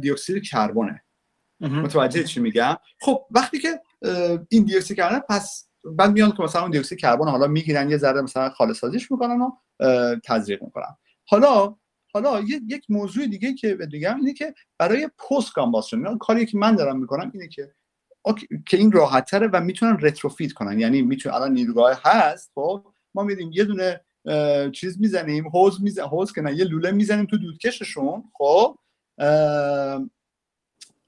دیوکسید 0.00 0.42
کربونه 0.42 1.02
متوجه 1.60 2.24
چی 2.24 2.40
میگم؟ 2.40 2.76
خب 3.00 3.26
وقتی 3.30 3.58
که 3.58 3.80
این 4.48 4.64
دیوکسید 4.64 4.96
کربن 4.96 5.20
پس 5.28 5.68
بعد 5.84 6.10
میان 6.10 6.32
که 6.32 6.42
مثلا 6.42 6.62
اون 6.62 6.70
دیوکسید 6.70 6.98
کربن 6.98 7.28
حالا 7.28 7.46
می‌گیرن 7.46 7.90
یه 7.90 7.96
ذره 7.96 8.22
مثلا 8.22 8.50
خالص 8.50 8.78
سازیش 8.78 9.10
می‌کنن 9.10 9.40
و 9.40 9.50
تزریق 10.24 10.62
می‌کنن. 10.62 10.96
حالا 11.24 11.76
حالا 12.14 12.40
یک 12.68 12.84
موضوع 12.88 13.26
دیگه 13.26 13.54
که 13.54 13.74
بگم 13.74 14.16
اینه 14.16 14.32
که 14.32 14.54
برای 14.78 15.08
پست 15.08 15.52
کامباستشن 15.52 16.18
کاری 16.18 16.46
که 16.46 16.58
من 16.58 16.76
دارم 16.76 17.00
می‌کنم 17.00 17.30
اینه 17.34 17.48
که 17.48 17.74
که 18.66 18.76
این 18.76 18.92
راحت 18.92 19.30
تره 19.30 19.46
و 19.46 19.60
می‌تونن 19.60 19.98
رتروفیت 20.00 20.52
کنن. 20.52 20.80
یعنی 20.80 21.02
می‌تونن 21.02 21.34
الان 21.34 21.52
نیروگاه 21.52 22.00
هست 22.04 22.52
خب 22.54 22.86
ما 23.14 23.22
میریم 23.22 23.50
یه 23.52 23.64
دونه 23.64 24.00
چیز 24.72 25.00
می‌زنیم 25.00 25.48
حوز 25.48 25.82
میزن 25.82 26.02
حوز 26.02 26.32
که 26.32 26.40
نه 26.40 26.54
یه 26.54 26.64
لوله 26.64 26.90
می‌زنیم 26.90 27.26
تو 27.26 27.38
دودکششون 27.38 28.24
خب 28.34 28.78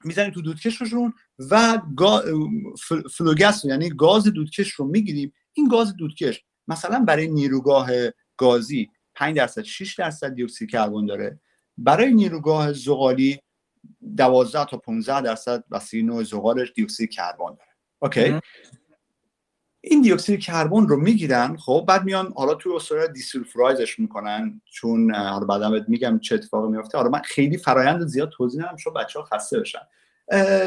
می‌زنیم 0.03 0.31
تو 0.31 0.41
دودکششون 0.41 1.13
و 1.51 1.81
گا... 1.95 2.23
فلوگس 3.11 3.65
یعنی 3.65 3.89
گاز 3.89 4.23
دودکش 4.23 4.71
رو 4.71 4.85
می‌گیریم. 4.85 5.33
این 5.53 5.67
گاز 5.67 5.95
دودکش 5.95 6.43
مثلا 6.67 6.99
برای 6.99 7.27
نیروگاه 7.27 7.89
گازی 8.37 8.89
5 9.15 9.37
درصد 9.37 9.61
6 9.61 9.95
درصد 9.95 10.33
دیوکسید 10.33 10.69
کربن 10.69 11.05
داره. 11.05 11.39
برای 11.77 12.13
نیروگاه 12.13 12.73
زغالی 12.73 13.39
12 14.17 14.65
تا 14.65 14.77
15 14.77 15.21
درصد 15.21 15.63
وسیله 15.71 16.05
نوع 16.05 16.23
زغالش 16.23 16.71
دیوکسید 16.75 17.09
کربن 17.09 17.45
داره. 17.45 17.71
اوکی؟ 18.01 18.39
این 19.83 20.01
دیوکسید 20.01 20.39
کربن 20.39 20.87
رو 20.87 20.97
می‌گیرن 20.97 21.57
خب 21.57 21.85
بعد 21.87 22.03
میان 22.03 22.33
حالا 22.35 22.55
توی 22.55 22.75
استرالیا 22.75 23.07
دیسولفرایزش 23.07 23.99
می‌کنن 23.99 24.61
چون 24.65 25.15
حالا 25.15 25.45
بعدا 25.45 25.69
بهت 25.69 25.89
میگم 25.89 26.19
چه 26.19 26.35
اتفاقی 26.35 26.71
میفته 26.71 26.97
حالا 26.97 27.09
من 27.09 27.21
خیلی 27.21 27.57
فرایند 27.57 28.05
زیاد 28.05 28.29
توضیح 28.29 28.61
نمیدم 28.61 28.75
چون 28.75 28.93
بچه‌ها 28.93 29.25
خسته 29.25 29.59
بشن. 29.59 29.79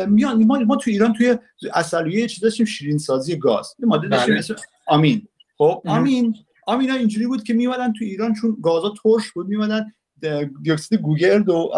میان 0.06 0.44
ما, 0.44 0.58
ما 0.58 0.76
تو 0.76 0.90
ایران 0.90 1.12
توی 1.12 1.38
اصلیه 1.74 2.28
چیز 2.28 2.40
داشتیم 2.40 2.66
شیرین 2.66 2.98
سازی 2.98 3.36
گاز. 3.36 3.74
یه 3.78 3.86
ماده 3.86 4.08
داشتیم 4.08 4.34
بله. 4.34 4.56
آمین. 4.86 5.28
خب 5.58 5.82
آمین. 5.86 6.34
آمینا 6.66 6.94
اینجوری 6.94 7.26
بود 7.26 7.44
که 7.44 7.54
میومدن 7.54 7.92
تو 7.92 8.04
ایران 8.04 8.34
چون 8.34 8.56
گازا 8.62 8.94
ترش 9.02 9.32
بود 9.32 9.48
میومدن 9.48 9.92
دیوکسید 10.62 11.00
گوگرد 11.00 11.48
و 11.48 11.72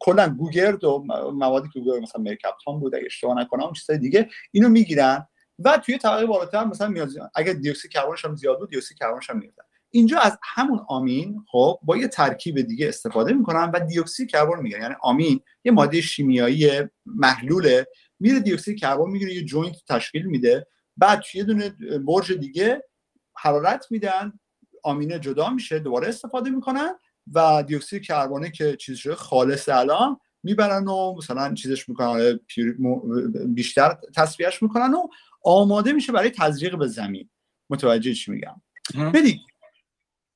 کلا 0.00 0.28
گوگرد 0.28 0.84
و 0.84 1.04
موادی 1.34 1.68
که 1.68 1.80
مثلا 2.02 2.22
مرکبتان 2.22 2.80
بود 2.80 2.94
اگه 2.94 3.06
اشتباه 3.06 3.40
نکنم 3.40 3.62
اون 3.62 3.72
چیزای 3.72 3.98
دیگه 3.98 4.28
اینو 4.52 4.68
می‌گیرن 4.68 5.26
و 5.58 5.78
توی 5.78 5.98
طبقه 5.98 6.26
بالاتر 6.26 6.64
مثلا 6.64 6.88
میاد 6.88 7.08
اگر 7.34 7.52
دیوکسید 7.52 7.90
کربنش 7.90 8.24
هم 8.24 8.36
زیاد 8.36 8.58
بود 8.58 8.70
دیوکسید 8.70 8.98
کربنش 8.98 9.30
هم 9.30 9.38
میاد 9.38 9.54
اینجا 9.90 10.18
از 10.18 10.38
همون 10.42 10.80
آمین 10.88 11.44
خب 11.50 11.78
با 11.82 11.96
یه 11.96 12.08
ترکیب 12.08 12.60
دیگه 12.60 12.88
استفاده 12.88 13.32
می‌کنن 13.32 13.70
و 13.74 13.80
دیوکسید 13.80 14.30
کربن 14.30 14.62
می‌گیرن. 14.62 14.82
یعنی 14.82 14.94
آمین 15.02 15.40
یه 15.64 15.72
ماده 15.72 16.00
شیمیایی 16.00 16.70
محلوله. 17.06 17.86
میره 18.20 18.40
دیوکسید 18.40 18.78
کربن 18.78 19.10
می‌گیره 19.10 19.34
یه 19.34 19.44
joint 19.44 19.76
تشکیل 19.88 20.26
میده. 20.26 20.66
بعد 20.96 21.22
یه 21.34 21.44
دونه 21.44 21.76
برج 22.06 22.32
دیگه 22.32 22.84
حرارت 23.36 23.86
میدن. 23.90 24.32
آمینه 24.82 25.18
جدا 25.18 25.50
میشه 25.50 25.78
دوباره 25.78 26.08
استفاده 26.08 26.50
می‌کنن 26.50 26.94
و 27.34 27.62
دیوکسید 27.62 28.02
کربونه 28.02 28.50
که 28.50 28.76
چیز 28.76 29.08
خالص 29.08 29.68
الان 29.68 30.20
می‌برن 30.42 30.88
و 30.88 31.14
مثلا 31.16 31.54
چیزش 31.54 31.88
می‌کنن 31.88 32.40
بیشتر 33.54 33.96
تصفیهش 34.16 34.62
می‌کنن 34.62 34.94
و 34.94 35.08
آماده 35.44 35.92
میشه 35.92 36.12
برای 36.12 36.30
تزریق 36.30 36.78
به 36.78 36.86
زمین. 36.86 37.28
متوجه 37.70 38.14
چی 38.14 38.30
میگم؟ 38.30 38.62
بدید. 39.14 39.40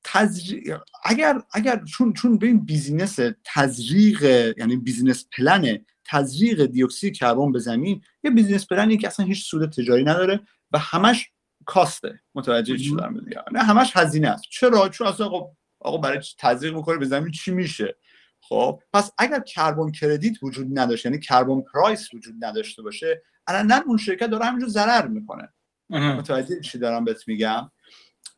تزریق 0.03 0.81
اگر 1.03 1.41
اگر 1.51 1.83
چون 1.83 2.13
چون 2.13 2.37
به 2.37 2.47
این 2.47 2.65
business 2.65 3.19
تزریق 3.43 4.23
یعنی 4.57 4.77
business 4.77 5.25
plan 5.37 5.85
تزریق 6.05 6.65
دیوکسید 6.65 7.17
کربن 7.17 7.51
به 7.51 7.59
زمین 7.59 8.01
یه 8.23 8.31
business 8.31 8.67
plan 8.67 8.91
ی 8.91 8.97
که 8.97 9.07
اصلا 9.07 9.25
هیچ 9.25 9.49
سود 9.49 9.71
تجاری 9.71 10.03
نداره 10.03 10.39
و 10.71 10.77
همش 10.77 11.29
cost 11.65 12.02
ه. 12.02 12.21
متوجه 12.35 12.77
چی 12.77 12.95
دارم 12.95 13.13
میگم؟ 13.13 13.41
نه 13.51 13.63
همش 13.63 13.91
هزینه 13.97 14.27
است. 14.27 14.43
چرا؟ 14.49 14.89
چون 14.89 15.07
اصلا 15.07 15.25
آقا 15.25 15.51
آقا 15.85 15.97
برای 15.97 16.21
تزریق 16.39 16.75
می‌کنه 16.75 16.97
به 16.97 17.05
زمین 17.05 17.31
چی 17.31 17.51
میشه؟ 17.51 17.97
خب 18.41 18.81
پس 18.93 19.11
اگر 19.17 19.39
carbon 19.39 19.91
credit 19.91 20.43
وجود 20.43 20.79
نداشته 20.79 21.09
یعنی 21.09 21.21
carbon 21.21 21.61
price 21.73 22.13
وجود 22.13 22.35
نداشته 22.45 22.81
باشه 22.81 23.23
الان 23.47 23.83
اون 23.87 23.97
شرکت 23.97 24.27
داره 24.27 24.45
همینجور 24.45 24.69
ضرر 24.69 25.07
می‌کنه. 25.07 25.53
متوجه 25.89 26.59
چی 26.59 26.77
دارم 26.79 27.03
بهت 27.03 27.27
میگم؟ 27.27 27.71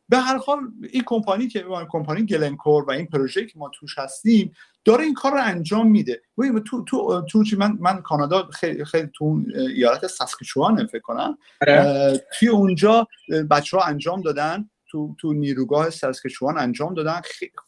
به 0.08 0.18
هر 0.18 0.38
حال 0.38 0.58
این 0.92 1.02
کمپانی 1.06 1.48
که 1.48 1.64
کمپانی 1.88 2.26
گلنکور 2.26 2.84
و 2.84 2.90
این 2.90 3.06
پروژه 3.06 3.46
که 3.46 3.58
ما 3.58 3.70
توش 3.74 3.98
هستیم 3.98 4.52
داره 4.84 5.04
این 5.04 5.14
کار 5.14 5.32
رو 5.32 5.38
انجام 5.42 5.90
میده. 5.90 6.22
تو 6.66 6.84
تو 6.84 7.22
تو 7.30 7.44
من 7.58 7.76
من 7.80 8.02
کانادا 8.02 8.48
خیلی 8.52 8.84
خیلی 8.84 9.10
تو 9.14 9.42
ایالت 9.54 10.06
ساسکچوان 10.06 10.86
فکر 10.86 11.02
کنم. 11.02 11.38
آره. 11.62 12.20
توی 12.38 12.48
اونجا 12.48 13.06
بچه 13.50 13.76
ها 13.76 13.84
انجام 13.84 14.20
دادن. 14.20 14.70
تو 14.90 15.14
تو 15.18 15.32
نیروگاه 15.32 15.90
ساسکچوان 15.90 16.58
انجام 16.58 16.94
دادن. 16.94 17.20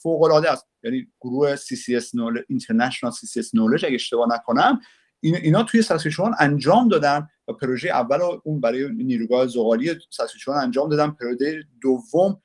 فوق 0.03 0.23
العاده 0.23 0.51
است. 0.51 0.67
یعنی 0.83 1.07
گروه 1.21 1.57
CCS 1.57 2.15
نولج 2.15 2.45
اینترنشنال 2.49 3.13
CCS 3.13 3.55
نولج 3.55 3.85
اگه 3.85 3.95
اشتباه 3.95 4.29
نکنم 4.35 4.81
اینا 5.21 5.63
توی 5.63 5.83
ساسکچوان 5.83 6.35
انجام 6.39 6.89
دادن 6.89 7.29
و 7.49 7.53
پروژه 7.53 7.89
اول 7.89 8.19
اون 8.45 8.61
برای 8.61 8.89
نیروگاه 8.93 9.47
زغالی 9.47 9.95
ساسکچوان 10.11 10.59
انجام 10.59 10.89
دادن. 10.89 11.11
پروژه 11.11 11.63
دوم 11.83 12.43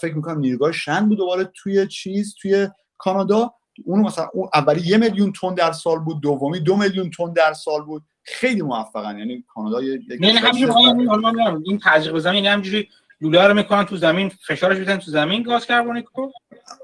فکر 0.00 0.14
می‌کنم 0.14 0.38
نیروگاه 0.38 0.72
شن 0.72 1.08
بود 1.08 1.18
دوباره 1.18 1.44
توی 1.44 1.86
چیز 1.86 2.34
توی 2.42 2.68
کانادا. 2.98 3.54
اون 3.84 4.00
مثلا 4.00 4.28
اون 4.32 4.48
اولی 4.54 4.80
یه 4.80 4.96
میلیون 4.96 5.32
تن 5.32 5.54
در 5.54 5.72
سال 5.72 5.98
بود 5.98 6.20
دومی 6.20 6.60
دو 6.60 6.76
میلیون 6.76 7.10
تن 7.10 7.32
در 7.32 7.52
سال 7.52 7.82
بود. 7.82 8.02
خیلی 8.22 8.62
موفقن. 8.62 9.18
یعنی 9.18 9.44
کانادا 9.48 9.82
یه 9.82 10.00
نه 10.20 11.60
این 11.64 11.80
تزریق 11.84 12.14
بزنن 12.14 12.34
یعنی 12.34 12.46
همینجوری 12.48 12.88
لوله 13.24 13.46
رو 13.46 13.54
می‌کنن 13.54 13.84
تو 13.84 13.96
زمین 13.96 14.28
فشارش 14.28 14.78
میدن 14.78 14.96
تو 14.96 15.10
زمین 15.10 15.42
گاز 15.42 15.66
کربونیک 15.66 16.04
رو 16.14 16.32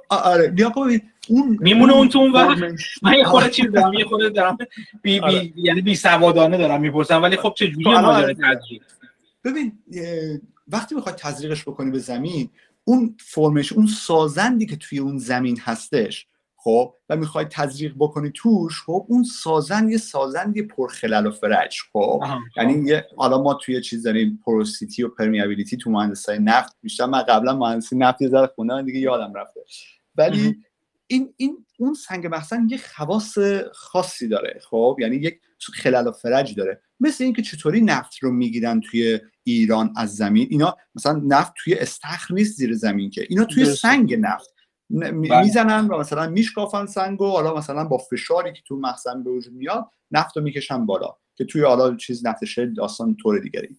آره. 0.08 0.48
بیا 0.48 0.72
اون 1.28 1.58
میمونه 1.60 1.92
اون 1.92 2.08
تو 2.08 2.18
اون 2.18 2.32
وقت 2.32 2.58
من 3.02 3.14
یه 3.14 3.24
خورده 3.24 3.50
چیز 3.50 3.72
دارم 3.72 3.92
یه 3.92 4.04
خورده 4.04 4.28
دارم. 4.28 4.58
بی, 4.58 4.66
بی 5.02 5.20
آره. 5.20 5.52
یعنی 5.56 5.80
بی 5.80 5.94
سوادانه 5.94 6.58
دارم 6.58 6.80
می‌پرسم 6.80 7.22
ولی 7.22 7.36
خب 7.36 7.54
چه 7.56 7.68
جوری 7.68 7.84
ماجرا 7.84 8.32
تزریق؟ 8.32 8.82
ببین 9.44 9.72
وقتی 10.68 10.94
می‌خوای 10.94 11.14
تزریقش 11.18 11.62
بکنی 11.62 11.90
به 11.90 11.98
زمین 11.98 12.50
اون 12.84 13.16
فرمش 13.18 13.72
اون 13.72 13.86
سازندی 13.86 14.66
که 14.66 14.76
توی 14.76 14.98
اون 14.98 15.18
زمین 15.18 15.60
هستش 15.60 16.26
خب 16.64 16.94
و 17.08 17.16
می‌خوای 17.16 17.44
تزریق 17.44 17.94
بکنی 17.98 18.32
توش 18.34 18.82
خب 18.82 19.06
اون 19.08 19.22
سازند 19.24 19.90
یه 19.90 19.96
سازندی 19.96 20.62
پرخلل 20.62 21.26
و 21.26 21.30
فرج 21.30 21.76
خب. 21.92 22.22
یعنی 22.56 22.88
یه 22.88 23.06
حالا 23.16 23.42
ما 23.42 23.54
توی 23.54 23.80
چیز 23.80 24.02
داریم 24.02 24.40
پروسیتی 24.44 25.02
و 25.02 25.08
پرمیابیلیتی 25.08 25.76
تو 25.76 25.90
مهندسی 25.90 26.38
نفت 26.38 26.76
بیشتر 26.82 27.06
من 27.06 27.22
قبلا 27.22 27.56
مهندسی 27.56 27.96
نفت 27.96 28.22
یه 28.22 28.28
ذره 28.28 28.46
خوندم 28.46 28.82
دیگه 28.82 28.98
یادم 28.98 29.34
رفته. 29.34 29.60
ولی 30.16 30.56
این 31.06 31.34
این 31.36 31.66
اون 31.78 31.94
سنگ 31.94 32.26
مخزن 32.26 32.68
یه 32.70 32.78
خواص 32.78 33.38
خاصی 33.72 34.28
داره 34.28 34.60
خب. 34.70 34.96
یعنی 35.00 35.16
یک 35.16 35.40
خلل 35.74 36.06
و 36.06 36.12
فرج 36.12 36.54
داره. 36.54 36.82
مثل 37.00 37.24
اینکه 37.24 37.42
چطوری 37.42 37.80
نفت 37.80 38.18
رو 38.18 38.32
می‌گیرن 38.32 38.80
توی 38.80 39.20
ایران 39.44 39.92
از 39.96 40.16
زمین. 40.16 40.48
اینا 40.50 40.76
مثلا 40.94 41.22
نفت 41.26 41.52
توی 41.64 41.74
استخر 41.74 42.34
نیست 42.34 42.56
زیر 42.56 42.74
زمین 42.74 43.10
که. 43.10 43.26
اینا 43.28 43.44
توی 43.44 43.64
سنگ 43.64 44.14
نفت. 44.14 44.54
می‌زنن 44.90 45.86
و 45.86 45.98
مثلا 45.98 46.28
میشکافن 46.28 46.86
سنگ 46.86 47.20
و 47.20 47.30
حالا 47.30 47.54
مثلا 47.54 47.84
با 47.84 47.98
فشاری 47.98 48.52
که 48.52 48.62
تو 48.66 48.76
مخزن 48.76 49.22
به 49.22 49.30
وجود 49.30 49.52
میاد 49.52 49.86
نفت 50.10 50.36
رو 50.36 50.42
می‌کشن 50.42 50.86
بالا 50.86 51.16
که 51.36 51.44
توی 51.44 51.62
حالا 51.62 51.96
چیز 51.96 52.26
نفت 52.26 52.44
شد 52.44 52.74
داستان 52.76 53.16
طور 53.22 53.38
دیگری. 53.38 53.76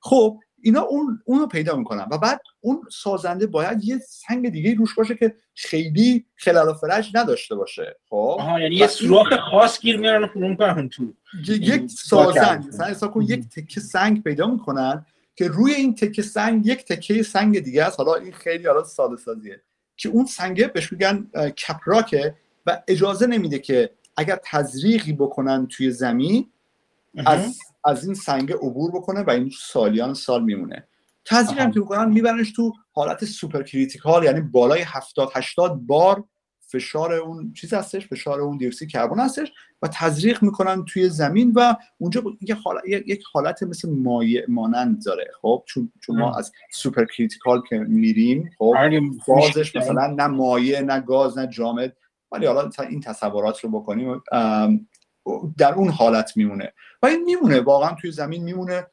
خب 0.00 0.38
اینا 0.62 0.80
اون 0.80 1.22
اونو 1.24 1.46
پیدا 1.46 1.76
می‌کنن 1.76 2.06
و 2.10 2.18
بعد 2.18 2.40
اون 2.60 2.82
سازنده 2.90 3.46
باید 3.46 3.84
یه 3.84 3.98
سنگ 3.98 4.48
دیگه 4.48 4.74
روش 4.74 4.94
باشه 4.94 5.14
که 5.14 5.34
خیلی 5.54 6.26
خلال 6.36 6.68
و 6.68 6.74
فرش 6.74 7.10
نداشته 7.14 7.54
باشه 7.54 7.96
خب؟ 8.08 8.40
یعنی 8.60 8.74
یه 8.74 8.86
سوراخ 8.86 9.36
خاص 9.50 9.80
گیر 9.80 9.96
میارن 9.96 10.26
فرو 10.26 10.56
کنن 10.56 10.88
تو. 10.88 11.14
یک 11.48 11.90
سازنده 11.90 12.66
مثلا 12.66 13.08
کن 13.08 13.22
یک 13.22 13.48
تکه 13.48 13.80
سنگ 13.80 14.22
پیدا 14.22 14.46
می‌کنن 14.46 15.06
که 15.36 15.48
روی 15.48 15.72
این 15.72 15.94
تکه 15.94 16.22
سنگ 16.22 16.66
یک 16.66 16.84
تکه 16.84 17.22
سنگ 17.22 17.60
دیگه 17.60 17.84
است. 17.84 18.00
حالا 18.00 18.14
این 18.14 18.32
خیلی 18.32 18.66
حالا 18.66 18.84
ساده 18.84 19.16
سازیه. 19.16 19.62
که 20.00 20.08
اون 20.08 20.24
سنگه 20.24 20.66
بهش 20.66 20.92
میگن 20.92 21.30
cap 21.66 21.91
rock 21.91 22.26
ه 22.26 22.34
و 22.66 22.82
اجازه 22.88 23.26
نمیده 23.26 23.58
که 23.58 23.90
اگر 24.16 24.38
تزریقی 24.44 25.12
بکنن 25.12 25.66
توی 25.66 25.90
زمین 25.90 26.50
از 27.26 27.58
از 27.84 28.04
این 28.04 28.14
سنگ 28.14 28.52
عبور 28.52 28.90
بکنه 28.90 29.22
و 29.22 29.30
این 29.30 29.50
سالیان 29.60 30.14
سال 30.14 30.44
میمونه. 30.44 30.88
تزریق 31.24 31.58
هم 31.58 31.70
که 31.70 31.80
می‌کنن 31.80 32.12
میبرنش 32.12 32.52
تو 32.52 32.72
حالت 32.92 33.24
supercritical 33.24 34.24
یعنی 34.24 34.40
بالای 34.40 34.82
70 34.86 35.30
80 35.34 35.86
بار 35.86 36.24
فشار 36.72 37.12
اون 37.12 37.52
چیز 37.52 37.74
هستش 37.74 38.06
فشار 38.06 38.40
اون 38.40 38.56
دیوکسید 38.56 38.90
کربن 38.90 39.20
هستش 39.20 39.52
و 39.82 39.88
تزریق 39.88 40.42
می‌کنن 40.42 40.84
توی 40.84 41.08
زمین 41.08 41.52
و 41.56 41.74
اونجا 41.98 42.22
یک 42.40 42.50
حالت, 42.50 42.82
یک 42.86 43.22
حالت 43.32 43.62
مثل 43.62 43.90
مایع 43.90 44.44
مانند 44.48 45.04
داره 45.04 45.30
خب؟ 45.40 45.64
چون 45.66 45.92
چون 46.00 46.18
ما 46.18 46.36
از 46.38 46.52
supercritical 46.72 47.62
که 47.68 47.78
میریم 47.78 48.50
خب؟ 48.58 48.74
بازش 49.28 49.76
مثلا 49.76 50.06
نه 50.06 50.26
مایع 50.26 50.80
نه 50.80 51.00
گاز 51.00 51.38
نه 51.38 51.46
جامد 51.46 51.96
ولی 52.32 52.46
حالا 52.46 52.70
این 52.88 53.00
تصورات 53.00 53.60
رو 53.60 53.70
بکنیم 53.70 54.22
در 55.58 55.74
اون 55.74 55.88
حالت 55.88 56.36
میمونه. 56.36 56.72
و 57.02 57.06
این 57.06 57.24
میمونه 57.24 57.60
واقعا 57.60 57.94
توی 57.94 58.10
زمین 58.10 58.44
میمونه 58.44 58.86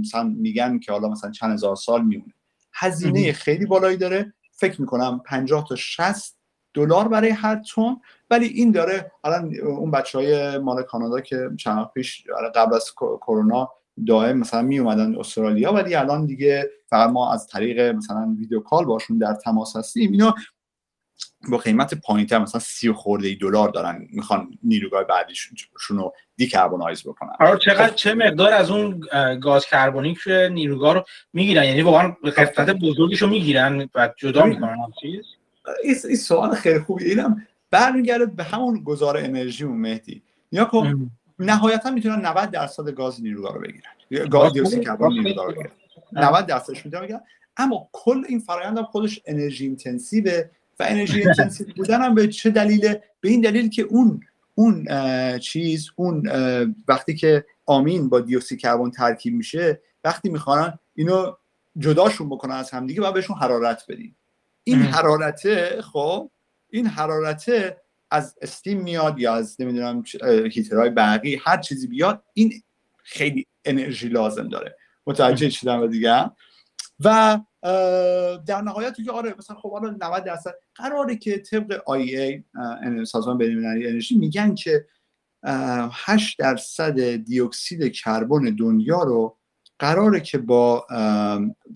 مثلا 0.00 0.22
میگن 0.22 0.78
که 0.78 0.92
حالا 0.92 1.08
مثلا 1.08 1.30
چند 1.30 1.52
هزار 1.52 1.76
سال 1.76 2.04
میمونه. 2.04 2.32
هزینه 2.74 3.32
خیلی 3.32 3.66
بالایی 3.66 3.96
داره. 3.96 4.34
فکر 4.52 4.80
می‌کنم 4.80 5.20
50 5.26 5.66
تا 5.68 5.76
60 5.76 6.35
دلار 6.76 7.08
برای 7.08 7.30
هر 7.30 7.56
تون 7.56 8.00
ولی 8.30 8.46
این 8.46 8.70
داره 8.70 9.12
الان 9.24 9.54
اون 9.60 9.90
بچه 9.90 10.18
های 10.18 10.58
مال 10.58 10.82
کانادا 10.82 11.20
که 11.20 11.50
چند 11.58 11.90
پیش 11.94 12.24
آره، 12.36 12.50
قبل 12.50 12.74
از 12.74 12.92
کرونا 12.94 13.70
دائم 14.06 14.38
مثلا 14.38 14.62
می 14.62 14.78
اومدن 14.78 15.16
استرالیا 15.18 15.72
ولی 15.72 15.94
الان 15.94 16.26
دیگه 16.26 16.70
فقط 16.90 17.10
ما 17.10 17.32
از 17.32 17.46
طریق 17.46 17.80
مثلا 17.80 18.36
ویدیو 18.38 18.60
کال 18.60 18.84
باشون 18.84 19.18
در 19.18 19.34
تماس 19.34 19.76
هستیم. 19.76 20.12
اینا 20.12 20.34
با 21.50 21.58
قیمت 21.58 21.94
پایینتر 21.94 22.38
مثلا 22.38 22.60
سی 22.60 22.92
خورده 22.92 23.34
دلار 23.40 23.68
دارن 23.68 24.08
می‌خوان 24.10 24.58
نیروگاه 24.62 25.04
بعدیشون 25.04 25.56
رو 25.88 26.14
دیکربونایز 26.36 27.02
بکنن. 27.02 27.32
آره 27.40 27.58
چقدر 27.58 27.94
چه 27.94 28.14
مقدار 28.14 28.52
از 28.52 28.70
اون 28.70 29.00
گاز 29.42 29.66
کربونیک 29.66 30.18
نیروگاه 30.50 30.94
رو 30.94 31.04
می‌گیرن؟ 31.32 31.64
یعنی 31.64 31.82
واقعا 31.82 32.16
قسمت 32.36 32.70
بزرگیش 32.70 33.22
رو 33.22 33.28
می‌گیرن 33.28 33.88
و 33.94 34.10
جدا 34.16 34.44
می‌کنن 34.44 34.76
چیز؟ 35.00 35.24
این 35.84 36.16
سوال 36.16 36.54
خیلی 36.54 36.78
خوبی 36.78 37.04
اینم 37.04 37.46
برمیگرده 37.70 38.26
به 38.26 38.44
همون 38.44 38.82
گذار 38.82 39.16
انرژی 39.16 39.64
و 39.64 39.72
مهدی. 39.72 40.22
یا 40.52 40.64
کن 40.64 41.10
نهایتا 41.38 41.90
می‌تونن 41.90 42.26
90 42.26 42.50
درصد 42.50 42.90
گاز 42.90 43.22
نیروگاه 43.22 43.54
رو 43.54 43.60
بگیرن. 43.60 44.28
گاز 44.28 44.52
دیوکسید 44.52 44.84
کربن 44.84 45.12
نیروگاه 45.12 45.46
رو 45.46 45.52
بگیرن. 45.52 45.70
90 46.12 46.46
درصدش 46.46 46.84
می‌تونن 46.86 47.02
بگیرن. 47.02 47.20
اما 47.56 47.88
کل 47.92 48.24
این 48.28 48.38
فرآیند 48.38 48.80
خودش 48.80 49.20
انرژی 49.26 49.66
intensive 49.66 50.30
و 50.80 50.86
انرژی 50.88 51.20
intensive 51.20 51.66
بودن 51.76 52.02
هم 52.02 52.14
به 52.14 52.28
چه 52.28 52.50
دلیله 52.50 53.02
به 53.20 53.28
این 53.28 53.40
دلیل 53.40 53.68
که 53.68 53.82
اون 53.82 54.20
اون 54.54 54.86
چیز 55.38 55.90
اون 55.96 56.28
وقتی 56.88 57.14
که 57.14 57.44
آمین 57.66 58.08
با 58.08 58.20
دیوکسید 58.20 58.60
کربن 58.60 58.90
ترکیب 58.90 59.34
میشه 59.34 59.80
وقتی 60.04 60.28
می‌خوان 60.28 60.78
اینو 60.94 61.32
جداشون 61.78 62.28
بکنن 62.28 62.54
از 62.54 62.70
همدیگه 62.70 63.02
و 63.02 63.12
بهشون 63.12 63.36
حرارت 63.36 63.82
بدیم 63.88 64.16
این 64.68 64.82
حرارته 64.82 65.82
خب 65.82 66.30
این 66.70 66.86
حرارته 66.86 67.82
از 68.10 68.34
استیم 68.42 68.80
میاد 68.82 69.18
یا 69.18 69.34
از 69.34 69.60
نمی‌دونم 69.60 70.02
هیترهای 70.52 70.90
برقی 70.90 71.40
هر 71.44 71.56
چیزی 71.56 71.86
بیاد 71.86 72.22
این 72.32 72.62
خیلی 72.98 73.46
انرژی 73.64 74.08
لازم 74.08 74.48
داره. 74.48 74.76
متوجه 75.06 75.50
شدم 75.50 75.80
و 75.80 75.86
دیگه. 75.86 76.30
و 77.00 77.40
در 78.46 78.60
نهایت 78.60 78.96
که 79.04 79.12
آره 79.12 79.34
مثلا 79.38 79.56
خب 79.56 79.72
حالا 79.72 79.96
90 80.00 80.24
درصد. 80.24 80.54
قراره 80.74 81.16
که 81.16 81.38
طبق 81.38 81.88
ای 81.88 82.44
سازمان 83.06 83.38
بین‌المللی 83.38 83.86
انرژی 83.86 84.18
میگن 84.18 84.54
که 84.54 84.86
8 85.44 86.38
درصد 86.38 87.00
دیوکسید 87.00 87.92
کربن 87.92 88.44
دنیا 88.44 89.02
رو 89.02 89.38
قراره 89.78 90.20
که 90.20 90.38
با 90.38 90.86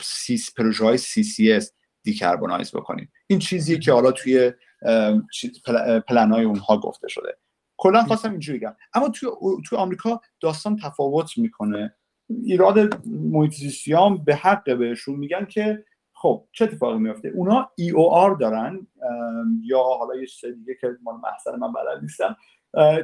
سیس 0.03 0.55
پروژه 0.55 0.85
های 0.85 0.99
CCS 0.99 1.67
decarbonize 2.03 2.71
بکنیم. 2.71 3.13
این 3.27 3.39
چیزیه 3.39 3.79
که 3.79 3.93
حالا 3.93 4.13
توی 4.13 4.53
پلنای 6.09 6.45
اونها 6.45 6.81
گفته 6.81 7.09
شده. 7.09 7.37
کلا 7.77 8.03
خواستم 8.03 8.31
اینجوری 8.31 8.59
بگم. 8.59 8.77
اما 8.95 9.09
توی 9.09 9.31
توی 9.69 9.79
آمریکا 9.79 10.21
داستان 10.41 10.77
تفاوت 10.77 11.39
می‌کنه. 11.39 11.95
ایراد 12.45 13.07
محیط 13.07 13.55
به 14.25 14.35
حق 14.35 14.77
بهشون 14.79 15.17
میگن 15.17 15.45
که 15.45 15.85
خب 16.15 16.49
چه 16.53 16.65
اتفاقی 16.65 16.99
میفته 16.99 17.29
اونا 17.29 17.71
EOR 17.77 18.35
دارن 18.35 18.87
یا 19.63 19.83
حالا 19.83 20.21
یه 20.21 20.27
چیز 20.27 20.55
دیگه 20.55 20.75
که 20.81 20.89
مال 21.03 21.15
محصن 21.15 21.57
من 21.59 21.73
بلد 21.73 22.03
نیستم. 22.03 22.37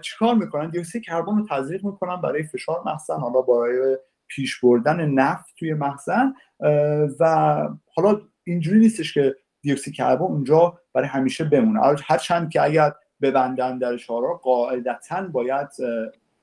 چیکار 0.02 0.34
می‌کنن؟ 0.34 0.70
دیوکسید 0.70 1.04
کربن 1.04 1.38
رو 1.38 1.46
تزریق 1.50 1.84
می‌کنن 1.84 2.20
برای 2.20 2.42
فشار 2.42 2.82
مخزن 2.86 3.20
حالا 3.20 3.40
برای 3.42 3.98
پیش 4.28 4.60
بردن 4.60 5.06
نفت 5.06 5.54
توی 5.58 5.74
مخزن 5.74 6.34
و 7.20 7.58
حالا 7.94 8.20
اینجوری 8.46 8.78
نیستش 8.78 9.14
که 9.14 9.36
دیوکسید 9.62 9.94
کربن 9.94 10.24
اونجا 10.24 10.80
برای 10.92 11.08
همیشه 11.08 11.44
بمونه. 11.44 11.80
هرچند 12.04 12.50
که 12.50 12.62
اگر 12.62 12.92
ببندن 13.22 13.78
درش 13.78 14.06
ها 14.06 14.20
را 14.20 14.34
قاعدتا 14.34 15.22
باید 15.22 15.68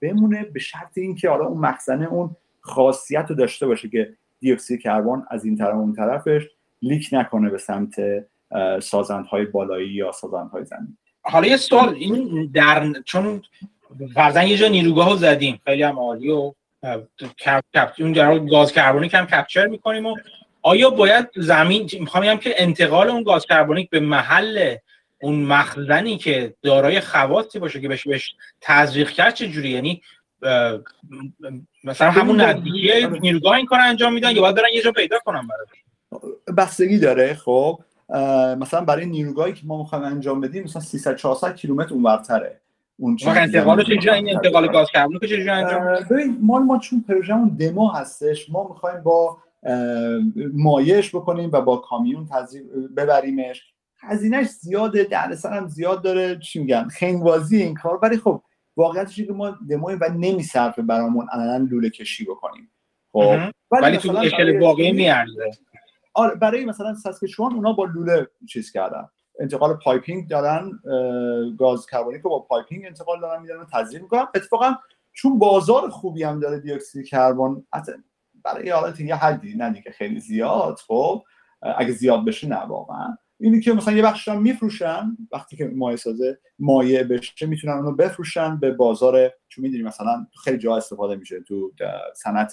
بمونه 0.02 0.44
به 0.44 0.60
شرط 0.60 0.98
اینکه 0.98 1.30
حالا 1.30 1.46
اون 1.46 1.58
مخزنه 1.58 2.08
اون 2.08 2.36
خاصیت 2.62 3.26
رو 3.30 3.36
داشته 3.36 3.68
باشه 3.68 3.90
که 3.90 4.14
دیوکسید 4.40 4.82
کربن 4.82 5.24
از 5.30 5.46
این 5.46 5.58
طرف 5.58 5.76
اون 5.76 5.94
طرفش 5.94 6.44
لیک 6.82 7.10
نکنه 7.12 7.50
به 7.50 7.58
سمت 7.58 7.96
سازندهای 8.80 9.46
بالایی 9.46 9.90
یا 9.90 10.12
سازندهای 10.12 10.66
زمین. 10.66 10.98
حالا 11.22 11.48
یه 11.48 11.58
سوال 11.58 11.94
این 11.94 12.52
در 12.54 12.94
چون 13.06 13.42
فرضاً 14.14 14.44
یه 14.44 14.58
جا 14.58 14.68
نیروگاه 14.68 15.10
رو 15.10 15.16
زدیم 15.16 15.62
خیلی 15.66 15.84
هم 15.84 16.00
عالی 16.00 16.30
و 16.30 16.54
اون 18.00 18.46
گاز 18.46 18.72
کربونیک 18.72 19.14
هم 19.14 19.26
کپچر 19.26 19.68
می‌کنیم 19.68 20.06
و 20.06 20.16
آیا 20.64 20.90
باید 20.90 21.28
زمین 21.36 21.90
می‌خوام 22.00 22.24
بگم 22.24 22.38
که 22.38 22.54
انتقال 22.58 23.10
اون 23.10 23.24
گاز 23.24 23.46
کربونیک 23.46 23.90
به 23.90 24.00
محل 24.00 24.76
اون 25.22 25.36
مخزنی 25.36 26.18
که 26.18 26.54
دارای 26.62 27.00
خواصی 27.00 27.60
باشه 27.60 27.82
که 27.82 27.88
بهش 27.88 28.08
بهش 28.08 28.36
تزریق 28.62 29.10
کرد 29.10 29.34
چه 29.34 29.48
جوری 29.48 29.70
یعنی 29.70 30.02
مثلا 31.84 32.12
همون 32.12 32.42
نزدیکی 32.42 33.08
نیروگاه 33.22 33.54
این 33.54 33.66
کار 33.66 33.80
انجام 33.80 34.14
میدن 34.14 34.36
یا 34.36 34.42
باید 34.42 34.56
برن 34.56 34.70
یه 34.74 34.82
جا 34.82 34.92
پیدا 34.92 35.20
کنم 35.20 35.48
برای؟ 35.48 36.34
بستگی 36.58 37.00
داره 37.00 37.34
خب. 37.34 37.80
مثلا 38.58 38.82
برای 38.82 39.06
نیروگاهی 39.06 39.54
که 39.54 39.62
ما 39.64 39.78
می‌خوایم 39.78 40.04
انجام 40.04 40.42
بدیم 40.42 40.64
مثلا 40.64 40.82
300 40.82 41.16
400 41.16 41.56
کیلومتر 41.56 41.94
اونورتره. 41.94 42.60
اون 43.00 43.18
انتقال 43.26 44.00
چه 44.00 44.14
این 44.14 44.30
انتقال 44.30 44.68
گاز 44.68 44.88
که 45.22 45.28
چه 45.28 45.52
انجام 45.52 46.08
ببین 46.10 46.38
ما 46.42 46.60
ما 46.60 46.80
چون 46.80 47.06
پروژمون 47.08 47.50
دمو 47.50 47.88
هستش 47.88 48.50
ما 48.50 48.68
می‌خوایم 48.70 49.04
با 49.04 49.38
مایش 50.54 51.16
بکنیم 51.16 51.50
و 51.54 51.62
با 51.62 51.78
کامیون 51.78 52.30
ببریمش. 52.98 53.74
هزینهش 54.00 54.48
زیاده 54.48 55.04
دردسر 55.04 55.54
هم 55.54 55.68
زیاد 55.68 56.02
داره. 56.04 56.40
چی 56.40 56.60
میگن 56.60 56.88
خنگوازی 56.88 57.58
این 57.58 57.74
کار. 57.74 58.00
ولی 58.02 58.18
خب 58.18 58.44
واقعیتش 58.78 59.22
که 59.22 59.34
ما 59.34 59.58
دمویم 59.70 60.00
و 60.02 60.10
نمیصرفه 60.10 60.82
برامون 60.82 61.28
الان 61.32 61.66
لوله 61.66 61.90
کشی 61.90 62.26
بکنیم. 62.26 62.72
خب. 63.12 63.38
ولی 63.72 63.98
تو 63.98 64.18
اشل 64.18 64.62
واقعی 64.62 64.92
میارزه. 64.92 65.52
آره 66.14 66.36
برای 66.36 66.66
مثلا 66.66 66.94
ساسکچوان 66.94 67.54
اونا 67.54 67.74
با 67.74 67.86
لوله 67.86 68.28
چیز 68.50 68.72
کردن. 68.72 69.10
انتقال 69.40 69.74
piping 69.74 70.28
دارن 70.28 70.72
گاز 71.60 71.86
کربونیک 71.86 72.22
رو 72.22 72.30
با 72.30 72.40
piping 72.40 72.86
انتقال 72.86 73.22
دارن 73.22 73.42
میدن 73.42 73.56
تزریق 73.74 74.02
می‌کنن. 74.02 74.28
اتفاقا 74.36 74.76
چون 75.14 75.40
بازار 75.40 75.90
خوبی 75.90 76.24
هم 76.24 76.40
داره 76.40 76.60
دیوکسید 76.60 77.06
کربن 77.06 77.64
برای 78.44 78.70
حالت 78.70 79.00
یه 79.00 79.16
حدی 79.16 79.56
نه 79.56 79.70
دیگه 79.70 79.92
خیلی 79.92 80.20
زیاد. 80.20 80.78
خب 80.88 81.24
اگه 81.78 81.92
زیاد 81.92 82.26
بشه 82.26 82.48
نه 82.48 82.60
واقعا. 82.60 83.18
اینی 83.40 83.60
که 83.60 83.74
مثلا 83.74 83.94
یه 83.94 84.04
بخش 84.04 84.28
هم 84.28 84.42
میفروشن 84.42 85.18
وقتی 85.32 85.56
که 85.56 85.68
مایع 85.68 85.98
سازه 85.98 86.40
مایع 86.60 87.04
بشه 87.04 87.46
می‌تونن 87.46 87.74
اونو 87.74 87.92
بفروشن 87.92 88.60
به 88.60 88.72
بازار. 88.72 89.32
چون 89.48 89.64
می‌دونی 89.64 89.84
مثلا 89.84 90.28
خیلی 90.44 90.58
جا 90.58 90.78
استفاده 90.78 91.16
میشه. 91.16 91.40
تو 91.42 91.72
صنعت 92.16 92.52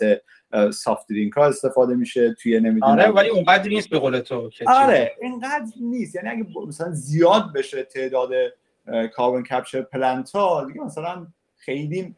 سافت 0.73 1.09
درینک 1.09 1.33
ها 1.33 1.47
استفاده 1.47 1.95
میشه. 1.95 2.35
توی 2.35 2.61
نمی‌دونم. 2.61 2.93
آره 2.93 3.09
ولی 3.09 3.29
اونقدر 3.29 3.69
نیست 3.69 3.89
به 3.89 3.99
قول 3.99 4.21
تو 4.21 4.51
آره 4.67 5.13
اینقدر 5.21 5.65
نیست. 5.81 6.15
یعنی 6.15 6.29
اگه 6.29 6.47
مثلا 6.67 6.93
زیاد 6.93 7.53
بشه 7.55 7.83
تعداد 7.83 8.31
کاربن 9.15 9.43
کپچر 9.43 9.83
پلنت 9.83 10.31
ها 10.31 10.65
دیگه 10.65 10.81
مثلا 10.81 11.27
خیلی 11.61 12.15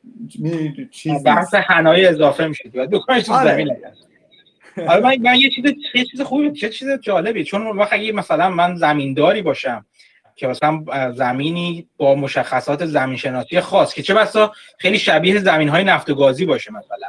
چیز 0.90 1.22
بحث 1.24 1.54
حنای 1.54 2.06
اضافه 2.06 2.46
میشه 2.46 2.70
دکانش 2.92 3.22
تو 3.22 3.32
آره. 3.32 3.50
زمین 3.50 3.76
آره 4.88 5.00
من, 5.00 5.16
من 5.20 5.36
یه 5.36 5.50
چیز 5.50 5.64
یه 5.94 6.04
چیز 6.04 6.20
خوبی 6.20 6.52
چه 6.52 6.68
چیز 6.68 6.88
جالبی. 7.00 7.44
چون 7.44 7.66
وقتی 7.66 7.96
اگه 7.96 8.12
مثلا 8.12 8.50
من 8.50 8.76
زمینداری 8.76 9.42
باشم 9.42 9.86
که 10.36 10.46
مثلا 10.46 10.84
زمینی 11.12 11.88
با 11.96 12.14
مشخصات 12.14 12.86
زمین 12.86 13.16
شناسی 13.16 13.60
خاص 13.60 13.94
که 13.94 14.02
چه 14.02 14.14
بسا 14.14 14.52
خیلی 14.78 14.98
شبیه 14.98 15.40
زمین 15.40 15.68
های 15.68 15.84
نفت 15.84 16.10
و 16.10 16.14
گازی 16.14 16.44
باشه 16.44 16.72
مثلا. 16.72 17.08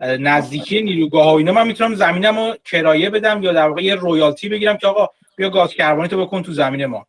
نزدیکی 0.00 0.82
نیروگاه 0.82 1.24
ها 1.24 1.38
اینا 1.38 1.52
من 1.52 1.66
می‌تونم 1.66 1.94
زمینم 1.94 2.38
رو 2.38 2.54
کرایه 2.64 3.10
بدم 3.10 3.42
یا 3.42 3.52
در 3.52 3.68
واقع 3.68 3.82
یه 3.82 3.94
رویالتی 3.94 4.48
بگیرم 4.48 4.76
که 4.76 4.86
آقا 4.86 5.08
بیا 5.36 5.50
گاز 5.50 5.74
کربنی 5.74 6.08
تو 6.08 6.26
بکن 6.26 6.42
تو 6.42 6.52
زمین 6.52 6.86
ما. 6.86 7.06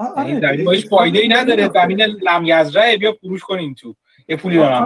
این 0.00 0.26
یعنی 0.26 0.40
زمین 0.40 0.74
هیچ 0.74 0.88
فایده 0.88 1.18
ای 1.18 1.28
نداره. 1.28 1.70
زمین 1.74 2.02
لمیزرعه 2.02 2.96
بیا 2.96 3.12
فروش 3.12 3.42
کنین 3.44 3.74
تو. 3.74 3.94
یه 4.28 4.36
پولی 4.36 4.58
به 4.58 4.80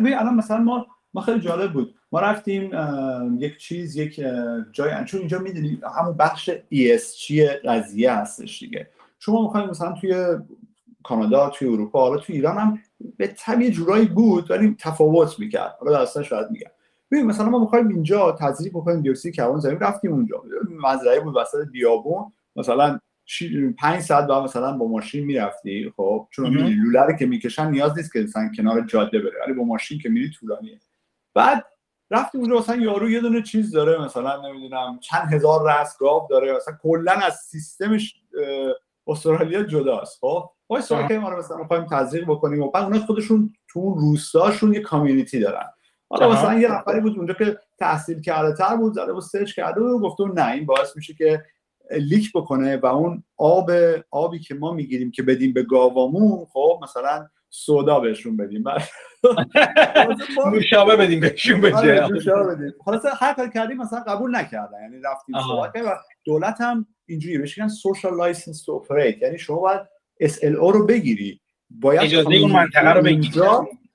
من 0.00 0.12
الان 0.14 0.34
مثلا 0.34 0.58
ما 0.58 0.86
ما 1.14 1.20
خیلی 1.20 1.40
جالب 1.40 1.72
بود. 1.72 1.94
ما 2.12 2.20
رفتیم 2.20 2.70
یک 3.38 3.58
چیز 3.58 3.96
یک 3.96 4.20
جای 4.72 5.04
چون 5.04 5.20
اینجا 5.20 5.38
می‌دونی 5.38 5.80
همون 5.98 6.16
بخش 6.16 6.50
ESG 6.50 7.40
قضیه 7.64 8.12
هستش 8.12 8.58
دیگه. 8.58 8.88
شما 9.18 9.42
می‌خوایم 9.42 9.70
مثلا 9.70 9.92
توی 9.92 10.14
کانادا 11.02 11.50
توی 11.50 11.68
اروپا 11.68 12.00
حالا 12.00 12.20
توی 12.20 12.34
ایران 12.34 12.58
هم 12.58 12.78
به 13.16 13.26
طبیع 13.26 13.70
جورایی 13.70 14.06
بود 14.06 14.50
ولی 14.50 14.76
تفاوت 14.78 15.38
می‌کرد. 15.38 15.76
حالا 15.80 15.92
داستان 15.92 16.22
شاید 16.22 16.50
میگم. 16.50 16.70
ببین 17.10 17.26
مثلا 17.26 17.48
ما 17.48 17.58
می‌خوایم 17.58 17.88
اینجا 17.88 18.32
تزریق 18.32 18.72
بکنیم 18.72 19.00
دیوکسید 19.00 19.34
کربن 19.34 19.58
زمین 19.58 19.80
رفتیم 19.80 20.12
اونجا. 20.12 20.42
مزرعه 20.84 21.20
بود 21.20 21.36
وسط 21.36 21.68
بیابون. 21.72 22.32
مثلا 22.56 22.98
پنج 23.78 24.00
ساعت 24.00 24.26
بعد 24.26 24.42
مثلا 24.42 24.72
با 24.72 24.88
ماشین 24.88 25.24
می‌رفتی 25.24 25.92
خب؟ 25.96 26.28
چون 26.30 26.48
می‌دونی 26.50 26.70
لوله 26.70 27.16
که 27.18 27.26
می‌کشن 27.26 27.70
نیاز 27.70 27.96
نیست 27.96 28.12
که 28.12 28.20
مثلا 28.20 28.50
کنار 28.56 28.80
جاده 28.80 29.18
بره 29.18 29.32
ولی 29.46 29.52
با 29.52 29.64
ماشین 29.64 29.98
که 29.98 30.08
میری 30.08 30.30
طولانیه. 30.30 30.80
بعد 31.34 31.64
رفتیم 32.10 32.40
اونجا 32.40 32.58
مثلا 32.58 32.76
یارو 32.76 33.10
یه 33.10 33.20
دونه 33.20 33.42
چیز 33.42 33.70
داره 33.70 34.04
مثلا 34.04 34.48
نمی‌دونم 34.48 34.98
چند 35.00 35.32
هزار 35.32 35.66
رأس 35.66 35.98
گاو 35.98 36.26
داره 36.30 36.56
مثلا 36.56 36.74
کلا 36.82 37.12
از 37.12 37.34
سیستمش 37.34 38.14
استرالیا 39.06 39.62
جداست 39.62 40.18
خب؟ 40.20 40.50
وای 40.68 40.82
سوال 40.82 41.08
که 41.08 41.18
ما 41.18 41.28
رو 41.28 41.38
مثلا 41.38 41.56
می‌خوایم 41.56 41.86
تزریق 41.90 42.24
بکنیم 42.24 42.62
و 42.62 42.70
بعد 42.70 42.84
اونا 42.84 42.98
خودشون 42.98 43.52
تو 43.68 43.94
روستاشون 43.94 44.72
یه 44.72 44.80
کامیونیتی 44.80 45.40
دارن. 45.40 45.66
حالا 46.08 46.32
مثلا 46.32 46.58
یه 46.58 46.72
نفری 46.72 47.00
بود 47.00 47.16
اونجا 47.16 47.34
که 47.34 47.58
تحصیل 47.78 48.20
کرده 48.20 48.56
تر 48.56 48.76
بود 48.76 48.92
زده 48.92 49.12
و 49.12 49.20
سرچ 49.20 49.54
کرده 49.54 49.80
و 49.80 49.98
گفته 49.98 50.24
نه 50.24 50.52
این 50.52 50.66
باعث 50.66 50.96
میشه 50.96 51.14
که 51.14 51.44
لیک 51.90 52.32
بکنه 52.34 52.76
و 52.76 52.86
اون 52.86 53.24
آب 53.36 53.70
آبی 54.10 54.38
که 54.38 54.54
ما 54.54 54.72
می‌گیریم 54.72 55.10
که 55.10 55.22
بدیم 55.22 55.52
به 55.52 55.62
گاوامون 55.62 56.46
خب 56.52 56.80
مثلا 56.82 57.28
سودا 57.50 58.00
بهشون 58.00 58.36
بدیم. 58.36 58.64
نوشابه 60.52 60.96
بدیم 61.02 61.20
بهشون 61.20 61.72
آره، 61.72 62.74
حالا 62.84 63.00
هر 63.20 63.34
کار 63.34 63.48
کردیم 63.48 63.76
مثلا 63.76 64.00
قبول 64.00 64.36
نکردن. 64.36 64.82
یعنی 64.82 64.96
رفتیم 65.04 65.36
و 65.86 65.90
دولت 66.24 66.60
هم 66.60 66.86
اینجوری 67.06 67.38
بهش 67.38 67.58
میگن 67.58 67.68
social 67.68 68.16
license 68.16 68.64
to 68.64 68.72
operate 68.72 69.22
یعنی 69.22 69.38
شما 69.38 69.58
باید 69.58 69.80
SLO 70.22 70.72
رو 70.72 70.86
بگیری. 70.86 71.40
باید 71.70 72.00
اجازه 72.00 72.34
اون 72.34 72.52
منطقه 72.52 72.92
رو 72.92 73.02
بگیری. 73.02 73.40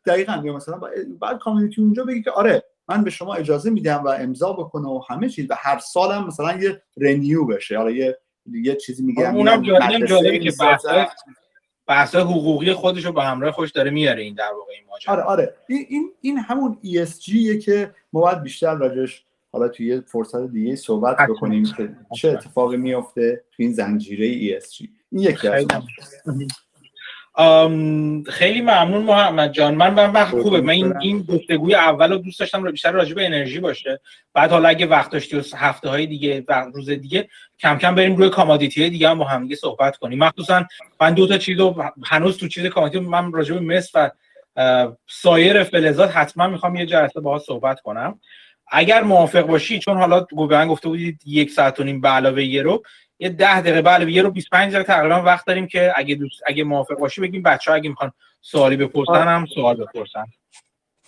دقیقاً 0.05 0.41
یا 0.45 0.53
مثلا 0.53 0.79
بعد 1.19 1.37
community 1.39 1.81
اونجا 1.81 2.03
بگی 2.03 2.21
که 2.21 2.31
آره 2.31 2.63
من 2.91 3.03
به 3.03 3.09
شما 3.09 3.33
اجازه 3.33 3.69
میدم 3.69 4.03
و 4.03 4.07
امضا 4.07 4.53
بکنه 4.53 4.87
و 4.87 5.01
همه 5.09 5.29
چیز 5.29 5.51
و 5.51 5.53
هر 5.57 5.79
سال 5.79 6.11
هم 6.11 6.27
مثلا 6.27 6.57
یه 6.57 6.81
renew 6.97 7.45
بشه. 7.45 7.77
حالا 7.77 7.91
یه 7.91 8.17
یه 8.51 8.75
چیزی 8.75 9.03
میگم 9.03 9.35
اونم 9.35 9.61
جالبه 10.05 10.39
که 10.39 10.51
بحث 11.87 12.15
حقوقی 12.15 12.73
خودش 12.73 13.05
رو 13.05 13.11
با 13.11 13.21
همراه 13.21 13.51
خوش 13.51 13.71
داره 13.71 13.91
میاره 13.91 14.21
این 14.21 14.35
در 14.35 14.51
واقع 14.53 14.71
این 14.73 14.83
ماجرا. 14.89 15.13
آره 15.13 15.23
آره. 15.23 15.55
این 15.67 16.11
این 16.21 16.37
همون 16.37 16.77
ESG 16.83 17.57
که 17.65 17.93
ما 18.13 18.21
باید 18.21 18.41
بیشتر 18.41 18.75
راجعش 18.75 19.25
حالا 19.51 19.67
توی 19.67 19.87
یه 19.87 20.01
فرصت 20.01 20.51
دیگه 20.51 20.75
صحبت 20.75 21.17
بکنیم 21.29 21.63
که 21.77 21.95
چه 22.15 22.29
اتفاقی 22.29 22.77
میفته 22.77 23.43
توی 23.51 23.65
این 23.65 23.73
زنجیره 23.73 24.59
ESG 24.59 24.87
این 25.11 25.21
یکی 25.21 25.47
از 25.47 25.65
خیلی 28.27 28.61
ممنون 28.61 29.03
محمد 29.03 29.51
جان. 29.51 29.75
من 29.75 29.93
من 29.93 30.11
وقت 30.11 30.41
خوبه. 30.41 30.61
من 30.61 30.69
این 30.69 30.93
این 31.01 31.21
گفتگوی 31.21 31.75
اول 31.75 32.11
رو 32.11 32.17
دوست 32.17 32.39
داشتم 32.39 32.71
بیشتر 32.71 32.91
راجع 32.91 33.15
به 33.15 33.25
انرژی 33.25 33.59
باشه. 33.59 34.01
بعد 34.33 34.51
حالا 34.51 34.69
اگه 34.69 34.85
وقت 34.85 35.11
داشتی 35.11 35.37
و 35.37 35.41
هفته 35.55 35.89
های 35.89 36.05
دیگه 36.05 36.43
و 36.47 36.65
روز 36.73 36.89
دیگه 36.89 37.29
کم 37.59 37.77
کم 37.77 37.95
بریم 37.95 38.15
روی 38.15 38.29
commodity 38.29 38.81
های 38.81 38.89
دیگه 38.89 39.09
هم 39.09 39.17
با 39.17 39.25
هم 39.25 39.43
دیگه 39.43 39.55
صحبت 39.55 39.97
کنیم. 39.97 40.19
مخصوصا 40.19 40.65
من 41.01 41.13
دو 41.13 41.27
تا 41.27 41.37
چیز 41.37 41.59
رو 41.59 41.83
هنوز 42.03 42.37
تو 42.37 42.47
چیز 42.47 42.65
commodity 42.65 43.05
من 43.05 43.31
راجع 43.31 43.53
به 43.53 43.59
مس 43.59 43.91
و 43.93 44.11
سایر 45.07 45.63
فلزات 45.63 46.17
حتما 46.17 46.47
می‌خوام 46.47 46.75
یه 46.75 46.85
جلسه 46.85 47.19
باها 47.19 47.39
صحبت 47.39 47.81
کنم. 47.81 48.19
اگر 48.73 49.03
موافق 49.03 49.41
باشی 49.41 49.79
چون 49.79 49.97
حالا 49.97 50.25
گوگل 50.31 50.67
گفته 50.67 50.89
بودید 50.89 51.21
یک 51.25 51.51
ساعت 51.51 51.79
و 51.79 51.83
نیم 51.83 52.01
به 52.01 52.09
علاوه 52.09 52.43
یه 52.43 52.61
رو 52.61 52.83
یه 53.21 53.29
ده 53.29 53.61
دقیقه 53.61 53.81
بله 53.81 54.11
یه 54.11 54.21
رو 54.21 54.31
25 54.31 54.73
دقیقه 54.73 54.87
تقریبا 54.87 55.21
وقت 55.21 55.45
داریم 55.45 55.67
که 55.67 55.93
اگه 55.95 56.15
دوست 56.15 56.41
اگه 56.45 56.63
موافق 56.63 56.95
باشی 56.97 57.21
بگیم 57.21 57.41
بچه 57.41 57.71
ها 57.71 57.77
اگه 57.77 57.89
می‌خوان 57.89 58.11
سوالی 58.41 58.77
بپرسن 58.77 59.27
هم 59.27 59.45
سوال 59.45 59.75
بپرسن. 59.75 60.25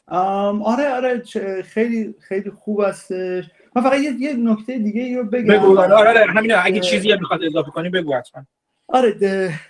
آره 0.08 0.90
آره 0.90 1.24
خیلی 1.62 2.16
خیلی 2.20 2.50
خوب 2.50 2.82
هستش. 2.82 3.46
من 3.76 3.82
فقط 3.82 4.00
یه, 4.00 4.12
یه 4.20 4.34
نکته 4.34 4.78
دیگه 4.78 5.18
رو 5.18 5.24
بگم. 5.24 5.54
بگو 5.54 5.80
آره 5.80 5.94
آره 5.94 6.26
همین 6.32 6.56
اگه 6.64 6.80
چیزی 6.80 7.14
می‌خواد 7.14 7.44
اضافه 7.44 7.72
کنی 7.72 7.90
بگو 7.90 8.16
حتما. 8.16 8.46
آره 8.88 9.14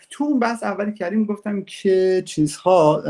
تو 0.09 0.23
اون 0.23 0.39
بحث 0.39 0.63
اولی 0.63 0.93
کردیم 0.93 1.25
گفتم 1.25 1.63
که 1.63 2.23
چیزها 2.25 3.03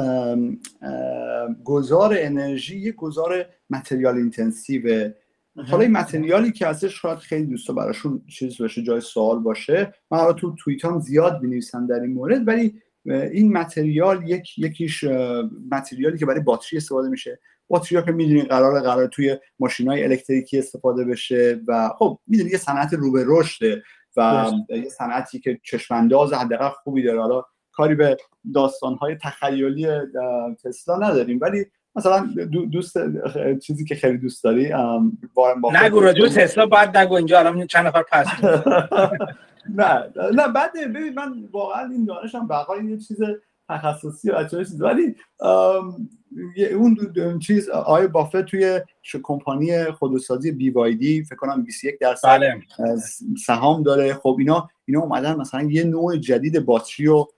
گذار 1.64 2.15
انرژی 2.18 2.80
یه 2.80 2.91
گذار 2.91 3.45
material 3.69 4.15
intensive 4.15 5.11
حالا 5.55 5.81
این 5.81 5.91
material 5.91 6.45
ی 6.45 6.52
که 6.51 6.67
ازش 6.67 7.01
شاید 7.01 7.17
خیلی 7.17 7.45
دوستا 7.45 7.73
براشون 7.73 8.21
چیز 8.27 8.61
باشه 8.61 8.84
جای 8.84 9.01
سوال 9.01 9.39
باشه. 9.39 9.93
من 10.11 10.17
حالا 10.17 10.34
تو 10.34 10.55
توییت 10.55 10.85
هم 10.85 10.99
زیاد 10.99 11.41
بنویسم 11.41 11.88
در 11.88 11.99
این 11.99 12.13
مورد 12.13 12.47
ولی 12.47 12.81
این 13.05 13.57
material 13.57 14.30
یک 14.30 14.59
یکیش 14.59 15.03
material 15.72 16.12
ی 16.12 16.18
که 16.17 16.25
برای 16.25 16.39
باتری 16.39 16.77
استفاده 16.77 17.09
میشه. 17.09 17.39
باتری 17.67 17.97
ها 17.97 18.03
که 18.03 18.11
می‌دونید 18.11 18.47
قرار 18.47 18.81
قرار 18.81 19.07
توی 19.07 19.38
ماشین 19.59 19.88
های 19.88 20.03
الکتریکی 20.03 20.59
استفاده 20.59 21.05
بشه 21.05 21.61
و 21.67 21.89
خب 21.97 22.19
می‌دونید 22.27 22.51
یه 22.51 22.57
صنعت 22.57 22.93
رو 22.93 23.11
به 23.11 23.23
رشده 23.27 23.84
و 24.17 24.51
یه 24.69 24.89
صنعتی 24.89 25.39
که 25.39 25.59
چشمانداز 25.63 26.34
حداقل 26.34 26.69
خوبی 26.69 27.03
داره. 27.03 27.21
حالا 27.21 27.43
کاری 27.71 27.95
به 27.95 28.17
داستان 28.53 28.95
های 28.95 29.15
تخیلی 29.15 29.88
تسلا 30.63 30.97
نداریم 30.97 31.39
ولی 31.41 31.65
مثلا 31.95 32.30
دوست 32.72 32.98
چیزی 33.60 33.86
که 33.86 33.95
خیلی 33.95 34.18
دوست 34.18 34.44
داری 34.44 34.74
وارن 35.36 35.86
نگو 35.86 35.99
راجع 35.99 36.28
تسلا 36.28 36.65
بعد 36.65 36.98
نگو 36.98 37.14
اینجا 37.14 37.40
الان 37.40 37.68
چند 37.68 37.88
نفر 37.88 38.03
پس 38.11 38.28
نه 39.78 40.11
نه 40.34 40.48
بعد 40.48 40.72
ببین 40.74 41.14
من 41.14 41.49
واقعا 41.52 41.90
این 41.90 42.06
دانشم 42.06 42.48
بقای 42.48 42.86
یه 42.86 42.98
چیز 42.98 43.18
تخصصی 43.70 44.32
و 44.32 44.44
چیز 44.44 44.82
ولی 44.82 45.15
اون 46.74 47.40
چیز 47.40 47.70
آیا 47.70 48.07
بافت 48.07 48.41
توی 48.41 48.82
کمپانی 49.24 49.84
خودروسازی 49.86 50.52
بی 50.52 50.70
وای 50.70 50.95
دی 50.95 51.24
فکر 51.24 51.36
کنم 51.36 51.64
21 51.64 51.99
درصد 51.99 52.28
بله. 52.28 52.61
سهام 53.45 53.84
داره. 53.84 54.14
خب 54.14 54.36
اینا 54.40 54.70
اینا 54.86 55.02
اومدن 55.02 55.36
مثلا 55.36 55.61
یه 55.61 55.84
نوع 55.84 56.18
جدید 56.18 56.65
باتری 56.65 57.06
رو 57.06 57.32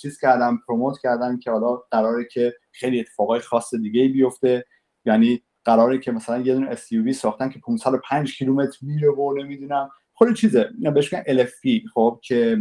چیز 0.00 0.18
کردن 0.20 0.56
پروموت 0.68 0.98
کردن 1.02 1.38
که 1.38 1.50
حالا 1.50 1.76
قراره 1.90 2.24
که 2.32 2.54
خیلی 2.72 3.00
اتفاقای 3.00 3.40
خاص 3.40 3.74
دیگه 3.74 4.08
بیفته. 4.08 4.64
یعنی 5.04 5.42
قراره 5.64 5.98
که 5.98 6.12
مثلا 6.12 6.38
یه 6.38 6.54
دونه 6.54 6.76
SUV 6.76 7.10
ساختن 7.10 7.48
که 7.48 7.60
505 7.66 8.36
کیلومتر 8.36 8.78
میره 8.82 9.10
و 9.10 9.34
نمی‌دونم. 9.38 9.90
خود 10.12 10.36
چیزه. 10.36 10.70
بهش 10.94 11.12
میگن 11.12 11.44
LFP 11.44 11.88
خب 11.94 12.20
که 12.22 12.58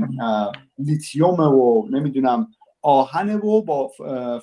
لیتیوم 0.77 1.39
و 1.39 1.87
نمی‌دونم 1.89 2.47
آهن 2.81 3.35
و 3.35 3.61
با 3.61 3.91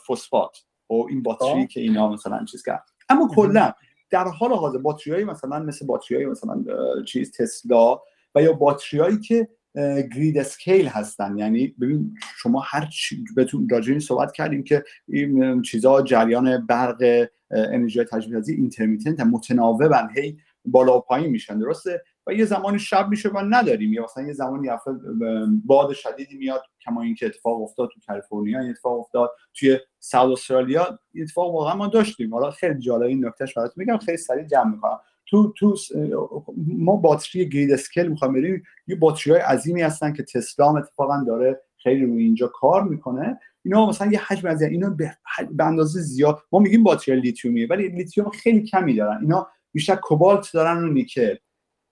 فسفات. 0.08 0.58
و 0.90 0.94
این 0.94 1.22
باتری. 1.22 1.66
که 1.66 1.80
اینا 1.80 2.08
مثلا 2.08 2.44
چیز 2.44 2.62
کرد 2.62 2.84
اما 3.08 3.28
کلا 3.34 3.72
در 4.10 4.24
حال 4.24 4.52
حاضر 4.52 4.78
باتری 4.78 5.24
مثلا 5.24 5.58
مثل 5.58 5.86
باتری 5.86 6.26
مثلا 6.26 6.64
چیز 7.06 7.32
تسلا 7.32 8.00
و 8.34 8.42
یا 8.42 8.52
باتریایی 8.52 9.20
که 9.20 9.48
grid 10.14 10.38
scale 10.38 10.86
هستن. 10.86 11.38
یعنی 11.38 11.68
ببین 11.80 12.14
شما 12.36 12.62
هر 12.66 12.86
چی 12.86 13.24
بهتون 13.36 13.68
راجع 13.68 13.98
صحبت 13.98 14.32
کردیم 14.32 14.64
که 14.64 14.84
این 15.08 15.62
چیزا 15.62 16.02
جریان 16.02 16.66
برق 16.66 17.28
انرژی 17.50 18.04
تجدیدی 18.04 18.52
intermittent 18.52 19.20
متناوبن. 19.20 20.08
هی 20.16 20.38
بالا 20.64 20.98
و 20.98 21.00
پایین 21.00 21.30
میشن. 21.30 21.58
درسته؟ 21.58 22.02
و 22.26 22.32
یه 22.32 22.44
زمانی 22.44 22.78
شب 22.78 23.08
میشه 23.08 23.28
و 23.28 23.38
نداریم. 23.38 23.92
یا 23.92 24.04
مثلا 24.04 24.26
یه 24.26 24.32
زمانی 24.32 24.68
باد 25.64 25.92
شدیدی 25.92 26.36
میاد 26.36 26.62
کما 26.84 27.02
اینکه 27.02 27.26
اتفاق 27.26 27.62
افتاد 27.62 27.88
تو 27.94 28.00
کالیفرنیا 28.06 28.60
اتفاق 28.60 29.00
افتاد 29.00 29.30
توی 29.54 29.78
South 29.98 30.38
Australia 30.38 30.98
اتفاق 31.22 31.54
واقعا 31.54 31.74
ما 31.74 31.86
داشتیم. 31.86 32.34
حالا 32.34 32.50
خیلی 32.50 32.78
جالب 32.78 33.02
این 33.02 33.26
نکتهش 33.26 33.54
براتون 33.54 33.84
میگم. 33.84 33.98
خیلی 33.98 34.16
سریع 34.16 34.44
جمع 34.44 34.70
می‌کنم. 34.70 35.00
تو 35.26 35.52
تو 35.52 35.76
ما 36.66 36.96
باتری 36.96 37.48
grid 37.48 37.72
scale 37.72 38.08
می‌خوام 38.08 38.32
بریم. 38.32 38.62
یه 38.86 38.96
باتری 38.96 39.32
های 39.32 39.42
عظیمی 39.42 39.82
هستن 39.82 40.12
که 40.12 40.22
تسلا 40.22 40.68
هم 40.68 40.76
اتفاقا 40.76 41.24
داره 41.26 41.60
خیلی 41.76 42.06
روی 42.06 42.24
اینجا 42.24 42.46
کار 42.46 42.84
می‌کنه. 42.84 43.40
اینا 43.64 43.86
مثلا 43.86 44.12
یه 44.12 44.20
حجم 44.26 44.48
از 44.48 44.62
اینا 44.62 44.90
به, 44.90 45.16
اندازه 45.60 46.00
زیاد 46.00 46.38
ما 46.52 46.58
میگیم 46.58 46.82
باتری 46.82 47.20
لیتیومیه 47.20 47.66
ولی 47.70 47.88
لیتیوم 47.88 48.30
خیلی 48.30 48.62
کمی 48.62 48.94
دارن. 48.94 49.18
اینا 49.20 49.48
بیشتر 49.72 49.96
کوبالت 49.96 50.52
دارن 50.54 50.84
و 50.84 50.86
نیکل. 50.86 51.34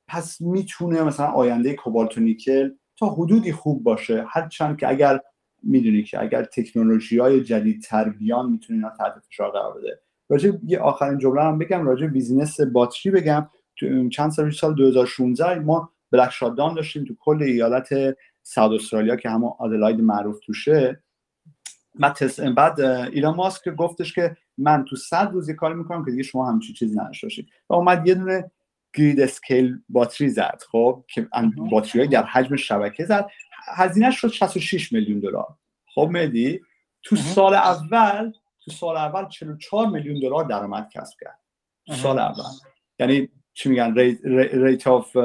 پس 0.09 0.41
می‌تونه 0.41 1.03
مثلا 1.03 1.27
آینده 1.27 1.75
کوبالت 1.75 2.19
و 2.19 2.21
نیکل 2.21 2.71
تا 2.99 3.07
حدودی 3.07 3.53
خوب 3.53 3.83
باشه. 3.83 4.25
هرچند 4.29 4.79
که 4.79 4.89
اگر 4.89 5.21
می‌دونی 5.63 6.03
که 6.03 6.23
اگر 6.23 6.45
تکنولوژی 6.45 7.19
های 7.19 7.41
جدیدتر 7.41 8.09
بیان 8.09 8.51
می‌تونه 8.51 8.79
اینا 8.79 8.91
تحت 8.99 9.15
فشار 9.29 9.51
قرار 9.51 9.79
بده. 9.79 10.01
راجع 10.29 10.51
یه 10.67 10.79
آخرین 10.79 11.19
جمله 11.19 11.43
هم 11.43 11.59
بگم 11.59 11.87
راجع 11.87 12.07
بیزینس 12.07 12.61
باتری 12.61 13.13
بگم. 13.13 13.49
تو 13.77 14.09
چند 14.09 14.31
سال 14.31 14.51
سال 14.51 14.75
2016 14.75 15.59
ما 15.59 15.91
بلک 16.11 16.31
شادان 16.31 16.75
داشتیم 16.75 17.05
تو 17.05 17.15
کل 17.21 17.43
ایالت 17.43 17.89
ساوت 18.43 18.81
استرالیا 18.81 19.17
که 19.17 19.31
همون 19.31 19.53
آدلاید 19.59 20.01
معروف 20.01 20.41
توشه. 20.41 21.03
بعد, 22.01 22.19
بعد 22.55 22.81
ایلان 22.81 23.35
ماسک 23.35 23.69
گفتش 23.69 24.13
که 24.13 24.37
من 24.59 24.85
تو 24.85 24.97
صد 24.97 25.31
روز 25.33 25.51
کار 25.51 25.75
می‌کنم 25.75 26.05
که 26.05 26.11
دیگه 26.11 26.23
شما 26.23 26.49
همچین 26.49 26.75
چیزی 26.75 26.99
نداشته 26.99 27.27
باشید. 27.27 27.49
و 27.71 27.75
اومد 27.75 28.07
یه 28.07 28.15
دونه 28.15 28.51
grid 28.95 29.21
scale 29.21 29.79
باتری 29.89 30.29
زد 30.29 30.63
خب 30.73 31.05
که 31.09 31.29
باتری 31.71 32.09
در 32.09 32.23
حجم 32.23 32.57
شبکه 32.57 33.05
زد. 33.05 33.27
هزینه 33.67 34.11
شد 34.11 34.29
66 34.29 34.93
میلیون 34.93 35.21
دلار. 35.21 35.49
خب 35.95 36.09
مدی 36.13 36.61
تو 37.03 37.17
سال 37.17 37.55
اول 37.55 38.33
تو 38.65 38.71
سال 38.71 38.97
اول 38.97 39.29
44 39.29 39.87
میلیون 39.87 40.21
دلار 40.21 40.45
درآمد 40.45 40.89
کسب 40.89 41.19
کرد. 41.21 41.39
تو 41.87 41.95
سال 41.95 42.19
اول. 42.19 42.45
یعنی 42.99 43.29
چی 43.53 43.69
میگن؟ 43.69 43.95
rate 44.53 44.87
of 44.87 45.17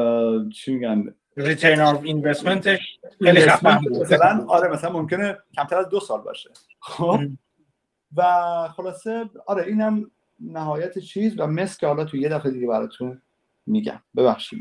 چی 0.53 0.74
میگن؟ 0.74 1.16
return 1.38 1.82
of 1.82 2.03
investment 2.03 2.84
ش 2.84 2.99
خیلی 3.24 3.45
مثلا 4.02 4.45
آره 4.48 4.68
مثلا 4.68 4.91
ممکنه 4.91 5.38
کمتر 5.56 5.78
از 5.78 5.90
دو 5.90 5.99
سال 5.99 6.22
باشه. 6.22 6.49
خب؟ 6.80 7.20
و 8.16 8.24
خلاصه 8.76 9.30
آره 9.48 9.64
اینم 9.64 10.11
نهایت 10.40 10.99
چیز 10.99 11.40
و 11.40 11.48
مثل 11.48 11.80
که 11.80 11.88
حالا 11.88 12.06
تو 12.06 12.18
یه 12.18 12.30
دفعه 12.30 12.52
دیگه 12.52 12.68
براتون 12.68 13.22
میگم. 13.66 14.02
ببخشید 14.18 14.60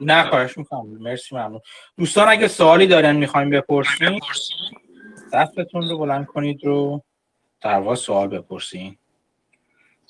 نه 0.00 0.30
خواهش 0.30 0.58
می‌کنم. 0.58 0.86
مرسی 0.86 1.36
ممنون. 1.36 1.60
دوستان 1.96 2.28
اگه 2.28 2.48
سوالی 2.48 2.86
دارن 2.86 3.16
می‌خوایم 3.16 3.50
بپرسیم 3.50 4.18
دستتون 5.32 5.88
رو 5.88 5.98
بلند 5.98 6.26
کنید 6.26 6.64
رو. 6.64 7.02
در 7.60 7.78
واقع 7.78 7.94
سوال 7.94 8.28
بپرسین. 8.28 8.98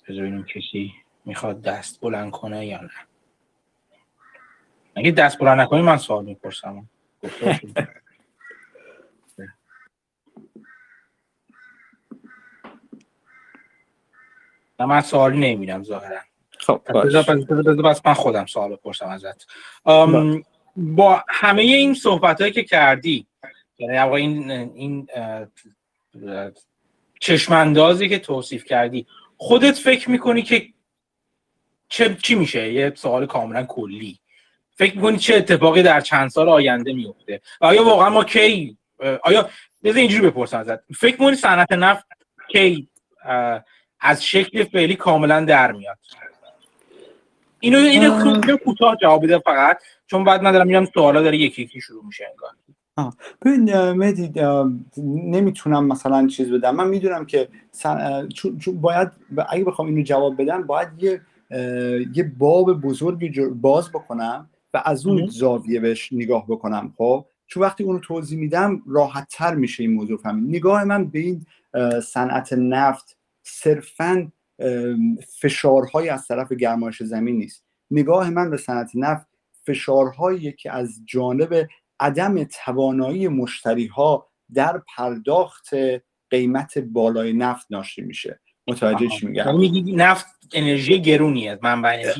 بذاریم 0.08 0.44
کسی 0.44 0.94
می‌خواد 1.24 1.62
دست 1.62 2.00
بلند 2.00 2.30
کنه 2.30 2.66
یا 2.66 2.80
نه. 2.80 2.90
اگه 4.94 5.10
دست 5.10 5.38
بلند 5.38 5.60
نکنی 5.60 5.82
من 5.82 5.96
سوال 5.96 6.24
می‌پرسم. 6.24 6.88
نه 14.80 14.86
من 14.86 15.00
سوالی 15.00 15.38
نمی‌بینم 15.38 15.82
ظاهرا. 15.82 16.20
خب 16.58 16.82
بس 17.84 18.00
من 18.06 18.14
خودم 18.14 18.46
سوال 18.46 18.76
بپرسم 18.76 19.08
ازت. 19.08 19.46
با 20.76 21.24
همه 21.28 21.62
این 21.62 21.94
صحبت 21.94 22.40
هایی 22.40 22.52
که 22.52 22.64
کردی 22.64 23.26
یعنی 23.78 23.98
این 23.98 24.50
این 24.50 25.08
چشماندازی 27.20 28.08
که 28.08 28.18
توصیف 28.18 28.64
کردی. 28.64 29.06
خودت 29.36 29.74
فکر 29.78 30.10
می‌کنی 30.10 30.42
که 30.42 30.68
چه 31.88 32.14
چی 32.22 32.34
میشه؟ 32.34 32.72
یه 32.72 32.92
سوال 32.96 33.26
کاملا 33.26 33.64
کلی. 33.64 34.18
فکر 34.76 34.96
می‌کنی 34.96 35.18
چه 35.18 35.34
اتفاقی 35.34 35.82
در 35.82 36.00
چند 36.00 36.30
سال 36.30 36.48
آینده 36.48 36.92
میفته 36.92 37.40
آیا 37.60 37.84
واقعا 37.84 38.10
ما 38.10 38.24
کی 38.24 38.76
آیا 39.22 39.50
بذار 39.84 39.98
اینجوری 39.98 40.26
بپرسم 40.30 40.58
ازت. 40.58 40.78
فکر 40.94 41.20
می‌کنی 41.20 41.36
صنعت 41.36 41.72
نفت 41.72 42.06
کی 42.48 42.88
از 44.00 44.24
شکل 44.24 44.64
فعلی 44.64 44.96
کاملا 44.96 45.44
در 45.44 45.72
میاد؟ 45.72 45.98
اینو 47.60 47.78
اینو 47.78 48.56
کوتاه 48.56 48.96
جواب 48.96 49.24
بده 49.24 49.38
فقط 49.38 49.82
چون 50.06 50.24
بعد 50.24 50.46
ندارم 50.46 50.66
میرم 50.66 50.84
سوالا 50.84 51.22
داره 51.22 51.36
یکی 51.36 51.62
یکی 51.62 51.80
شروع 51.80 52.04
میشه 52.06 52.26
انگار. 52.30 52.50
ببین 53.42 53.90
مهدی 53.90 54.32
نمی‌تونم 55.06 55.86
مثلا 55.86 56.26
چیز 56.26 56.50
بدم. 56.50 56.76
من 56.76 56.88
می‌دونم 56.88 57.26
که 57.26 57.48
چون 58.34 58.80
باید 58.80 59.08
اگه 59.48 59.64
بخوام 59.64 59.88
اینو 59.88 60.02
جواب 60.02 60.42
بدم 60.42 60.62
باید 60.62 60.88
یه 60.98 61.20
یه 62.14 62.32
باب 62.38 62.80
بزرگی 62.80 63.40
باز 63.40 63.88
بکنم 63.88 64.50
و 64.74 64.82
از 64.84 65.06
اون 65.06 65.26
زاویه 65.26 65.80
بهش 65.80 66.12
نگاه 66.12 66.46
بکنم 66.48 66.94
خب؟ 66.96 67.26
چون 67.46 67.62
وقتی 67.62 67.84
اونو 67.84 67.98
توضیح 67.98 68.38
میدم 68.38 68.82
راحت 68.86 69.28
تر 69.30 69.54
میشه 69.54 69.82
این 69.82 69.92
موضوع 69.92 70.18
فهمید. 70.18 70.56
نگاه 70.56 70.84
من 70.84 71.04
به 71.04 71.18
این 71.18 71.46
صنعت 72.02 72.52
نفت 72.52 73.16
صرفا 73.42 74.32
فشارهای 75.40 76.08
از 76.08 76.26
طرف 76.26 76.52
گرمایش 76.52 77.02
زمین 77.02 77.36
نیست. 77.36 77.64
نگاه 77.90 78.30
من 78.30 78.50
به 78.50 78.56
صنعت 78.56 78.90
نفت 78.94 79.26
فشارهایی 79.66 80.52
که 80.52 80.72
از 80.72 81.00
جانب 81.06 81.68
عدم 82.00 82.44
توانایی 82.44 83.28
مشتری 83.28 83.86
ها 83.86 84.28
در 84.54 84.82
پرداخت 84.96 85.68
قیمت 86.30 86.78
بالای 86.78 87.32
نفت 87.32 87.66
ناشی 87.70 88.02
میشه. 88.02 88.40
متوجه 88.68 89.08
چی 89.08 89.26
میگم؟ 89.26 89.44
یعنی 89.44 89.92
نفت 89.92 90.26
انرژی 90.54 91.02
گرونیه 91.02 91.58
منبع 91.62 92.12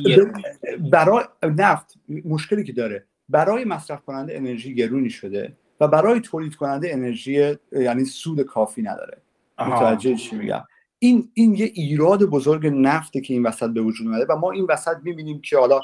برای 0.91 1.23
نفت 1.43 1.93
مشکلی 2.25 2.63
که 2.63 2.73
داره 2.73 3.05
برای 3.29 3.65
مصرف 3.65 4.05
کننده 4.05 4.35
انرژی 4.35 4.75
گرونی 4.75 5.09
شده 5.09 5.57
و 5.79 5.87
برای 5.87 6.19
تولید 6.19 6.55
کننده 6.55 6.93
انرژی 6.93 7.55
یعنی 7.71 8.05
سود 8.05 8.41
کافی 8.41 8.81
نداره. 8.81 9.21
متوجه 9.59 10.15
چی 10.15 10.35
میگم؟ 10.35 10.63
این 10.99 11.31
این 11.33 11.55
یه 11.55 11.71
ایراد 11.73 12.23
بزرگ 12.23 12.67
نفته 12.67 13.21
که 13.21 13.33
این 13.33 13.43
وسط 13.43 13.69
به 13.69 13.81
وجود 13.81 14.07
اومده 14.07 14.25
و 14.29 14.35
ما 14.35 14.51
این 14.51 14.65
وسط 14.69 14.97
می‌بینیم 15.03 15.41
که 15.41 15.57
حالا 15.57 15.79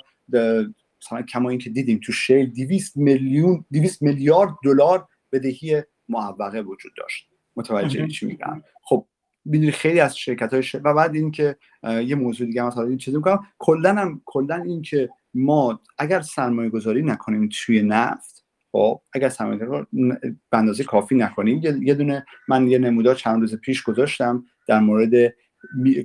مثلا 1.06 1.22
کما 1.22 1.49
این 1.49 1.60
که 1.60 1.69
دیدیم 1.69 1.99
تو 2.03 2.11
شیل 2.11 2.53
200 2.53 2.98
میلیون 2.98 3.65
200 3.72 4.02
میلیارد 4.02 4.56
دلار 4.64 5.07
بدهی 5.32 5.84
معوقه 6.10 6.61
وجود 6.61 6.91
داشت. 6.98 7.30
متوجه 7.56 8.07
چی 8.07 8.26
میگم؟ 8.26 8.64
خب 8.84 9.07
می‌دونی 9.45 9.72
خیلی 9.72 9.99
از 9.99 10.18
شرکت 10.18 10.53
های 10.53 10.64
و 10.84 10.94
بعد 10.94 11.15
این 11.15 11.32
که 11.32 11.56
یه 11.84 12.15
موضوع 12.15 12.48
دیگه 12.48 12.64
مثلا 12.64 12.84
این 12.84 12.98
چیزی 12.98 13.18
می‌کنم. 13.18 13.48
کلا 13.57 13.94
هم 13.94 14.22
کلا 14.26 14.56
این 14.56 14.82
که 14.82 15.10
ما 15.34 15.82
اگر 15.98 16.22
سرمایه 16.22 16.69
گذاری 16.69 17.02
نکنیم 17.02 17.49
توی 17.52 17.82
نفت 17.82 18.45
خب 18.72 19.02
اگر 19.14 19.30
سرمایه 19.30 19.86
به 20.49 20.57
اندازه 20.57 20.84
کافی 20.84 21.15
نکنیم 21.15 21.61
یه 21.84 21.94
دونه 21.94 22.26
من 22.48 22.68
یه 22.68 22.77
نمودار 22.77 23.15
چند 23.15 23.41
روز 23.41 23.56
پیش 23.56 23.84
گذاشتم 23.84 24.45
در 24.68 24.80
مورد 24.80 25.34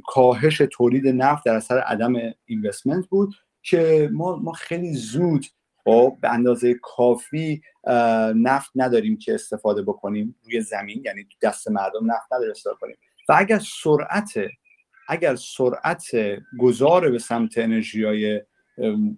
کاهش 0.07 0.63
تولید 0.73 1.09
نفت 1.09 1.45
در 1.45 1.55
اثر 1.55 1.79
عدم 1.79 2.15
اینوستمنت 2.45 3.07
بود. 3.07 3.35
که 3.63 4.11
ما 4.13 4.37
ما 4.37 4.53
خیلی 4.53 4.95
زود 4.95 5.47
خب 5.85 6.17
به 6.23 6.33
اندازه 6.33 6.75
کافی 6.83 7.63
نفت 8.35 8.71
نداریم 8.75 9.19
که 9.19 9.35
استفاده 9.35 9.83
بکنیم. 9.83 10.37
روی 10.45 10.61
زمین 10.61 11.03
یعنی 11.05 11.27
دست 11.43 11.71
مردم 11.71 12.13
نفت 12.13 12.33
نداره 12.33 12.51
استفاده 12.51 12.77
کنیم. 12.81 12.97
و 13.29 13.35
اگر 13.39 13.59
سرعت 13.83 14.33
اگر 15.09 15.37
سرعت 15.37 16.07
گذار 16.59 17.11
به 17.11 17.19
سمت 17.19 17.59
انرژی 17.59 18.05
های 18.05 18.41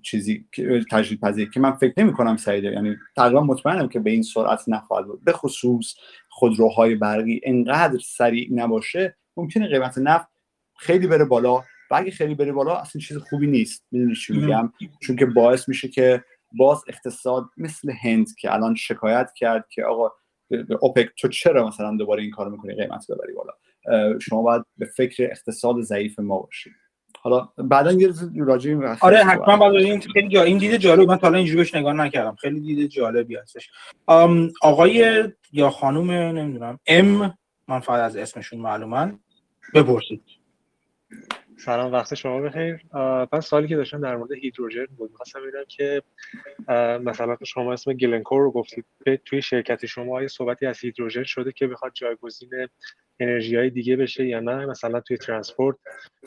چیزی 0.03 0.47
تجدید 0.91 1.21
پذیر 1.21 1.51
که 1.51 1.61
من 1.61 1.73
فکر 1.73 1.93
نمی 1.97 2.13
کنم 2.13 2.37
سعیده 2.37 2.69
یعنی 2.69 2.97
تقریبا 3.17 3.41
مطمئنم 3.41 3.89
که 3.89 4.01
به 4.01 4.11
این 4.11 4.23
سرعت 4.23 4.69
نخواهد 4.69 5.07
بود. 5.07 5.25
به 5.25 5.33
خصوص 5.33 5.95
خودروهای 6.29 6.95
برقی 6.95 7.41
انقدر 7.45 7.99
سریع 7.99 8.49
نباشه 8.53 9.17
ممکنه 9.37 9.69
قیمت 9.69 9.99
نفت 9.99 10.29
خیلی 10.79 11.07
بره 11.07 11.25
بالا. 11.25 11.63
و 11.93 11.95
اگه 11.95 12.11
خیلی 12.11 12.35
بره 12.35 12.53
بالا 12.53 12.77
اصلا 12.77 13.01
چیز 13.01 13.17
خوبی 13.17 13.47
نیست. 13.47 13.85
می‌دونی 13.91 14.15
چی 14.15 14.33
میگم؟ 14.33 14.73
چون 15.01 15.17
که 15.17 15.27
باعث 15.27 15.69
میشه 15.69 15.89
که 15.89 16.25
باز 16.53 16.85
اقتصاد 16.89 17.45
مثل 17.57 17.93
هند 18.03 18.27
که 18.39 18.55
الان 18.55 18.75
شکایت 18.75 19.31
کرد 19.37 19.69
که 19.71 19.85
آقا 19.85 20.11
اوپک 20.81 21.09
تو 21.19 21.29
چرا 21.29 21.69
مثلا 21.69 21.97
دوباره 21.97 22.23
این 22.23 22.31
کارو 22.31 22.51
می‌کنی؟ 22.51 22.75
قیمت 22.75 23.07
ببری 23.11 23.33
بالا. 23.33 23.53
شما 24.19 24.43
باید 24.43 24.63
به 24.79 24.87
فکر 24.87 25.25
اقتصاد 25.31 25.81
ضعیف 25.81 26.19
ما 26.19 26.39
باشید 26.39 26.73
حالا 27.21 27.49
بعدا 27.57 27.93
یه 27.93 28.13
راجع 28.37 28.97
آره 29.01 29.25
حتما 29.25 29.57
بعد 29.57 29.75
این 29.75 30.01
خیلی 30.01 30.39
این 30.39 30.59
دیده 30.59 30.79
جالب 30.79 31.09
من 31.09 31.17
تا 31.17 31.27
الان 31.27 31.37
اینجوری 31.37 31.59
بهش 31.59 31.75
نگاه 31.75 31.93
نکردم. 31.93 32.35
خیلی 32.35 32.61
دیده 32.61 32.89
جالبی 32.89 33.37
هستش. 33.37 33.71
آقای 34.63 35.25
یا 35.53 35.71
خانم 35.71 36.11
نمی‌دونم 36.11 36.79
ام 36.87 37.35
من 37.69 37.81
فقط 37.81 38.01
از 38.01 38.17
اسمشون 38.17 38.61
معلومن. 38.61 39.19
بپرسید. 39.75 40.23
سلام 41.65 41.93
وقت 41.93 42.15
شما 42.15 42.41
بخیر. 42.41 42.81
من 43.33 43.41
سوالی 43.41 43.69
که 43.69 43.77
داشتم 43.77 44.01
در 44.01 44.17
مورد 44.17 44.33
هیدروژن 44.33 44.87
بود. 44.97 45.11
می‌خواستم 45.11 45.41
ببینم 45.41 45.65
که 45.69 46.03
مثلا 47.05 47.37
شما 47.47 47.73
اسم 47.73 47.93
گلنکور 47.93 48.43
رو 48.43 48.51
گفتید. 48.51 48.85
توی 49.25 49.43
شرکت 49.43 49.87
شما 49.87 50.17
آیا 50.17 50.29
صحبتی 50.29 50.67
از 50.67 50.81
هیدروژن 50.81 51.23
شده 51.23 51.53
که 51.53 51.67
بخواد 51.67 51.93
جایگزین 51.95 52.69
انرژی 53.21 53.57
های 53.57 53.71
دیگه 53.71 53.97
بشه 53.97 54.27
یا 54.27 54.41
نه؟ 54.41 54.67
مثلا 54.67 55.01
توی 55.01 55.17
transport 55.17 55.77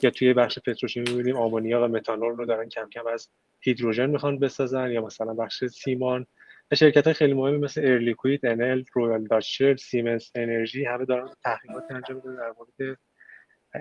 یا 0.04 0.10
توی 0.10 0.34
بخش 0.34 0.60
پتروشیمی 0.60 1.12
می‌بینیم 1.12 1.38
آمونیا 1.38 1.86
و 1.86 1.88
متانول 1.88 2.36
رو 2.36 2.46
دارن 2.46 2.70
کم 2.70 2.90
کم 2.90 3.08
از 3.08 3.30
هیدروژن 3.62 4.10
می‌خوان 4.10 4.40
بسازن 4.40 4.92
یا 4.92 5.02
مثلا 5.02 5.34
بخش 5.34 5.66
سیمان. 5.66 6.26
شرکت 6.74 7.06
های 7.06 7.14
خیلی 7.14 7.34
مهمی 7.34 7.58
مثل 7.58 7.82
Air 7.82 7.99
Liquide، 7.99 8.46
Enel، 8.46 8.84
Royal 8.94 9.24
Dutch، 9.24 9.76
Siemens 9.76 10.32
Energy 10.36 10.86
همه 10.86 11.06
دارن 11.06 11.30
تحقیقات 11.44 11.84
انجام 11.90 12.18
میدن 12.18 12.36
در 12.36 12.54
مورد 12.58 12.98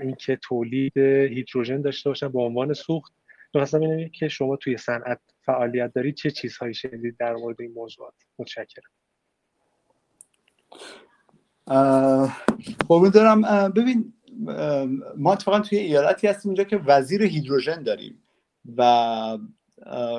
اینکه 0.00 0.36
تولید 0.36 0.96
هیدروژن 0.98 1.80
داشته 1.80 2.10
باشن 2.10 2.28
به 2.28 2.40
عنوان 2.40 2.72
سوخت. 2.72 3.12
مثلا 3.54 3.80
ببینید 3.80 4.12
که 4.12 4.28
شما 4.28 4.56
توی 4.56 4.76
صنعت 4.76 5.20
فعالیت 5.42 5.92
دارید 5.94 6.14
چه 6.14 6.30
چیزهایی 6.30 6.74
شنیدید 6.74 7.16
در 7.16 7.34
مورد 7.34 7.60
این 7.60 7.72
موضوعات؟ 7.72 8.14
متشکرم. 8.38 8.90
قربون 12.88 13.10
دارم 13.10 13.68
ببین 13.68 14.12
ما 15.16 15.32
اتفاقا 15.32 15.60
توی 15.60 15.78
ایالتی 15.78 16.26
هستیم 16.26 16.50
اینجا 16.50 16.64
که 16.64 16.76
وزیر 16.76 17.22
هیدروژن 17.22 17.82
داریم 17.82 18.22
و 18.76 19.38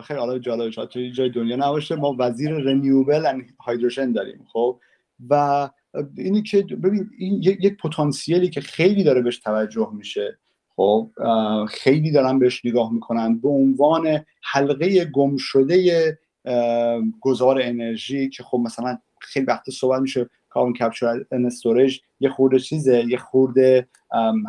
خیلی 0.03 0.19
حالا 0.19 0.39
جالب 0.39 0.71
شد 0.71 0.87
توی 0.87 1.11
جای 1.11 1.29
دنیا 1.29 1.55
نباشه 1.55 1.95
ما 1.95 2.15
وزیر 2.19 2.51
renewable 2.51 3.41
hydrogen 3.67 4.11
داریم 4.11 4.47
خب؟ 4.53 4.79
و 5.29 5.69
اینی 6.17 6.41
که 6.41 6.61
ببین 6.61 7.09
این 7.17 7.41
یک 7.43 7.77
پتانسیلی 7.77 8.49
که 8.49 8.61
خیلی 8.61 9.03
داره 9.03 9.21
بهش 9.21 9.37
توجه 9.37 9.89
میشه 9.93 10.39
خب 10.75 11.11
خیلی 11.69 12.11
دارن 12.11 12.39
بهش 12.39 12.65
نگاه 12.65 12.93
می‌کنن 12.93 13.37
به 13.37 13.49
عنوان 13.49 14.25
حلقه 14.43 15.05
گم 15.05 15.37
شده 15.37 16.17
گذار 17.21 17.61
انرژی 17.61 18.29
که 18.29 18.43
خب 18.43 18.57
مثلا 18.57 18.97
خیلی 19.21 19.45
وقت 19.45 19.69
صحبت 19.69 20.01
میشه 20.01 20.29
carbon 20.49 20.73
capture 20.73 21.25
storage 21.31 21.99
یه 22.19 22.29
خورده 22.29 22.59
چیزه 22.59 23.05
یه 23.07 23.17
خورده 23.17 23.87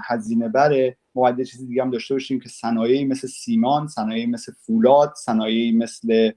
هزینه 0.08 0.48
بره. 0.48 0.96
ما 1.14 1.22
باید 1.22 1.42
چیزی 1.42 1.66
دیگه 1.66 1.82
هم 1.82 1.90
داشته 1.90 2.14
باشیم 2.14 2.40
که 2.40 2.48
صنایعی 2.48 3.04
مثل 3.04 3.28
سیمان 3.28 3.86
صنایعی 3.86 4.26
مثل 4.26 4.52
فولاد 4.52 5.14
صنایعی 5.16 5.72
مثل 5.72 6.30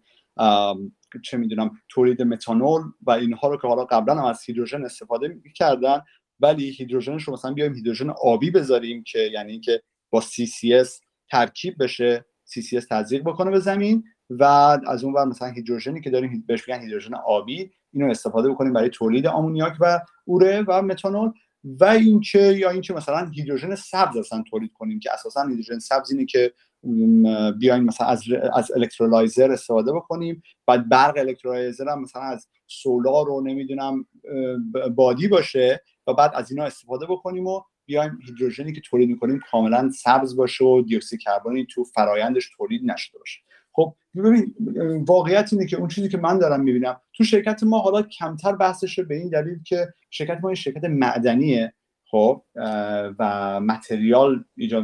چه 1.23 1.38
می‌دونم 1.38 1.72
تولید 1.90 2.22
متانول 2.22 2.81
و 3.02 3.11
اینها 3.11 3.48
رو 3.48 3.57
که 3.57 3.68
حالا 3.68 3.86
قبلا 3.86 4.15
هم 4.15 4.26
از 4.26 4.44
هیدروژن 4.45 4.86
استفاده 4.86 5.27
می‌کردن 5.27 6.02
ولی 6.40 6.69
هیدروژنش 6.69 7.23
رو 7.23 7.34
مثلا 7.34 7.53
بیایم 7.53 7.73
هیدروژن 7.73 8.10
آبی 8.10 8.52
بذاریم 8.52 9.03
که 9.03 9.19
یعنی 9.19 9.60
که 9.60 9.81
با 10.10 10.22
CCS 10.22 10.90
ترکیب 11.31 11.84
بشه 11.84 12.26
CCS 12.49 12.86
تزریق 12.90 13.23
بکنه 13.23 13.52
به 13.52 13.60
زمین 13.60 14.03
و 14.30 14.44
از 14.88 15.03
اون 15.03 15.14
ور 15.14 15.26
مثلا 15.26 15.48
هیدروژنی 15.48 16.02
که 16.02 16.10
داریم 16.10 16.44
بهش 16.48 16.69
میگن 16.69 16.81
هیدروژن 16.81 17.14
آبی 17.14 17.72
اینو 17.94 18.10
استفاده 18.10 18.49
بکنیم 18.49 18.73
برای 18.73 18.90
تولید 18.90 19.27
آمونیاک 19.27 19.73
و 19.80 19.99
اوره 20.26 20.64
و 20.68 20.81
متانول 20.81 21.31
و 21.64 21.86
اینکه 21.86 22.40
یا 22.40 22.69
اینکه 22.69 22.94
مثلا 22.94 23.30
هیدروژن 23.30 23.76
سبز 23.76 24.18
اصلا 24.18 24.44
تولید 24.49 24.73
کنیم 24.73 24.99
که 24.99 25.14
اساسا 25.14 25.44
هیدروژن 25.48 25.80
سبز 25.80 26.11
اینه 26.11 26.26
که 26.26 26.53
بیایم 27.60 27.84
مثلا 27.84 28.07
از 28.07 28.23
از 28.53 28.72
الکترولایزر 28.76 29.51
استفاده 29.51 29.93
بکنیم. 29.93 30.43
بعد 30.68 30.89
برق 30.89 31.18
الکترولایزر 31.18 31.89
هم 31.89 32.01
مثلا 32.01 32.22
از 32.22 32.47
solar 32.68 33.26
رو 33.26 33.41
نمی‌دونم 33.41 34.06
بادی 34.95 35.27
باشه 35.27 35.81
و 36.07 36.14
بعد 36.14 36.31
از 36.34 36.51
اینا 36.51 36.64
استفاده 36.64 37.06
بکنیم 37.06 37.47
و 37.47 37.61
بیایم 37.85 38.19
هیدروژنی 38.26 38.73
که 38.73 38.81
تولید 38.81 39.10
می‌کنیم 39.10 39.39
کاملا 39.51 39.89
سبز 39.89 40.35
باشه 40.35 40.65
و 40.65 40.81
دیوکسید 40.81 41.19
کربنی 41.19 41.65
تو 41.65 41.84
فرایندش 41.84 42.49
تولید 42.57 42.81
نشده 42.91 43.19
باشه. 43.19 43.39
خب 43.72 43.95
ببین 44.15 44.56
واقعیت 45.07 45.53
اینه 45.53 45.65
که 45.65 45.77
اون 45.77 45.88
چیزی 45.88 46.10
که 46.10 46.18
من 46.18 46.39
دارم 46.39 46.61
می‌بینم 46.61 47.01
تو 47.14 47.23
شرکت 47.23 47.64
ما 47.64 47.80
حالا 47.80 48.01
کمتر 48.01 48.56
بحثشه 48.56 49.03
به 49.03 49.15
این 49.15 49.30
دلیل 49.30 49.64
که 49.64 49.93
شرکت 50.10 50.39
ما 50.41 50.49
این 50.49 50.56
شرکت 50.56 50.84
معدنیه 50.84 51.73
خب 52.11 52.43
و 53.19 53.60
متریال 53.60 54.43
ایجاد 54.57 54.84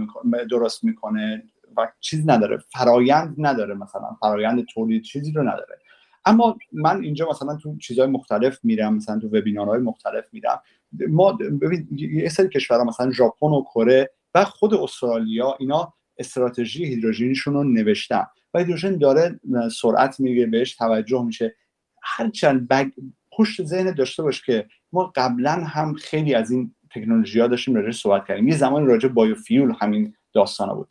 درست 0.49 0.83
می‌کنه. 0.83 1.43
و 1.77 1.91
چیز 1.99 2.29
نداره 2.29 2.57
فرایند 2.57 3.35
نداره 3.37 3.73
مثلا 3.73 4.17
فرایند 4.21 4.65
تولید 4.65 5.03
چیزی 5.03 5.31
رو 5.31 5.43
نداره. 5.43 5.79
اما 6.25 6.57
من 6.71 7.03
اینجا 7.03 7.27
مثلا 7.29 7.55
تو 7.55 7.77
چیزهای 7.77 8.07
مختلف 8.07 8.59
میرم 8.63 8.95
مثلا 8.95 9.19
تو 9.19 9.27
وبینارهای 9.27 9.79
مختلف 9.79 10.25
میرم. 10.31 10.61
ما 11.09 11.31
ببین 11.31 11.87
یه 11.91 12.29
سری 12.29 12.49
کشورها 12.49 12.83
مثلا 12.83 13.11
ژاپن 13.11 13.47
و 13.47 13.63
کره 13.63 14.11
و 14.35 14.45
خود 14.45 14.73
استرالیا 14.73 15.55
اینا 15.59 15.93
استراتژی 16.17 16.85
هیدروژنیشون 16.85 17.53
رو 17.53 17.63
نوشتن 17.63 18.25
و 18.53 18.59
هیدروژن 18.59 18.97
داره 18.97 19.39
سرعت 19.81 20.19
می‌گیره 20.19 20.45
بهش 20.45 20.75
توجه 20.75 21.23
میشه. 21.23 21.55
هرچند 22.01 22.67
بگ 22.67 22.91
پشت 23.31 23.63
ذهن 23.63 23.91
داشته 23.91 24.23
باش 24.23 24.45
که 24.45 24.67
ما 24.91 25.11
قبلا 25.15 25.51
هم 25.51 25.93
خیلی 25.93 26.35
از 26.35 26.51
این 26.51 26.75
تکنولوژی 26.91 27.39
ها 27.39 27.47
داشتیم 27.47 27.75
راجع 27.75 27.91
صحبت 27.91 28.27
کردیم. 28.27 28.47
یه 28.47 28.57
زمان 28.57 28.85
راجع 28.85 29.09
بایوفیول 29.09 29.73
همین 29.79 30.13
داستانا 30.33 30.75
بود. 30.75 30.87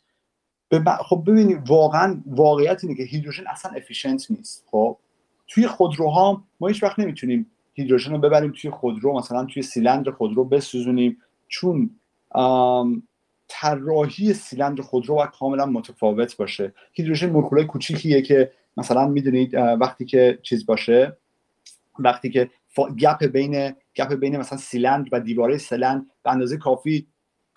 خب 0.99 1.23
ببینید 1.27 1.69
واقعا 1.69 2.21
واقعیت 2.25 2.83
اینه 2.83 2.95
که 2.95 3.03
هیدروژن 3.03 3.47
اصلا 3.47 3.71
افیشنت 3.71 4.31
نیست. 4.31 4.65
خب 4.71 4.97
توی 5.47 5.67
خودروها 5.67 6.43
ما 6.59 6.67
هیچ 6.67 6.83
وقت 6.83 6.99
نمی‌تونیم 6.99 7.51
هیدروژن 7.73 8.11
رو 8.11 8.17
ببریم 8.17 8.51
توی 8.51 8.69
خودرو 8.69 9.17
مثلا 9.17 9.45
توی 9.45 9.63
سیلندر 9.63 10.11
خودرو 10.11 10.45
بسوزونیم. 10.45 11.17
چون 11.47 11.89
طراحی 13.47 14.33
سیلندر 14.33 14.81
خودرو 14.81 15.15
باید 15.15 15.29
کاملا 15.29 15.65
متفاوت 15.65 16.37
باشه. 16.37 16.73
هیدروژن 16.93 17.29
مولکولای 17.29 17.65
کوچیکیه 17.65 18.21
که 18.21 18.51
مثلا 18.77 19.07
می‌دونید 19.07 19.53
وقتی 19.53 20.05
که 20.05 20.39
چیز 20.43 20.65
باشه 20.65 21.17
وقتی 21.99 22.29
که 22.29 22.49
گپ 22.97 23.25
بین 23.25 23.75
گپ 23.95 24.13
بین 24.13 24.37
مثلا 24.37 24.57
سیلند 24.57 25.09
و 25.11 25.19
دیواره 25.19 25.57
سیلند 25.57 26.05
به 26.23 26.31
اندازه 26.31 26.57
کافی 26.57 27.07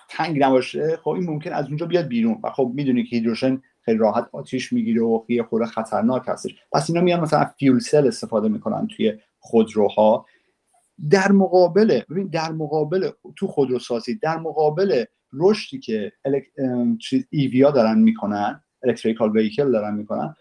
تنگ 0.08 0.42
نباشه 0.42 0.98
خب 1.02 1.10
این 1.10 1.30
ممکن 1.30 1.52
از 1.52 1.66
اونجا 1.66 1.86
بیاد 1.86 2.06
بیرون 2.06 2.40
و 2.44 2.50
خب 2.50 2.72
می‌دونی 2.74 3.04
که 3.04 3.16
هیدروژن 3.16 3.62
خیلی 3.80 3.98
راحت 3.98 4.28
آتیش 4.32 4.72
می‌گیره 4.72 5.02
و 5.02 5.24
یه 5.28 5.42
خورده 5.42 5.66
خطرناک 5.66 6.22
هستش. 6.26 6.54
پس 6.72 6.90
اینا 6.90 7.02
میان 7.02 7.20
مثلا 7.20 7.44
فیول 7.58 7.78
سل 7.78 8.06
استفاده 8.06 8.48
می‌کنن 8.48 8.86
توی 8.86 9.12
خودروها. 9.38 10.26
در 11.10 11.32
مقابل 11.32 12.00
ببین 12.10 12.26
در 12.26 12.52
مقابل 12.52 13.10
تو 13.36 13.46
خودروسازی 13.46 14.14
در 14.14 14.36
مقابل 14.36 15.04
رشدی 15.32 15.78
که 15.78 16.12
الک... 16.24 16.44
ایویا 17.30 17.70
دارن 17.70 17.98
می‌کنن 17.98 18.60
الکتریکال 18.82 19.30
ویکل 19.30 19.72
دارن 19.72 19.94
می‌کنن 19.94 20.34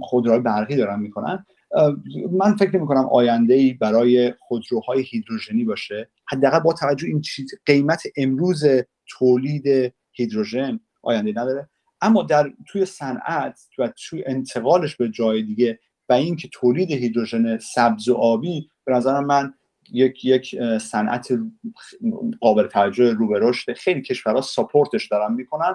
خودروهای 0.00 0.40
برقی 0.40 0.76
دارن 0.76 1.00
می‌کنن 1.00 1.46
من 2.32 2.56
فکر 2.56 2.76
نمی 2.76 2.86
کنم 2.86 3.04
آینده 3.04 3.54
ای 3.54 3.72
برای 3.72 4.34
خودروهای 4.38 5.02
هیدروژنی 5.02 5.64
باشه. 5.64 6.08
حداقل 6.30 6.58
با 6.58 6.72
توجه 6.72 7.06
این 7.06 7.20
چیز 7.20 7.54
قیمت 7.66 8.02
امروز 8.16 8.64
تولید 9.08 9.94
هیدروژن 10.12 10.80
آینده 11.02 11.30
نداره. 11.30 11.68
اما 12.00 12.22
در 12.22 12.52
توی 12.68 12.84
صنعت 12.84 13.60
و 13.78 13.92
توی 14.08 14.24
انتقالش 14.26 14.96
به 14.96 15.08
جای 15.08 15.42
دیگه 15.42 15.78
و 16.08 16.12
اینکه 16.12 16.48
تولید 16.52 16.90
هیدروژن 16.90 17.58
سبز 17.58 18.08
و 18.08 18.14
آبی 18.14 18.70
به 18.84 18.92
نظر 18.92 19.20
من 19.20 19.54
یک 19.92 20.24
یک 20.24 20.56
صنعت 20.78 21.28
قابل 22.40 22.66
توجه 22.66 23.12
رو 23.12 23.28
به 23.28 23.38
رشد. 23.42 23.72
خیلی 23.72 24.02
کشورها 24.02 24.40
support 24.40 24.93
ش 24.93 25.08
دارن 25.08 25.34
می‌کنن. 25.34 25.74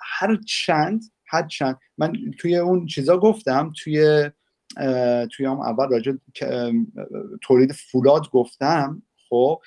هر 0.00 0.38
چند 0.46 1.02
هر 1.26 1.46
چند. 1.46 1.78
من 1.98 2.12
توی 2.38 2.56
اون 2.56 2.86
چیزا 2.86 3.18
گفتم 3.18 3.72
توی 3.82 4.30
توی 5.32 5.46
هم 5.46 5.60
اول 5.60 5.88
راجع 5.88 6.12
تولید 7.42 7.72
فولاد 7.72 8.30
گفتم. 8.30 9.02
خب 9.28 9.60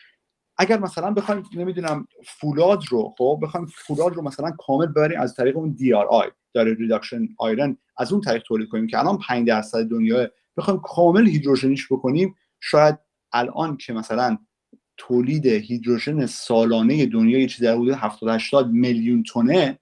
اگر 0.58 0.80
مثلا 0.80 1.12
بخوایم 1.12 1.44
نمی‌دونم 1.56 2.08
فولاد 2.26 2.84
رو 2.90 3.14
خب 3.18 3.40
بخوایم 3.44 3.66
فولاد 3.66 4.14
رو 4.14 4.22
مثلا 4.22 4.52
کامل 4.52 4.86
ببریم 4.86 5.20
از 5.20 5.36
طریق 5.36 5.58
اون 5.58 5.72
DRI 5.72 6.06
direct 6.06 6.74
reduction 6.74 7.28
iron 7.38 7.78
از 7.98 8.12
اون 8.12 8.22
طریق 8.22 8.44
تولید 8.44 8.70
کنیم 8.70 8.88
که 8.88 9.00
الان 9.00 9.18
5 9.18 9.48
درصد 9.48 9.84
دنیا 9.84 10.30
بخوایم 10.58 10.80
کامل 10.80 11.28
هیدروژنیش 11.28 11.88
بکنیم 11.92 12.36
شاید 12.60 12.98
الان 13.34 13.78
که 13.78 13.94
مثلا 13.94 14.38
تولید 14.98 15.46
هیدروژن 15.46 16.26
سالانه 16.26 17.06
دنیا 17.06 17.40
یه 17.40 17.48
چیزی 17.48 17.66
در 17.66 17.74
حدود 17.74 17.94
70 17.94 18.30
80 18.30 18.72
میلیون 18.72 19.24
تونه 19.24 19.80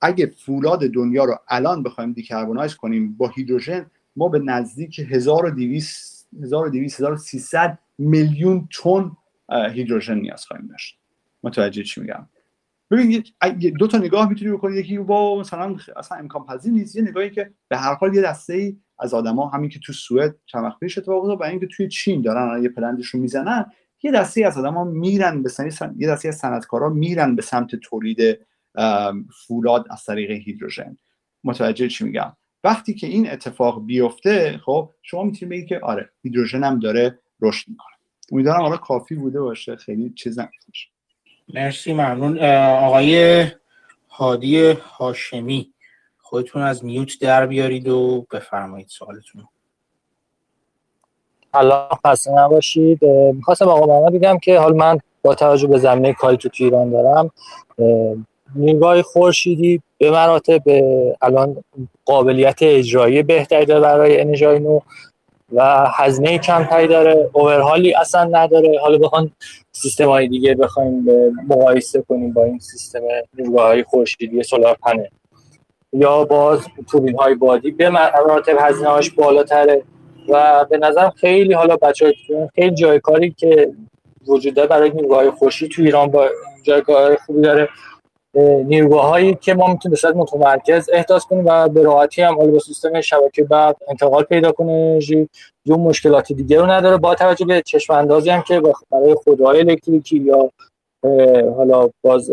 اگه 0.00 0.26
فولاد 0.26 0.80
دنیا 0.80 1.24
رو 1.24 1.38
الان 1.48 1.82
بخوایم 1.82 2.12
دیکربونایز 2.12 2.74
کنیم 2.74 3.16
با 3.16 3.28
هیدروژن 3.28 3.90
ما 4.16 4.28
به 4.28 4.38
نزدیک 4.38 5.00
1200 5.00 6.28
1200 6.42 7.00
1300 7.00 7.78
میلیون 7.98 8.68
تن 8.82 9.10
هیدروژن 9.50 10.18
نیاز 10.18 10.46
خواهیم 10.46 10.66
داشت. 10.66 10.98
متوجه 11.42 11.82
چی 11.82 12.00
میگم؟ 12.00 12.28
ببین 12.90 13.24
دو 13.78 13.86
تا 13.86 13.98
نگاه 13.98 14.28
می‌تونی 14.28 14.52
بکنی. 14.52 14.76
یکی 14.76 14.98
با 14.98 15.40
مثلا 15.40 15.76
اصلا 15.96 16.18
امکان 16.18 16.46
پذیر 16.46 16.72
نیست. 16.72 16.96
یه 16.96 17.02
نگاهی 17.02 17.30
که 17.30 17.52
به 17.68 17.76
هر 17.76 17.94
حال 17.94 18.14
یه 18.14 18.22
دسته 18.22 18.54
ای 18.54 18.76
از 18.98 19.14
آدما 19.14 19.48
همین 19.48 19.70
که 19.70 19.78
تو 19.78 19.92
سوئد 19.92 20.36
چند 20.46 20.64
وقت 20.64 20.78
پیش 20.78 20.98
اتفاق 20.98 21.24
افتاد 21.24 21.40
و 21.40 21.44
اینکه 21.44 21.66
توی 21.66 21.88
چین 21.88 22.22
دارن 22.22 22.62
یه 22.62 22.70
رو 23.12 23.20
می‌زنن 23.20 23.66
یه 24.02 24.12
دسته 24.12 24.46
از 24.46 24.58
آدما 24.58 24.84
میرن 24.84 25.42
به 25.42 25.48
سمت 25.48 25.92
یه 25.96 26.08
دسته 26.08 26.28
از 26.28 26.36
صنعتکارا 26.36 26.88
میرن 26.88 27.36
به 27.36 27.42
سمت 27.42 27.76
تولید 27.76 28.38
فولاد 29.46 29.86
از 29.90 30.04
طریق 30.04 30.30
هیدروژن. 30.30 30.96
متوجه 31.44 31.88
چی 31.88 32.04
میگم؟ 32.04 32.36
وقتی 32.64 32.94
که 32.94 33.06
این 33.06 33.30
اتفاق 33.30 33.86
بیفته 33.86 34.60
خب 34.64 34.94
شما 35.02 35.22
می‌تونید 35.22 35.50
بگید 35.50 35.68
که 35.68 35.80
آره 35.80 36.10
هیدروژن 36.22 36.64
هم 36.64 36.78
داره 36.78 37.18
رشد 37.40 37.68
می‌کنه. 37.68 37.95
امیدوارم 38.32 38.60
حالا 38.62 38.76
کافی 38.76 39.14
بوده 39.14 39.40
باشه. 39.40 39.76
خیلی 39.76 40.10
چیز 40.10 40.38
نمیشه 40.38 40.88
مرسی 41.54 41.92
ممنون. 41.92 42.38
آقای 42.84 43.46
هادی 44.08 44.70
هاشمی 44.70 45.72
خودتون 46.18 46.62
از 46.62 46.84
میوت 46.84 47.20
در 47.20 47.46
بیارید 47.46 47.88
و 47.88 48.26
بفرمایید 48.32 48.88
سوالتون. 48.88 49.48
حالا 51.52 51.88
خسته 52.06 52.30
نباشید. 52.30 53.04
می‌خواستم 53.34 53.68
آقا 53.68 53.86
محمد 53.86 54.12
بگم 54.12 54.38
که 54.38 54.58
حال 54.58 54.74
من 54.76 54.98
با 55.22 55.34
توجه 55.34 55.66
به 55.66 55.78
زمینه 55.78 56.12
کاری 56.12 56.36
که 56.36 56.48
تو 56.48 56.64
ایران 56.64 56.90
دارم. 56.90 57.30
نیروگاه 58.54 59.02
خورشیدی 59.02 59.82
به 59.98 60.10
مراتب 60.10 60.62
الان 61.22 61.64
قابلیت 62.04 62.58
اجرایی 62.62 63.22
بهتری 63.22 63.66
داره 63.66 63.80
برای 63.80 64.20
انرژی 64.20 64.58
نو. 64.58 64.80
و 65.52 65.86
هزینه 65.94 66.38
کمتری 66.38 66.86
داره 66.86 67.30
اوورهالی 67.32 67.94
اصلا 67.94 68.24
نداره. 68.24 68.78
حالا 68.80 68.98
بخوان 68.98 69.30
سیستم 69.72 70.08
های 70.08 70.28
دیگه 70.28 70.54
بخوایم 70.54 71.06
مقایسه 71.48 72.02
کنیم 72.08 72.32
با 72.32 72.44
این 72.44 72.58
سیستم 72.58 73.00
نیروگاه 73.38 73.66
های 73.66 73.82
خورشیدی 73.82 74.42
سولار 74.42 74.76
پنل. 74.82 75.06
یا 75.92 76.24
باز 76.24 76.60
توربین 76.90 77.16
های 77.18 77.34
بادی. 77.34 77.70
به 77.70 77.90
مراتب 77.90 78.56
هزینه 78.60 78.88
هاش 78.88 79.10
بالاتره. 79.10 79.82
و 80.28 80.64
به 80.70 80.78
نظر 80.78 81.10
خیلی 81.10 81.52
حالا 81.52 81.76
بچه 81.76 82.14
خیلی 82.54 82.74
جای 82.74 83.00
کاری 83.00 83.30
که 83.30 83.72
وجود 84.28 84.54
داره 84.54 84.68
برای 84.68 84.90
نیروگاه 84.90 85.18
های 85.18 85.68
تو 85.68 85.82
ایران 85.82 86.10
با 86.10 86.28
جایگاه 86.62 87.16
خوبی 87.16 87.40
داره. 87.42 87.68
نیروگاه 88.42 89.06
هایی 89.06 89.34
که 89.34 89.54
ما 89.54 89.66
می‌تونیم 89.66 89.90
به 89.90 89.96
صورت 89.96 90.16
متمرکز 90.16 90.90
احداث 90.92 91.24
کنیم 91.24 91.46
و 91.46 91.68
به 91.68 91.82
راحتی 91.82 92.22
هم 92.22 92.34
با 92.34 92.58
سیستم 92.58 93.00
شبکه 93.00 93.44
بعد 93.44 93.76
انتقال 93.88 94.22
پیدا 94.22 94.52
کنه. 94.52 94.98
یا 95.64 95.76
مشکلات 95.76 96.32
دیگه 96.32 96.60
رو 96.60 96.66
نداره. 96.66 96.96
با 96.96 97.14
توجه 97.14 97.46
به 97.46 97.62
چشم 97.62 97.92
اندازی 97.92 98.30
هم 98.30 98.42
که 98.42 98.62
برای 98.90 99.14
خودروهای 99.14 99.60
الکتریکی 99.60 100.16
یا 100.16 100.50
حالا 101.56 101.90
باز 102.02 102.30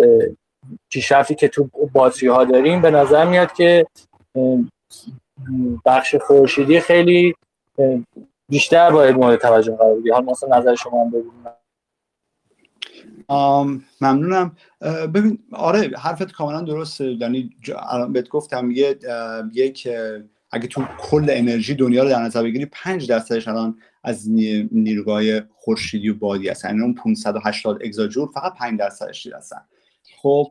پیشرفتی 0.90 1.36
که 1.36 1.48
تو 1.48 1.70
باتری 1.94 2.30
ها 2.30 2.44
داریم 2.44 2.82
به 2.82 2.92
نظر 2.92 3.26
میاد 3.26 3.54
که 3.54 3.86
بخش 5.86 6.16
خورشیدی 6.16 6.80
خیلی 6.80 7.36
بیشتر 8.50 8.92
باید 8.92 9.16
مورد 9.16 9.40
توجه 9.40 9.76
قرار 9.76 9.96
بگیره. 9.96 10.14
حالا 10.14 10.32
مثلا 10.32 10.58
نظر 10.58 10.76
شما 10.76 11.02
هم 11.02 11.10
ببینیم. 11.10 11.46
ممنونم. 14.02 14.56
ببین 14.84 15.40
آره 15.52 15.92
حرفت 15.98 16.32
کاملا 16.32 16.62
درسته. 16.62 17.12
یعنی 17.12 17.50
الان 17.90 18.14
بهت 18.14 18.30
گفتم 18.30 18.72
یه 18.72 19.00
یک 19.54 19.88
اگه 20.52 20.68
تو 20.68 20.86
کل 21.00 21.26
انرژی 21.30 21.76
دنیا 21.76 22.04
رو 22.04 22.10
در 22.10 22.22
نظر 22.22 22.44
بگیری 22.44 22.66
5 22.66 23.10
درصدش 23.10 23.48
الان 23.48 23.78
از 24.04 24.30
نیروگاه 24.72 25.24
خورشیدی 25.56 26.10
و 26.10 26.16
بادی 26.16 26.50
هستن. 26.50 26.70
یعنی 26.70 26.82
اون 26.82 26.94
580 26.94 27.80
اگزاجور 27.84 28.30
فقط 28.34 28.54
5 28.54 28.80
درصدش 28.80 29.28
هستن. 29.28 29.62
خب 30.22 30.48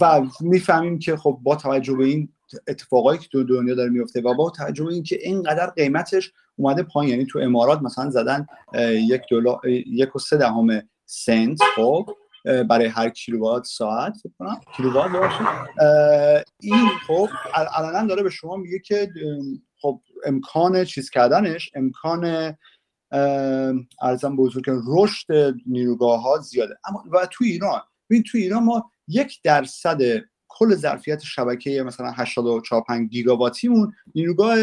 و 0.00 0.22
می‌فهمیم 0.40 0.98
که 0.98 1.16
خب 1.16 1.38
با 1.42 1.56
توجه 1.56 1.94
به 1.94 2.04
این 2.04 2.28
اتفاقایی 2.68 3.18
که 3.18 3.28
تو 3.28 3.44
دنیا 3.44 3.74
داره 3.74 3.90
میفته 3.90 4.20
و 4.20 4.34
با 4.34 4.50
توجه 4.50 4.84
به 4.84 4.92
اینکه 4.92 5.18
اینقدر 5.22 5.66
قیمتش 5.66 6.32
اومده 6.56 6.82
پایین. 6.82 7.12
یعنی 7.12 7.26
تو 7.26 7.38
امارات 7.38 7.82
مثلا 7.82 8.10
زدن 8.10 8.46
یک 8.92 9.22
دلار 9.30 9.68
یک 9.86 10.16
و 10.16 10.18
سه 10.18 10.36
دهم 10.36 10.82
سنت. 11.06 11.58
خب 11.76 12.10
برای 12.44 12.86
هر 12.86 13.08
کیلووات 13.08 13.64
ساعت 13.64 14.16
فکر 14.16 14.32
کنم. 14.38 14.60
کیلووات 14.76 15.12
باشه 15.12 15.48
این 16.60 16.88
خب 17.06 17.28
الان 17.54 18.06
داره 18.06 18.22
به 18.22 18.30
شما 18.30 18.56
میگه 18.56 18.78
که 18.78 19.08
خب 19.80 20.00
امکان 20.24 20.84
چیز 20.84 21.10
کردنش 21.10 21.70
امکان 21.74 22.54
عرضم 24.02 24.36
بزرگ 24.36 24.64
که 24.64 24.72
رشد 24.88 25.54
نیروگاه 25.66 26.22
ها 26.22 26.38
زیاده. 26.38 26.74
اما 26.84 27.04
و 27.12 27.26
تو 27.26 27.44
ایران 27.44 27.82
ببین 28.10 28.22
تو 28.22 28.38
ایران 28.38 28.64
ما 28.64 28.90
یک 29.08 29.40
درصد 29.42 30.00
کل 30.48 30.74
ظرفیت 30.74 31.22
شبکه 31.22 31.82
مثلا 31.82 32.10
84 32.10 32.84
5 32.88 33.10
گیگاواتیمون 33.10 33.92
نیروگاه 34.14 34.58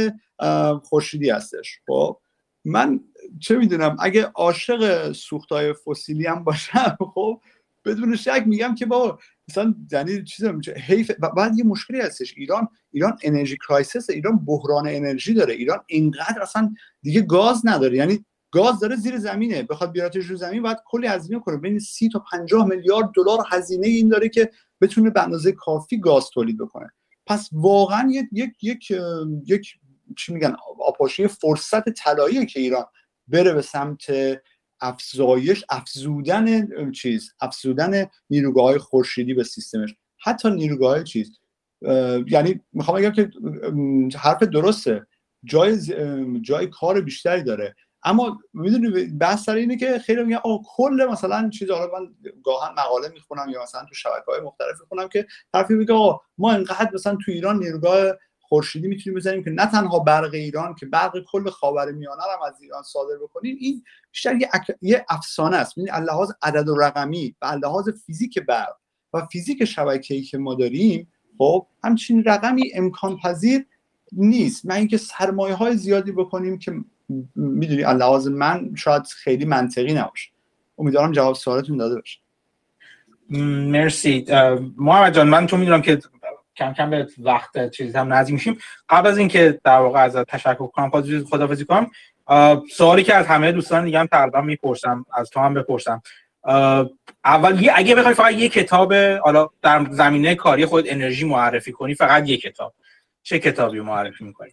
خورشیدی 0.84 1.30
هستش. 1.30 1.80
خب 1.88 2.20
من 2.66 3.00
چه 3.40 3.58
می‌دونم 3.58 3.98
اگه 4.00 4.26
عاشق 4.26 5.12
سوختای 5.12 5.74
فسیلی 5.74 6.28
هم 6.28 6.44
باشم 6.44 6.98
خب 7.16 7.42
بدون 7.86 8.16
شک 8.16 8.44
میگم 8.46 8.76
که 8.76 8.86
با 8.86 9.20
مثلا 9.50 9.76
یعنی 9.92 10.24
چیز 10.24 10.46
حیف 10.78 11.12
بعد 11.12 11.58
یه 11.58 11.64
مشکلی 11.64 12.02
هستش. 12.02 12.34
ایران 12.38 12.68
ایران 12.92 13.18
انرژی 13.24 13.58
crisis 13.68 14.10
ایران 14.10 14.46
بحران 14.46 14.88
انرژی 14.88 15.34
داره. 15.34 15.54
ایران 15.54 15.80
اینقدر 15.88 16.42
اصلا 16.42 16.74
دیگه 17.02 17.22
گاز 17.22 17.62
نداره. 17.64 17.98
یعنی 17.98 18.26
گاز 18.52 18.80
داره 18.80 18.96
زیر 18.96 19.18
زمینه. 19.18 19.64
بخواد 19.64 19.92
بیارتش 19.92 20.26
رو 20.26 20.36
زمین 20.36 20.64
بعد 20.64 20.84
کلی 20.86 21.08
هزینه 21.08 21.40
کنه. 21.40 21.58
بین 21.58 21.80
30 21.80 22.10
تا 22.10 22.24
50 22.32 22.68
میلیارد 22.68 23.12
دلار 23.16 23.40
هزینه 23.50 23.88
این 23.88 24.10
داره 24.10 24.30
که 24.30 24.52
بتونه 24.82 25.10
به 25.10 25.24
اندازه 25.24 25.52
کافی 25.52 26.00
گاز 26.00 26.30
تولید 26.30 26.58
بکنه. 26.58 26.92
پس 27.28 27.50
واقعا 27.52 28.10
یک 28.12 28.26
یک 28.32 28.64
یک, 28.64 28.92
یک 29.46 29.76
چی 30.18 30.34
میگن 30.34 30.56
آپاشی 30.80 31.28
فرصت 31.28 31.90
طلاییه 31.90 32.46
که 32.46 32.60
ایران 32.60 32.86
بره 33.28 33.54
به 33.54 33.62
سمت 33.62 34.06
افزایش 34.86 35.66
افزودن 35.70 36.92
چیز 36.92 37.34
افزودن 37.42 38.06
نیروگاه 38.30 38.66
های 38.66 38.78
خورشیدی 38.78 39.34
به 39.34 39.44
سیستمش. 39.44 39.96
حتی 40.20 40.50
نیروگاه 40.50 40.92
های 40.94 41.04
چیز 41.04 41.40
یعنی 42.28 42.60
می‌خوام 42.74 42.98
بگم 42.98 43.12
که 43.12 43.32
حرف 44.18 44.44
درسته. 44.44 45.08
جای 45.44 45.78
جای 46.42 46.68
کار 46.68 47.02
بیشتری 47.02 47.44
داره. 47.44 47.76
اما 48.04 48.40
می‌دونی 48.54 49.06
بحث 49.06 49.44
سر 49.44 49.56
اینه 49.56 49.78
که 49.78 50.00
خیلی 50.00 50.24
میگن 50.24 50.40
آه 50.44 50.62
کل 50.76 51.08
مثلا 51.12 51.50
چیز 51.50 51.72
حالا 51.72 52.00
من 52.00 52.32
گاهن 52.44 52.74
مقاله 52.78 53.10
می‌خونم 53.10 53.50
یا 53.50 53.64
مثلا 53.64 53.86
تو 53.86 53.96
شبکه 53.96 54.26
های 54.28 54.42
مختلف 54.42 54.82
می‌خونم 54.82 55.08
که 55.08 55.28
طرفی 55.54 55.74
میگه 55.74 55.94
آقا 55.94 56.22
ما 56.38 56.52
انقدر 56.52 56.92
مثلا 56.94 57.18
تو 57.26 57.32
ایران 57.32 57.60
نیروگاه 57.60 58.14
خورشیدی 58.48 58.88
می‌تونیم 58.88 59.18
بزنیم 59.18 59.44
که 59.44 59.50
نه 59.50 59.66
تنها 59.66 60.00
برق 60.00 60.34
ایران 60.34 60.76
که 60.76 60.86
برق 60.86 61.14
کل 61.28 61.50
خاور 61.50 61.92
میانه 61.92 62.22
رو 62.38 62.44
از 62.46 62.62
ایران 62.62 62.84
صادر 62.84 63.16
بکنیم 63.24 63.58
این 63.60 63.84
بیشتر 64.12 64.36
یه, 64.36 64.50
اک... 64.54 64.78
یه 64.82 65.06
افسانه 65.10 65.58
است. 65.58 65.78
یعنی 65.78 66.06
لحاظ 66.06 66.32
عدد 66.42 66.70
و 66.70 66.76
رقمی 66.76 67.36
و 67.42 67.46
لحاظ 67.46 67.90
فیزیک 68.06 68.40
برق 68.40 68.76
و 69.14 69.26
فیزیک 69.26 69.66
شبکه‌ای 69.66 70.22
که 70.22 70.38
ما 70.38 70.54
داریم 70.54 71.08
خب 71.38 71.68
همچین 71.84 72.24
رقمی 72.24 72.72
امکان 72.76 73.18
پذیر 73.18 73.66
نیست. 74.12 74.66
من 74.66 74.76
اینکه 74.76 74.98
سرمایه 74.98 75.56
های 75.56 75.78
زیادی 75.78 76.12
بکنیم 76.12 76.60
که 76.60 76.74
می‌دونی 77.36 77.82
لحاظ 77.82 78.28
من 78.28 78.76
شاید 78.76 79.04
خیلی 79.06 79.46
منطقی 79.46 79.94
نباشه. 79.94 80.30
امیدوارم 80.78 81.12
جواب 81.12 81.36
سوالتون 81.36 81.78
داده 81.78 81.96
باشه. 81.96 82.20
مرسی. 83.30 84.26
محمد 84.78 85.16
جان 85.16 85.30
من 85.30 85.48
تو 85.48 85.58
می‌دونم 85.58 85.82
که 85.82 86.00
کم 86.58 86.74
کم 86.74 86.90
به 86.90 87.08
وقت 87.20 87.70
چیزی 87.70 87.98
هم 87.98 88.14
نزدیک 88.14 88.34
میشیم. 88.34 88.58
قبل 88.90 89.10
از 89.10 89.18
اینکه 89.18 89.60
در 89.64 89.80
واقع 89.80 90.00
از 90.00 90.16
تشکر 90.16 90.68
کنم 90.68 90.90
خدافظی 91.30 91.66
کنم. 91.66 91.92
سوالی 92.72 93.04
که 93.04 93.16
از 93.16 93.28
همه 93.28 93.52
دوستان 93.52 93.86
دیگه 93.86 94.00
هم 94.00 94.06
تقریبا 94.06 94.42
می‌پرسم 94.42 95.06
از 95.14 95.30
تو 95.30 95.40
هم 95.40 95.54
بپرسم. 95.54 96.02
اول 97.26 97.70
اگه 97.76 97.96
بخوای 97.96 98.14
فقط 98.14 98.34
یه 98.34 98.50
کتاب 98.50 98.94
حالا 98.94 99.50
در 99.62 99.86
زمینه 99.92 100.36
کاری 100.36 100.66
خود 100.66 100.86
انرژی 100.88 101.26
معرفی 101.26 101.72
کنی 101.72 101.96
فقط 101.96 102.30
یه 102.30 102.38
کتاب. 102.38 102.74
چه 103.24 103.40
کتابی 103.40 103.80
معرفی 103.80 104.24
می‌کنی؟ 104.24 104.52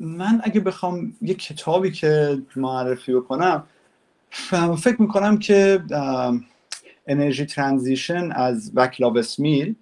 من 0.00 0.40
اگه 0.44 0.60
بخوام 0.60 1.12
یه 1.22 1.34
کتابی 1.34 1.90
که 1.90 2.38
معرفی 2.56 3.14
بکنم 3.14 3.66
فکر 4.78 5.02
می‌کنم 5.02 5.38
که 5.38 5.82
انرژی 7.06 7.46
ترانزیشن 7.46 8.32
از 8.32 8.72
وکلاو 8.74 9.18
اسمیل 9.18 9.74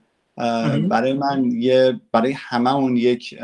برای 0.89 1.12
من 1.12 1.51
یه 1.53 2.01
برای 2.12 2.32
همه 2.32 2.74
اون 2.74 2.97
یک 2.97 3.39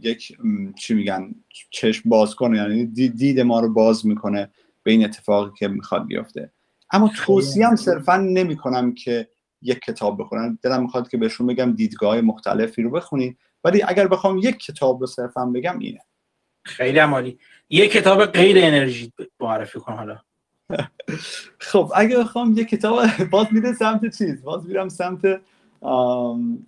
یک 0.00 0.36
چی 0.78 0.94
میگن 0.94 1.34
چشم 1.70 2.08
باز 2.08 2.34
کنه 2.34 2.58
یعنی 2.58 2.86
دید 3.08 3.40
ما 3.40 3.60
رو 3.60 3.72
باز 3.72 4.06
می‌کنه 4.06 4.50
به 4.82 4.90
این 4.90 5.04
اتفاقی 5.04 5.50
که 5.58 5.68
می‌خواد 5.68 6.06
بیفته. 6.06 6.52
اما 6.90 7.10
توصیه 7.16 7.66
هم 7.66 7.76
صرفا 7.76 8.16
نمی 8.16 8.56
کنم 8.56 8.94
که 8.94 9.28
یک 9.62 9.78
کتاب 9.78 10.20
بخونن 10.20 10.58
دلم 10.62 10.82
می‌خواد 10.82 11.08
که 11.08 11.16
بهشون 11.16 11.46
بگم 11.46 11.72
دیدگاه 11.72 12.20
مختلفی 12.20 12.82
رو 12.82 12.90
بخونید 12.90 13.38
ولی 13.64 13.82
اگر 13.82 14.08
بخوام 14.08 14.38
یک 14.38 14.58
کتاب 14.58 15.00
رو 15.00 15.06
صرفا 15.06 15.46
بگم 15.46 15.78
اینه. 15.78 16.00
خیلی 16.64 16.98
عمالی 16.98 17.38
یک 17.70 17.92
کتاب 17.92 18.26
غیر 18.26 18.58
انرژی 18.58 19.12
معرفی 19.40 19.78
کن 19.78 19.92
حالا. 19.92 20.18
خب 21.58 21.92
اگه 21.94 22.18
بخوام 22.18 22.52
یک 22.58 22.68
کتاب 22.68 23.06
باز 23.32 23.46
میره 23.50 23.72
سمت 23.72 24.18
چیز؟ 24.18 24.42
باز 24.42 24.66
میرم 24.66 24.88
سمت 24.88 25.40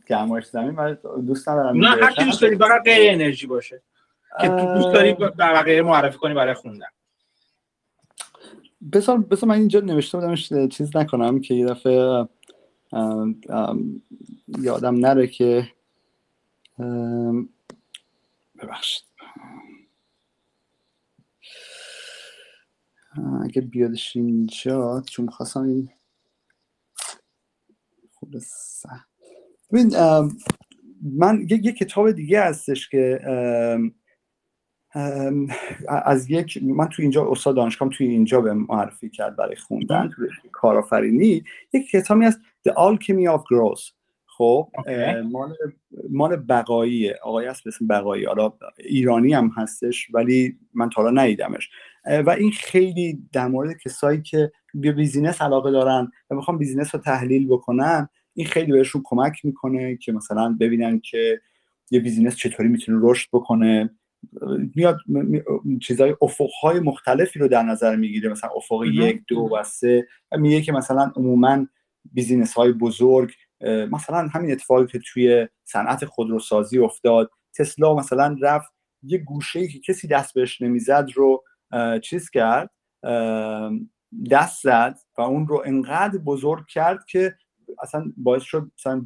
گرمایش 0.07 0.45
زمین 0.45 0.71
من 0.71 0.99
دوست 1.27 1.49
ندارم 1.49 1.77
نه 1.77 1.89
هر 1.89 2.25
دوست 2.25 2.43
داری 2.43 2.57
فقط 2.57 2.85
غیر 2.85 3.12
انرژی 3.12 3.47
باشه. 3.47 3.83
که 4.41 4.49
تو 4.49 4.75
دوست 4.75 4.93
داری 4.93 5.12
بقیه 5.39 5.83
معرفی 5.83 6.19
کنی 6.19 6.35
برای 6.35 6.55
خوندن. 6.55 6.87
بسار 8.93 9.19
بسار 9.19 9.49
من 9.49 9.55
اینجا 9.55 9.81
نوشته 9.81 10.19
بودم 10.19 10.35
چیز 10.69 10.97
نکنم 10.97 11.41
که 11.41 11.55
یه 11.55 11.66
دفعه 11.66 12.29
یادم 14.59 14.95
نره 14.95 15.27
که 15.27 15.69
ببخشید. 18.62 19.05
اگه 23.45 23.61
بیادش 23.62 24.16
اینجا 24.16 25.03
چون 25.11 25.28
خواستم 25.28 25.62
این 25.62 25.91
خوب 28.12 28.35
ببین 29.73 29.97
من 31.03 31.47
یه, 31.51 31.73
کتاب 31.73 32.11
دیگه 32.11 32.43
هستش 32.43 32.89
که 32.89 33.20
از 35.89 36.31
یک 36.31 36.62
من 36.62 36.89
تو 36.89 37.03
اینجا 37.03 37.31
استاد 37.31 37.57
دانشگاه 37.57 37.89
توی 37.89 38.07
اینجا 38.07 38.41
به 38.41 38.53
معرفی 38.55 39.11
کرد 39.11 39.36
برای 39.36 39.57
خوندن 39.57 40.09
تو 40.09 40.23
کارآفرینی. 40.53 41.45
یک 41.73 41.91
کتابی 41.91 42.24
هست 42.24 42.41
The 42.69 42.73
Alchemy 42.73 43.39
of 43.39 43.41
Growth. 43.41 43.93
خب 44.27 44.69
مال 45.24 45.57
مال 46.11 46.36
بقایی 46.36 47.12
آقای 47.12 47.47
هست 47.47 47.66
اسم 47.66 47.86
بقایی. 47.86 48.24
حالا 48.24 48.53
ایرانی 48.78 49.35
هم 49.35 49.53
هستش 49.57 50.15
ولی 50.15 50.59
من 50.74 50.91
تا 50.91 51.03
حالا 51.03 51.23
ندیدمش. 51.23 51.70
و 52.07 52.31
این 52.31 52.53
خیلی 52.53 53.29
در 53.33 53.49
مورد 53.49 53.79
کسایی 53.79 54.23
که 54.23 54.53
به 54.75 54.93
business 54.93 55.43
علاقه 55.43 55.71
دارن 55.71 56.11
و 56.31 56.35
می‌خوان 56.35 56.59
business 56.59 56.95
رو 56.95 57.01
تحلیل 57.01 57.47
بکنن 57.47 58.09
این 58.35 58.47
خیلی 58.47 58.73
بهشون 58.73 59.03
کمک 59.05 59.45
می‌کنه 59.45 59.97
که 59.97 60.13
مثلا 60.13 60.57
ببینن 60.61 61.01
که 61.01 61.41
یه 61.91 62.01
business 62.01 62.37
چطوری 62.37 62.69
می‌تونه 62.69 62.99
رشد 63.03 63.29
بکنه. 63.33 63.91
میاد 64.75 64.99
چیزای 65.83 66.17
افقهای 66.23 66.81
مختلفی 66.81 67.39
رو 67.39 67.49
در 67.49 67.63
نظر 67.63 67.97
می‌گیره 67.97 68.31
مثلا 68.31 68.51
افق 68.57 68.85
یک 68.85 69.23
دو 69.29 69.51
و 69.53 69.63
سه 69.63 70.09
و 70.33 70.39
میگه 70.39 70.63
که 70.63 70.73
مثلا 70.73 71.13
عموما 71.17 71.67
business 72.12 72.55
های 72.55 72.73
بزرگ 72.73 73.33
مثلا 73.91 74.29
همین 74.29 74.53
اتفاقی 74.53 74.87
که 74.87 74.99
توی 74.99 75.49
صنعت 75.65 76.05
خودروسازی 76.05 76.79
افتاد 76.79 77.31
تسلا 77.59 77.95
مثلا 77.95 78.37
رفت 78.43 78.73
یه 79.03 79.19
گوشه 79.19 79.69
که 79.69 79.79
کسی 79.81 80.09
دست 80.09 80.35
بهش 80.35 80.63
نمی‌زد 80.63 81.09
رو 81.15 81.45
چیز 82.03 82.31
کرد 82.31 82.71
دست 84.31 84.63
زد 84.63 84.97
و 85.19 85.23
اون 85.23 85.47
رو 85.47 85.63
انقدر 85.67 86.19
بزرگ 86.19 86.67
کرد 86.67 87.05
که 87.05 87.35
اصلا 87.83 88.13
باعث 88.17 88.43
شد 88.43 88.71
مثلا 88.79 89.03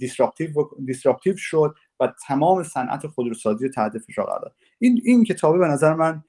دیسراپتیو 0.86 1.36
شد 1.36 1.74
و 2.00 2.12
تمام 2.26 2.62
صنعت 2.62 3.06
خودروسازی 3.06 3.66
رو 3.66 3.72
تحت 3.72 3.98
فشار 3.98 4.26
قرار 4.26 4.54
این 4.78 5.00
این 5.04 5.24
کتابه 5.24 5.58
به 5.58 5.66
نظر 5.66 5.94
من 5.94 6.22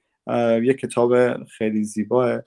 یک 0.62 0.78
کتاب 0.78 1.44
خیلی 1.44 1.84
زیباه 1.84 2.40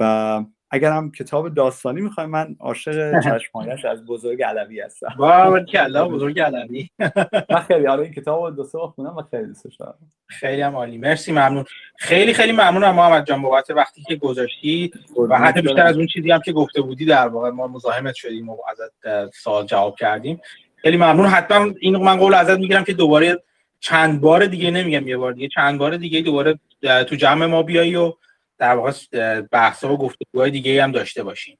و 0.00 0.44
اگر 0.70 0.92
هم 0.92 1.12
کتاب 1.12 1.54
داستانی 1.54 2.00
می‌خوای 2.00 2.26
من 2.26 2.56
عاشق 2.60 3.20
چشمانش 3.20 3.84
از 3.84 4.06
بزرگ 4.06 4.42
علوی 4.42 4.80
هستم. 4.80 5.14
با 5.18 5.60
کلا 5.60 6.08
بزرگ 6.08 6.40
علوی. 6.40 6.88
من 7.50 7.60
خیلی 7.60 7.86
آره 7.86 8.02
این 8.02 8.12
کتاب 8.12 8.56
دو 8.56 8.64
سه 8.64 8.78
خوندم 8.78 9.16
و 9.16 9.22
خیلی 9.30 9.46
دوستش 9.46 9.76
دارم. 9.76 9.94
خیلی 10.26 10.62
هم 10.62 10.76
عالی. 10.76 10.98
مرسی 10.98 11.32
ممنون. 11.32 11.64
خیلی 11.98 12.34
خیلی 12.34 12.52
ممنونم 12.52 12.94
محمد 12.94 13.26
جان 13.26 13.42
بابت 13.42 13.70
وقتی 13.70 14.02
که 14.02 14.16
گذاشتی 14.16 14.92
و 15.28 15.38
حتی 15.38 15.62
بیشتر 15.62 15.86
از 15.86 15.96
اون 15.96 16.06
چیزی 16.06 16.30
هم 16.30 16.40
که 16.40 16.52
گفته 16.52 16.82
بودی 16.82 17.04
در 17.04 17.28
واقع 17.28 17.50
ما 17.50 17.66
مزاحمت 17.66 18.14
شدیم 18.14 18.48
و 18.48 18.56
ازت 18.70 19.34
سوال 19.34 19.66
جواب 19.66 19.96
کردیم. 19.96 20.40
خیلی 20.76 20.96
ممنون. 20.96 21.26
حتما 21.26 21.70
این 21.80 21.96
من 21.96 22.16
قول 22.16 22.34
ازت 22.34 22.58
می‌گیرم 22.58 22.84
که 22.84 22.92
دوباره 22.92 23.42
چند 23.80 24.20
بار 24.20 24.46
دیگه 24.46 24.70
نمیگم 24.70 25.08
یه 25.08 25.16
بار 25.16 25.32
دیگه 25.32 25.48
چند 25.48 25.78
بار 25.78 25.96
دیگه 25.96 26.20
دوباره 26.20 26.58
تو 26.82 27.16
جمع 27.16 27.46
ما 27.46 27.62
بیایی 27.62 27.96
و 27.96 28.12
در 28.58 28.76
واقع 28.76 28.92
بحث 29.40 29.84
و 29.84 29.96
گفتگوهای 29.96 30.50
دیگه 30.50 30.82
هم 30.82 30.92
داشته 30.92 31.22
باشیم. 31.22 31.58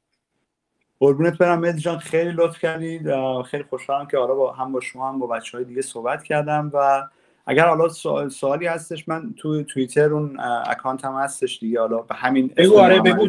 قربونت 1.01 1.39
برم 1.39 1.59
مهدی 1.59 1.81
جان 1.81 1.99
خیلی 1.99 2.31
لطف 2.31 2.59
کردید 2.59 3.03
خیلی 3.43 3.63
خوشحالم 3.63 4.07
که 4.07 4.19
آره 4.19 4.35
با 4.35 4.53
هم 4.53 4.73
با 4.73 4.81
شما 4.81 5.09
هم 5.09 5.19
با 5.19 5.27
بچه 5.27 5.59
های 5.59 5.65
دیگه 5.65 5.83
صحبت 5.83 6.23
کردم 6.23 6.71
و 6.75 7.09
اگر 7.47 7.67
حالا 7.67 7.89
سوالی 8.29 8.67
هستش 8.67 9.09
من 9.09 9.35
تو 9.37 9.63
توییتر 9.63 10.13
اون 10.13 10.41
account 10.67 11.05
هم 11.05 11.15
هستش 11.15 11.59
دیگه 11.59 11.81
حالا 11.81 11.99
به 11.99 12.15
همین 12.15 12.51
بگو 12.57 12.79
آره 12.81 13.01
بگو. 13.01 13.29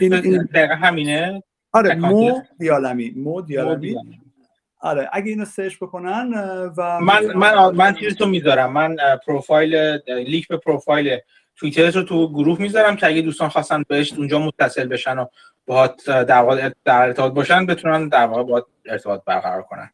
این, 0.00 0.14
این. 0.14 0.48
همینه. 0.56 1.42
آره 1.72 1.94
مو 1.94 2.40
دیالمی 2.58 3.10
مو 3.16 3.40
دیالمی. 3.40 3.96
آره 4.80 5.08
اگه 5.12 5.30
اینو 5.30 5.44
سرچ 5.44 5.76
بکنن 5.76 6.32
و 6.76 7.00
من 7.00 7.26
من 7.26 7.74
من 7.74 7.94
چیزتو 7.94 8.26
می‌ذارم. 8.26 8.72
من 8.72 8.96
پروفایل 9.26 9.76
لیک 10.08 10.48
به 10.48 10.56
پروفایل 10.56 11.18
توییتر 11.56 11.90
رو 11.90 12.02
تو 12.02 12.28
گروه 12.28 12.60
می‌ذارم 12.60 12.96
که 12.96 13.06
اگه 13.06 13.22
دوستان 13.22 13.48
خواستن 13.48 13.84
بهش 13.88 14.12
اونجا 14.12 14.38
متصل 14.38 14.86
بشن 14.86 15.18
و 15.18 15.26
باهات 15.66 16.10
در 16.10 16.42
واقع 16.42 16.70
در 16.84 17.02
ارتباط 17.02 17.32
باشن 17.32 17.66
بتونن 17.66 18.08
در 18.08 18.26
واقع 18.26 18.42
باهات 18.42 18.64
ارتباط 18.86 19.20
برقرار 19.26 19.62
کنن. 19.62 19.90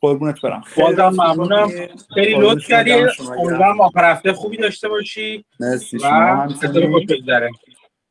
قربونت 0.00 0.40
برم. 0.40 0.64
بازم 0.76 1.08
ممنونم. 1.08 1.68
خیلی 2.14 2.34
لطف 2.38 2.68
کردی. 2.68 2.92
امیدوارم 2.92 3.80
آخر 3.80 4.12
هفته 4.12 4.32
خوبی 4.32 4.56
داشته 4.56 4.88
باشی 4.88 5.44
مرسی 5.60 5.98
شما 5.98 6.10
هم 6.10 6.46
قربونت 6.46 7.26
برم. 7.26 7.52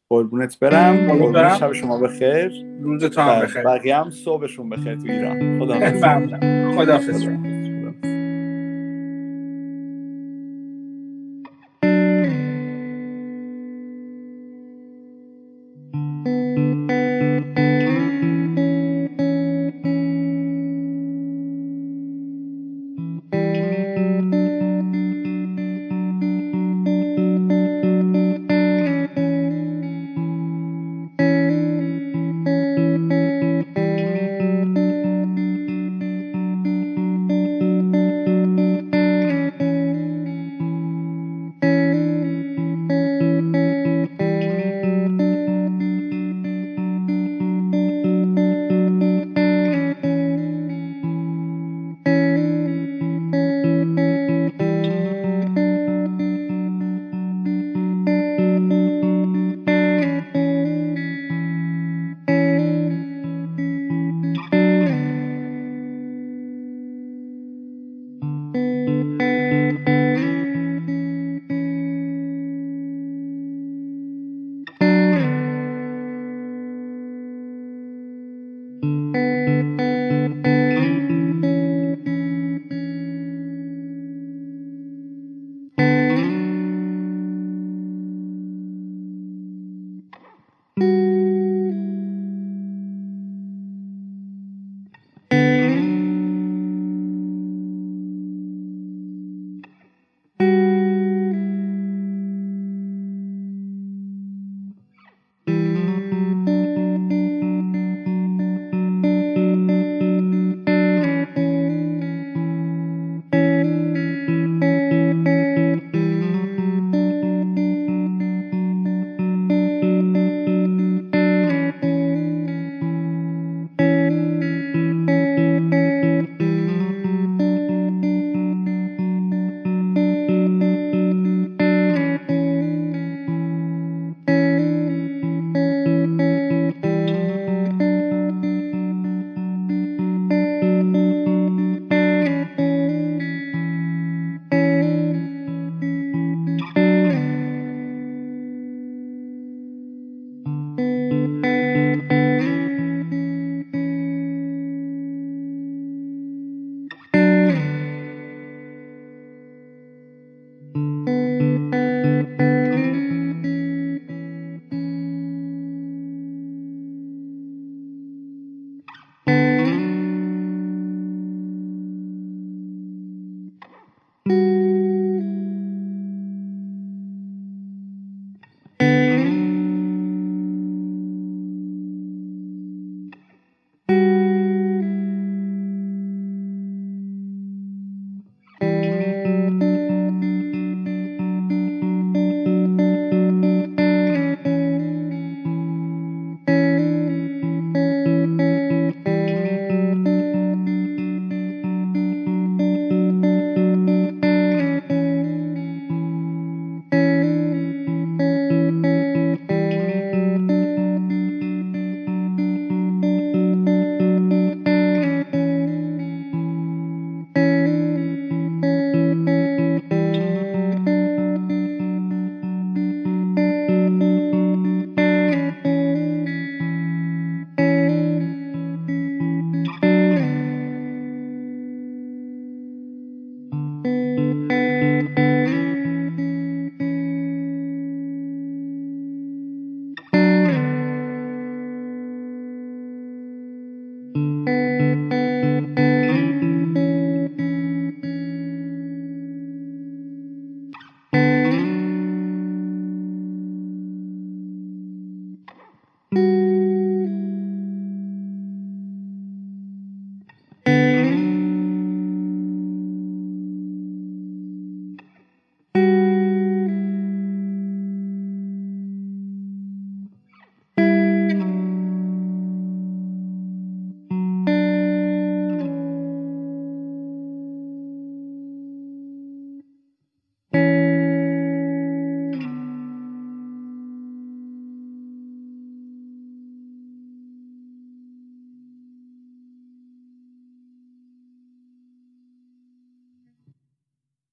قربونت 0.10 0.60
برم 0.60 1.58
شب 1.58 1.74
شما 1.74 2.00
بخیر. 2.00 2.52
روز 2.82 3.04
تو 3.04 3.22
هم 3.22 3.42
بخیر. 3.42 3.64
بقیه 3.64 3.98
هم 3.98 4.10
صبحشون 4.10 4.70
بخیر 4.70 4.96
تو 4.96 5.06
ایران. 5.06 5.60
خدا 5.60 5.80
خدا 6.76 6.94
حافظ 6.94 7.28